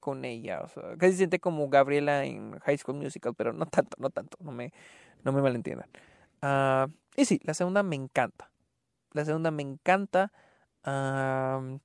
con 0.00 0.24
ella. 0.24 0.60
O 0.62 0.68
sea, 0.68 0.96
casi 0.98 1.12
se 1.12 1.18
siente 1.18 1.38
como 1.38 1.68
Gabriela 1.68 2.24
en 2.24 2.58
High 2.58 2.78
School 2.78 2.96
Musical, 2.96 3.32
pero 3.36 3.52
no 3.52 3.64
tanto, 3.66 3.96
no 4.00 4.10
tanto. 4.10 4.36
No 4.40 4.50
me, 4.50 4.72
no 5.22 5.32
me 5.32 5.40
malentiendan. 5.40 5.88
Uh, 6.42 6.92
y 7.16 7.26
sí, 7.26 7.40
la 7.44 7.54
segunda 7.54 7.84
me 7.84 7.94
encanta. 7.94 8.50
La 9.12 9.24
segunda 9.24 9.52
me 9.52 9.62
encanta. 9.62 10.32
Uh, 10.84 11.78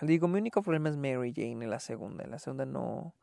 digo, 0.00 0.28
mi 0.28 0.38
único 0.38 0.62
problema 0.62 0.88
es 0.88 0.96
Mary 0.96 1.34
Jane 1.36 1.62
en 1.64 1.70
la 1.70 1.80
segunda. 1.80 2.24
En 2.24 2.30
la 2.30 2.38
segunda 2.38 2.64
no 2.64 3.14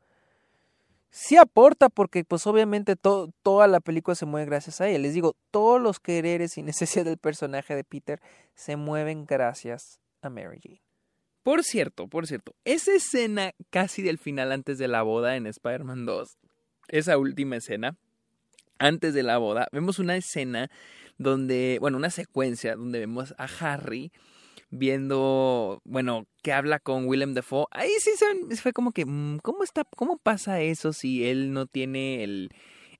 sí 1.10 1.38
aporta 1.38 1.90
porque 1.90 2.24
pues 2.24 2.48
obviamente 2.48 2.96
toda 2.96 3.68
la 3.68 3.80
película 3.80 4.16
se 4.16 4.26
mueve 4.26 4.46
gracias 4.46 4.82
a 4.82 4.88
ella. 4.88 5.00
Les 5.00 5.14
digo, 5.14 5.36
todos 5.52 5.82
los 5.82 6.00
quereres 6.00 6.58
y 6.58 6.64
necesidades 6.64 7.12
del 7.12 7.18
personaje 7.18 7.76
de 7.76 7.84
Peter 7.84 8.22
se 8.56 8.76
mueven 8.76 9.26
gracias 9.26 10.00
a 10.22 10.30
Mary 10.30 10.60
Jane. 10.62 10.82
Por 11.44 11.64
cierto, 11.64 12.08
por 12.08 12.28
cierto, 12.28 12.56
esa 12.66 12.94
escena 12.94 13.54
casi 13.70 14.02
del 14.02 14.18
final 14.18 14.52
antes 14.52 14.78
de 14.78 14.90
la 14.90 15.02
boda 15.02 15.38
en 15.38 15.48
Spider-Man 15.48 16.06
2, 16.06 16.38
esa 16.90 17.18
última 17.18 17.56
escena, 17.56 17.96
antes 18.80 19.14
de 19.14 19.24
la 19.24 19.38
boda, 19.38 19.68
vemos 19.72 19.98
una 19.98 20.18
escena 20.18 20.70
donde, 21.18 21.78
bueno, 21.80 21.98
una 21.98 22.10
secuencia 22.10 22.76
donde 22.76 23.00
vemos 23.00 23.34
a 23.38 23.48
Harry 23.62 24.12
viendo, 24.70 25.82
bueno, 25.86 26.26
que 26.44 26.54
habla 26.54 26.80
con 26.80 27.06
Willem 27.06 27.34
Dafoe. 27.34 27.66
Ahí 27.72 27.92
sí 28.00 28.12
se, 28.16 28.56
fue 28.58 28.74
como 28.74 28.92
que, 28.92 29.06
mm, 29.06 29.40
¿cómo 29.40 29.64
está, 29.64 29.84
cómo 29.96 30.18
pasa 30.18 30.62
eso 30.62 30.94
si 30.94 31.28
él 31.28 31.54
no 31.54 31.66
tiene 31.66 32.24
el, 32.24 32.50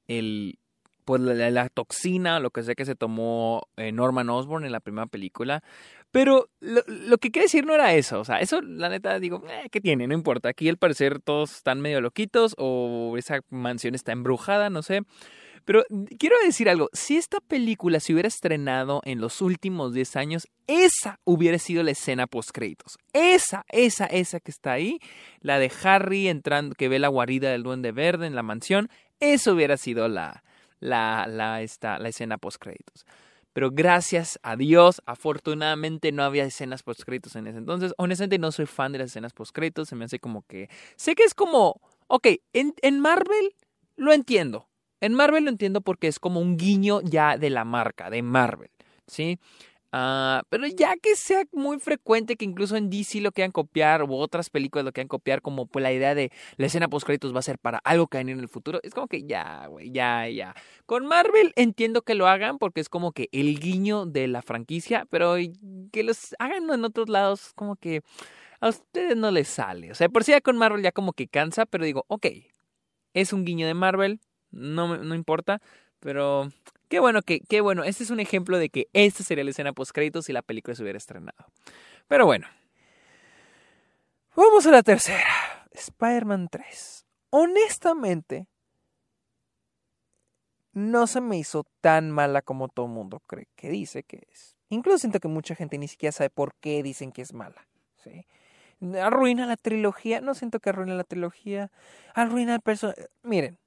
el, 0.08 0.60
pues 1.06 1.22
la, 1.22 1.50
la 1.52 1.70
toxina, 1.70 2.40
lo 2.40 2.52
que 2.52 2.64
sea 2.64 2.76
que 2.76 2.86
se 2.86 2.96
tomó 2.96 3.68
eh, 3.78 3.92
Norman 3.92 4.30
Osborn 4.30 4.66
en 4.66 4.72
la 4.72 4.80
primera 4.80 5.08
película? 5.08 5.64
Pero 6.12 6.50
lo, 6.62 6.82
lo, 6.88 7.18
que 7.18 7.32
quiere 7.32 7.46
decir 7.46 7.66
no 7.66 7.74
era 7.74 7.94
eso. 7.94 8.20
O 8.20 8.26
sea, 8.26 8.40
eso, 8.40 8.62
la 8.62 8.90
neta, 8.90 9.20
digo, 9.20 9.44
eh, 9.50 9.68
¿qué 9.72 9.82
tiene? 9.82 10.08
No 10.08 10.14
importa. 10.14 10.50
Aquí 10.50 10.70
al 10.70 10.78
parecer 10.78 11.20
todos 11.20 11.58
están 11.58 11.82
medio 11.82 12.02
loquitos 12.02 12.56
o 12.58 13.16
esa 13.18 13.42
mansión 13.50 13.94
está 13.94 14.14
embrujada, 14.14 14.70
no 14.70 14.82
sé. 14.84 15.02
Pero 15.68 15.84
quiero 16.18 16.38
decir 16.46 16.70
algo, 16.70 16.90
si 16.94 17.18
esta 17.18 17.42
película 17.42 18.00
se 18.00 18.14
hubiera 18.14 18.30
estrenado 18.30 19.02
en 19.04 19.20
los 19.20 19.42
últimos 19.42 19.94
10 19.94 20.16
años, 20.16 20.48
esa 20.66 21.20
hubiera 21.26 21.60
sido 21.60 21.84
la 21.84 21.92
escena 21.92 22.26
post 22.26 22.52
créditos. 22.54 22.98
Esa, 23.12 23.66
esa, 23.68 24.06
esa 24.06 24.40
que 24.40 24.50
está 24.50 24.72
ahí, 24.72 25.00
la 25.42 25.60
de 25.60 25.70
Harry 25.84 26.30
entrando, 26.30 26.74
que 26.74 26.88
ve 26.88 27.00
la 27.00 27.10
guarida 27.10 27.52
del 27.52 27.64
duende 27.64 27.92
verde 27.92 28.28
en 28.28 28.34
la 28.34 28.44
mansión, 28.44 28.90
eso 29.20 29.52
hubiera 29.52 29.76
sido 29.76 30.08
la, 30.08 30.42
la, 30.80 31.28
la, 31.28 31.62
esta, 31.62 32.00
la 32.00 32.08
escena 32.08 32.38
post 32.38 32.62
créditos. 32.62 33.06
Pero 33.52 33.70
gracias 33.70 34.40
a 34.44 34.56
Dios, 34.56 35.02
afortunadamente 35.06 36.14
no 36.14 36.24
había 36.24 36.46
escenas 36.46 36.82
post 36.82 37.04
créditos 37.04 37.36
en 37.36 37.46
ese 37.46 37.58
entonces. 37.58 37.94
Honestamente 37.98 38.40
no 38.40 38.54
soy 38.54 38.68
fan 38.68 38.94
de 38.94 39.00
las 39.00 39.08
escenas 39.08 39.34
post 39.34 39.54
créditos, 39.54 39.90
se 39.90 39.98
me 39.98 40.06
hace 40.06 40.20
como 40.20 40.44
que... 40.44 40.70
Sé 40.96 41.14
que 41.14 41.24
es 41.24 41.34
como... 41.34 41.82
Ok, 42.08 42.28
en, 42.54 42.74
en 42.82 43.02
Marvel 43.02 43.54
lo 43.98 44.14
entiendo 44.14 44.70
en 45.02 45.14
Marvel 45.14 45.46
lo 45.46 45.50
entiendo 45.50 45.82
porque 45.82 46.08
es 46.08 46.20
como 46.20 46.40
un 46.40 46.58
guiño 46.58 47.02
ya 47.02 47.38
de 47.38 47.50
la 47.50 47.66
marca, 47.66 48.10
de 48.10 48.22
Marvel, 48.22 48.72
¿sí? 49.08 49.40
Uh, 49.94 50.44
pero 50.50 50.68
ya 50.68 50.98
que 50.98 51.16
sea 51.16 51.46
muy 51.54 51.80
frecuente 51.80 52.36
que 52.36 52.44
incluso 52.44 52.76
en 52.76 52.90
DC 52.90 53.22
lo 53.22 53.32
quieran 53.32 53.54
copiar 53.54 54.02
o 54.02 54.10
otras 54.18 54.50
películas 54.50 54.84
lo 54.84 54.92
quieran 54.92 55.08
copiar 55.08 55.42
como 55.42 55.66
pues 55.66 55.82
la 55.82 55.94
idea 55.94 56.14
de 56.14 56.30
la 56.58 56.66
escena 56.66 56.90
post 56.90 57.06
créditos 57.06 57.34
va 57.34 57.40
a 57.40 57.42
ser 57.42 57.58
para 57.58 57.78
algo 57.86 58.08
que 58.08 58.18
va 58.18 58.20
venir 58.20 58.34
en 58.36 58.42
el 58.42 58.50
futuro, 58.50 58.82
es 58.84 58.94
como 58.94 59.08
que 59.08 59.24
ya, 59.24 59.66
güey, 59.68 59.92
ya, 59.92 60.28
ya. 60.28 60.54
Con 60.86 61.06
Marvel 61.06 61.54
entiendo 61.56 62.02
que 62.02 62.16
lo 62.16 62.28
hagan 62.28 62.58
porque 62.58 62.82
es 62.82 62.90
como 62.90 63.14
que 63.14 63.30
el 63.32 63.60
guiño 63.60 64.06
de 64.06 64.28
la 64.28 64.42
franquicia, 64.42 65.08
pero 65.10 65.36
que 65.94 66.04
los 66.04 66.36
hagan 66.40 66.70
en 66.70 66.84
otros 66.84 67.08
lados 67.08 67.54
como 67.56 67.78
que 67.78 68.02
a 68.60 68.70
ustedes 68.70 69.16
no 69.16 69.32
les 69.32 69.48
sale. 69.48 69.92
O 69.92 69.96
sea, 69.96 70.10
por 70.10 70.24
si 70.26 70.32
ya 70.32 70.42
con 70.42 70.58
Marvel 70.58 70.84
ya 70.84 70.92
como 70.92 71.14
que 71.14 71.28
cansa, 71.28 71.66
pero 71.66 71.86
digo, 71.86 72.04
ok, 72.10 72.28
es 73.14 73.34
un 73.34 73.46
guiño 73.46 73.68
de 73.68 73.74
Marvel, 73.74 74.20
no, 74.52 74.98
no 74.98 75.16
importa, 75.16 75.62
pero 76.00 76.52
qué 76.90 77.00
bueno 77.00 77.22
que, 77.22 77.42
qué 77.42 77.62
bueno, 77.62 77.84
este 77.84 78.04
es 78.04 78.10
un 78.10 78.20
ejemplo 78.20 78.58
de 78.58 78.70
que 78.70 78.88
esta 78.94 79.24
sería 79.24 79.44
la 79.44 79.52
escena 79.52 79.74
post 79.74 79.92
créditos 79.92 80.26
si 80.26 80.34
la 80.34 80.42
película 80.42 80.76
se 80.76 80.84
hubiera 80.84 80.98
estrenado. 80.98 81.46
Pero 82.08 82.26
bueno, 82.26 82.48
vamos 84.36 84.66
a 84.66 84.72
la 84.72 84.84
tercera, 84.84 85.68
Spider-Man 85.72 86.48
3. 86.50 87.06
Honestamente, 87.30 88.48
no 90.78 91.08
se 91.08 91.22
me 91.22 91.38
hizo 91.38 91.66
tan 91.82 92.12
mala 92.12 92.42
como 92.42 92.68
todo 92.68 92.86
el 92.86 92.92
mundo 92.92 93.22
cree 93.26 93.48
que 93.56 93.70
dice 93.70 94.04
que 94.04 94.28
es. 94.32 94.58
Incluso 94.70 95.00
siento 95.00 95.20
que 95.20 95.28
mucha 95.28 95.56
gente 95.56 95.78
ni 95.78 95.88
siquiera 95.88 96.12
sabe 96.12 96.30
por 96.30 96.54
qué 96.56 96.84
dicen 96.84 97.12
que 97.12 97.22
es 97.22 97.34
mala. 97.34 97.68
¿sí? 98.04 98.28
Arruina 99.00 99.46
la 99.46 99.58
trilogía. 99.58 100.22
No 100.22 100.36
siento 100.36 100.60
que 100.60 100.70
arruine 100.70 100.96
la 100.96 101.04
trilogía. 101.04 101.72
Arruina 102.14 102.56
el 102.56 102.62
personaje. 102.62 103.08
Miren, 103.24 103.58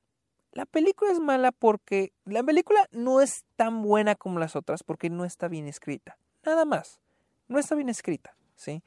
la 0.53 0.67
película 0.67 1.13
es 1.13 1.21
mala 1.21 1.53
porque 1.53 2.13
la 2.25 2.43
película 2.43 2.89
no 2.91 3.21
es 3.21 3.45
tan 3.57 3.83
buena 3.83 4.15
como 4.15 4.39
las 4.39 4.57
otras 4.57 4.83
porque 4.83 5.11
no 5.11 5.25
está 5.25 5.49
bien 5.49 5.67
escrita. 5.67 6.19
Nada 6.45 6.65
más. 6.65 7.01
No 7.49 7.59
está 7.59 7.75
bien 7.75 7.89
escrita, 7.89 8.35
¿sí? 8.55 8.83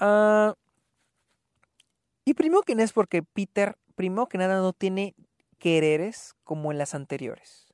Uh, 0.00 0.52
y 2.24 2.34
primero 2.34 2.62
que 2.62 2.74
nada 2.74 2.84
es 2.84 2.92
porque 2.92 3.22
Peter, 3.22 3.76
primero 3.94 4.26
que 4.26 4.38
nada, 4.38 4.60
no 4.60 4.72
tiene 4.72 5.14
quereres 5.58 6.34
como 6.44 6.72
en 6.72 6.78
las 6.78 6.94
anteriores. 6.94 7.72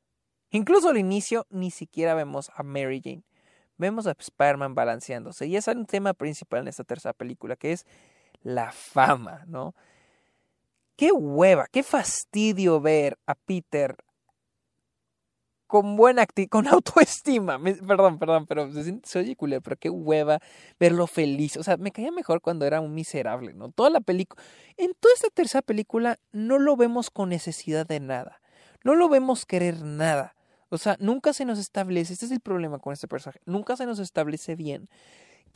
Incluso 0.50 0.88
al 0.88 0.98
inicio 0.98 1.46
ni 1.50 1.70
siquiera 1.70 2.14
vemos 2.14 2.50
a 2.54 2.62
Mary 2.62 3.00
Jane. 3.02 3.22
Vemos 3.76 4.06
a 4.06 4.14
Spider-Man 4.18 4.74
balanceándose. 4.74 5.46
Y 5.46 5.56
es 5.56 5.68
un 5.68 5.86
tema 5.86 6.14
principal 6.14 6.60
en 6.60 6.68
esta 6.68 6.84
tercera 6.84 7.12
película, 7.12 7.56
que 7.56 7.72
es 7.72 7.86
la 8.42 8.72
fama, 8.72 9.44
¿no? 9.46 9.74
Qué 10.98 11.12
hueva, 11.12 11.68
qué 11.70 11.84
fastidio 11.84 12.80
ver 12.80 13.16
a 13.24 13.36
Peter 13.36 13.96
con 15.68 15.96
buena 15.96 16.26
con 16.50 16.66
autoestima. 16.66 17.56
perdón, 17.86 18.18
perdón, 18.18 18.46
pero 18.48 18.68
se 19.04 19.18
oye 19.20 19.36
culero, 19.36 19.62
pero 19.62 19.76
qué 19.76 19.90
hueva 19.90 20.40
verlo 20.80 21.06
feliz. 21.06 21.56
O 21.56 21.62
sea, 21.62 21.76
me 21.76 21.92
caía 21.92 22.10
mejor 22.10 22.40
cuando 22.40 22.66
era 22.66 22.80
un 22.80 22.94
miserable, 22.94 23.54
¿no? 23.54 23.70
Toda 23.70 23.90
la 23.90 24.00
película. 24.00 24.42
En 24.76 24.92
toda 24.98 25.14
esta 25.14 25.28
tercera 25.30 25.62
película 25.62 26.18
no 26.32 26.58
lo 26.58 26.76
vemos 26.76 27.10
con 27.10 27.28
necesidad 27.28 27.86
de 27.86 28.00
nada. 28.00 28.40
No 28.82 28.96
lo 28.96 29.08
vemos 29.08 29.46
querer 29.46 29.82
nada. 29.82 30.34
O 30.68 30.78
sea, 30.78 30.96
nunca 30.98 31.32
se 31.32 31.44
nos 31.44 31.60
establece. 31.60 32.12
Este 32.12 32.26
es 32.26 32.32
el 32.32 32.40
problema 32.40 32.80
con 32.80 32.92
este 32.92 33.06
personaje. 33.06 33.38
Nunca 33.46 33.76
se 33.76 33.86
nos 33.86 34.00
establece 34.00 34.56
bien 34.56 34.88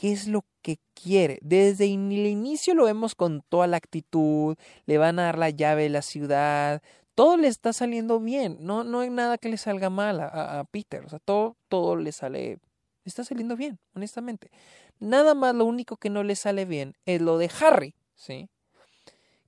qué 0.03 0.11
es 0.11 0.27
lo 0.27 0.45
que 0.63 0.81
quiere. 1.01 1.39
Desde 1.43 1.85
el 1.85 2.27
inicio 2.27 2.75
lo 2.75 2.87
vemos 2.87 3.15
con 3.15 3.41
toda 3.49 3.69
la 3.69 3.77
actitud, 3.77 4.57
le 4.85 4.99
van 4.99 5.21
a 5.21 5.27
dar 5.27 5.39
la 5.39 5.51
llave 5.51 5.85
de 5.85 5.91
la 5.91 6.03
ciudad, 6.03 6.83
todo 7.15 7.37
le 7.37 7.47
está 7.47 7.73
saliendo 7.73 8.19
bien, 8.19 8.57
no, 8.59 8.83
no 8.83 8.99
hay 8.99 9.11
nada 9.11 9.39
que 9.39 9.49
le 9.49 9.57
salga 9.57 9.91
mal 9.91 10.19
a, 10.19 10.65
Peter, 10.73 11.05
o 11.05 11.09
sea, 11.09 11.21
todo, 11.21 11.55
todo 11.69 11.95
le 11.95 12.11
sale, 12.11 12.59
está 13.05 13.23
saliendo 13.23 13.55
bien, 13.55 13.79
honestamente. 13.95 14.51
Nada 14.99 15.35
más 15.35 15.55
lo 15.55 15.67
único 15.67 15.97
que 15.97 16.11
no 16.11 16.25
le 16.25 16.35
sale 16.35 16.65
bien 16.65 16.95
es 17.07 17.21
lo 17.21 17.39
de 17.39 17.49
Harry, 17.61 17.95
¿sí? 18.17 18.49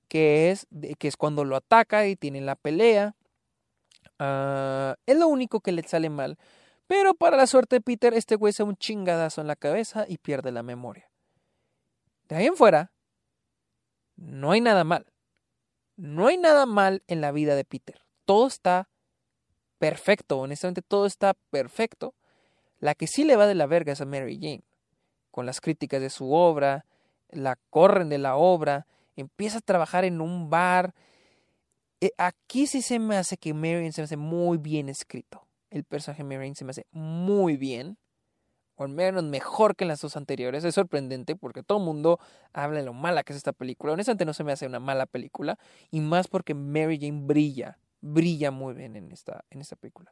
Que 0.07 0.51
es, 0.51 0.67
que 0.97 1.09
es 1.09 1.17
cuando 1.17 1.43
lo 1.43 1.57
ataca 1.57 2.07
y 2.07 2.15
tiene 2.15 2.39
la 2.39 2.55
pelea. 2.55 3.13
Uh, 4.21 4.95
es 5.05 5.17
lo 5.17 5.27
único 5.27 5.59
que 5.59 5.73
le 5.73 5.83
sale 5.83 6.09
mal. 6.09 6.37
Pero 6.87 7.15
para 7.15 7.37
la 7.37 7.47
suerte 7.47 7.77
de 7.77 7.81
Peter, 7.81 8.13
este 8.13 8.35
güey 8.35 8.53
se 8.53 8.63
un 8.63 8.75
chingadazo 8.75 9.41
en 9.41 9.47
la 9.47 9.55
cabeza 9.55 10.05
y 10.07 10.17
pierde 10.17 10.51
la 10.51 10.63
memoria. 10.63 11.09
De 12.27 12.35
ahí 12.35 12.45
en 12.45 12.55
fuera, 12.55 12.91
no 14.15 14.51
hay 14.51 14.61
nada 14.61 14.83
mal. 14.83 15.11
No 15.95 16.27
hay 16.27 16.37
nada 16.37 16.65
mal 16.65 17.03
en 17.07 17.21
la 17.21 17.31
vida 17.31 17.55
de 17.55 17.65
Peter. 17.65 18.01
Todo 18.25 18.47
está 18.47 18.89
perfecto, 19.79 20.39
honestamente 20.39 20.81
todo 20.81 21.05
está 21.05 21.35
perfecto. 21.49 22.13
La 22.79 22.93
que 22.93 23.07
sí 23.07 23.23
le 23.23 23.35
va 23.35 23.47
de 23.47 23.55
la 23.55 23.65
verga 23.65 23.93
es 23.93 24.01
a 24.01 24.05
Mary 24.05 24.35
Jane. 24.35 24.63
Con 25.31 25.45
las 25.45 25.61
críticas 25.61 26.01
de 26.01 26.09
su 26.09 26.31
obra, 26.33 26.85
la 27.29 27.57
corren 27.69 28.09
de 28.09 28.17
la 28.19 28.35
obra, 28.35 28.85
empieza 29.15 29.57
a 29.57 29.61
trabajar 29.61 30.05
en 30.05 30.21
un 30.21 30.49
bar. 30.49 30.93
Eh, 31.99 32.11
aquí 32.17 32.67
sí 32.67 32.81
se 32.81 32.99
me 32.99 33.17
hace 33.17 33.37
que 33.37 33.53
Mary 33.53 33.75
Jane 33.75 33.91
se 33.91 34.01
me 34.01 34.05
hace 34.05 34.17
muy 34.17 34.57
bien 34.57 34.89
escrito 34.89 35.44
el 35.75 35.83
personaje 35.83 36.23
de 36.23 36.37
Mary 36.37 36.55
se 36.55 36.63
me 36.65 36.71
hace 36.71 36.87
muy 36.91 37.57
bien. 37.57 37.97
O 38.77 38.83
al 38.83 38.89
menos 38.89 39.23
mejor 39.23 39.75
que 39.75 39.83
en 39.83 39.89
las 39.89 40.01
dos 40.01 40.17
anteriores. 40.17 40.63
Es 40.63 40.75
sorprendente 40.75 41.35
porque 41.35 41.63
todo 41.63 41.77
el 41.77 41.85
mundo 41.85 42.19
habla 42.53 42.79
de 42.79 42.85
lo 42.85 42.93
mala 42.93 43.23
que 43.23 43.33
es 43.33 43.37
esta 43.37 43.53
película. 43.53 43.93
Honestamente 43.93 44.25
no 44.25 44.33
se 44.33 44.43
me 44.43 44.51
hace 44.51 44.65
una 44.65 44.79
mala 44.79 45.05
película. 45.05 45.57
Y 45.91 46.01
más 46.01 46.27
porque 46.27 46.53
Mary 46.53 46.99
Jane 46.99 47.21
brilla. 47.23 47.79
Brilla 48.01 48.51
muy 48.51 48.73
bien 48.73 48.95
en 48.95 49.11
esta, 49.11 49.45
en 49.49 49.61
esta 49.61 49.75
película. 49.75 50.11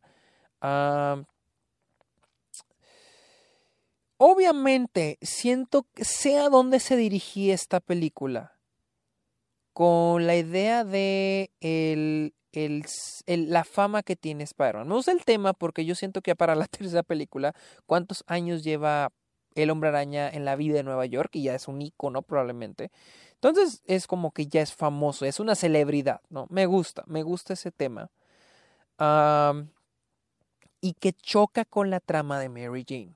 obviamente 4.18 5.18
siento 5.22 5.85
que 5.94 6.06
sea 6.06 6.49
donde 6.49 6.80
se 6.80 6.95
dirigía 6.95 7.53
esta 7.53 7.80
película. 7.80 8.57
Con 9.73 10.27
la 10.27 10.35
idea 10.35 10.84
de 10.84 11.52
el, 11.60 12.34
el, 12.53 12.85
la 13.25 13.63
fama 13.63 14.03
que 14.03 14.15
tiene 14.15 14.43
Spider-Man. 14.43 14.88
Me 14.88 14.95
gusta 14.95 15.11
el 15.11 15.25
tema 15.25 15.53
porque 15.53 15.85
yo 15.85 15.95
siento 15.95 16.21
que 16.21 16.35
para 16.35 16.55
la 16.55 16.67
tercera 16.67 17.03
película, 17.03 17.53
¿cuántos 17.85 18.23
años 18.27 18.63
lleva 18.63 19.11
el 19.55 19.69
hombre 19.69 19.89
araña 19.89 20.30
en 20.30 20.45
la 20.45 20.55
vida 20.55 20.75
de 20.75 20.84
Nueva 20.84 21.05
York? 21.05 21.31
Y 21.34 21.43
ya 21.43 21.55
es 21.55 21.67
un 21.67 21.81
icono 21.81 22.21
probablemente. 22.21 22.91
Entonces 23.34 23.81
es 23.85 24.07
como 24.07 24.31
que 24.31 24.47
ya 24.47 24.61
es 24.61 24.73
famoso, 24.73 25.25
es 25.25 25.39
una 25.39 25.55
celebridad, 25.55 26.21
¿no? 26.30 26.47
Me 26.49 26.65
gusta, 26.65 27.03
me 27.07 27.23
gusta 27.23 27.53
ese 27.53 27.71
tema. 27.71 28.09
y 30.81 30.93
que 30.93 31.13
choca 31.13 31.65
con 31.65 31.89
la 31.89 31.99
trama 31.99 32.39
de 32.39 32.49
Mary 32.49 32.85
Jane. 32.88 33.15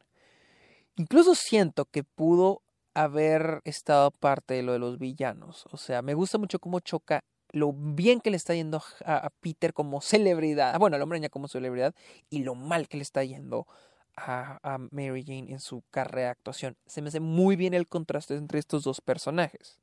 Incluso 0.95 1.35
siento 1.35 1.85
que 1.85 2.03
pudo 2.03 2.61
haber 2.93 3.61
estado 3.65 4.09
parte 4.11 4.55
de 4.55 4.63
lo 4.63 4.73
de 4.73 4.79
los 4.79 4.97
villanos. 4.97 5.67
O 5.71 5.77
sea, 5.77 6.01
me 6.01 6.15
gusta 6.15 6.39
mucho 6.39 6.59
cómo 6.59 6.79
choca 6.79 7.23
lo 7.57 7.73
bien 7.73 8.21
que 8.21 8.29
le 8.29 8.37
está 8.37 8.53
yendo 8.53 8.81
a, 9.05 9.29
Peter 9.41 9.73
como 9.73 10.01
celebridad, 10.01 10.77
bueno, 10.79 10.95
al 10.95 11.01
hombre 11.01 11.17
araña 11.17 11.29
como 11.29 11.47
celebridad, 11.47 11.93
y 12.29 12.39
lo 12.39 12.55
mal 12.55 12.87
que 12.87 12.97
le 12.97 13.03
está 13.03 13.23
yendo 13.23 13.67
a, 14.15 14.77
Mary 14.91 15.23
Jane 15.25 15.51
en 15.51 15.59
su 15.59 15.83
carrera 15.91 16.27
de 16.27 16.31
actuación. 16.31 16.77
Se 16.85 17.01
me 17.01 17.09
hace 17.09 17.19
muy 17.19 17.55
bien 17.55 17.73
el 17.73 17.87
contraste 17.87 18.35
entre 18.35 18.59
estos 18.59 18.83
dos 18.83 19.01
personajes. 19.01 19.79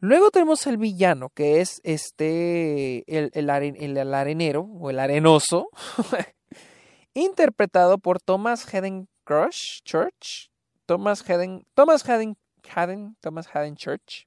Luego 0.00 0.30
tenemos 0.30 0.66
al 0.66 0.78
villano, 0.78 1.30
que 1.30 1.60
es 1.60 1.80
este, 1.84 3.04
el, 3.06 3.30
el, 3.34 3.50
el 3.86 4.14
arenero 4.14 4.62
o 4.62 4.90
el 4.90 4.98
arenoso, 4.98 5.68
interpretado 7.14 7.98
por 7.98 8.20
Thomas 8.20 8.66
Crush 9.24 9.82
Church, 9.84 10.50
Thomas 10.86 11.24
Thomas 11.74 12.04
Thomas 13.20 13.48
Hedden 13.54 13.76
Church. 13.76 14.26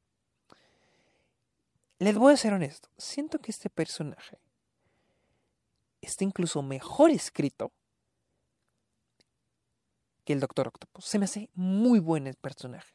Les 1.99 2.17
voy 2.17 2.33
a 2.33 2.37
ser 2.37 2.53
honesto, 2.53 2.89
siento 2.97 3.39
que 3.39 3.51
este 3.51 3.69
personaje 3.69 4.37
está 6.01 6.23
incluso 6.23 6.61
mejor 6.61 7.09
escrito 7.09 7.71
que 10.25 10.33
el 10.33 10.39
Doctor 10.39 10.67
Octopus. 10.67 11.05
Se 11.05 11.19
me 11.19 11.25
hace 11.25 11.49
muy 11.53 11.99
buen 11.99 12.27
el 12.27 12.35
personaje. 12.35 12.93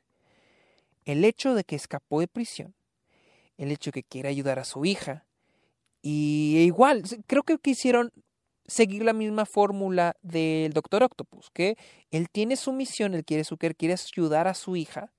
El 1.05 1.25
hecho 1.25 1.55
de 1.55 1.65
que 1.65 1.77
escapó 1.77 2.21
de 2.21 2.29
prisión, 2.29 2.75
el 3.57 3.71
hecho 3.71 3.91
de 3.91 4.03
que 4.03 4.09
quiere 4.09 4.29
ayudar 4.29 4.59
a 4.59 4.65
su 4.65 4.85
hija, 4.85 5.25
y 6.03 6.59
igual, 6.59 7.03
creo 7.27 7.43
que 7.43 7.59
quisieron 7.59 8.13
seguir 8.67 9.03
la 9.03 9.13
misma 9.13 9.47
fórmula 9.47 10.17
del 10.23 10.73
Doctor 10.73 11.03
Octopus, 11.03 11.51
que 11.51 11.77
él 12.11 12.29
tiene 12.31 12.57
su 12.57 12.73
misión, 12.73 13.15
él 13.15 13.25
quiere 13.25 13.45
su 13.45 13.57
quiere 13.57 13.95
ayudar 13.95 14.47
a 14.47 14.55
su 14.55 14.77
hija, 14.77 15.13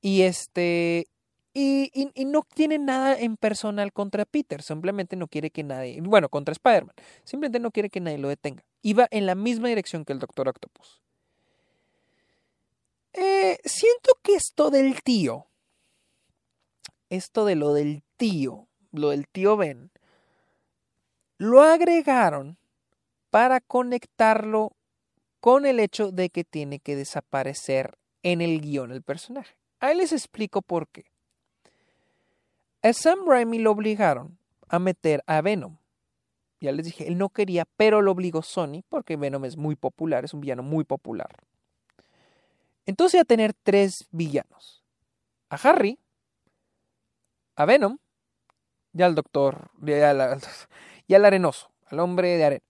y 0.00 0.22
este 0.22 1.08
y, 1.56 2.10
no 2.26 2.42
tiene 2.42 2.78
nada 2.78 3.16
en 3.16 3.36
personal 3.36 3.92
contra 3.92 4.24
Peter, 4.24 4.60
simplemente 4.60 5.14
no 5.14 5.28
quiere 5.28 5.50
que 5.50 5.62
nadie, 5.62 6.00
bueno, 6.00 6.28
contra 6.28 6.52
Spider-Man, 6.52 6.94
simplemente 7.22 7.60
no 7.60 7.70
quiere 7.70 7.90
que 7.90 8.00
nadie 8.00 8.18
lo 8.18 8.28
detenga. 8.28 8.64
Iba 8.82 9.06
en 9.10 9.24
la 9.24 9.36
misma 9.36 9.68
dirección 9.68 10.04
que 10.04 10.12
el 10.12 10.18
Doctor 10.18 10.48
Octopus. 10.48 11.00
Eh, 13.12 13.60
siento 13.64 14.18
que 14.22 14.34
esto 14.34 14.70
del 14.70 15.02
tío, 15.02 15.46
esto 17.08 17.44
de 17.44 17.54
lo 17.54 17.72
del 17.72 18.02
tío, 18.16 18.66
lo 18.90 19.10
del 19.10 19.28
tío 19.28 19.56
Ben, 19.56 19.92
lo 21.38 21.62
agregaron 21.62 22.58
para 23.30 23.60
conectarlo 23.60 24.72
con 25.38 25.66
el 25.66 25.78
hecho 25.78 26.10
de 26.10 26.30
que 26.30 26.42
tiene 26.42 26.80
que 26.80 26.96
desaparecer 26.96 27.96
en 28.24 28.40
el 28.40 28.60
guion 28.60 28.90
el 28.90 29.02
personaje. 29.02 29.54
Ahí 29.78 29.96
les 29.96 30.12
explico 30.12 30.62
por 30.62 30.88
qué. 30.88 31.13
A 32.84 32.92
Sam 32.92 33.26
Raimi 33.26 33.60
lo 33.60 33.70
obligaron 33.70 34.38
a 34.68 34.78
meter 34.78 35.24
a 35.26 35.40
Venom. 35.40 35.78
Ya 36.60 36.70
les 36.70 36.84
dije, 36.84 37.08
él 37.08 37.16
no 37.16 37.30
quería, 37.30 37.64
pero 37.78 38.02
lo 38.02 38.12
obligó 38.12 38.42
Sony 38.42 38.82
porque 38.90 39.16
Venom 39.16 39.46
es 39.46 39.56
muy 39.56 39.74
popular, 39.74 40.26
es 40.26 40.34
un 40.34 40.42
villano 40.42 40.62
muy 40.62 40.84
popular. 40.84 41.30
Entonces 42.84 43.22
a 43.22 43.24
tener 43.24 43.54
tres 43.54 44.06
villanos. 44.10 44.84
A 45.48 45.56
Harry, 45.56 45.98
a 47.56 47.64
Venom 47.64 47.96
y 48.92 49.00
al 49.00 49.14
doctor, 49.14 49.70
y 49.82 49.92
al, 51.14 51.24
arenoso, 51.24 51.70
al 51.86 52.00
hombre 52.00 52.36
de 52.36 52.44
arena. 52.44 52.64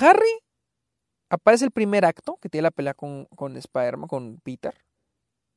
Harry 0.00 0.42
aparece 1.28 1.66
el 1.66 1.70
primer 1.70 2.04
acto, 2.04 2.36
que 2.42 2.48
tiene 2.48 2.64
la 2.64 2.72
pelea 2.72 2.94
con, 2.94 3.26
con 3.26 3.56
Spider-Man, 3.56 4.08
con 4.08 4.40
Peter. 4.40 4.74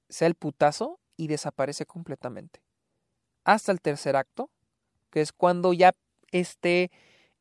Sea 0.09 0.27
el 0.27 0.35
putazo 0.35 1.00
y 1.21 1.27
desaparece 1.27 1.85
completamente. 1.85 2.63
Hasta 3.43 3.71
el 3.71 3.79
tercer 3.79 4.15
acto, 4.15 4.49
que 5.11 5.21
es 5.21 5.31
cuando 5.31 5.71
ya 5.71 5.93
este 6.31 6.89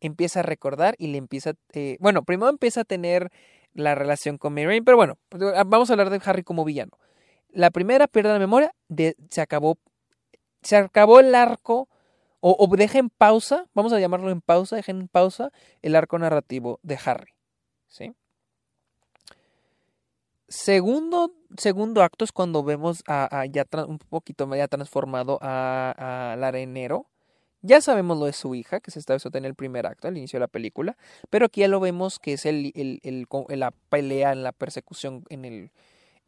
empieza 0.01 0.40
a 0.40 0.43
recordar 0.43 0.97
y 0.98 1.07
le 1.07 1.16
empieza, 1.16 1.55
eh, 1.73 1.97
bueno, 1.98 2.23
primero 2.23 2.51
empieza 2.51 2.82
a 2.82 2.85
tener 2.85 3.32
la 3.73 3.94
relación 3.94 4.36
con 4.36 4.52
Mary 4.52 4.82
pero 4.82 4.98
bueno, 4.98 5.16
pues, 5.31 5.43
ah, 5.57 5.65
vamos 5.66 5.89
a 5.89 5.94
hablar 5.94 6.11
de 6.11 6.20
Harry 6.23 6.43
como 6.43 6.62
villano. 6.62 6.90
La 7.48 7.70
primera 7.70 8.07
pierde 8.07 8.35
la 8.35 8.39
memoria, 8.39 8.74
de, 8.89 9.16
se 9.31 9.40
acabó, 9.40 9.78
se 10.61 10.77
acabó 10.77 11.19
el 11.20 11.35
arco, 11.35 11.89
o, 12.40 12.55
o 12.59 12.77
deja 12.77 12.98
en 12.98 13.09
pausa, 13.09 13.66
vamos 13.73 13.94
a 13.94 13.98
llamarlo 14.01 14.31
en 14.31 14.43
pausa, 14.43 14.77
deja 14.77 14.93
en 14.93 15.09
pausa 15.09 15.52
el 15.81 15.97
arco 15.97 16.19
narrativo 16.19 16.81
de 16.82 16.98
Harry, 17.02 17.32
¿sí? 17.89 18.15
Segundo, 20.48 21.32
segundo 21.57 22.03
acto 22.03 22.25
es 22.25 22.33
cuando 22.33 22.63
vemos 22.63 23.03
a, 23.07 23.45
ya 23.47 23.67
un 23.87 23.99
poquito 23.99 24.53
ya 24.55 24.69
transformado 24.69 25.39
al 25.43 26.45
arenero. 26.45 27.07
Ya 27.63 27.83
sabemos 27.83 28.19
lo 28.19 28.25
de 28.25 28.33
su 28.33 28.55
hija, 28.55 28.81
que 28.81 28.91
se 28.91 28.99
está 28.99 29.17
en 29.35 29.45
el 29.45 29.55
primer 29.55 29.87
acto, 29.87 30.09
al 30.09 30.17
inicio 30.17 30.39
de 30.39 30.45
la 30.45 30.49
película, 30.49 30.97
pero 31.29 31.45
aquí 31.47 31.61
ya 31.61 31.69
lo 31.69 31.79
vemos 31.79 32.19
que 32.19 32.33
es 32.33 32.47
el, 32.47 32.73
la 33.49 33.71
pelea 33.91 34.33
en 34.33 34.43
la 34.43 34.53
persecución 34.53 35.25
en 35.29 35.45
el, 35.45 35.71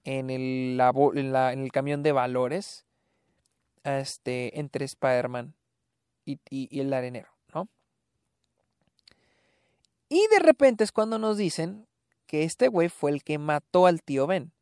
en 0.05 0.29
el, 0.29 0.79
en, 0.79 1.35
el 1.35 1.73
camión 1.73 2.03
de 2.03 2.13
valores 2.13 2.85
este, 3.85 4.61
entre 4.61 4.85
Spider-Man 4.85 5.55
y, 6.27 6.39
y 6.51 6.81
el 6.81 6.93
arenero, 6.93 7.31
¿no? 7.55 7.67
Y 10.11 10.27
de 10.31 10.39
repente 10.39 10.85
es 10.85 10.93
cuando 10.93 11.19
nos 11.19 11.39
dicen 11.39 11.87
que 12.27 12.45
este 12.45 12.69
güey 12.69 12.91
fue 12.91 13.11
el 13.11 13.25
que 13.25 13.39
mató 13.39 13.87
al 13.87 14.03
tío 14.03 14.27
Ben. 14.27 14.53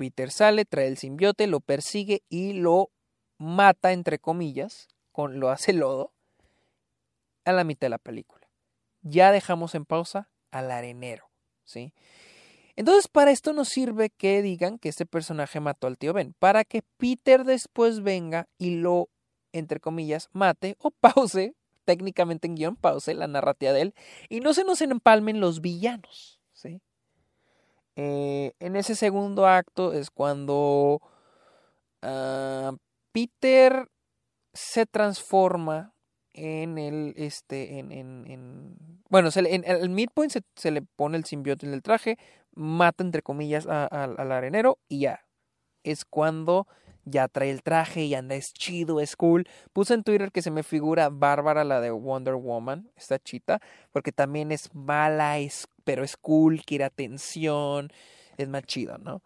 Peter 0.00 0.30
sale, 0.30 0.64
trae 0.64 0.86
el 0.86 0.96
simbiote, 0.96 1.46
lo 1.46 1.60
persigue 1.60 2.22
y 2.30 2.54
lo 2.54 2.90
mata, 3.36 3.92
entre 3.92 4.18
comillas, 4.18 4.88
con 5.12 5.40
lo 5.40 5.50
hace 5.50 5.74
lodo, 5.74 6.14
a 7.44 7.52
la 7.52 7.64
mitad 7.64 7.84
de 7.84 7.90
la 7.90 7.98
película. 7.98 8.48
Ya 9.02 9.30
dejamos 9.30 9.74
en 9.74 9.84
pausa 9.84 10.30
al 10.50 10.70
arenero, 10.70 11.28
¿sí? 11.64 11.92
Entonces, 12.76 13.08
para 13.08 13.30
esto 13.30 13.52
nos 13.52 13.68
sirve 13.68 14.08
que 14.08 14.40
digan 14.40 14.78
que 14.78 14.88
este 14.88 15.04
personaje 15.04 15.60
mató 15.60 15.86
al 15.86 15.98
tío 15.98 16.14
Ben, 16.14 16.34
para 16.38 16.64
que 16.64 16.80
Peter 16.96 17.44
después 17.44 18.00
venga 18.02 18.48
y 18.56 18.76
lo, 18.76 19.10
entre 19.52 19.80
comillas, 19.80 20.30
mate 20.32 20.76
o 20.78 20.90
pause 21.00 21.56
técnicamente 21.84 22.46
en 22.46 22.54
guion, 22.54 22.76
pause 22.76 23.12
la 23.12 23.26
narrativa 23.26 23.74
de 23.74 23.82
él, 23.82 23.94
y 24.30 24.40
no 24.40 24.54
se 24.54 24.64
nos 24.64 24.80
empalmen 24.80 25.40
los 25.40 25.60
villanos. 25.60 26.39
Eh, 27.96 28.52
en 28.60 28.76
ese 28.76 28.94
segundo 28.94 29.46
acto 29.46 29.92
es 29.92 30.10
cuando 30.10 31.00
ah, 32.02 32.72
Peter 33.12 33.88
se 34.52 34.86
transforma 34.86 35.94
en 36.32 36.78
el, 36.78 37.14
este, 37.16 37.78
en, 37.78 37.92
en, 37.92 39.02
bueno, 39.08 39.30
en, 39.34 39.64
el 39.64 39.90
midpoint 39.90 40.32
se, 40.54 40.70
le 40.70 40.82
pone 40.82 41.16
el 41.16 41.24
simbiote 41.24 41.66
en 41.66 41.74
el 41.74 41.82
traje, 41.82 42.16
mata 42.52 43.02
entre 43.02 43.22
comillas 43.22 43.66
al 43.66 44.32
arenero 44.32 44.78
y 44.88 45.00
ya. 45.00 45.26
Es 45.82 46.04
cuando 46.04 46.66
ya 47.04 47.28
trae 47.28 47.50
el 47.50 47.62
traje 47.62 48.04
y 48.04 48.14
anda, 48.14 48.34
es 48.34 48.52
chido, 48.52 49.00
es 49.00 49.16
cool. 49.16 49.46
Puse 49.72 49.94
en 49.94 50.02
Twitter 50.02 50.32
que 50.32 50.42
se 50.42 50.50
me 50.50 50.62
figura 50.62 51.08
Bárbara, 51.10 51.64
la 51.64 51.80
de 51.80 51.90
Wonder 51.90 52.34
Woman, 52.34 52.90
esta 52.96 53.18
chita, 53.18 53.60
porque 53.92 54.12
también 54.12 54.52
es 54.52 54.74
mala, 54.74 55.38
es, 55.38 55.68
pero 55.84 56.04
es 56.04 56.16
cool, 56.16 56.62
quiere 56.64 56.84
atención, 56.84 57.90
es 58.36 58.48
más 58.48 58.64
chido, 58.64 58.98
¿no? 58.98 59.22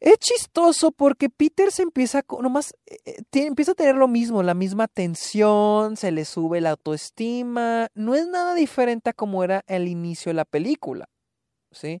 Es 0.00 0.18
chistoso 0.18 0.92
porque 0.92 1.28
Peter 1.28 1.70
se 1.70 1.82
empieza, 1.82 2.24
nomás, 2.40 2.74
eh, 2.86 2.96
eh, 3.06 3.22
empieza 3.32 3.72
a 3.72 3.74
tener 3.74 3.96
lo 3.96 4.08
mismo, 4.08 4.42
la 4.42 4.54
misma 4.54 4.88
tensión, 4.88 5.98
se 5.98 6.10
le 6.10 6.24
sube 6.24 6.62
la 6.62 6.70
autoestima, 6.70 7.88
no 7.94 8.14
es 8.14 8.26
nada 8.26 8.54
diferente 8.54 9.10
a 9.10 9.12
como 9.12 9.44
era 9.44 9.62
el 9.66 9.88
inicio 9.88 10.30
de 10.30 10.34
la 10.34 10.46
película, 10.46 11.10
¿sí? 11.70 12.00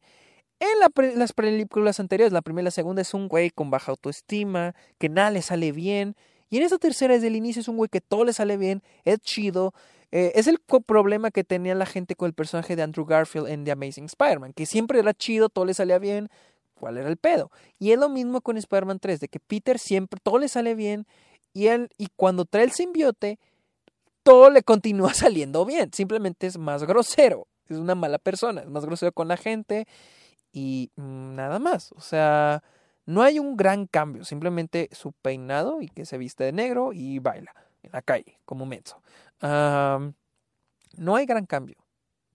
En 0.60 1.18
las 1.18 1.32
películas 1.32 2.00
anteriores, 2.00 2.34
la 2.34 2.42
primera 2.42 2.64
y 2.64 2.66
la 2.66 2.70
segunda, 2.70 3.00
es 3.00 3.14
un 3.14 3.28
güey 3.28 3.48
con 3.48 3.70
baja 3.70 3.92
autoestima, 3.92 4.74
que 4.98 5.08
nada 5.08 5.30
le 5.30 5.40
sale 5.40 5.72
bien. 5.72 6.16
Y 6.50 6.58
en 6.58 6.64
esta 6.64 6.76
tercera, 6.76 7.14
desde 7.14 7.28
el 7.28 7.36
inicio, 7.36 7.60
es 7.60 7.68
un 7.68 7.78
güey 7.78 7.88
que 7.88 8.02
todo 8.02 8.24
le 8.24 8.34
sale 8.34 8.58
bien, 8.58 8.82
es 9.04 9.20
chido. 9.20 9.72
Eh, 10.12 10.32
es 10.34 10.48
el 10.48 10.58
problema 10.86 11.30
que 11.30 11.44
tenía 11.44 11.74
la 11.74 11.86
gente 11.86 12.14
con 12.14 12.26
el 12.26 12.34
personaje 12.34 12.76
de 12.76 12.82
Andrew 12.82 13.06
Garfield 13.06 13.48
en 13.48 13.64
The 13.64 13.70
Amazing 13.70 14.04
Spider-Man, 14.04 14.52
que 14.52 14.66
siempre 14.66 14.98
era 14.98 15.14
chido, 15.14 15.48
todo 15.48 15.64
le 15.64 15.72
salía 15.72 15.98
bien, 15.98 16.28
cuál 16.74 16.98
era 16.98 17.08
el 17.08 17.16
pedo. 17.16 17.50
Y 17.78 17.92
es 17.92 17.98
lo 17.98 18.10
mismo 18.10 18.42
con 18.42 18.58
Spider-Man 18.58 18.98
3, 18.98 19.20
de 19.20 19.28
que 19.28 19.40
Peter 19.40 19.78
siempre, 19.78 20.20
todo 20.22 20.38
le 20.38 20.48
sale 20.48 20.74
bien 20.74 21.06
y 21.54 21.68
él, 21.68 21.88
y 21.96 22.08
cuando 22.16 22.44
trae 22.44 22.64
el 22.64 22.72
simbiote, 22.72 23.38
todo 24.22 24.50
le 24.50 24.62
continúa 24.62 25.14
saliendo 25.14 25.64
bien, 25.64 25.90
simplemente 25.92 26.46
es 26.46 26.58
más 26.58 26.84
grosero, 26.84 27.46
es 27.68 27.78
una 27.78 27.94
mala 27.94 28.18
persona, 28.18 28.62
es 28.62 28.68
más 28.68 28.84
grosero 28.84 29.12
con 29.12 29.28
la 29.28 29.36
gente 29.36 29.86
y 30.52 30.90
nada 30.96 31.58
más, 31.58 31.92
o 31.92 32.00
sea, 32.00 32.62
no 33.06 33.22
hay 33.22 33.38
un 33.38 33.56
gran 33.56 33.86
cambio, 33.86 34.24
simplemente 34.24 34.88
su 34.92 35.12
peinado 35.12 35.80
y 35.80 35.88
que 35.88 36.04
se 36.04 36.18
viste 36.18 36.44
de 36.44 36.52
negro 36.52 36.92
y 36.92 37.18
baila 37.18 37.54
en 37.82 37.92
la 37.92 38.02
calle 38.02 38.38
como 38.44 38.66
menso. 38.66 39.02
no 39.40 41.16
hay 41.16 41.26
gran 41.26 41.46
cambio 41.46 41.76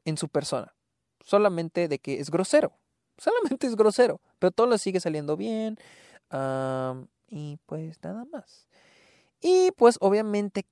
en 0.06 0.18
su 0.18 0.30
persona, 0.30 0.74
solamente 1.22 1.88
de 1.88 2.00
que 2.00 2.20
es 2.20 2.30
grosero, 2.30 2.74
solamente 3.18 3.68
es 3.68 3.76
grosero, 3.76 4.22
pero 4.40 4.52
todo 4.52 4.68
le 4.68 4.78
sigue 4.78 5.00
saliendo 5.00 5.38
bien 5.38 5.78
y 7.28 7.58
pues 7.66 7.98
nada 8.04 8.26
más. 8.26 8.68
Y 9.42 9.72
pues 9.72 9.98
obviamente 10.00 10.66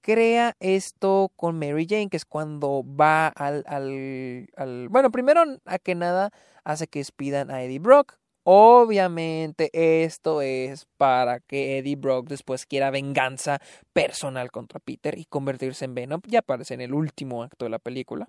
crea 0.00 0.56
esto 0.60 1.32
con 1.36 1.58
Mary 1.58 1.86
Jane, 1.88 2.08
que 2.08 2.16
es 2.16 2.24
cuando 2.24 2.84
va 2.84 3.28
al, 3.28 3.64
al, 3.66 4.88
Bueno, 4.88 5.10
primero 5.10 5.42
a 5.64 5.78
que 5.78 5.94
nada 5.94 6.30
hace 6.64 6.86
que 6.86 7.00
despidan 7.00 7.50
a 7.50 7.62
Eddie 7.62 7.78
Brock. 7.78 8.18
Obviamente 8.44 9.70
esto 10.04 10.40
es 10.40 10.86
para 10.96 11.40
que 11.40 11.78
Eddie 11.78 11.96
Brock 11.96 12.28
después 12.28 12.64
quiera 12.64 12.90
venganza 12.90 13.60
personal 13.92 14.50
contra 14.50 14.80
Peter 14.80 15.18
y 15.18 15.26
convertirse 15.26 15.84
en 15.84 15.94
Venom. 15.94 16.20
Ya 16.26 16.38
aparece 16.40 16.74
en 16.74 16.80
el 16.80 16.94
último 16.94 17.42
acto 17.42 17.66
de 17.66 17.70
la 17.70 17.78
película. 17.78 18.28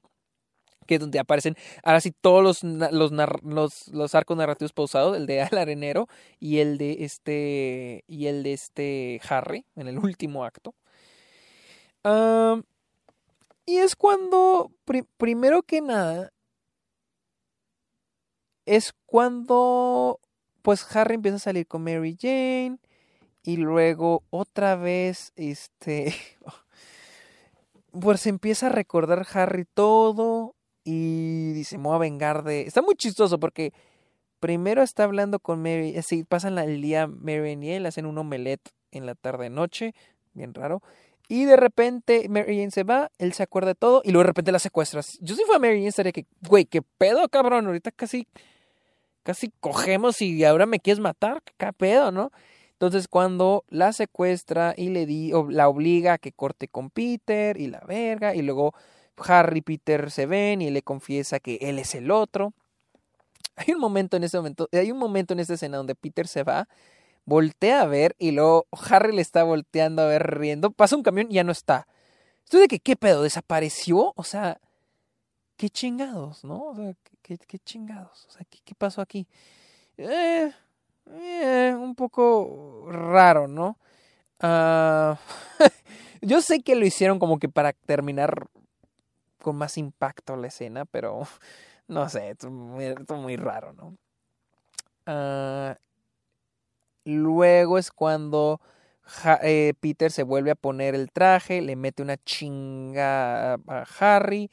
Que 0.88 0.96
es 0.96 1.02
donde 1.02 1.20
aparecen 1.20 1.56
ahora 1.84 2.02
sí 2.02 2.12
todos 2.12 2.44
los, 2.44 2.64
los, 2.64 3.12
los, 3.44 3.88
los 3.90 4.16
arcos 4.16 4.36
narrativos 4.36 4.74
pausados, 4.74 5.16
el 5.16 5.28
de 5.28 5.42
Al 5.44 5.58
Arenero 5.58 6.08
y 6.40 6.60
el 6.60 6.78
de 6.78 7.06
este. 7.06 8.04
y 8.08 8.28
el 8.28 8.44
de 8.44 8.54
este 8.54 9.22
Harry, 9.30 9.66
en 9.76 9.88
el 9.88 10.00
último 10.00 10.44
acto 10.44 10.74
y 12.04 13.78
es 13.78 13.96
cuando, 13.96 14.72
primero 15.18 15.64
que 15.64 15.82
nada, 15.82 16.32
es 18.66 18.94
cuando 19.06 20.20
pues 20.62 20.96
Harry 20.96 21.16
empieza 21.16 21.38
a 21.38 21.40
salir 21.40 21.66
con 21.68 21.84
Mary 21.84 22.16
Jane 22.20 22.78
y 23.44 23.58
luego 23.58 24.24
otra 24.30 24.76
vez 24.76 25.34
este 25.36 26.14
pues 28.00 28.28
empieza 28.28 28.68
a 28.68 28.70
recordar 28.70 29.26
Harry 29.34 29.66
todo 29.66 30.56
y 30.84 31.54
dice 31.54 31.80
me 31.80 31.98
vengar 31.98 32.44
de 32.44 32.62
está 32.62 32.84
muy 32.84 32.96
chistoso 32.96 33.40
porque 33.40 33.74
primero 34.40 34.84
está 34.84 35.06
hablando 35.06 35.40
con 35.40 35.62
Mary 35.64 35.98
así 35.98 36.24
pasan 36.24 36.58
el 36.60 36.82
día 36.82 37.08
Mary 37.08 37.58
y 37.60 37.72
él 37.72 37.88
hacen 37.88 38.06
un 38.06 38.20
omelette 38.20 38.70
en 38.92 39.08
la 39.08 39.16
tarde 39.16 39.50
noche 39.50 39.96
bien 40.34 40.54
raro 40.54 40.84
y 41.32 41.46
de 41.46 41.56
repente 41.56 42.28
Mary 42.28 42.58
Jane 42.58 42.72
se 42.72 42.84
va, 42.84 43.12
él 43.20 43.34
se 43.34 43.44
acuerda 43.44 43.70
de 43.70 43.76
todo 43.76 44.02
y 44.04 44.12
luego 44.12 44.24
de 44.24 44.28
repente 44.30 44.52
la 44.52 44.58
secuestras. 44.58 45.20
Yo 45.22 45.36
si 45.36 45.44
fue 45.44 45.56
a 45.56 45.60
Mary 45.60 45.76
Jane 45.76 45.88
estaría 45.88 46.12
que, 46.12 46.26
güey, 46.42 46.66
qué 46.66 46.82
pedo, 46.82 47.30
cabrón, 47.30 47.68
ahorita 47.68 47.92
casi, 47.92 48.28
casi 49.22 49.52
cogemos 49.60 50.22
y 50.24 50.44
ahora 50.44 50.66
me 50.66 50.80
quieres 50.80 51.00
matar, 51.00 51.44
qué 51.44 51.72
pedo, 51.72 52.12
¿no? 52.12 52.32
Entonces 52.72 53.08
cuando 53.08 53.64
la 53.70 53.94
secuestra 53.94 54.74
y 54.76 54.90
le 54.90 55.06
di, 55.06 55.32
la 55.50 55.70
obliga 55.70 56.14
a 56.14 56.18
que 56.18 56.32
corte 56.32 56.68
con 56.68 56.90
Peter 56.90 57.62
y 57.62 57.68
la 57.68 57.82
verga 57.82 58.34
y 58.34 58.42
luego 58.42 58.74
Harry 59.18 59.60
y 59.60 59.62
Peter 59.62 60.10
se 60.10 60.26
ven 60.26 60.64
y 60.64 60.72
le 60.72 60.82
confiesa 60.82 61.40
que 61.40 61.60
él 61.62 61.78
es 61.78 61.94
el 61.94 62.10
otro. 62.10 62.54
Hay 63.56 63.74
un 63.74 63.80
momento 63.80 64.18
en 64.18 64.24
ese 64.24 64.38
momento, 64.38 64.68
hay 64.72 64.92
un 64.92 64.98
momento 64.98 65.34
en 65.34 65.42
esta 65.42 65.54
escena 65.54 65.78
donde 65.78 65.94
Peter 65.94 66.28
se 66.28 66.44
va 66.44 66.68
voltea 67.26 67.82
a 67.82 67.86
ver 67.86 68.16
y 68.20 68.32
luego 68.32 68.68
Harry 68.90 69.16
le 69.16 69.22
está 69.22 69.44
volteando 69.44 70.02
a 70.02 70.08
ver 70.08 70.38
riendo. 70.38 70.72
Pasa 70.72 70.96
un 70.96 71.04
camión 71.04 71.28
y 71.30 71.36
ya 71.36 71.44
no 71.44 71.52
está. 71.52 71.88
Estoy 72.44 72.62
de 72.62 72.68
que, 72.68 72.80
¿qué 72.80 72.96
pedo? 72.96 73.24
¿Desapareció? 73.24 74.14
O 74.16 74.24
sea, 74.24 74.60
qué 75.56 75.70
chingados, 75.70 76.44
¿no? 76.44 76.64
O 76.64 76.76
sea, 76.76 76.94
qué, 77.22 77.38
qué 77.38 77.60
chingados. 77.60 78.26
O 78.28 78.32
sea, 78.32 78.46
¿qué, 78.50 78.76
pasó 78.76 79.02
aquí? 79.02 79.28
Eh, 79.98 80.52
eh, 81.12 81.76
un 81.78 81.96
poco 81.96 82.88
raro, 82.90 83.48
¿no? 83.48 83.78
Ah, 84.40 85.20
yo 86.22 86.42
sé 86.42 86.62
que 86.62 86.76
lo 86.76 86.86
hicieron 86.86 87.20
como 87.20 87.40
que 87.40 87.50
para 87.50 87.74
terminar 87.74 88.48
con 89.42 89.58
más 89.58 89.78
impacto 89.78 90.36
la 90.36 90.48
escena, 90.48 90.86
pero 90.86 91.24
no 91.88 92.10
sé, 92.10 92.32
es 92.32 92.46
muy, 92.46 92.96
muy 93.10 93.36
raro, 93.36 93.74
¿no? 93.74 93.98
Ah, 95.06 95.78
Luego 97.06 97.78
es 97.78 97.92
cuando 97.92 98.62
eh, 99.44 99.74
Peter 99.80 100.12
se 100.12 100.24
vuelve 100.24 100.52
a 100.52 100.56
poner 100.56 100.96
el 100.96 101.12
traje, 101.12 101.62
le 101.62 101.76
mete 101.76 102.04
una 102.04 102.18
chinga 102.18 103.54
a, 103.56 103.86
Harry. 104.00 104.52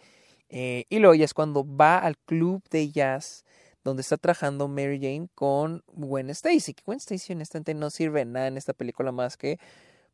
Eh, 0.49 0.85
y 0.89 0.99
luego 1.01 1.15
ya 1.15 1.25
es 1.25 1.35
cuando 1.35 1.65
va 1.67 1.99
al 1.99 2.17
club 2.19 2.63
de 2.71 2.91
jazz 2.91 3.45
donde 3.85 4.03
está 4.03 4.17
trabajando 4.17 4.69
Mary 4.69 4.99
Jane 5.01 5.29
con 5.35 5.83
Gwen 5.89 6.31
Stacy. 6.31 6.75
Que 6.75 6.83
Gwen 6.85 6.99
Stacy 6.99 7.33
honestamente 7.33 7.75
no 7.75 7.91
sirve 7.91 8.25
nada 8.25 8.49
en 8.49 8.57
esta 8.57 8.73
película 8.73 9.13
más 9.13 9.37
que 9.37 9.59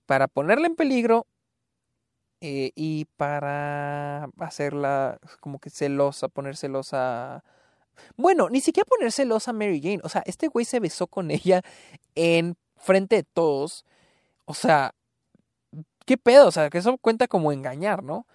para 0.06 0.28
ponerla 0.28 0.66
en 0.66 0.76
peligro 0.76 1.26
eh, 2.40 2.72
y 2.74 3.06
para 3.16 4.24
hacerla 4.38 5.18
como 5.40 5.59
que 5.60 5.70
celosa, 5.70 6.28
poner 6.28 6.56
celosa 6.56 7.44
bueno, 8.16 8.48
ni 8.51 8.60
siquiera 8.60 8.86
poner 8.86 9.12
a 9.47 9.52
Mary 9.52 9.81
Jane. 9.81 10.01
O 10.02 10.09
sea, 10.09 10.23
este 10.27 10.48
güey 10.48 10.64
se 10.64 10.81
besó 10.81 11.06
con 11.06 11.31
ella 11.31 11.62
en 12.14 12.56
frente 12.77 13.16
de 13.16 13.23
todos. 13.23 13.85
O 14.44 14.55
sea, 14.55 14.94
¿qué 16.06 16.16
pedo? 16.16 16.48
O 16.48 16.52
sea, 16.52 16.70
que 16.70 16.78
eso 16.78 16.98
cuenta 16.98 17.28
como 17.28 17.52
engañar, 17.52 18.02
¿no? 18.02 18.27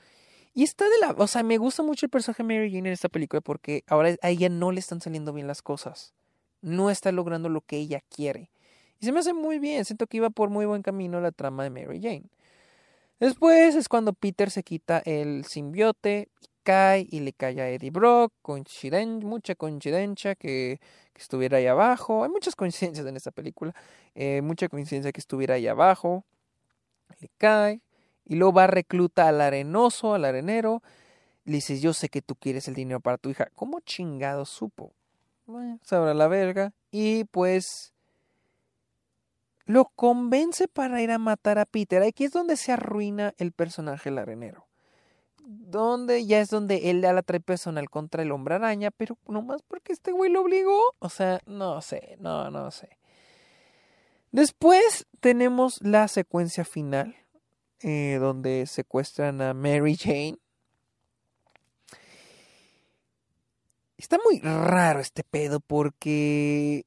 Y 0.53 0.63
está 0.63 0.85
de 0.89 0.97
la... 0.99 1.11
O 1.17 1.27
sea, 1.27 1.43
me 1.43 1.57
gusta 1.57 1.83
mucho 1.83 2.05
el 2.05 2.09
personaje 2.09 2.43
de 2.43 2.47
Mary 2.55 2.71
Jane 2.71 2.89
en 2.89 2.93
esta 2.93 3.09
película 3.09 3.41
porque 3.41 3.83
ahora 3.87 4.15
a 4.21 4.29
ella 4.29 4.49
no 4.49 4.71
le 4.71 4.79
están 4.79 5.01
saliendo 5.01 5.33
bien 5.33 5.47
las 5.47 5.61
cosas. 5.61 6.13
No 6.61 6.89
está 6.89 7.11
logrando 7.11 7.49
lo 7.49 7.61
que 7.61 7.77
ella 7.77 8.01
quiere. 8.09 8.49
Y 8.99 9.05
se 9.05 9.11
me 9.11 9.19
hace 9.19 9.33
muy 9.33 9.59
bien. 9.59 9.85
Siento 9.85 10.07
que 10.07 10.17
iba 10.17 10.29
por 10.31 10.49
muy 10.49 10.65
buen 10.65 10.81
camino 10.81 11.21
la 11.21 11.31
trama 11.31 11.63
de 11.63 11.69
Mary 11.69 12.01
Jane. 12.01 12.29
Después 13.19 13.75
es 13.75 13.89
cuando 13.89 14.13
Peter 14.13 14.51
se 14.51 14.63
quita 14.63 14.99
el 15.05 15.45
simbiote 15.45 16.29
cae 16.67 17.07
y 17.09 17.21
le 17.21 17.31
cae 17.31 17.61
a 17.61 17.69
Eddie 17.69 17.91
Brock, 17.91 18.33
mucha 19.23 19.55
coincidencia 19.55 20.35
que, 20.35 20.81
estuviera 21.15 21.59
ahí 21.59 21.65
abajo, 21.65 22.25
hay 22.25 22.29
muchas 22.29 22.57
coincidencias 22.57 23.07
en 23.07 23.15
esta 23.15 23.31
película, 23.31 23.73
eh, 24.15 24.41
mucha 24.41 24.67
coincidencia 24.67 25.13
que 25.13 25.21
estuviera 25.21 25.55
ahí 25.55 25.65
abajo, 25.65 26.25
le 27.21 27.29
cae, 27.37 27.81
y 28.25 28.35
luego 28.35 28.53
va 28.53 28.65
a 28.65 28.67
recluta 28.67 29.29
al 29.29 29.39
arenoso, 29.39 30.13
al 30.13 30.25
arenero, 30.25 30.83
le 31.45 31.53
dice, 31.53 31.79
yo 31.79 31.93
sé 31.93 32.09
que 32.09 32.21
tú 32.21 32.35
quieres 32.35 32.67
el 32.67 32.75
dinero 32.75 32.99
para 32.99 33.17
tu 33.17 33.29
hija, 33.29 33.47
¿cómo 33.55 33.79
chingado 33.79 34.43
supo? 34.43 34.91
Bueno, 35.45 35.79
sabrá 35.83 36.13
la 36.13 36.27
verga, 36.27 36.73
y 36.91 37.23
pues 37.23 37.93
lo 39.65 39.85
convence 39.95 40.67
para 40.67 41.01
ir 41.01 41.11
a 41.11 41.17
matar 41.17 41.59
a 41.59 41.65
Peter, 41.65 42.03
aquí 42.03 42.25
es 42.25 42.31
donde 42.33 42.57
se 42.57 42.73
arruina 42.73 43.33
el 43.37 43.53
personaje 43.53 44.09
del 44.09 44.19
arenero 44.19 44.66
donde 45.47 46.25
ya 46.25 46.41
es 46.41 46.49
donde 46.49 46.89
él 46.89 47.01
da 47.01 47.13
la 47.13 47.23
trae 47.23 47.39
personal 47.39 47.89
contra 47.89 48.21
el 48.21 48.31
hombre 48.31 48.55
araña, 48.55 48.91
pero 48.91 49.17
nomás 49.27 49.61
porque 49.61 49.93
este 49.93 50.11
güey 50.11 50.29
lo 50.29 50.41
obligó. 50.41 50.77
O 50.99 51.09
sea, 51.09 51.39
no 51.45 51.81
sé, 51.81 52.17
no, 52.19 52.51
no 52.51 52.69
sé. 52.69 52.97
Después 54.31 55.07
tenemos 55.21 55.81
la 55.81 56.09
secuencia 56.09 56.65
final, 56.65 57.15
eh, 57.79 58.17
donde 58.19 58.65
secuestran 58.67 59.41
a 59.41 59.53
Mary 59.53 59.95
Jane. 59.95 60.37
Está 63.97 64.17
muy 64.23 64.39
raro 64.41 64.99
este 64.99 65.23
pedo 65.23 65.61
porque 65.61 66.85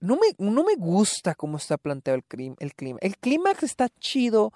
no 0.00 0.16
me, 0.16 0.28
no 0.38 0.64
me 0.64 0.74
gusta 0.76 1.34
cómo 1.34 1.58
está 1.58 1.76
planteado 1.76 2.18
el, 2.58 2.74
clima. 2.74 2.98
El 3.02 3.18
clímax 3.18 3.62
está 3.62 3.88
chido 4.00 4.52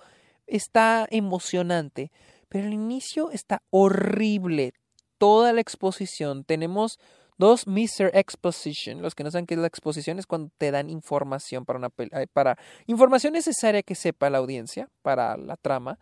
está 0.50 1.06
emocionante, 1.10 2.10
pero 2.48 2.66
el 2.66 2.74
inicio 2.74 3.30
está 3.30 3.62
horrible. 3.70 4.72
Toda 5.18 5.52
la 5.52 5.60
exposición, 5.60 6.44
tenemos 6.44 6.98
dos 7.40 7.66
Mr. 7.66 8.10
Exposition. 8.12 9.02
Los 9.02 9.14
que 9.14 9.24
no 9.24 9.30
saben 9.30 9.46
qué 9.46 9.54
es 9.54 9.60
la 9.60 9.66
exposición 9.66 10.18
es 10.18 10.26
cuando 10.26 10.52
te 10.58 10.70
dan 10.70 10.90
información 10.90 11.64
para 11.64 11.78
una 11.78 11.90
eh, 11.98 12.26
para 12.32 12.56
información 12.86 13.32
necesaria 13.32 13.82
que 13.82 13.94
sepa 13.94 14.30
la 14.30 14.38
audiencia 14.38 14.88
para 15.02 15.36
la 15.36 15.56
trama. 15.56 15.98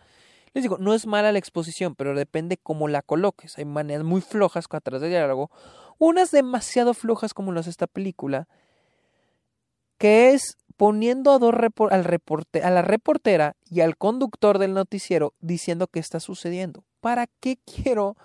Les 0.52 0.64
digo, 0.64 0.78
no 0.78 0.94
es 0.94 1.06
mala 1.06 1.32
la 1.32 1.38
exposición, 1.38 1.94
pero 1.94 2.14
depende 2.14 2.56
cómo 2.56 2.88
la 2.88 3.02
coloques. 3.02 3.56
Hay 3.58 3.64
maneras 3.64 4.04
muy 4.04 4.20
flojas 4.20 4.66
atrás 4.70 5.00
del 5.00 5.10
diálogo, 5.10 5.50
unas 5.98 6.30
demasiado 6.30 6.94
flojas 6.94 7.34
como 7.34 7.52
las 7.52 7.66
de 7.66 7.70
esta 7.70 7.86
película, 7.86 8.48
que 9.98 10.30
es 10.30 10.56
poniendo 10.78 11.32
a, 11.32 11.38
dos 11.38 11.54
al 11.90 12.04
reporte 12.04 12.62
a 12.62 12.70
la 12.70 12.82
reportera 12.82 13.56
y 13.68 13.80
al 13.80 13.98
conductor 13.98 14.58
del 14.58 14.72
noticiero 14.72 15.34
diciendo 15.40 15.88
qué 15.88 15.98
está 15.98 16.20
sucediendo. 16.20 16.84
¿Para 17.00 17.26
qué 17.40 17.58
quiero 17.66 18.16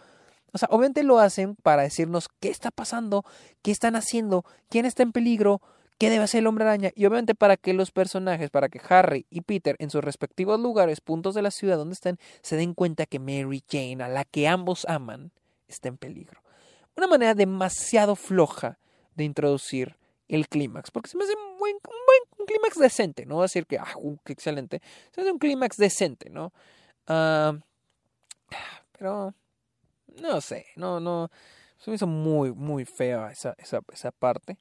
O 0.53 0.57
sea, 0.59 0.69
obviamente 0.71 1.03
lo 1.03 1.19
hacen 1.19 1.55
para 1.55 1.81
decirnos 1.81 2.29
qué 2.39 2.49
está 2.49 2.69
pasando, 2.69 3.25
qué 3.63 3.71
están 3.71 3.95
haciendo, 3.95 4.45
quién 4.69 4.85
está 4.85 5.01
en 5.01 5.11
peligro, 5.11 5.61
qué 5.97 6.11
debe 6.11 6.25
hacer 6.25 6.39
el 6.39 6.47
hombre 6.47 6.63
araña. 6.63 6.91
Y 6.93 7.07
obviamente 7.07 7.33
para 7.33 7.57
que 7.57 7.73
los 7.73 7.91
personajes, 7.91 8.51
para 8.51 8.69
que 8.69 8.79
Harry 8.87 9.25
y 9.31 9.41
Peter 9.41 9.75
en 9.79 9.89
sus 9.89 10.03
respectivos 10.03 10.59
lugares, 10.59 11.01
puntos 11.01 11.33
de 11.33 11.41
la 11.41 11.49
ciudad 11.49 11.77
donde 11.77 11.93
estén, 11.93 12.19
se 12.43 12.55
den 12.55 12.75
cuenta 12.75 13.07
que 13.07 13.17
Mary 13.17 13.63
Jane, 13.67 14.03
a 14.03 14.07
la 14.07 14.25
que 14.25 14.47
ambos 14.47 14.85
aman, 14.87 15.31
está 15.67 15.87
en 15.87 15.97
peligro. 15.97 16.43
Una 16.95 17.07
manera 17.07 17.33
demasiado 17.33 18.15
floja 18.15 18.77
de 19.15 19.23
introducir 19.23 19.97
el 20.27 20.47
clímax, 20.47 20.91
porque 20.91 21.09
se 21.09 21.17
me 21.17 21.23
hace 21.23 21.33
un 21.33 21.57
buen, 21.57 21.75
un 21.75 22.05
clímax 22.45 22.77
decente, 22.77 23.25
no 23.25 23.35
voy 23.35 23.43
a 23.43 23.45
decir 23.45 23.65
que, 23.65 23.77
ah, 23.77 23.93
uh, 23.97 24.17
qué 24.23 24.33
excelente, 24.33 24.81
hace 25.11 25.31
un 25.31 25.39
clímax 25.39 25.77
decente, 25.77 26.29
¿no? 26.29 26.53
Ah, 27.07 27.53
pero 28.97 29.33
no 30.21 30.41
sé, 30.41 30.67
no, 30.75 30.99
no. 30.99 31.29
Se 31.77 31.91
me 31.91 31.95
hizo 31.95 32.07
muy, 32.07 32.53
muy 32.53 32.85
fea 32.85 33.31
esa, 33.31 33.55
esa, 33.57 34.11
parte. 34.11 34.57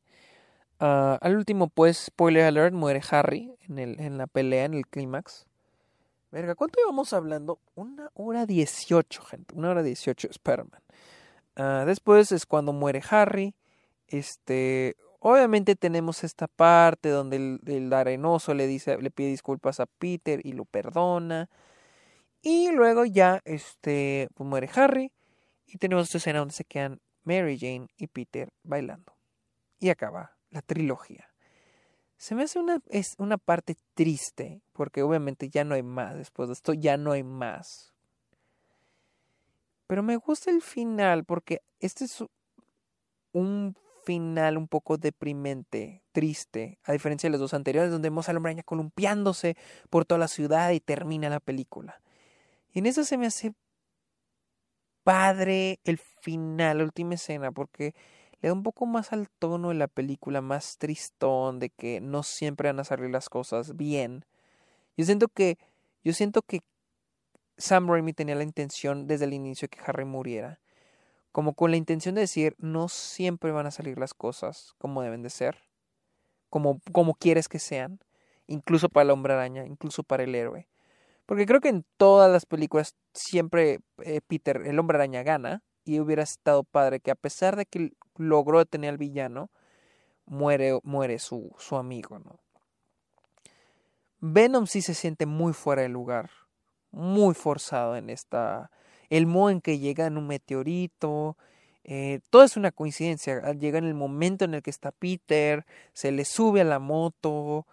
Uh, 0.81 1.17
al 1.21 1.37
último, 1.37 1.69
pues, 1.69 1.99
spoiler 1.99 2.45
alert, 2.45 2.75
muere 2.75 3.01
Harry 3.11 3.55
en, 3.69 3.79
el, 3.79 4.01
en 4.01 4.19
la 4.19 4.27
pelea, 4.27 4.65
en 4.65 4.75
el 4.75 4.87
clímax. 4.89 5.47
Verga, 6.33 6.55
¿cuánto 6.55 6.81
íbamos 6.81 7.13
hablando? 7.13 7.61
Una 7.75 8.11
hora 8.15 8.47
dieciocho, 8.47 9.23
gente. 9.23 9.55
Una 9.55 9.71
hora 9.71 9.83
dieciocho, 9.83 10.29
Spider-Man. 10.29 10.83
Uh, 11.57 11.87
después 11.87 12.33
es 12.33 12.47
cuando 12.47 12.73
muere 12.73 13.03
Harry. 13.11 13.55
Este. 14.09 14.97
Obviamente 15.25 15.77
tenemos 15.77 16.25
esta 16.25 16.49
parte 16.49 17.09
donde 17.09 17.37
el, 17.37 17.61
el, 17.67 17.93
arenoso 17.93 18.55
le 18.55 18.67
dice, 18.67 18.99
le 19.01 19.13
pide 19.13 19.29
disculpas 19.29 19.79
a 19.79 19.87
Peter 19.87 20.41
y 20.45 20.53
lo 20.53 20.65
perdona. 20.65 21.49
Y 22.43 22.73
luego 22.73 23.05
ya, 23.05 23.41
este, 23.45 24.29
pues 24.35 24.51
muere 24.51 24.69
Harry. 24.75 25.13
Y 25.65 25.79
tenemos 25.79 26.07
esta 26.07 26.19
escena 26.19 26.41
donde 26.41 26.55
se 26.55 26.65
quedan 26.65 27.01
Mary 27.23 27.57
Jane 27.57 27.87
y 27.97 28.09
Peter 28.09 28.53
bailando. 28.65 29.15
Y 29.79 29.91
acaba 29.91 30.37
la 30.51 30.61
trilogía. 30.61 31.29
Se 32.17 32.35
me 32.35 32.43
hace 32.43 32.59
una, 32.59 32.81
es 32.89 33.15
una 33.19 33.39
parte 33.39 33.77
triste, 33.95 34.61
porque 34.73 35.05
obviamente 35.05 35.49
ya 35.49 35.63
no 35.63 35.77
hay 35.77 35.85
más. 35.85 36.17
Después 36.17 36.49
de 36.49 36.55
esto 36.55 36.73
ya 36.75 36.97
no 36.97 37.13
hay 37.13 37.23
más. 37.23 37.95
Pero 39.87 40.03
me 40.03 40.17
gusta 40.17 40.51
el 40.51 40.63
final, 40.63 41.25
porque 41.25 41.63
este 41.79 42.07
es 42.07 42.25
un 43.31 43.77
final 44.05 44.57
un 44.57 44.69
poco 44.69 44.97
deprimente, 44.97 46.03
triste, 46.13 46.79
a 46.85 46.93
diferencia 46.93 47.29
de 47.29 47.33
los 47.33 47.41
dos 47.41 47.55
anteriores, 47.55 47.91
donde 47.91 48.11
vemos 48.11 48.29
a 48.29 48.33
la 48.33 48.63
columpiándose 48.63 49.57
por 49.91 50.05
toda 50.05 50.19
la 50.19 50.29
ciudad 50.29 50.71
y 50.71 50.81
termina 50.81 51.29
la 51.29 51.41
película. 51.41 52.01
Y 52.73 52.81
en 52.81 52.87
eso 52.87 53.05
se 53.05 53.19
me 53.19 53.27
hace 53.27 53.55
padre 55.05 55.81
el 55.85 55.99
final, 55.99 56.79
la 56.79 56.85
última 56.85 57.15
escena, 57.15 57.53
porque 57.53 57.95
le 58.41 58.49
da 58.49 58.53
un 58.53 58.63
poco 58.63 58.87
más 58.87 59.13
al 59.13 59.29
tono 59.29 59.69
de 59.69 59.75
la 59.75 59.89
película, 59.89 60.41
más 60.41 60.79
tristón, 60.79 61.59
de 61.59 61.71
que 61.71 62.01
no 62.01 62.23
siempre 62.23 62.69
van 62.69 62.81
a 62.81 62.85
salir 62.85 63.11
las 63.11 63.29
cosas 63.29 63.77
bien. 63.77 64.25
Yo 64.97 65.05
siento 65.05 65.29
que, 65.29 65.59
yo 66.05 66.13
siento 66.13 66.43
que 66.43 66.61
Sam 67.57 67.89
Raimi 67.89 68.13
tenía 68.13 68.35
la 68.35 68.43
intención 68.43 69.07
desde 69.07 69.27
el 69.27 69.35
inicio 69.35 69.69
de 69.69 69.77
que 69.77 69.85
Harry 69.87 70.05
muriera, 70.05 70.61
como 71.33 71.55
con 71.55 71.71
la 71.71 71.77
intención 71.77 72.15
de 72.15 72.23
decir, 72.23 72.55
no 72.59 72.89
siempre 72.89 73.51
van 73.51 73.67
a 73.67 73.71
salir 73.71 73.99
las 73.99 74.15
cosas 74.15 74.75
como 74.79 75.03
deben 75.03 75.23
de 75.23 75.31
ser, 75.31 75.59
como, 76.51 76.81
como 76.93 77.15
quieres 77.15 77.49
que 77.49 77.59
sean, 77.59 77.99
incluso 78.47 78.89
para 78.89 79.05
el 79.05 79.11
hombre 79.11 79.33
araña, 79.33 79.67
incluso 79.67 80.03
para 80.03 80.23
el 80.23 80.35
héroe. 80.35 80.69
Porque 81.27 81.47
creo 81.47 81.61
que 81.61 81.69
en 81.69 81.85
todas 81.97 82.31
las 82.31 82.47
películas 82.47 82.95
siempre 83.15 83.81
eh, 84.05 84.21
Peter, 84.27 84.63
el 84.67 84.79
hombre 84.79 84.99
araña, 84.99 85.23
gana. 85.23 85.63
Y 85.85 85.99
hubiera 85.99 86.23
estado 86.23 86.63
padre 86.63 87.01
que 87.01 87.11
a 87.11 87.17
pesar 87.17 87.57
de 87.57 87.67
que 87.67 87.95
logró 88.17 88.59
detener 88.59 88.91
al 88.91 88.99
villano, 88.99 89.51
muere, 90.27 90.79
muere 90.85 91.19
su, 91.19 91.55
su 91.59 91.77
amigo, 91.77 92.19
¿no? 92.21 92.39
Venom 94.21 94.67
sí 94.67 94.81
se 94.83 94.95
siente 94.95 95.27
muy 95.27 95.53
fuera 95.53 95.83
de 95.83 95.89
lugar. 95.89 96.31
Muy 96.93 97.35
forzado 97.35 97.97
en 97.97 98.11
esta. 98.11 98.71
El 99.13 99.27
modo 99.27 99.51
en 99.51 99.61
que 99.61 99.79
llega 99.79 100.07
en 100.07 100.17
un 100.17 100.27
meteorito. 100.27 101.37
Eh, 101.85 102.21
todo 102.31 102.45
es 102.45 102.57
una 102.57 102.73
coincidencia. 102.73 103.53
Llega 103.53 103.77
en 103.77 103.85
el 103.85 103.93
momento 103.93 104.47
en 104.47 104.55
el 104.55 104.63
que 104.63 104.71
está 104.71 104.91
Peter. 104.91 105.67
Se 105.93 106.13
le 106.13 106.25
sube 106.25 106.63
a 106.63 106.65
la 106.65 106.79
moto. 106.79 107.67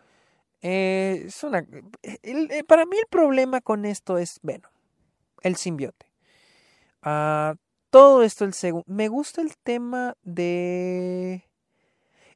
Eh, 0.61 1.23
es 1.27 1.41
una, 1.45 1.65
eh, 2.03 2.63
para 2.65 2.85
mí 2.85 2.97
el 2.97 3.07
problema 3.09 3.61
con 3.61 3.85
esto 3.85 4.17
es 4.17 4.41
Venom, 4.43 4.69
el 5.41 5.55
simbiote. 5.55 6.11
Ah, 7.01 7.55
todo 7.89 8.21
esto, 8.23 8.43
el 8.43 8.53
segundo. 8.53 8.83
Me 8.89 9.07
gusta 9.07 9.41
el 9.41 9.55
tema 9.55 10.17
de. 10.23 11.45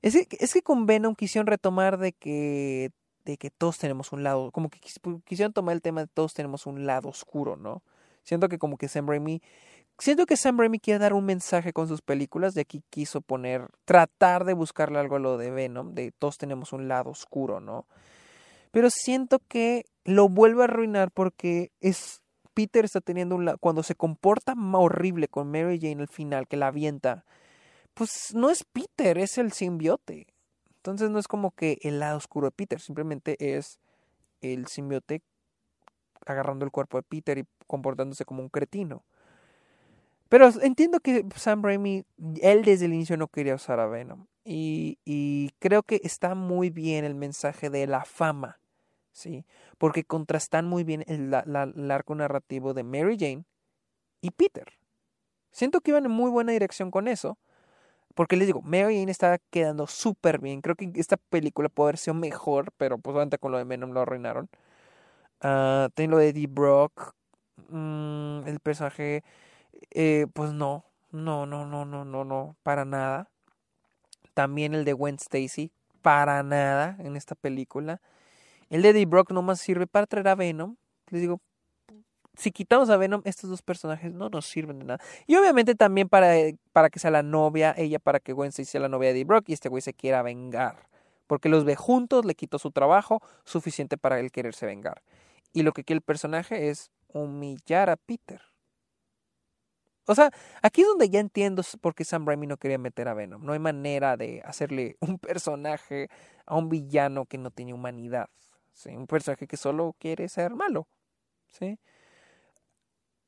Es 0.01 0.13
que, 0.13 0.37
es 0.39 0.53
que 0.53 0.61
con 0.61 0.85
Venom 0.85 1.13
quisieron 1.13 1.47
retomar 1.47 1.97
de 1.97 2.13
que. 2.13 2.91
de 3.25 3.35
que 3.35 3.49
todos 3.49 3.79
tenemos 3.79 4.13
un 4.13 4.23
lado. 4.23 4.49
Como 4.51 4.69
que 4.69 4.79
quisieron 5.25 5.51
tomar 5.51 5.75
el 5.75 5.81
tema 5.81 5.99
de 5.99 6.07
todos 6.07 6.33
tenemos 6.33 6.65
un 6.67 6.85
lado 6.85 7.09
oscuro, 7.09 7.57
¿no? 7.57 7.83
Siento 8.23 8.49
que 8.49 8.57
como 8.57 8.77
que 8.77 8.87
Sam 8.87 9.07
Raimi. 9.07 9.41
Siento 9.99 10.25
que 10.25 10.37
Sam 10.37 10.57
Raimi 10.57 10.79
quiere 10.79 10.99
dar 10.99 11.13
un 11.13 11.25
mensaje 11.25 11.73
con 11.73 11.87
sus 11.87 12.01
películas. 12.01 12.53
De 12.53 12.61
aquí 12.61 12.83
quiso 12.89 13.21
poner. 13.21 13.67
Tratar 13.85 14.45
de 14.45 14.53
buscarle 14.53 14.99
algo 14.99 15.17
a 15.17 15.19
lo 15.19 15.37
de 15.37 15.51
Venom. 15.51 15.93
De 15.93 16.11
todos 16.11 16.37
tenemos 16.37 16.73
un 16.73 16.87
lado 16.87 17.11
oscuro, 17.11 17.59
¿no? 17.59 17.85
Pero 18.71 18.89
siento 18.89 19.39
que 19.47 19.85
lo 20.03 20.29
vuelve 20.29 20.61
a 20.61 20.65
arruinar 20.65 21.11
porque 21.11 21.71
es 21.79 22.23
Peter 22.53 22.85
está 22.85 23.01
teniendo 23.01 23.35
un 23.35 23.55
cuando 23.59 23.83
se 23.83 23.95
comporta 23.95 24.53
horrible 24.73 25.27
con 25.27 25.49
Mary 25.49 25.79
Jane 25.81 26.01
al 26.01 26.07
final 26.07 26.47
que 26.47 26.57
la 26.57 26.67
avienta, 26.67 27.25
pues 27.93 28.33
no 28.33 28.49
es 28.49 28.63
Peter, 28.63 29.17
es 29.17 29.37
el 29.37 29.51
simbiote. 29.51 30.27
Entonces 30.77 31.09
no 31.09 31.19
es 31.19 31.27
como 31.27 31.51
que 31.51 31.79
el 31.81 31.99
lado 31.99 32.17
oscuro 32.17 32.47
de 32.47 32.51
Peter, 32.51 32.79
simplemente 32.79 33.57
es 33.57 33.79
el 34.41 34.67
simbiote 34.67 35.21
agarrando 36.25 36.65
el 36.65 36.71
cuerpo 36.71 36.97
de 36.97 37.03
Peter 37.03 37.37
y 37.37 37.45
comportándose 37.67 38.25
como 38.25 38.41
un 38.41 38.49
cretino. 38.49 39.03
Pero 40.29 40.49
entiendo 40.61 40.99
que 40.99 41.25
Sam 41.35 41.63
Raimi, 41.63 42.05
él 42.41 42.63
desde 42.63 42.85
el 42.85 42.93
inicio 42.93 43.17
no 43.17 43.27
quería 43.27 43.55
usar 43.55 43.79
a 43.79 43.87
Venom. 43.87 44.25
Y, 44.45 45.51
creo 45.59 45.83
que 45.83 46.01
está 46.03 46.35
muy 46.35 46.69
bien 46.69 47.05
el 47.05 47.15
mensaje 47.15 47.69
de 47.69 47.87
la 47.87 48.03
fama 48.03 48.59
¿sí? 49.13 49.45
Porque 49.77 50.03
contrastan 50.03 50.65
muy 50.65 50.83
bien 50.83 51.05
el, 51.07 51.33
arco 51.91 52.15
narrativo 52.15 52.73
de 52.73 52.83
Mary 52.83 53.15
Jane 53.17 53.45
y 54.21 54.31
Peter. 54.31 54.73
Siento 55.51 55.81
que 55.81 55.91
iban 55.91 56.05
en 56.05 56.11
muy 56.11 56.31
buena 56.31 56.51
dirección 56.51 56.91
con 56.91 57.07
eso. 57.07 57.37
Porque 58.15 58.37
les 58.37 58.47
digo, 58.47 58.61
Mary 58.61 58.99
Jane 58.99 59.11
está 59.11 59.39
quedando 59.49 59.87
súper 59.87 60.39
bien. 60.39 60.61
Creo 60.61 60.75
que 60.75 60.91
esta 60.95 61.17
película 61.17 61.69
puede 61.69 61.89
haber 61.89 61.97
sido 61.97 62.15
mejor, 62.15 62.71
pero 62.77 62.97
pues 62.97 63.15
antes 63.17 63.39
con 63.39 63.51
lo 63.51 63.57
de 63.57 63.63
Venom 63.63 63.91
lo 63.91 64.01
arruinaron. 64.01 64.49
Uh, 65.43 65.89
lo 66.07 66.17
de 66.17 66.29
Eddie 66.29 66.47
Brock. 66.47 67.13
Mm, 67.69 68.47
el 68.47 68.59
personaje, 68.59 69.23
eh, 69.91 70.27
pues 70.33 70.53
no, 70.53 70.85
no, 71.11 71.45
no, 71.45 71.65
no, 71.65 71.85
no, 71.85 72.05
no, 72.05 72.23
no, 72.23 72.55
para 72.63 72.85
nada. 72.85 73.29
También 74.33 74.73
el 74.73 74.85
de 74.85 74.93
Gwen 74.93 75.15
Stacy, 75.15 75.71
para 76.01 76.41
nada 76.43 76.97
en 76.99 77.15
esta 77.15 77.35
película. 77.35 78.01
El 78.69 78.81
de 78.81 78.89
Eddie 78.89 79.05
Brock 79.05 79.31
nomás 79.31 79.59
sirve 79.59 79.87
para 79.87 80.07
traer 80.07 80.27
a 80.27 80.35
Venom. 80.35 80.75
Les 81.09 81.21
digo, 81.21 81.39
si 82.35 82.51
quitamos 82.51 82.89
a 82.89 82.97
Venom, 82.97 83.21
estos 83.25 83.49
dos 83.49 83.61
personajes 83.61 84.11
no 84.11 84.29
nos 84.29 84.45
sirven 84.45 84.79
de 84.79 84.85
nada. 84.85 85.03
Y 85.27 85.35
obviamente 85.35 85.75
también 85.75 86.09
para, 86.09 86.33
para 86.71 86.89
que 86.89 86.99
sea 86.99 87.11
la 87.11 87.23
novia, 87.23 87.75
ella 87.77 87.99
para 87.99 88.19
que 88.19 88.33
Gwen 88.33 88.51
sea 88.51 88.81
la 88.81 88.89
novia 88.89 89.09
de 89.09 89.15
Eddie 89.15 89.25
Brock 89.25 89.49
y 89.49 89.53
este 89.53 89.69
güey 89.69 89.81
se 89.81 89.93
quiera 89.93 90.21
vengar. 90.23 90.87
Porque 91.27 91.49
los 91.49 91.65
ve 91.65 91.75
juntos, 91.75 92.25
le 92.25 92.35
quitó 92.35 92.59
su 92.59 92.71
trabajo, 92.71 93.21
suficiente 93.43 93.97
para 93.97 94.19
él 94.19 94.31
quererse 94.31 94.65
vengar. 94.65 95.01
Y 95.53 95.61
lo 95.61 95.71
que 95.71 95.83
quiere 95.83 95.97
el 95.97 96.03
personaje 96.03 96.69
es 96.69 96.91
humillar 97.07 97.89
a 97.89 97.95
Peter. 97.95 98.41
O 100.05 100.15
sea, 100.15 100.31
aquí 100.61 100.81
es 100.81 100.87
donde 100.87 101.09
ya 101.09 101.19
entiendo 101.19 101.63
por 101.79 101.95
qué 101.95 102.03
Sam 102.03 102.25
Raimi 102.25 102.47
no 102.47 102.57
quería 102.57 102.77
meter 102.77 103.07
a 103.07 103.13
Venom. 103.13 103.45
No 103.45 103.53
hay 103.53 103.59
manera 103.59 104.17
de 104.17 104.41
hacerle 104.43 104.97
un 104.99 105.19
personaje 105.19 106.09
a 106.45 106.55
un 106.55 106.69
villano 106.69 107.25
que 107.25 107.37
no 107.37 107.51
tiene 107.51 107.73
humanidad. 107.73 108.29
Un 108.85 109.07
personaje 109.07 109.47
que 109.47 109.55
solo 109.55 109.95
quiere 109.99 110.27
ser 110.27 110.55
malo, 110.55 110.87
¿sí? 111.47 111.79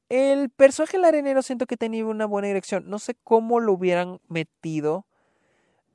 El 0.10 0.50
personaje 0.50 0.98
del 0.98 1.06
arenero 1.06 1.42
siento 1.44 1.68
que 1.68 1.78
tenía 1.78 2.06
una 2.06 2.26
buena 2.26 2.48
dirección. 2.48 2.90
No 2.90 3.00
sé 3.00 3.16
cómo 3.24 3.60
lo 3.60 3.74
hubieran 3.74 4.20
metido 4.28 5.06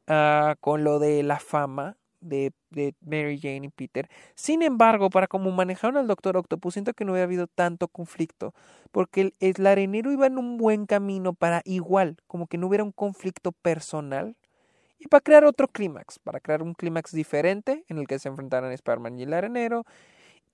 uh, 0.09 0.55
con 0.61 0.85
lo 0.85 0.99
de 0.99 1.23
la 1.25 1.41
fama 1.41 2.00
de, 2.21 2.53
de, 2.71 2.95
Mary 3.01 3.39
Jane 3.41 3.67
y 3.67 3.69
Peter. 3.69 4.09
Sin 4.35 4.63
embargo, 4.63 5.11
para 5.11 5.27
como 5.27 5.51
manejaron 5.51 5.97
al 5.97 6.07
Doctor 6.07 6.37
Octopus, 6.37 6.75
siento 6.75 6.95
que 6.95 7.05
no 7.05 7.13
hubiera 7.13 7.25
habido 7.25 7.47
tanto 7.47 7.89
conflicto. 7.89 8.55
Porque 8.93 9.21
el, 9.23 9.35
el 9.41 9.67
arenero 9.67 10.13
iba 10.13 10.27
en 10.27 10.39
un 10.39 10.57
buen 10.59 10.87
camino 10.87 11.33
para 11.35 11.63
igual, 11.65 12.17
como 12.27 12.47
que 12.47 12.59
no 12.59 12.67
hubiera 12.67 12.85
un 12.85 12.93
conflicto 12.93 13.53
personal 13.53 14.37
y 15.01 15.09
para 15.09 15.23
crear 15.23 15.45
otro 15.47 15.67
clímax, 15.67 16.19
para 16.19 16.41
crear 16.41 16.63
un 16.63 16.75
clímax 16.75 17.13
diferente 17.13 17.85
en 17.89 17.99
el 17.99 18.07
que 18.07 18.19
se 18.19 18.29
enfrentaran 18.29 18.71
Spider-Man 18.71 19.19
y 19.19 19.23
el 19.23 19.33
arenero. 19.33 19.87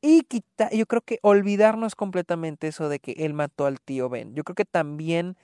Y 0.00 0.22
quita, 0.22 0.70
yo 0.70 0.86
creo 0.86 1.02
que 1.02 1.18
olvidarnos 1.22 1.96
completamente 1.96 2.68
eso 2.68 2.88
de 2.88 3.00
que 3.00 3.12
él 3.18 3.34
mató 3.34 3.66
al 3.66 3.80
tío 3.80 4.08
Ben. 4.08 4.34
Yo 4.34 4.44
creo 4.44 4.54
que 4.54 4.64
también 4.64 5.36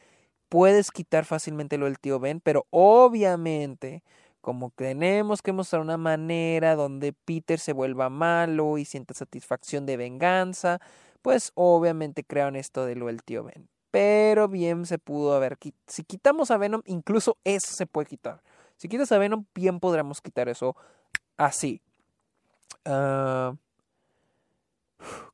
puedes 0.48 0.92
quitar 0.92 1.24
fácilmente 1.24 1.78
lo 1.78 1.86
del 1.86 1.98
tío 1.98 2.20
Ben, 2.20 2.40
pero 2.40 2.66
obviamente, 2.70 4.04
como 4.42 4.70
tenemos 4.70 5.40
que 5.40 5.52
mostrar 5.52 5.80
una 5.80 5.96
manera 5.96 6.74
donde 6.74 7.14
Peter 7.14 7.58
se 7.58 7.72
vuelva 7.72 8.10
malo 8.10 8.76
y 8.76 8.84
sienta 8.84 9.14
satisfacción 9.14 9.86
de 9.86 9.96
venganza, 9.96 10.80
pues 11.22 11.52
obviamente 11.54 12.24
crearon 12.24 12.56
esto 12.56 12.84
de 12.84 12.96
lo 12.96 13.06
del 13.06 13.22
tío 13.22 13.44
Ben. 13.44 13.68
Pero 13.90 14.48
bien 14.48 14.84
se 14.84 14.98
pudo 14.98 15.34
haber. 15.34 15.58
Si 15.86 16.02
quitamos 16.02 16.50
a 16.50 16.58
Venom, 16.58 16.82
incluso 16.86 17.38
eso 17.44 17.72
se 17.72 17.86
puede 17.86 18.06
quitar. 18.06 18.42
Si 18.76 18.88
quitas 18.88 19.12
a 19.12 19.18
Venom, 19.18 19.46
bien 19.54 19.80
podremos 19.80 20.20
quitar 20.20 20.48
eso 20.48 20.76
así. 21.36 21.80
Ah, 22.84 23.54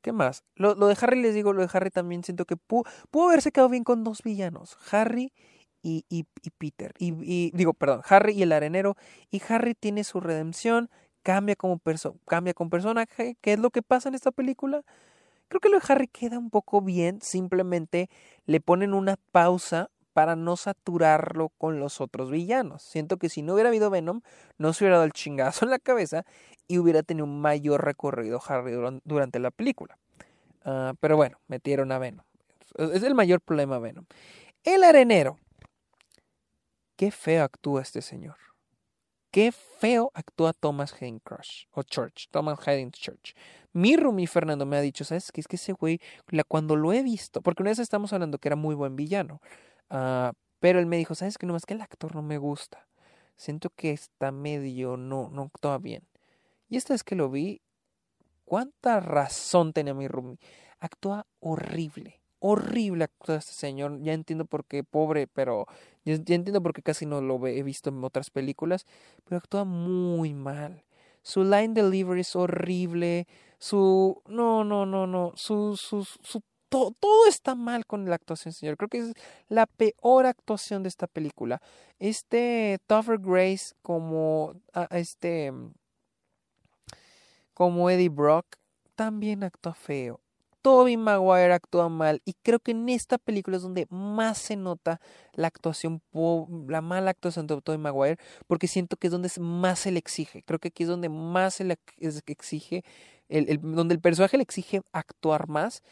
¿Qué 0.03 0.13
más? 0.13 0.45
Lo, 0.55 0.75
de 0.75 0.97
Harry 1.01 1.21
les 1.21 1.35
digo, 1.35 1.53
lo 1.53 1.63
de 1.63 1.71
Harry 1.73 1.91
también 1.91 2.25
siento 2.25 2.45
que 2.45 2.57
pudo, 2.57 2.85
haberse 3.27 3.53
quedado 3.53 3.69
bien 3.69 3.85
con 3.85 4.05
dos 4.05 4.23
villanos. 4.23 4.77
Harry 4.91 5.33
y, 6.09 6.25
Peter. 6.59 6.95
Y, 6.99 7.51
digo, 7.55 7.75
perdón, 7.75 8.03
Harry 8.09 8.35
y 8.35 8.43
el 8.43 8.53
arenero. 8.53 8.97
Y 9.31 9.43
Harry 9.49 9.75
tiene 9.75 10.05
su 10.05 10.21
redención, 10.21 10.91
cambia 11.23 11.57
como, 11.57 11.81
cambia 12.27 12.55
como 12.55 12.71
personaje. 12.71 13.37
¿Qué 13.41 13.55
es 13.55 13.59
lo 13.59 13.71
que 13.71 13.83
pasa 13.83 14.09
en 14.09 14.15
esta 14.15 14.31
película? 14.31 14.83
Creo 15.49 15.61
que 15.61 15.69
lo 15.69 15.79
de 15.79 15.85
Harry 15.89 16.09
queda 16.09 16.39
un 16.39 16.51
poco 16.51 16.83
bien, 16.83 17.21
simplemente 17.23 18.11
le 18.45 18.61
ponen 18.61 18.93
una 18.93 19.17
pausa 19.33 19.91
para 20.13 20.37
no 20.37 20.57
saturarlo 20.57 21.51
con 21.59 21.81
los 21.81 22.01
otros 22.01 22.31
villanos. 22.31 22.83
Siento 22.83 23.19
que 23.19 23.29
si 23.29 23.41
no 23.41 23.55
hubiera 23.55 23.69
habido 23.69 23.89
Venom, 23.89 24.21
no 24.59 24.73
se 24.73 24.85
hubiera 24.85 24.97
dado 24.97 25.07
el 25.07 25.13
chingazo 25.13 25.65
en 25.65 25.71
la 25.71 25.79
cabeza 25.79 26.27
y 26.67 26.79
hubiera 26.79 27.03
tenido 27.03 27.25
un 27.25 27.41
mayor 27.41 27.85
recorrido 27.85 28.41
Harry 28.47 28.73
durante 29.05 29.39
la 29.39 29.51
película. 29.51 29.97
Ah, 30.65 30.95
pero 31.01 31.17
bueno, 31.17 31.39
metieron 31.47 31.93
a 31.93 31.99
Venom. 31.99 32.25
Es 32.77 33.03
el 33.03 33.15
mayor 33.15 33.41
problema 33.41 33.79
Venom. 33.79 34.05
El 34.65 34.85
arenero. 34.85 35.39
Qué 36.99 37.13
feo 37.13 37.45
actúa 37.45 37.83
este 37.83 38.03
señor. 38.03 38.35
Qué 39.31 39.53
feo 39.53 40.11
actúa 40.15 40.53
Thomas 40.53 40.93
Hayden 40.93 41.23
o 41.71 41.85
Church, 41.85 42.27
Thomas 42.33 42.59
Hayden 42.67 42.91
Church. 42.91 43.37
Mi 43.73 43.97
Rumi 43.97 44.27
Fernando 44.27 44.67
me 44.67 44.77
ha 44.77 44.81
dicho, 44.81 45.05
¿sabes 45.05 45.31
qué? 45.31 45.41
Es 45.41 45.47
que 45.47 45.55
ese 45.55 45.75
güey, 45.75 46.01
cuando 46.49 46.75
lo 46.75 46.93
he 46.93 47.05
visto, 47.05 47.41
porque 47.41 47.63
una 47.63 47.71
vez 47.71 47.79
estamos 47.79 48.13
hablando 48.13 48.39
que 48.39 48.49
era 48.49 48.57
muy 48.57 48.75
buen 48.75 48.97
villano, 48.97 49.41
uh, 49.91 50.33
pero 50.59 50.81
él 50.81 50.87
me 50.87 50.97
dijo, 50.97 51.15
¿sabes 51.15 51.39
qué? 51.39 51.47
No, 51.47 51.55
es 51.55 51.67
que 51.67 51.75
el 51.75 51.83
actor 51.83 52.17
no 52.17 52.23
me 52.23 52.37
gusta. 52.37 52.89
Siento 53.37 53.71
que 53.71 53.93
está 53.93 54.33
medio, 54.33 54.97
no, 54.97 55.31
no 55.31 55.43
actúa 55.43 55.79
bien. 55.79 56.03
Y 56.69 56.79
esta 56.79 56.95
vez 56.95 57.05
que 57.05 57.15
lo 57.15 57.31
vi, 57.31 57.63
¿cuánta 58.45 58.99
razón 58.99 59.73
tenía 59.73 59.95
mi 59.95 60.09
Rumi? 60.09 60.41
Actúa 60.81 61.29
horrible 61.39 62.18
horrible 62.41 63.05
actúa 63.05 63.37
este 63.37 63.53
señor. 63.53 64.01
Ya 64.03 64.13
entiendo 64.13 64.45
por 64.45 64.65
qué, 64.65 64.85
pobre, 64.85 65.27
pero 65.27 65.67
ya, 66.05 66.15
entiendo 66.15 66.63
por 66.63 66.73
qué 66.73 66.83
casi 66.83 67.07
no 67.07 67.21
lo 67.21 67.47
he 67.47 67.63
visto 67.63 67.91
en 67.91 68.03
otras 68.05 68.31
películas, 68.31 68.87
pero 69.25 69.39
actúa 69.39 69.65
muy 69.65 70.35
mal. 70.35 70.85
Su 71.23 71.45
line 71.45 71.75
delivery 71.75 72.21
es 72.23 72.37
horrible. 72.37 73.27
Su. 73.59 74.23
No, 74.27 74.65
no, 74.65 74.87
no, 74.87 75.07
no. 75.07 75.33
Su. 75.37 75.77
su, 75.77 76.05
su 76.05 76.43
todo 76.71 77.27
está 77.27 77.55
mal 77.55 77.87
con 77.87 78.09
la 78.09 78.17
actuación, 78.17 78.53
señor. 78.53 78.77
Creo 78.77 78.89
que 78.89 78.99
es 78.99 79.13
la 79.49 79.67
peor 79.67 80.27
actuación 80.27 80.83
de 80.83 80.89
esta 80.89 81.07
película. 81.07 81.63
Este 81.99 82.79
Topher 82.87 83.19
Grace 83.19 83.75
como 83.83 84.55
este 84.91 85.53
como 87.55 87.91
Eddie 87.91 88.09
Brock 88.09 88.47
también 88.95 89.45
actúa 89.45 89.75
feo. 89.75 90.21
Toby 90.69 90.99
Maguire 90.99 91.55
actúa 91.55 91.89
mal 91.89 92.21
y 92.27 92.35
creo 92.43 92.59
que 92.59 92.73
en 92.73 92.91
esta 92.91 93.17
película 93.17 93.57
es 93.57 93.63
donde 93.63 93.87
más 93.89 94.37
se 94.37 94.55
nota 94.55 95.01
la 95.33 95.47
actuación, 95.47 96.03
la 96.69 96.83
mala 96.83 97.11
actuación 97.11 97.47
de 97.47 97.59
Toby 97.63 97.79
Maguire, 97.79 98.19
porque 98.47 98.69
siento 98.69 98.99
que 98.99 99.07
es 99.07 99.11
donde 99.11 99.31
más 99.41 99.79
se 99.79 99.93
le 99.93 99.99
exige. 99.99 100.43
Creo 100.43 100.59
que 100.59 100.69
aquí 100.69 100.83
es 100.83 100.91
donde 100.91 101.09
más 101.09 101.55
se 101.55 101.65
le 101.65 101.79
exige, 102.27 102.85
el, 103.31 103.59
donde 103.63 103.95
el 103.95 104.01
personaje 104.03 104.37
le 104.37 104.43
exige 104.43 104.83
actuar 104.93 105.49
más 105.49 105.83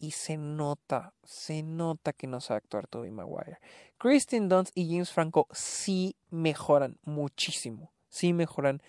y 0.00 0.10
se 0.10 0.36
nota, 0.36 1.14
se 1.22 1.62
nota 1.62 2.12
que 2.12 2.26
no 2.26 2.40
sabe 2.40 2.58
actuar 2.58 2.88
Toby 2.88 3.12
Maguire. 3.12 3.60
Kristen 3.98 4.48
Dunst 4.48 4.72
y 4.74 4.90
James 4.90 5.12
Franco 5.12 5.46
sí 5.52 6.16
mejoran 6.30 6.98
muchísimo, 7.04 7.92
sí 8.08 8.32
mejoran 8.32 8.82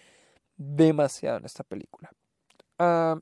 demasiado 0.58 1.38
en 1.38 1.46
esta 1.46 1.64
película. 1.64 2.10
Ah, 2.80 3.20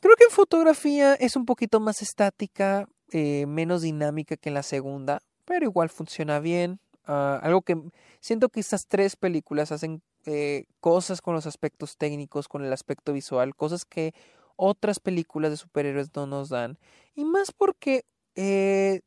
Creo 0.00 0.14
que 0.16 0.24
en 0.24 0.30
fotografía 0.30 1.14
es 1.14 1.34
un 1.34 1.44
poquito 1.44 1.80
más 1.80 2.02
estática, 2.02 2.88
eh, 3.10 3.46
menos 3.46 3.82
dinámica 3.82 4.36
que 4.36 4.50
en 4.50 4.54
la 4.54 4.62
segunda, 4.62 5.20
pero 5.44 5.64
igual 5.64 5.88
funciona 5.88 6.38
bien. 6.38 6.78
Ah, 7.04 7.40
algo 7.42 7.62
que 7.62 7.76
siento 8.20 8.48
que 8.48 8.60
estas 8.60 8.86
tres 8.86 9.16
películas 9.16 9.72
hacen 9.72 10.02
eh, 10.26 10.66
cosas 10.80 11.20
con 11.20 11.34
los 11.34 11.46
aspectos 11.46 11.96
técnicos, 11.96 12.48
con 12.48 12.64
el 12.64 12.72
aspecto 12.72 13.12
visual, 13.12 13.56
cosas 13.56 13.84
que 13.84 14.12
otras 14.56 15.00
películas 15.00 15.50
de 15.50 15.56
superhéroes 15.56 16.14
no 16.14 16.26
nos 16.26 16.50
dan. 16.50 16.78
Y 17.14 17.24
más 17.24 17.50
porque 17.50 18.04
eh, 18.36 19.00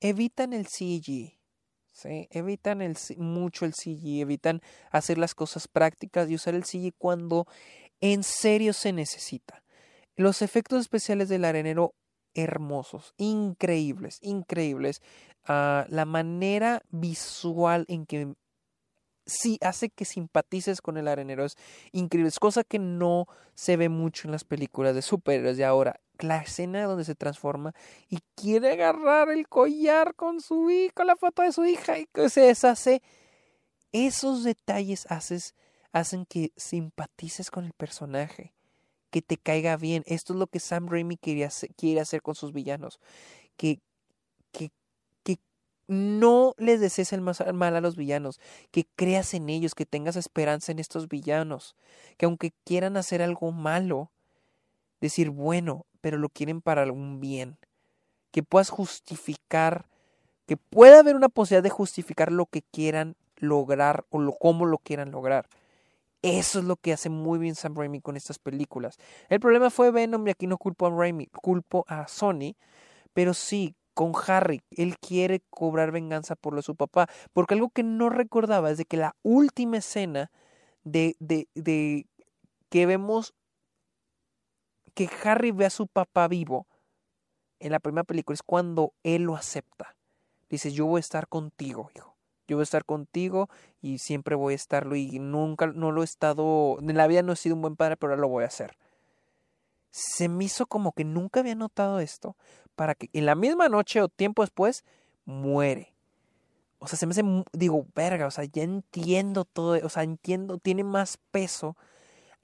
evitan 0.00 0.52
el 0.52 0.66
CG. 0.66 1.38
¿sí? 1.92 2.28
Evitan 2.30 2.82
el, 2.82 2.96
mucho 3.16 3.64
el 3.64 3.72
CG, 3.72 4.20
evitan 4.20 4.60
hacer 4.90 5.16
las 5.16 5.34
cosas 5.34 5.68
prácticas 5.68 6.28
y 6.28 6.34
usar 6.34 6.54
el 6.54 6.64
CG 6.64 6.92
cuando 6.98 7.46
en 8.00 8.24
serio 8.24 8.72
se 8.72 8.92
necesita. 8.92 9.62
Los 10.18 10.42
efectos 10.42 10.80
especiales 10.80 11.28
del 11.28 11.44
arenero 11.44 11.94
hermosos, 12.34 13.14
increíbles, 13.18 14.18
increíbles. 14.20 15.00
Ah, 15.44 15.86
la 15.90 16.06
manera 16.06 16.82
visual 16.90 17.84
en 17.86 18.04
que 18.04 18.34
sí 19.26 19.58
hace 19.60 19.90
que 19.90 20.04
simpatices 20.04 20.80
con 20.80 20.96
el 20.96 21.06
arenero 21.06 21.44
es 21.44 21.56
increíble. 21.92 22.30
Es 22.30 22.40
cosa 22.40 22.64
que 22.64 22.80
no 22.80 23.26
se 23.54 23.76
ve 23.76 23.88
mucho 23.88 24.26
en 24.26 24.32
las 24.32 24.42
películas 24.42 24.96
de 24.96 25.02
superhéroes 25.02 25.56
de 25.56 25.64
ahora. 25.64 26.00
La 26.18 26.38
escena 26.38 26.82
donde 26.82 27.04
se 27.04 27.14
transforma 27.14 27.72
y 28.08 28.18
quiere 28.34 28.72
agarrar 28.72 29.30
el 29.30 29.46
collar 29.46 30.16
con 30.16 30.40
su 30.40 30.68
hijo, 30.68 30.94
con 30.96 31.06
la 31.06 31.14
foto 31.14 31.42
de 31.42 31.52
su 31.52 31.64
hija 31.64 31.96
y 31.96 32.06
que 32.06 32.28
se 32.28 32.40
deshace. 32.40 33.02
Esos 33.92 34.42
detalles 34.42 35.06
haces, 35.10 35.54
hacen 35.92 36.26
que 36.26 36.50
simpatices 36.56 37.52
con 37.52 37.66
el 37.66 37.72
personaje 37.72 38.57
que 39.10 39.22
te 39.22 39.36
caiga 39.36 39.76
bien. 39.76 40.02
Esto 40.06 40.32
es 40.32 40.38
lo 40.38 40.46
que 40.46 40.60
Sam 40.60 40.88
Raimi 40.88 41.16
quiere 41.16 41.44
hacer, 41.44 41.70
quiere 41.74 42.00
hacer 42.00 42.22
con 42.22 42.34
sus 42.34 42.52
villanos. 42.52 43.00
Que, 43.56 43.80
que, 44.52 44.70
que 45.22 45.38
no 45.86 46.54
les 46.58 46.80
desees 46.80 47.12
el 47.12 47.20
mal 47.20 47.76
a 47.76 47.80
los 47.80 47.96
villanos. 47.96 48.40
Que 48.70 48.86
creas 48.96 49.34
en 49.34 49.48
ellos, 49.48 49.74
que 49.74 49.86
tengas 49.86 50.16
esperanza 50.16 50.72
en 50.72 50.78
estos 50.78 51.08
villanos. 51.08 51.76
Que 52.16 52.26
aunque 52.26 52.52
quieran 52.64 52.96
hacer 52.96 53.22
algo 53.22 53.52
malo, 53.52 54.10
decir 55.00 55.30
bueno, 55.30 55.86
pero 56.00 56.18
lo 56.18 56.28
quieren 56.28 56.60
para 56.60 56.82
algún 56.82 57.20
bien. 57.20 57.58
Que 58.30 58.42
puedas 58.42 58.70
justificar, 58.70 59.86
que 60.46 60.56
pueda 60.56 61.00
haber 61.00 61.16
una 61.16 61.28
posibilidad 61.28 61.62
de 61.62 61.70
justificar 61.70 62.30
lo 62.30 62.46
que 62.46 62.62
quieran 62.62 63.16
lograr 63.36 64.04
o 64.10 64.20
lo, 64.20 64.32
cómo 64.32 64.66
lo 64.66 64.78
quieran 64.78 65.10
lograr. 65.10 65.48
Eso 66.22 66.58
es 66.58 66.64
lo 66.64 66.76
que 66.76 66.92
hace 66.92 67.10
muy 67.10 67.38
bien 67.38 67.54
Sam 67.54 67.76
Raimi 67.76 68.00
con 68.00 68.16
estas 68.16 68.38
películas. 68.38 68.96
El 69.28 69.40
problema 69.40 69.70
fue 69.70 69.90
Venom 69.90 70.26
y 70.26 70.30
aquí 70.30 70.46
no 70.46 70.58
culpo 70.58 70.86
a 70.86 70.90
Raimi, 70.90 71.26
culpo 71.26 71.84
a 71.86 72.08
Sony, 72.08 72.56
pero 73.12 73.34
sí, 73.34 73.76
con 73.94 74.12
Harry, 74.26 74.62
él 74.70 74.96
quiere 74.98 75.42
cobrar 75.50 75.90
venganza 75.90 76.36
por 76.36 76.52
lo 76.52 76.58
de 76.58 76.62
su 76.62 76.76
papá, 76.76 77.08
porque 77.32 77.54
algo 77.54 77.70
que 77.70 77.82
no 77.82 78.10
recordaba 78.10 78.70
es 78.70 78.78
de 78.78 78.84
que 78.84 78.96
la 78.96 79.16
última 79.22 79.78
escena 79.78 80.30
de, 80.84 81.16
de, 81.18 81.48
de 81.54 82.06
que 82.68 82.86
vemos 82.86 83.34
que 84.94 85.08
Harry 85.22 85.52
ve 85.52 85.66
a 85.66 85.70
su 85.70 85.86
papá 85.86 86.28
vivo 86.28 86.66
en 87.60 87.72
la 87.72 87.80
primera 87.80 88.04
película 88.04 88.34
es 88.34 88.42
cuando 88.42 88.92
él 89.02 89.22
lo 89.22 89.36
acepta. 89.36 89.96
Dice, 90.48 90.72
yo 90.72 90.86
voy 90.86 90.98
a 90.98 91.00
estar 91.00 91.28
contigo, 91.28 91.90
hijo. 91.94 92.17
Yo 92.48 92.56
voy 92.56 92.62
a 92.62 92.64
estar 92.64 92.86
contigo 92.86 93.48
y 93.82 93.98
siempre 93.98 94.34
voy 94.34 94.54
a 94.54 94.56
estarlo 94.56 94.96
y 94.96 95.18
nunca, 95.18 95.66
no 95.66 95.92
lo 95.92 96.00
he 96.00 96.04
estado, 96.04 96.78
en 96.80 96.96
la 96.96 97.06
vida 97.06 97.22
no 97.22 97.34
he 97.34 97.36
sido 97.36 97.54
un 97.54 97.62
buen 97.62 97.76
padre, 97.76 97.98
pero 97.98 98.12
ahora 98.12 98.22
lo 98.22 98.28
voy 98.28 98.44
a 98.44 98.48
hacer. 98.48 98.76
Se 99.90 100.28
me 100.28 100.44
hizo 100.44 100.66
como 100.66 100.92
que 100.92 101.04
nunca 101.04 101.40
había 101.40 101.54
notado 101.54 102.00
esto 102.00 102.36
para 102.74 102.94
que 102.94 103.10
en 103.12 103.26
la 103.26 103.34
misma 103.34 103.68
noche 103.68 104.00
o 104.00 104.08
tiempo 104.08 104.42
después 104.42 104.84
muere. 105.26 105.94
O 106.78 106.86
sea, 106.86 106.98
se 106.98 107.06
me 107.06 107.10
hace, 107.10 107.22
digo, 107.52 107.86
verga, 107.94 108.26
o 108.26 108.30
sea, 108.30 108.44
ya 108.44 108.62
entiendo 108.62 109.44
todo, 109.44 109.78
o 109.84 109.88
sea, 109.88 110.04
entiendo, 110.04 110.58
tiene 110.58 110.84
más 110.84 111.18
peso 111.30 111.76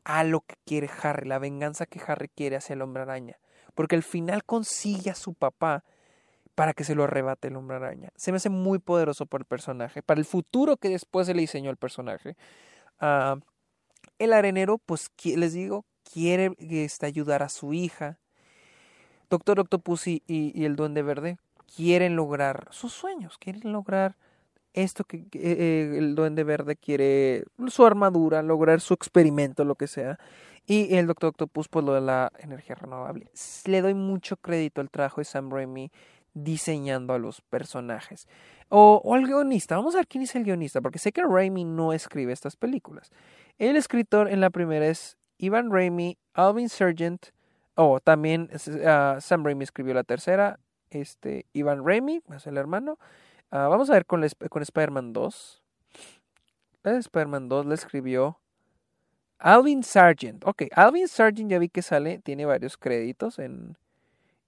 a 0.02 0.22
lo 0.24 0.42
que 0.42 0.56
quiere 0.66 0.90
Harry, 1.02 1.26
la 1.26 1.38
venganza 1.38 1.86
que 1.86 2.00
Harry 2.06 2.28
quiere 2.28 2.56
hacia 2.56 2.74
el 2.74 2.82
hombre 2.82 3.02
araña. 3.02 3.38
Porque 3.74 3.96
al 3.96 4.02
final 4.02 4.44
consigue 4.44 5.10
a 5.10 5.14
su 5.14 5.34
papá 5.34 5.84
para 6.54 6.72
que 6.72 6.84
se 6.84 6.94
lo 6.94 7.04
arrebate 7.04 7.48
el 7.48 7.56
hombre 7.56 7.76
araña. 7.76 8.10
Se 8.16 8.32
me 8.32 8.36
hace 8.36 8.50
muy 8.50 8.78
poderoso 8.78 9.26
por 9.26 9.40
el 9.40 9.44
personaje, 9.44 10.02
para 10.02 10.20
el 10.20 10.24
futuro 10.24 10.76
que 10.76 10.88
después 10.88 11.26
se 11.26 11.34
le 11.34 11.40
diseñó 11.40 11.70
el 11.70 11.76
personaje. 11.76 12.36
Ah, 13.00 13.36
el 14.18 14.32
arenero, 14.32 14.78
pues 14.78 15.10
les 15.24 15.52
digo, 15.52 15.84
quiere 16.12 16.54
este, 16.58 17.06
ayudar 17.06 17.42
a 17.42 17.48
su 17.48 17.72
hija. 17.72 18.18
Doctor 19.30 19.60
Octopus 19.60 20.06
y, 20.06 20.22
el 20.28 20.76
Duende 20.76 21.02
Verde 21.02 21.38
quieren 21.74 22.14
lograr 22.14 22.68
sus 22.70 22.92
sueños, 22.92 23.36
quieren 23.38 23.72
lograr 23.72 24.16
esto 24.74 25.04
que 25.04 25.26
eh, 25.32 25.96
el 25.98 26.16
duende 26.16 26.42
verde 26.42 26.74
quiere, 26.74 27.44
su 27.68 27.86
armadura, 27.86 28.42
lograr 28.42 28.80
su 28.80 28.92
experimento, 28.92 29.64
lo 29.64 29.76
que 29.76 29.86
sea. 29.86 30.18
Y 30.66 30.96
el 30.96 31.06
Doctor 31.06 31.28
Octopus, 31.28 31.68
pues 31.68 31.84
lo 31.84 31.94
de 31.94 32.00
la 32.00 32.32
energía 32.38 32.74
renovable. 32.74 33.30
Le 33.66 33.82
doy 33.82 33.94
mucho 33.94 34.36
crédito 34.36 34.80
al 34.80 34.90
trabajo 34.90 35.20
de 35.20 35.26
Sam 35.26 35.50
Raimi 35.50 35.92
diseñando 36.34 37.14
a 37.14 37.18
los 37.18 37.40
personajes. 37.40 38.28
O, 38.68 39.00
o 39.04 39.14
al 39.14 39.26
guionista. 39.26 39.76
Vamos 39.76 39.94
a 39.94 39.98
ver 39.98 40.08
quién 40.08 40.22
es 40.24 40.34
el 40.34 40.44
guionista, 40.44 40.80
porque 40.80 40.98
sé 40.98 41.12
que 41.12 41.22
Raimi 41.22 41.64
no 41.64 41.92
escribe 41.92 42.32
estas 42.32 42.56
películas. 42.56 43.10
El 43.58 43.76
escritor 43.76 44.28
en 44.28 44.40
la 44.40 44.50
primera 44.50 44.86
es 44.86 45.16
Ivan 45.38 45.70
Raimi, 45.70 46.18
Alvin 46.34 46.68
Sargent. 46.68 47.28
Oh, 47.76 48.00
también 48.00 48.50
uh, 48.52 49.20
Sam 49.20 49.44
Raimi 49.44 49.64
escribió 49.64 49.94
la 49.94 50.04
tercera. 50.04 50.58
Este, 50.90 51.46
Ivan 51.52 51.86
Raimi, 51.86 52.22
es 52.34 52.46
el 52.46 52.56
hermano. 52.56 52.98
Uh, 53.50 53.70
vamos 53.70 53.90
a 53.90 53.94
ver 53.94 54.06
con, 54.06 54.26
con 54.50 54.62
Spider-Man 54.62 55.12
2. 55.12 55.62
Spider-Man 56.84 57.48
2 57.48 57.66
la 57.66 57.74
escribió 57.74 58.38
Alvin 59.38 59.82
Sargent. 59.82 60.44
Ok, 60.46 60.64
Alvin 60.72 61.08
Sargent 61.08 61.50
ya 61.50 61.58
vi 61.58 61.68
que 61.68 61.82
sale, 61.82 62.18
tiene 62.18 62.44
varios 62.44 62.76
créditos 62.76 63.38
en, 63.38 63.76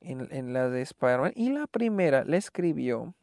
en, 0.00 0.28
en 0.30 0.52
la 0.52 0.68
de 0.68 0.82
Spider-Man. 0.82 1.32
Y 1.34 1.50
la 1.50 1.66
primera 1.66 2.24
la 2.24 2.36
escribió. 2.36 3.14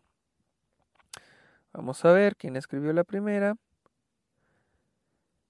Vamos 1.73 2.03
a 2.05 2.11
ver 2.11 2.35
quién 2.35 2.55
escribió 2.55 2.93
la 2.93 3.03
primera. 3.03 3.55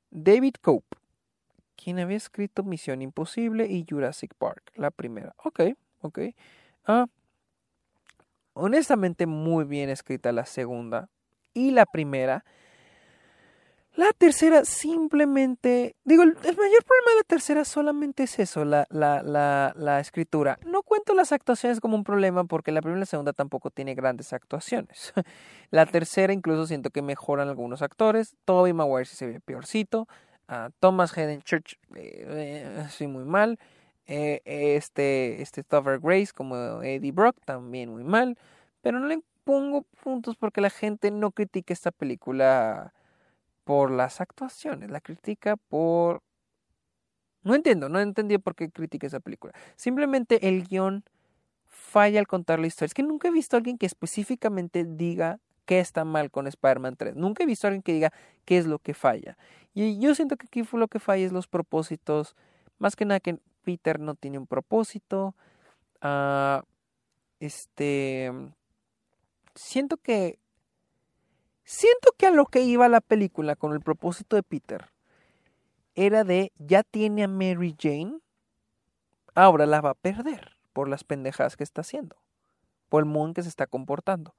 David 0.09 0.55
Cope, 0.61 0.97
quien 1.75 1.99
había 1.99 2.17
escrito 2.17 2.63
Misión 2.63 3.01
Imposible 3.01 3.65
y 3.65 3.85
Jurassic 3.89 4.33
Park, 4.35 4.71
la 4.75 4.91
primera. 4.91 5.35
Ok, 5.43 5.61
ok. 6.01 6.19
Ah, 6.85 7.07
honestamente 8.53 9.25
muy 9.25 9.65
bien 9.65 9.89
escrita 9.89 10.31
la 10.31 10.45
segunda 10.45 11.09
y 11.53 11.71
la 11.71 11.85
primera. 11.85 12.45
La 13.95 14.11
tercera 14.11 14.65
simplemente, 14.65 15.95
digo, 16.03 16.23
el 16.23 16.33
mayor 16.33 16.83
problema 16.83 17.11
de 17.11 17.17
la 17.17 17.23
tercera 17.27 17.63
solamente 17.63 18.23
es 18.23 18.39
eso, 18.39 18.65
la, 18.65 18.87
la, 18.89 19.71
la, 19.75 19.99
escritura. 19.99 20.57
No 20.65 20.81
cuento 20.81 21.13
las 21.13 21.31
actuaciones 21.31 21.79
como 21.79 21.95
un 21.95 22.03
problema 22.03 22.43
porque 22.45 22.71
la 22.71 22.81
primera 22.81 22.97
y 22.97 23.01
la 23.01 23.05
segunda 23.05 23.33
tampoco 23.33 23.69
tiene 23.69 23.93
grandes 23.93 24.33
actuaciones. 24.33 25.13
La 25.69 25.85
tercera 25.85 26.33
incluso 26.33 26.67
siento 26.67 26.89
que 26.91 27.01
mejoran 27.01 27.49
algunos 27.49 27.81
actores. 27.81 28.35
Toby 28.45 28.73
Maguire 28.73 29.05
se 29.05 29.25
ve 29.25 29.39
peorcito. 29.39 30.07
Uh, 30.49 30.69
Thomas 30.79 31.17
Hayden 31.17 31.41
Church, 31.41 31.79
eh, 31.95 32.85
sí 32.89 33.07
muy 33.07 33.25
mal. 33.25 33.57
Eh, 34.05 34.41
este, 34.45 35.41
este 35.41 35.63
Grace 35.69 36.33
como 36.33 36.83
Eddie 36.83 37.11
Brock 37.11 37.37
también 37.45 37.89
muy 37.89 38.03
mal. 38.03 38.37
Pero 38.81 38.99
no 38.99 39.07
le 39.07 39.21
pongo 39.43 39.83
puntos 40.03 40.35
porque 40.35 40.61
la 40.61 40.69
gente 40.69 41.11
no 41.11 41.31
critica 41.31 41.73
esta 41.73 41.91
película 41.91 42.93
por 43.63 43.91
las 43.91 44.21
actuaciones, 44.21 44.91
la 44.91 45.01
critica 45.01 45.55
por... 45.55 46.21
No 47.43 47.55
entiendo, 47.55 47.89
no 47.89 47.99
entendí 47.99 48.37
por 48.37 48.55
qué 48.55 48.69
critica 48.69 49.07
esa 49.07 49.19
película. 49.19 49.53
Simplemente 49.75 50.47
el 50.47 50.63
guion 50.63 51.03
falla 51.65 52.19
al 52.19 52.27
contar 52.27 52.59
la 52.59 52.67
historia. 52.67 52.87
Es 52.87 52.93
que 52.93 53.03
nunca 53.03 53.27
he 53.27 53.31
visto 53.31 53.55
a 53.55 53.59
alguien 53.59 53.77
que 53.77 53.85
específicamente 53.85 54.85
diga 54.85 55.39
qué 55.65 55.79
está 55.79 56.05
mal 56.05 56.31
con 56.31 56.47
Spider-Man 56.47 56.95
3. 56.95 57.15
Nunca 57.15 57.43
he 57.43 57.45
visto 57.45 57.67
a 57.67 57.69
alguien 57.69 57.83
que 57.83 57.93
diga 57.93 58.13
qué 58.45 58.57
es 58.57 58.65
lo 58.65 58.79
que 58.79 58.93
falla. 58.93 59.37
Y 59.73 59.99
yo 59.99 60.15
siento 60.15 60.37
que 60.37 60.47
aquí 60.47 60.63
fue 60.63 60.79
lo 60.79 60.87
que 60.87 60.99
falla 60.99 61.25
es 61.25 61.31
los 61.31 61.47
propósitos. 61.47 62.35
Más 62.79 62.95
que 62.95 63.05
nada 63.05 63.19
que 63.19 63.39
Peter 63.63 63.99
no 63.99 64.15
tiene 64.15 64.37
un 64.37 64.47
propósito. 64.47 65.35
Uh, 66.01 66.61
este. 67.39 68.31
Siento 69.55 69.97
que 69.97 70.39
Siento 71.63 72.13
que 72.17 72.27
a 72.27 72.31
lo 72.31 72.45
que 72.45 72.61
iba 72.61 72.89
la 72.89 73.01
película 73.01 73.55
con 73.55 73.73
el 73.73 73.81
propósito 73.81 74.35
de 74.35 74.43
Peter 74.43 74.89
era 75.95 76.23
de 76.23 76.51
ya 76.57 76.83
tiene 76.83 77.23
a 77.23 77.27
Mary 77.27 77.75
Jane, 77.79 78.19
ahora 79.35 79.65
la 79.65 79.81
va 79.81 79.91
a 79.91 79.95
perder 79.95 80.57
por 80.73 80.89
las 80.89 81.03
pendejadas 81.03 81.55
que 81.55 81.63
está 81.63 81.81
haciendo, 81.81 82.17
por 82.89 83.03
el 83.03 83.09
modo 83.09 83.33
que 83.33 83.43
se 83.43 83.49
está 83.49 83.67
comportando. 83.67 84.35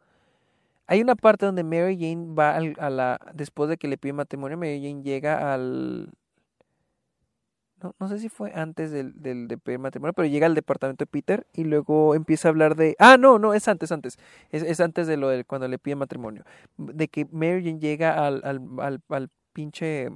Hay 0.87 1.01
una 1.01 1.15
parte 1.15 1.47
donde 1.47 1.65
Mary 1.65 1.97
Jane 1.99 2.35
va 2.35 2.57
a 2.57 2.91
la 2.91 3.19
después 3.33 3.71
de 3.71 3.79
que 3.79 3.89
le 3.89 3.97
pide 3.97 4.13
matrimonio, 4.13 4.59
Mary 4.59 4.83
Jane 4.83 5.03
llega 5.03 5.55
al 5.55 6.13
no, 7.99 8.09
sé 8.09 8.19
si 8.19 8.29
fue 8.29 8.53
antes 8.55 8.91
del, 8.91 9.13
del 9.21 9.49
matrimonio, 9.79 10.13
pero 10.13 10.27
llega 10.27 10.47
al 10.47 10.55
departamento 10.55 11.03
de 11.03 11.07
Peter 11.07 11.47
y 11.53 11.65
luego 11.65 12.15
empieza 12.15 12.49
a 12.49 12.51
hablar 12.51 12.77
de... 12.77 12.97
Ah, 12.99 13.17
no, 13.19 13.39
no, 13.39 13.55
es 13.55 13.69
antes, 13.69 13.93
antes. 13.93 14.19
Es, 14.51 14.63
es 14.63 14.81
antes 14.81 15.07
de 15.07 15.17
lo 15.17 15.29
de 15.29 15.45
cuando 15.45 15.69
le 15.69 15.79
pide 15.79 15.97
matrimonio. 15.97 16.45
De 16.77 17.09
que 17.09 17.27
Mary 17.31 17.63
Jane 17.65 17.81
llega 17.81 18.27
al, 18.27 18.41
al, 18.45 18.61
al, 18.81 19.03
al 19.09 19.31
pinche... 19.53 20.11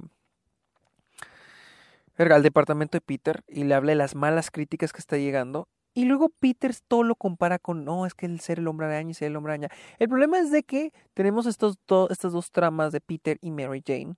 Al 2.17 2.43
departamento 2.43 2.97
de 2.97 3.01
Peter 3.01 3.43
y 3.47 3.63
le 3.63 3.75
habla 3.75 3.93
de 3.93 3.95
las 3.95 4.13
malas 4.13 4.51
críticas 4.51 4.91
que 4.91 4.99
está 4.99 5.17
llegando. 5.17 5.69
Y 5.93 6.05
luego 6.05 6.29
Peter 6.29 6.73
todo 6.87 7.03
lo 7.03 7.15
compara 7.15 7.59
con, 7.59 7.85
no, 7.85 8.05
es 8.05 8.13
que 8.13 8.25
el 8.25 8.41
ser 8.41 8.59
el 8.59 8.67
hombre 8.67 8.87
araña 8.87 9.11
y 9.11 9.13
ser 9.13 9.29
el 9.29 9.37
hombre 9.37 9.53
araña. 9.53 9.69
El 9.99 10.09
problema 10.09 10.37
es 10.37 10.51
de 10.51 10.63
que 10.63 10.91
tenemos 11.13 11.45
estos 11.45 11.77
estas 12.09 12.33
dos 12.33 12.51
tramas 12.51 12.91
de 12.91 12.99
Peter 12.99 13.37
y 13.41 13.51
Mary 13.51 13.81
Jane 13.85 14.15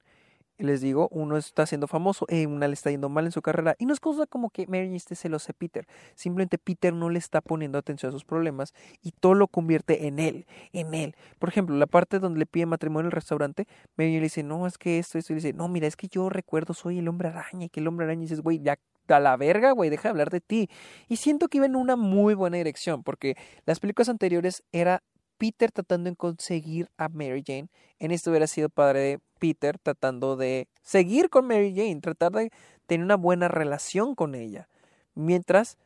les 0.63 0.81
digo, 0.81 1.07
uno 1.11 1.37
está 1.37 1.65
siendo 1.65 1.87
famoso, 1.87 2.25
eh, 2.29 2.47
una 2.47 2.67
le 2.67 2.73
está 2.73 2.91
yendo 2.91 3.09
mal 3.09 3.25
en 3.25 3.31
su 3.31 3.41
carrera. 3.41 3.75
Y 3.79 3.85
no 3.85 3.93
es 3.93 3.99
cosa 3.99 4.25
como 4.25 4.49
que 4.49 4.67
Mary 4.67 4.95
esté 4.95 5.15
celosa 5.15 5.47
de 5.47 5.53
Peter. 5.53 5.87
Simplemente 6.15 6.57
Peter 6.57 6.93
no 6.93 7.09
le 7.09 7.19
está 7.19 7.41
poniendo 7.41 7.77
atención 7.77 8.09
a 8.09 8.13
sus 8.13 8.25
problemas 8.25 8.73
y 9.01 9.11
todo 9.11 9.33
lo 9.33 9.47
convierte 9.47 10.07
en 10.07 10.19
él, 10.19 10.45
en 10.73 10.93
él. 10.93 11.15
Por 11.39 11.49
ejemplo, 11.49 11.75
la 11.75 11.87
parte 11.87 12.19
donde 12.19 12.39
le 12.39 12.45
pide 12.45 12.65
matrimonio 12.65 13.01
en 13.01 13.05
el 13.07 13.11
restaurante, 13.11 13.67
Mary 13.97 14.15
le 14.15 14.21
dice, 14.21 14.43
no, 14.43 14.67
es 14.67 14.77
que 14.77 14.99
esto, 14.99 15.17
esto. 15.17 15.33
Y 15.33 15.35
le 15.35 15.41
dice, 15.41 15.53
no, 15.53 15.67
mira, 15.67 15.87
es 15.87 15.95
que 15.95 16.07
yo 16.07 16.29
recuerdo, 16.29 16.73
soy 16.73 16.99
el 16.99 17.07
hombre 17.07 17.29
araña. 17.29 17.65
Y 17.65 17.69
que 17.69 17.79
el 17.79 17.87
hombre 17.87 18.05
araña 18.05 18.21
dices, 18.21 18.41
güey, 18.41 18.59
ya 18.59 18.77
a 19.07 19.19
la 19.19 19.37
verga, 19.37 19.71
güey, 19.71 19.89
deja 19.89 20.03
de 20.03 20.09
hablar 20.09 20.29
de 20.29 20.41
ti. 20.41 20.69
Y 21.07 21.17
siento 21.17 21.47
que 21.47 21.57
iba 21.57 21.65
en 21.65 21.75
una 21.75 21.95
muy 21.95 22.33
buena 22.33 22.57
dirección, 22.57 23.03
porque 23.03 23.35
las 23.65 23.79
películas 23.79 24.09
anteriores 24.09 24.63
era 24.71 25.03
Peter 25.41 25.71
tratando 25.71 26.07
de 26.07 26.15
conseguir 26.15 26.87
a 26.97 27.09
Mary 27.09 27.43
Jane. 27.43 27.67
En 27.97 28.11
esto 28.11 28.29
hubiera 28.29 28.45
sido 28.45 28.69
padre 28.69 28.99
de 28.99 29.19
Peter 29.39 29.79
tratando 29.79 30.35
de 30.37 30.67
seguir 30.83 31.31
con 31.31 31.47
Mary 31.47 31.73
Jane, 31.75 31.99
tratar 31.99 32.31
de 32.33 32.51
tener 32.85 33.03
una 33.03 33.15
buena 33.17 33.47
relación 33.47 34.13
con 34.13 34.35
ella. 34.35 34.69
Mientras 35.15 35.79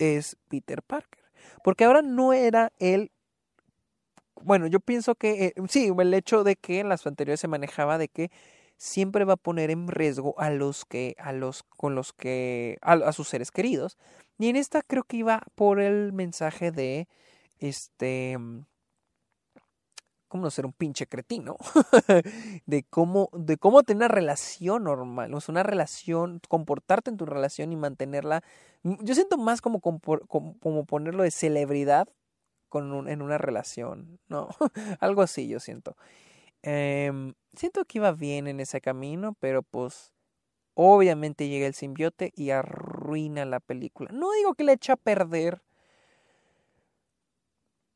es 0.00 0.36
Peter 0.48 0.82
Parker. 0.82 1.22
Porque 1.62 1.84
ahora 1.84 2.02
no 2.02 2.32
era 2.32 2.72
él. 2.80 3.12
Bueno, 4.42 4.66
yo 4.66 4.80
pienso 4.80 5.14
que 5.14 5.44
eh, 5.44 5.54
sí, 5.68 5.92
el 5.96 6.12
hecho 6.12 6.42
de 6.42 6.56
que 6.56 6.80
en 6.80 6.88
las 6.88 7.06
anteriores 7.06 7.38
se 7.38 7.46
manejaba 7.46 7.96
de 7.96 8.08
que 8.08 8.32
siempre 8.76 9.24
va 9.24 9.34
a 9.34 9.36
poner 9.36 9.70
en 9.70 9.86
riesgo 9.86 10.34
a 10.36 10.50
los 10.50 10.84
que, 10.84 11.14
a 11.20 11.32
los 11.32 11.62
con 11.62 11.94
los 11.94 12.12
que, 12.12 12.78
a 12.82 13.12
sus 13.12 13.28
seres 13.28 13.52
queridos. 13.52 13.96
Y 14.36 14.48
en 14.48 14.56
esta 14.56 14.82
creo 14.82 15.04
que 15.04 15.18
iba 15.18 15.44
por 15.54 15.78
el 15.78 16.12
mensaje 16.12 16.72
de 16.72 17.06
este, 17.58 18.36
mm, 18.38 18.64
cómo 20.28 20.44
no 20.44 20.50
ser 20.50 20.66
un 20.66 20.72
pinche 20.72 21.06
cretino, 21.06 21.56
de 22.66 22.84
cómo, 22.84 23.30
de 23.32 23.56
cómo 23.56 23.82
tener 23.82 23.98
una 23.98 24.08
relación 24.08 24.84
normal, 24.84 25.32
o 25.34 25.38
una 25.48 25.62
relación, 25.62 26.40
comportarte 26.48 27.10
en 27.10 27.16
tu 27.16 27.26
relación 27.26 27.72
y 27.72 27.76
mantenerla. 27.76 28.42
Mm, 28.82 29.04
yo 29.04 29.14
siento 29.14 29.38
más 29.38 29.60
como, 29.60 29.80
como, 29.80 30.84
ponerlo 30.86 31.22
de 31.22 31.30
celebridad 31.30 32.08
con 32.68 33.08
en 33.08 33.22
una 33.22 33.38
relación, 33.38 34.18
¿no? 34.28 34.48
Algo 35.00 35.22
así 35.22 35.48
yo 35.48 35.60
siento. 35.60 35.96
Em, 36.62 37.34
siento 37.54 37.84
que 37.84 37.98
iba 37.98 38.12
bien 38.12 38.48
en 38.48 38.60
ese 38.60 38.80
camino, 38.80 39.36
pero 39.40 39.62
pues 39.62 40.12
obviamente 40.74 41.48
llega 41.48 41.66
el 41.66 41.74
simbiote 41.74 42.32
y 42.36 42.50
arruina 42.50 43.44
la 43.44 43.60
película. 43.60 44.10
No 44.12 44.32
digo 44.32 44.54
que 44.54 44.64
le 44.64 44.72
echa 44.72 44.94
a 44.94 44.96
perder 44.96 45.62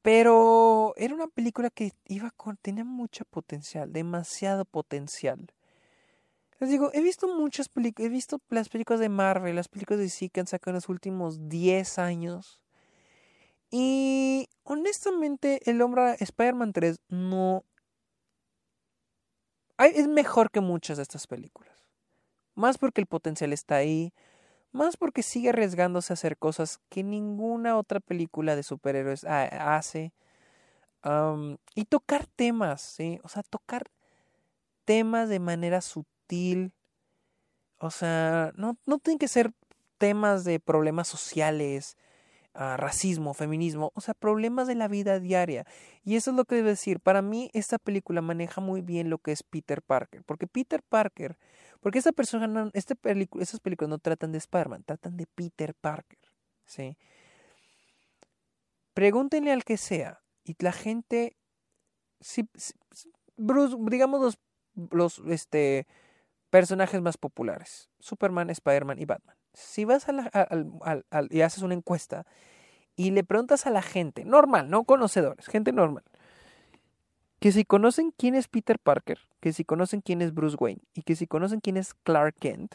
pero 0.03 0.95
era 0.97 1.15
una 1.15 1.27
película 1.27 1.71
que 1.71 1.93
iba 2.07 2.31
con, 2.31 2.57
tenía 2.57 2.85
mucho 2.85 3.25
potencial, 3.25 3.93
demasiado 3.93 4.65
potencial. 4.65 5.53
Les 6.59 6.71
digo, 6.71 6.91
he 6.93 7.01
visto 7.01 7.27
muchas 7.27 7.69
películas, 7.69 8.07
he 8.07 8.13
visto 8.13 8.41
las 8.51 8.69
películas 8.69 9.01
de 9.01 9.09
Marvel, 9.09 9.57
las 9.57 9.69
películas 9.69 9.99
de 9.99 10.05
DC 10.05 10.29
que 10.31 10.41
han 10.41 10.47
sacado 10.47 10.73
en 10.73 10.77
los 10.77 10.89
últimos 10.89 11.49
10 11.49 11.99
años. 11.99 12.61
Y 13.71 14.49
honestamente, 14.65 15.61
el 15.71 15.81
hombre 15.81 16.17
Spider-Man 16.19 16.73
3 16.73 17.01
no... 17.09 17.65
Es 19.79 20.09
mejor 20.09 20.51
que 20.51 20.61
muchas 20.61 20.99
de 20.99 21.05
estas 21.05 21.27
películas. 21.27 21.75
Más 22.55 22.77
porque 22.77 23.01
el 23.01 23.07
potencial 23.07 23.55
está 23.55 23.77
ahí, 23.77 24.13
más 24.73 24.97
porque 24.97 25.23
sigue 25.23 25.51
arriesgándose 25.51 26.13
a 26.13 26.15
hacer 26.15 26.37
cosas 26.39 26.81
que 26.89 27.03
ninguna 27.03 27.77
otra 27.77 28.01
película 28.01 28.57
de 28.57 28.63
superhéroes 28.63 29.25
hace. 29.25 30.13
y 31.75 31.85
tocar 31.87 32.27
temas, 32.27 32.81
¿sí? 32.83 33.21
O 33.23 33.29
sea, 33.29 33.43
tocar 33.43 33.91
temas 34.85 35.29
de 35.29 35.41
manera 35.41 35.81
sutil. 35.81 36.73
O 37.79 37.91
sea, 37.91 38.53
no, 38.57 38.77
no 38.87 38.99
tienen 38.99 39.19
que 39.19 39.29
ser 39.29 39.53
temas 39.99 40.45
de 40.45 40.61
problemas 40.61 41.09
sociales. 41.09 41.97
racismo, 42.55 43.33
feminismo, 43.35 43.93
o 43.95 44.01
sea, 44.01 44.13
problemas 44.15 44.67
de 44.67 44.75
la 44.75 44.89
vida 44.89 45.21
diaria. 45.21 45.65
Y 46.05 46.17
eso 46.17 46.31
es 46.33 46.37
lo 46.37 46.45
que 46.45 46.57
debo 46.57 46.69
decir. 46.69 47.01
Para 47.01 47.23
mí, 47.23 47.51
esta 47.55 47.79
película 47.79 48.21
maneja 48.23 48.61
muy 48.61 48.83
bien 48.83 49.09
lo 49.11 49.19
que 49.19 49.33
es 49.33 49.43
Peter 49.45 49.83
Parker. 49.83 50.25
Porque 50.25 50.47
Peter 50.49 50.83
Parker, 50.83 51.39
porque 51.81 51.99
esa 51.99 52.13
persona, 52.13 52.71
este 52.75 52.95
esas 53.41 53.61
películas 53.61 53.89
no 53.89 53.99
tratan 53.99 54.33
de 54.33 54.39
Spider-Man, 54.39 54.85
tratan 54.85 55.17
de 55.17 55.27
Peter 55.27 55.75
Parker. 55.75 56.19
¿sí? 56.67 56.97
Pregúntenle 58.95 59.53
al 59.53 59.65
que 59.65 59.77
sea. 59.77 60.23
Y 60.45 60.57
la 60.59 60.73
gente, 60.73 61.37
si, 62.21 62.49
Bruce, 63.37 63.77
digamos 63.91 64.21
los, 64.21 64.39
los 64.91 65.19
este, 65.31 65.87
personajes 66.51 67.01
más 67.01 67.17
populares, 67.17 67.89
Superman, 67.99 68.51
Spider-Man 68.51 68.99
y 68.99 69.05
Batman. 69.05 69.37
Si 69.53 69.85
vas 69.85 70.09
a 70.09 70.13
al, 70.13 71.29
y 71.31 71.41
haces 71.41 71.63
una 71.63 71.75
encuesta 71.75 72.27
y 72.95 73.11
le 73.11 73.25
preguntas 73.25 73.67
a 73.67 73.71
la 73.71 73.83
gente, 73.83 74.25
normal, 74.25 74.71
no 74.71 74.85
conocedores, 74.85 75.47
gente 75.47 75.73
normal, 75.73 76.05
que 77.41 77.53
si 77.53 77.65
conocen 77.65 78.13
quién 78.17 78.35
es 78.35 78.49
Peter 78.49 78.79
Parker, 78.79 79.19
que 79.41 79.53
si 79.53 79.65
conocen 79.65 80.03
quién 80.03 80.21
es 80.21 80.35
Bruce 80.35 80.57
Wayne 80.61 80.83
y 80.95 81.03
que 81.03 81.17
si 81.17 81.27
conocen 81.27 81.61
quién 81.61 81.79
es 81.79 81.95
Clark 81.95 82.35
Kent, 82.39 82.75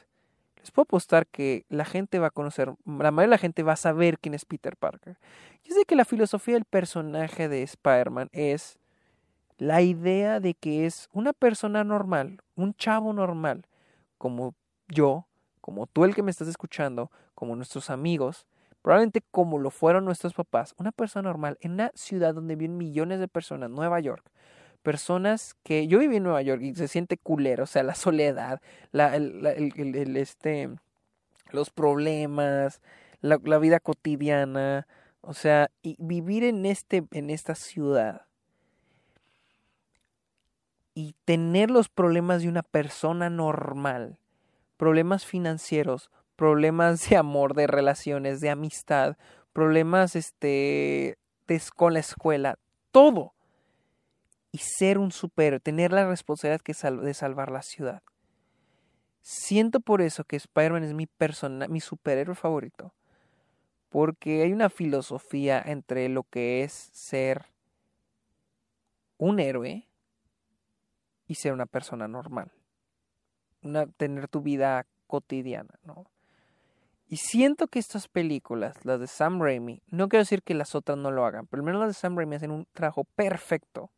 les 0.57 0.71
puedo 0.71 0.85
apostar 0.85 1.27
que 1.27 1.65
la 1.69 1.85
gente 1.85 2.17
va 2.17 2.27
a 2.27 2.31
conocer, 2.31 2.73
la 2.85 3.11
mayoría 3.11 3.21
de 3.21 3.27
la 3.27 3.37
gente 3.37 3.61
va 3.61 3.73
a 3.73 3.77
saber 3.77 4.17
quién 4.17 4.33
es 4.33 4.45
Peter 4.45 4.75
Parker. 4.75 5.17
Yo 5.63 5.75
sé 5.75 5.85
que 5.85 5.95
la 5.95 6.03
filosofía 6.03 6.55
del 6.55 6.65
personaje 6.65 7.47
de 7.47 7.61
Spider-Man 7.61 8.29
es 8.31 8.79
la 9.59 9.83
idea 9.83 10.39
de 10.39 10.55
que 10.55 10.87
es 10.87 11.09
una 11.13 11.33
persona 11.33 11.83
normal, 11.83 12.41
un 12.55 12.73
chavo 12.73 13.13
normal, 13.13 13.67
como 14.17 14.55
yo, 14.87 15.27
como 15.61 15.85
tú 15.85 16.05
el 16.05 16.15
que 16.15 16.23
me 16.23 16.31
estás 16.31 16.47
escuchando, 16.47 17.11
como 17.35 17.55
nuestros 17.55 17.91
amigos, 17.91 18.47
probablemente 18.81 19.21
como 19.29 19.59
lo 19.59 19.69
fueron 19.69 20.05
nuestros 20.05 20.33
papás, 20.33 20.73
una 20.77 20.91
persona 20.91 21.29
normal 21.29 21.57
en 21.61 21.73
una 21.73 21.91
ciudad 21.93 22.33
donde 22.33 22.55
viven 22.55 22.77
millones 22.77 23.19
de 23.19 23.27
personas, 23.27 23.69
Nueva 23.69 23.99
York, 23.99 24.31
personas 24.85 25.55
que 25.63 25.87
yo 25.87 25.97
viví 25.97 26.17
en 26.17 26.23
Nueva 26.23 26.43
York 26.43 26.61
y 26.61 26.75
se 26.75 26.87
siente 26.87 27.17
culero, 27.17 27.63
o 27.63 27.67
sea, 27.67 27.81
la 27.81 27.95
soledad, 27.95 28.61
la, 28.91 29.15
el, 29.15 30.15
este, 30.15 30.69
los 31.51 31.71
problemas, 31.71 32.81
la, 33.19 33.39
la, 33.43 33.57
vida 33.57 33.79
cotidiana, 33.79 34.87
o 35.21 35.33
sea, 35.33 35.71
y 35.81 35.95
vivir 35.99 36.43
en 36.43 36.67
este, 36.67 37.03
en 37.11 37.31
esta 37.31 37.55
ciudad 37.55 38.27
y 40.93 41.15
tener 41.25 41.71
los 41.71 41.89
problemas 41.89 42.43
de 42.43 42.49
una 42.49 42.63
persona 42.63 43.31
normal, 43.31 44.19
problemas 44.77 45.25
financieros, 45.25 46.11
problemas 46.35 47.09
de 47.09 47.17
amor, 47.17 47.55
de 47.55 47.65
relaciones, 47.65 48.39
de 48.39 48.51
amistad, 48.51 49.17
problemas 49.51 50.15
este 50.15 51.17
de, 51.47 51.61
con 51.75 51.93
la 51.93 51.99
escuela, 51.99 52.59
todo 52.91 53.34
y 54.55 54.59
ser 54.59 54.99
un 54.99 55.11
superhéroe, 55.11 55.59
tener 55.59 55.91
la 55.91 56.07
responsabilidad 56.07 56.61
de 57.01 57.13
salvar 57.13 57.51
la 57.51 57.61
ciudad. 57.61 58.01
Siento 59.19 59.81
por 59.81 60.01
eso 60.01 60.23
que 60.23 60.37
Spider-Man 60.37 60.85
es 60.85 60.93
mi 60.93 61.07
persona, 61.07 61.67
mi 61.67 61.81
superhéroe 61.81 62.35
favorito, 62.35 62.93
porque 63.89 64.43
hay 64.43 64.53
una 64.53 64.69
filosofía 64.69 65.61
entre 65.61 66.07
lo 66.07 66.23
que 66.23 66.63
es 66.63 66.71
ser 66.71 67.47
un 69.17 69.41
héroe 69.41 69.89
y 71.27 71.35
ser 71.35 71.51
una 71.51 71.65
persona 71.65 72.07
normal, 72.07 72.49
tener 73.97 74.29
tu 74.29 74.39
vida 74.39 74.87
cotidiana, 75.05 75.77
¿no? 75.83 76.05
Y 77.09 77.17
siento 77.17 77.67
que 77.67 77.79
estas 77.79 78.07
películas, 78.07 78.85
las 78.85 79.01
de 79.01 79.07
Sam 79.07 79.41
Raimi, 79.41 79.81
no 79.87 80.07
quiero 80.07 80.21
decir 80.21 80.43
que 80.43 80.53
las 80.53 80.75
otras 80.75 80.97
no 80.97 81.11
lo 81.11 81.25
hagan, 81.25 81.45
pero 81.45 81.59
al 81.59 81.65
menos 81.65 81.81
las 81.81 81.89
de 81.89 81.93
Sam 81.95 82.15
Raimi 82.15 82.37
hacen 82.37 82.51
un 82.51 82.65
trabajo 82.71 83.03
perfecto 83.03 83.91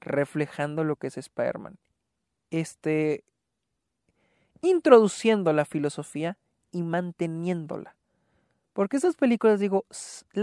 reflejando 0.00 0.84
lo 0.84 0.96
que 0.96 1.08
es 1.08 1.18
Spider-Man. 1.18 1.78
Este, 2.50 3.24
introduciendo 4.62 5.52
la 5.52 5.64
filosofía 5.64 6.38
y 6.70 6.82
manteniéndola. 6.82 7.96
Porque 8.72 8.96
esas 8.96 9.16
películas, 9.16 9.60
digo, 9.60 9.84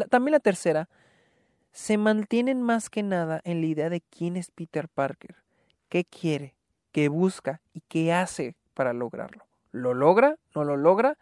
también 0.09 0.33
la 0.33 0.39
tercera, 0.39 0.89
se 1.71 1.97
mantienen 1.97 2.61
más 2.61 2.89
que 2.89 3.03
nada 3.03 3.41
en 3.43 3.61
la 3.61 3.67
idea 3.67 3.89
de 3.89 4.01
quién 4.01 4.37
es 4.37 4.51
Peter 4.51 4.87
Parker, 4.87 5.35
qué 5.89 6.05
quiere, 6.05 6.55
qué 6.91 7.09
busca 7.09 7.61
y 7.73 7.81
qué 7.81 8.13
hace 8.13 8.55
para 8.73 8.93
lograrlo. 8.93 9.45
¿Lo 9.71 9.93
logra? 9.93 10.37
¿No 10.53 10.63
lo 10.63 10.77
logra? 10.77 11.17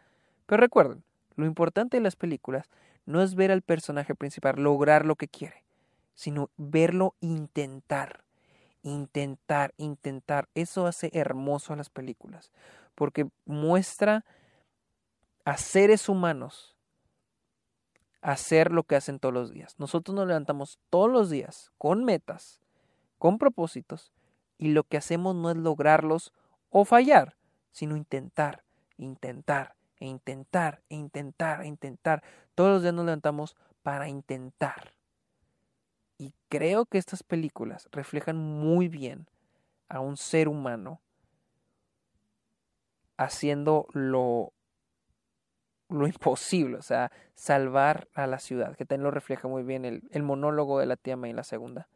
Pero 0.46 0.62
recuerden, 0.62 1.04
lo 1.36 1.46
importante 1.46 1.98
de 1.98 2.02
las 2.02 2.16
películas 2.16 2.70
no 3.06 3.22
es 3.22 3.36
ver 3.36 3.52
al 3.52 3.62
personaje 3.62 4.16
principal 4.16 4.62
lograr 4.62 5.06
lo 5.06 5.16
que 5.16 5.28
quiere, 5.28 5.64
sino 6.14 6.50
verlo 6.58 7.16
intentar 7.20 8.23
intentar, 8.84 9.74
intentar. 9.78 10.48
Eso 10.54 10.86
hace 10.86 11.10
hermoso 11.14 11.74
a 11.74 11.76
las 11.76 11.90
películas, 11.90 12.52
porque 12.96 13.28
muestra 13.46 14.26
a 15.46 15.58
seres 15.58 16.08
humanos 16.08 16.78
hacer 18.22 18.72
lo 18.72 18.84
que 18.84 18.96
hacen 18.96 19.20
todos 19.20 19.34
los 19.34 19.52
días. 19.52 19.76
Nosotros 19.80 20.16
nos 20.16 20.28
levantamos 20.28 20.80
todos 20.90 21.12
los 21.12 21.30
días 21.30 21.72
con 21.78 22.06
metas, 22.06 22.62
con 23.18 23.38
propósitos, 23.38 24.14
y 24.58 24.70
lo 24.70 24.84
que 24.84 24.98
hacemos 24.98 25.36
no 25.36 25.50
es 25.50 25.58
lograrlos 25.58 26.32
o 26.70 26.86
fallar, 26.86 27.36
sino 27.72 27.98
intentar, 27.98 28.64
intentar, 28.98 29.76
e 30.00 30.06
intentar, 30.06 30.82
e 30.90 30.96
intentar, 30.96 31.64
e 31.64 31.68
intentar. 31.68 32.24
Todos 32.56 32.72
los 32.72 32.82
días 32.82 32.94
nos 32.94 33.06
levantamos 33.06 33.56
para 33.82 34.08
intentar. 34.08 34.93
Creo 36.54 36.86
que 36.86 37.00
estas 37.00 37.24
películas 37.24 37.90
reflejan 37.92 38.38
muy 38.38 38.88
bien 38.88 39.28
a 39.90 40.02
un 40.02 40.18
ser 40.18 40.48
humano 40.48 41.02
haciendo 43.18 43.88
lo, 43.94 44.54
lo 45.90 46.06
imposible, 46.08 46.78
o 46.78 46.84
sea, 46.84 47.12
salvar 47.34 48.08
a 48.14 48.28
la 48.28 48.38
ciudad, 48.38 48.76
que 48.76 48.86
también 48.86 49.06
lo 49.06 49.10
refleja 49.10 49.48
muy 49.48 49.64
bien 49.64 49.84
el, 49.84 50.04
el 50.12 50.22
monólogo 50.22 50.78
de 50.78 50.86
la 50.86 50.96
tía 50.96 51.18
May 51.18 51.32
en 51.32 51.38
la 51.38 51.44
segunda. 51.44 51.88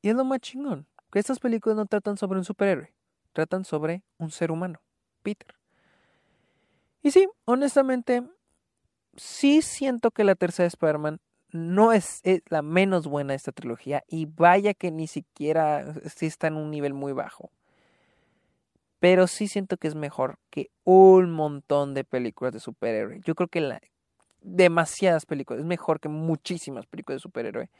Y 0.00 0.08
es 0.08 0.14
lo 0.14 0.24
más 0.24 0.40
chingón, 0.40 0.86
que 1.10 1.18
estas 1.18 1.40
películas 1.40 1.76
no 1.76 1.84
tratan 1.84 2.16
sobre 2.16 2.38
un 2.38 2.46
superhéroe, 2.46 2.94
tratan 3.34 3.66
sobre 3.66 4.02
un 4.16 4.30
ser 4.30 4.50
humano, 4.50 4.80
Peter. 5.22 5.54
Y 7.02 7.10
sí, 7.10 7.28
honestamente, 7.44 8.22
sí 9.14 9.60
siento 9.60 10.10
que 10.10 10.24
la 10.24 10.36
tercera 10.36 10.66
Spider-Man 10.68 11.20
no 11.52 11.92
es, 11.92 12.22
la 12.48 12.62
menos 12.62 13.06
buena 13.06 13.32
de 13.32 13.36
esta 13.36 13.52
trilogía 13.52 14.02
y 14.08 14.26
vaya 14.26 14.74
que 14.74 14.90
ni 14.90 15.06
siquiera 15.06 15.94
sí 16.14 16.26
está 16.26 16.46
en 16.48 16.56
un 16.56 16.70
nivel 16.70 16.94
muy 16.94 17.12
bajo. 17.12 17.50
Pero 18.98 19.26
sí 19.26 19.48
siento 19.48 19.76
que 19.76 19.88
es 19.88 19.94
mejor 19.94 20.38
que 20.50 20.70
un 20.84 21.30
montón 21.30 21.92
de 21.92 22.04
películas 22.04 22.52
de 22.52 22.60
superhéroe. 22.60 23.20
Yo 23.24 23.34
creo 23.34 23.48
que 23.48 23.60
la, 23.60 23.80
demasiadas 24.40 25.26
películas, 25.26 25.60
es 25.60 25.66
mejor 25.66 26.00
que 26.00 26.08
muchísimas 26.08 26.86
películas 26.86 27.16
de 27.16 27.22
superhéroe. 27.22 27.70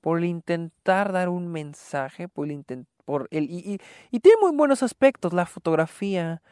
Por 0.00 0.22
intentar 0.24 1.12
dar 1.12 1.28
un 1.28 1.48
mensaje, 1.48 2.28
por 2.28 2.50
el, 2.50 2.64
por 3.04 3.28
el 3.30 3.44
y, 3.44 3.80
y 4.10 4.20
tiene 4.20 4.38
muy 4.40 4.54
buenos 4.54 4.82
aspectos, 4.82 5.32
la 5.32 5.46
fotografía, 5.46 6.42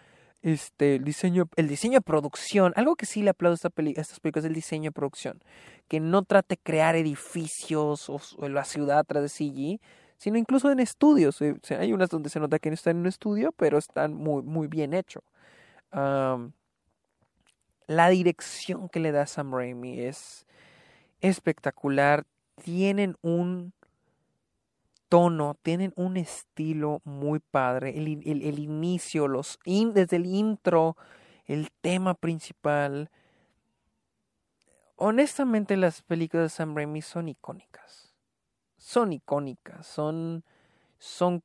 este, 0.43 0.97
el 0.97 1.05
diseño, 1.05 1.49
el 1.57 1.69
diseño 1.69 1.95
de 1.95 2.03
producción, 2.03 2.73
algo 2.77 2.97
que 2.97 3.07
sí 3.07 3.23
le 3.23 3.31
aplaudo 3.31 3.55
a, 3.55 3.57
esta 3.57 3.71
peli, 3.71 3.95
estas 3.97 4.21
películas 4.21 4.45
es 4.45 4.49
el 4.49 4.55
diseño 4.55 4.91
de 4.91 4.93
producción, 4.93 5.43
que 5.89 6.01
no 6.01 6.23
trate 6.23 6.55
de 6.55 6.63
crear 6.63 6.97
edificios 6.97 8.09
o, 8.09 8.21
la 8.49 8.65
ciudad 8.65 8.99
atrás 8.99 9.23
de 9.23 9.29
CG, 9.29 9.81
sino 10.19 10.39
incluso 10.39 10.71
en 10.71 10.81
estudios. 10.81 11.41
Eh, 11.43 11.57
hay 11.79 11.93
unas 11.93 12.11
donde 12.11 12.31
se 12.31 12.41
nota 12.41 12.59
que 12.59 12.71
no 12.71 12.75
están 12.75 12.97
en 12.97 13.01
un 13.01 13.07
estudio, 13.07 13.53
pero 13.53 13.79
están 13.79 14.15
muy, 14.15 14.43
muy 14.43 14.69
bien 14.69 14.95
hecho. 14.95 15.23
la 17.89 18.09
dirección 18.09 18.89
que 18.89 19.01
le 19.01 19.13
da 19.13 19.27
Sam 19.27 19.53
Raimi 19.53 20.01
es 20.01 20.47
espectacular. 21.21 22.27
Tienen 22.63 23.17
un 23.23 23.73
tono, 25.09 25.57
tienen 25.63 25.93
un 25.97 26.17
estilo 26.17 27.01
muy 27.05 27.41
padre. 27.41 27.97
El, 27.97 28.07
el, 28.27 28.59
inicio, 28.59 29.29
los 29.29 29.59
desde 29.65 30.17
el 30.17 30.27
intro, 30.27 30.97
el 31.45 31.71
tema 31.81 32.15
principal. 32.15 33.11
Honestamente, 34.97 35.77
las 35.77 36.03
películas 36.03 36.45
de 36.45 36.57
Sam 36.57 36.75
Raimi 36.75 37.03
son 37.03 37.29
icónicas. 37.29 38.15
Son 38.79 39.13
icónicas, 39.13 39.87
son, 39.87 40.45
son 40.99 41.43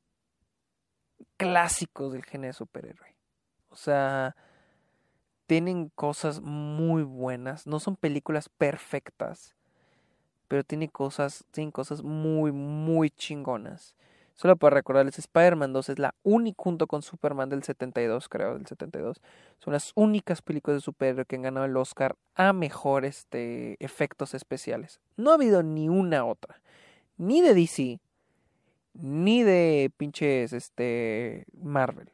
clásicos 1.36 2.12
del 2.12 2.24
género 2.24 2.52
superhéroe. 2.52 3.16
O 3.68 3.76
sea, 3.76 4.36
tienen 5.46 5.88
cosas 5.90 6.40
muy 6.40 7.02
buenas. 7.02 7.66
No 7.66 7.80
son 7.80 7.96
películas 7.96 8.48
perfectas 8.48 9.54
pero 10.52 10.64
tiene 10.64 10.90
cosas, 10.90 11.46
tiene 11.50 11.72
cosas 11.72 12.02
muy, 12.02 12.52
muy 12.52 13.08
chingonas. 13.08 13.96
Solo 14.34 14.54
para 14.56 14.74
recordarles, 14.74 15.18
Spider-Man 15.18 15.72
2 15.72 15.88
es 15.88 15.98
la 15.98 16.14
única, 16.24 16.62
junto 16.62 16.86
con 16.86 17.00
Superman 17.00 17.48
del 17.48 17.62
72, 17.62 18.28
creo, 18.28 18.58
del 18.58 18.66
72. 18.66 19.22
Son 19.60 19.72
las 19.72 19.92
únicas 19.94 20.42
películas 20.42 20.76
de 20.76 20.80
superhéroe 20.82 21.24
que 21.24 21.36
han 21.36 21.42
ganado 21.42 21.64
el 21.64 21.74
Oscar 21.74 22.16
a 22.34 22.52
mejores 22.52 23.20
este, 23.20 23.82
efectos 23.82 24.34
especiales. 24.34 25.00
No 25.16 25.30
ha 25.30 25.36
habido 25.36 25.62
ni 25.62 25.88
una 25.88 26.26
otra. 26.26 26.60
Ni 27.16 27.40
de 27.40 27.54
DC, 27.54 27.98
ni 28.92 29.42
de 29.44 29.90
pinches 29.96 30.52
este, 30.52 31.46
Marvel. 31.62 32.12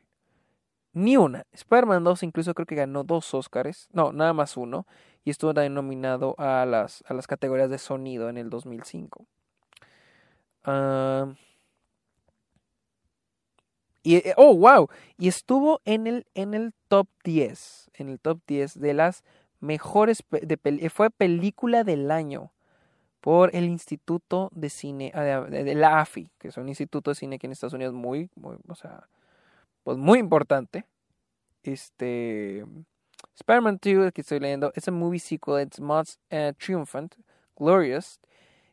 Ni 0.93 1.16
una. 1.16 1.43
Spider-Man 1.51 2.05
2 2.05 2.23
incluso 2.23 2.55
creo 2.55 2.66
que 2.66 2.77
ganó 2.77 3.02
dos 3.02 3.35
Oscars. 3.35 3.89
No, 3.90 4.12
nada 4.12 4.32
más 4.32 4.56
uno. 4.56 4.86
Y 5.29 5.31
estuvo 5.31 5.53
también 5.53 5.75
nominado 5.75 6.35
a 6.39 6.65
las, 6.65 7.05
a 7.07 7.13
las 7.13 7.27
categorías 7.27 7.69
de 7.69 7.77
sonido 7.77 8.31
en 8.31 8.39
el 8.39 8.49
2005. 8.49 9.27
Ah... 10.65 11.35
Y, 14.03 14.17
eh, 14.17 14.33
oh, 14.39 14.57
wow. 14.57 14.89
Y 15.19 15.29
estuvo 15.29 15.83
en 15.85 16.07
el, 16.07 16.27
en 16.35 16.55
el 16.55 16.73
top 16.89 17.09
10. 17.25 17.91
En 17.93 18.09
el 18.09 18.19
top 18.19 18.41
10 18.47 18.81
de 18.81 18.95
las 18.95 19.23
mejores. 19.61 20.25
De, 20.31 20.59
eh, 20.65 20.89
fue 20.89 21.11
película 21.11 21.85
del 21.85 22.11
año. 22.11 22.51
Por 23.21 23.55
el 23.55 23.65
Instituto 23.65 24.49
de 24.55 24.71
Cine. 24.71 25.13
Ah, 25.15 25.43
de, 25.43 25.75
la 25.75 26.01
AFI. 26.01 26.31
Que 26.39 26.49
es 26.49 26.57
un 26.57 26.71
instituto 26.71 27.11
de 27.11 27.17
cine 27.17 27.37
aquí 27.37 27.45
en 27.45 27.53
Estados 27.53 27.75
Unidos 27.75 27.93
muy. 27.93 28.31
muy 28.35 28.57
o 28.67 28.75
sea. 28.75 29.07
Pues 29.85 29.99
muy 29.99 30.21
importante. 30.21 30.87
Este. 31.65 32.65
Spider-Man 33.40 33.78
2, 33.81 34.12
que 34.12 34.23
estoy 34.23 34.40
leyendo, 34.40 34.73
es 34.74 34.89
un 34.89 34.94
movie 34.94 35.20
sequel. 35.20 35.62
It's 35.62 35.81
most 35.81 36.20
uh, 36.32 36.52
triumphant, 36.59 37.15
glorious, 37.56 38.19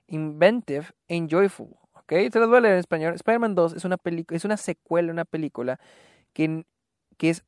inventive, 0.07 0.91
and 1.07 1.29
joyful. 1.29 1.77
¿ok? 1.93 2.07
Te 2.31 2.39
las 2.39 2.49
voy 2.49 2.57
a 2.57 2.61
leer 2.61 2.73
en 2.73 2.79
español. 2.79 3.13
Spider-Man 3.13 3.53
2 3.53 3.73
es 3.73 3.85
una, 3.85 3.97
es 4.31 4.45
una 4.45 4.57
secuela, 4.57 5.11
una 5.11 5.25
película 5.25 5.79
que, 6.33 6.65
que 7.17 7.29
es 7.29 7.43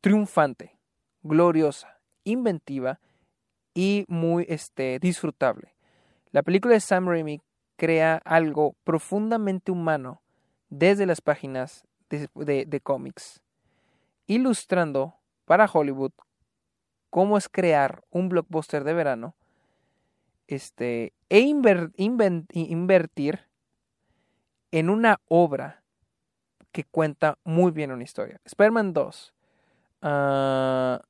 triunfante, 0.00 0.78
gloriosa, 1.22 2.00
inventiva 2.22 3.00
y 3.74 4.04
muy 4.06 4.46
este, 4.48 5.00
disfrutable. 5.00 5.74
La 6.30 6.42
película 6.42 6.74
de 6.74 6.80
Sam 6.80 7.08
Raimi 7.08 7.40
crea 7.76 8.20
algo 8.24 8.76
profundamente 8.84 9.72
humano 9.72 10.22
desde 10.68 11.06
las 11.06 11.20
páginas 11.20 11.84
de, 12.10 12.64
de, 12.64 12.80
cómics, 12.80 13.40
ilustrando 14.26 15.14
para 15.46 15.68
Hollywood 15.72 16.12
cómo 17.14 17.38
es 17.38 17.48
crear 17.48 18.02
un 18.10 18.28
blockbuster 18.28 18.82
de 18.82 18.92
verano 18.92 19.36
este, 20.48 21.12
e 21.28 21.42
invertir 21.42 23.46
en 24.72 24.90
una 24.90 25.20
obra 25.28 25.84
que 26.72 26.82
cuenta 26.82 27.38
muy 27.44 27.70
bien 27.70 27.92
una 27.92 28.02
historia. 28.02 28.40
Spider-Man 28.44 28.94
2 28.94 29.32
ah, 30.02 31.02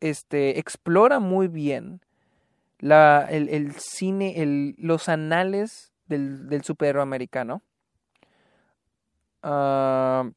este, 0.00 0.58
explora 0.58 1.18
muy 1.18 1.48
bien 1.48 2.02
la, 2.78 3.26
el, 3.30 3.72
cine, 3.76 4.74
los 4.76 5.08
anales 5.08 5.94
del, 6.08 6.50
del 6.50 6.62
superhéroe 6.62 7.02
americano, 7.02 7.62
ah, 9.42 10.28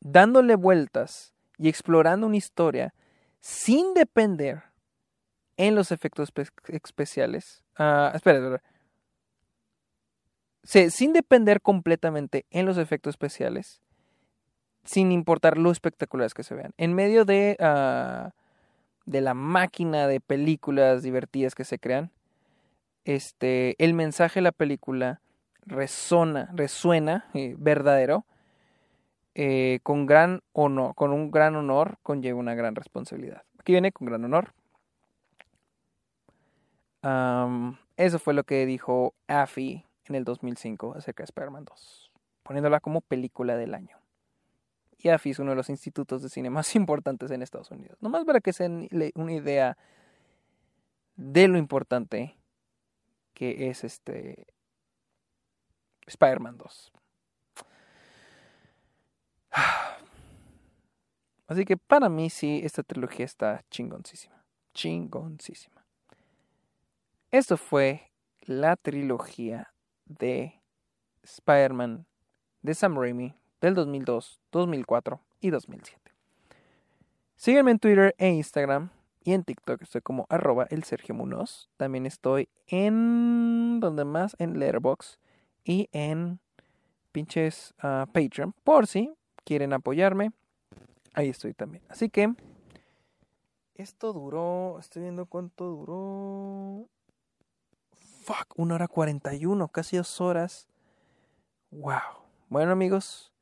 dándole 0.00 0.54
vueltas 0.54 1.32
y 1.56 1.70
explorando 1.70 2.26
una 2.26 2.36
historia 2.36 2.92
sin 3.44 3.92
depender 3.92 4.62
en 5.58 5.74
los 5.74 5.92
efectos 5.92 6.32
especiales. 6.66 7.62
Uh, 7.78 8.14
espera, 8.14 8.38
espera 8.38 8.62
sin 10.64 11.12
depender 11.12 11.60
completamente 11.60 12.46
en 12.50 12.64
los 12.64 12.78
efectos 12.78 13.12
especiales, 13.12 13.82
sin 14.84 15.12
importar 15.12 15.58
lo 15.58 15.70
espectaculares 15.70 16.32
que 16.32 16.42
se 16.42 16.54
vean. 16.54 16.72
En 16.78 16.94
medio 16.94 17.26
de, 17.26 17.56
ah, 17.60 18.32
de 19.04 19.20
la 19.20 19.34
máquina 19.34 20.06
de 20.06 20.20
películas 20.20 21.02
divertidas 21.02 21.54
que 21.54 21.64
se 21.64 21.78
crean, 21.78 22.10
este, 23.04 23.76
el 23.82 23.92
mensaje 23.92 24.40
de 24.40 24.44
la 24.44 24.52
película 24.52 25.20
resona, 25.66 26.50
resuena, 26.54 27.28
eh, 27.34 27.54
verdadero, 27.58 28.24
eh, 29.34 29.80
con 29.82 30.06
gran 30.06 30.42
honor, 30.52 30.94
con 30.94 31.12
un 31.12 31.30
gran 31.30 31.56
honor 31.56 31.98
conlleva 32.02 32.38
una 32.38 32.54
gran 32.54 32.74
responsabilidad. 32.74 33.42
Aquí 33.58 33.72
viene 33.72 33.92
con 33.92 34.06
gran 34.06 34.24
honor. 34.24 34.52
eso 37.96 38.18
fue 38.18 38.34
lo 38.34 38.44
que 38.44 38.64
dijo 38.66 39.14
Affy 39.26 39.84
en 40.06 40.14
el 40.14 40.24
2005 40.24 40.94
acerca 40.96 41.22
de 41.22 41.26
Spider-Man 41.26 41.64
2, 41.64 42.12
poniéndola 42.42 42.80
como 42.80 43.00
película 43.00 43.56
del 43.56 43.74
año. 43.74 43.98
Y 44.98 45.10
AFI 45.10 45.30
es 45.30 45.38
uno 45.38 45.50
de 45.50 45.56
los 45.56 45.68
institutos 45.68 46.22
de 46.22 46.30
cine 46.30 46.50
más 46.50 46.74
importantes 46.76 47.30
en 47.30 47.42
Estados 47.42 47.70
Unidos. 47.70 47.98
Nomás 48.00 48.24
para 48.24 48.40
que 48.40 48.52
se 48.52 48.68
una 49.14 49.32
idea 49.32 49.76
de 51.16 51.48
lo 51.48 51.58
importante 51.58 52.36
que 53.34 53.68
es 53.68 53.84
este 53.84 54.46
Spider-Man 56.06 56.58
2. 56.58 56.92
Así 61.46 61.64
que 61.64 61.76
para 61.76 62.08
mí 62.08 62.30
sí, 62.30 62.60
esta 62.64 62.82
trilogía 62.82 63.24
está 63.24 63.64
chingoncísima. 63.70 64.44
Chingoncísima. 64.72 65.84
Esto 67.30 67.56
fue 67.56 68.10
la 68.42 68.76
trilogía 68.76 69.72
de 70.06 70.60
Spider-Man 71.22 72.06
de 72.62 72.74
Sam 72.74 72.98
Raimi 72.98 73.34
del 73.60 73.74
2002, 73.74 74.40
2004 74.52 75.20
y 75.40 75.50
2007. 75.50 76.12
Sígueme 77.36 77.72
en 77.72 77.78
Twitter 77.78 78.14
e 78.18 78.28
Instagram 78.28 78.90
y 79.22 79.32
en 79.32 79.42
TikTok 79.42 79.82
estoy 79.82 80.00
como 80.00 80.26
arroba 80.28 80.66
el 80.70 80.84
Sergio. 80.84 81.16
También 81.76 82.06
estoy 82.06 82.48
en 82.68 83.80
donde 83.80 84.04
más 84.04 84.36
en 84.38 84.58
Letterboxd 84.58 85.18
y 85.64 85.88
en 85.92 86.40
pinches 87.12 87.74
ah, 87.78 88.06
Patreon 88.12 88.54
por 88.64 88.86
si 88.86 89.10
quieren 89.44 89.72
apoyarme. 89.72 90.32
Ahí 91.12 91.28
estoy 91.28 91.54
también. 91.54 91.84
Así 91.88 92.10
que 92.10 92.34
esto 93.74 94.12
duró, 94.12 94.78
estoy 94.78 95.02
viendo 95.02 95.26
cuánto 95.26 95.64
duró. 95.66 96.88
Fuck, 98.24 98.58
una 98.58 98.76
hora 98.76 98.88
cuarenta 98.88 99.34
y 99.34 99.46
uno, 99.46 99.68
casi 99.68 99.96
dos 99.96 100.20
horas. 100.20 100.68
Wow. 101.70 102.24
Bueno 102.48 102.72
amigos, 102.72 103.32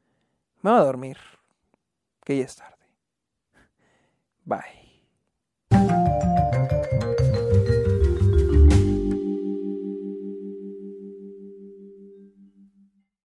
me 0.63 0.71
voy 0.71 0.81
a 0.81 0.85
dormir, 0.85 1.19
que 2.25 2.39
ya 2.39 2.45
es 2.45 2.57
tarde. 2.57 2.87
Bye. 4.45 4.83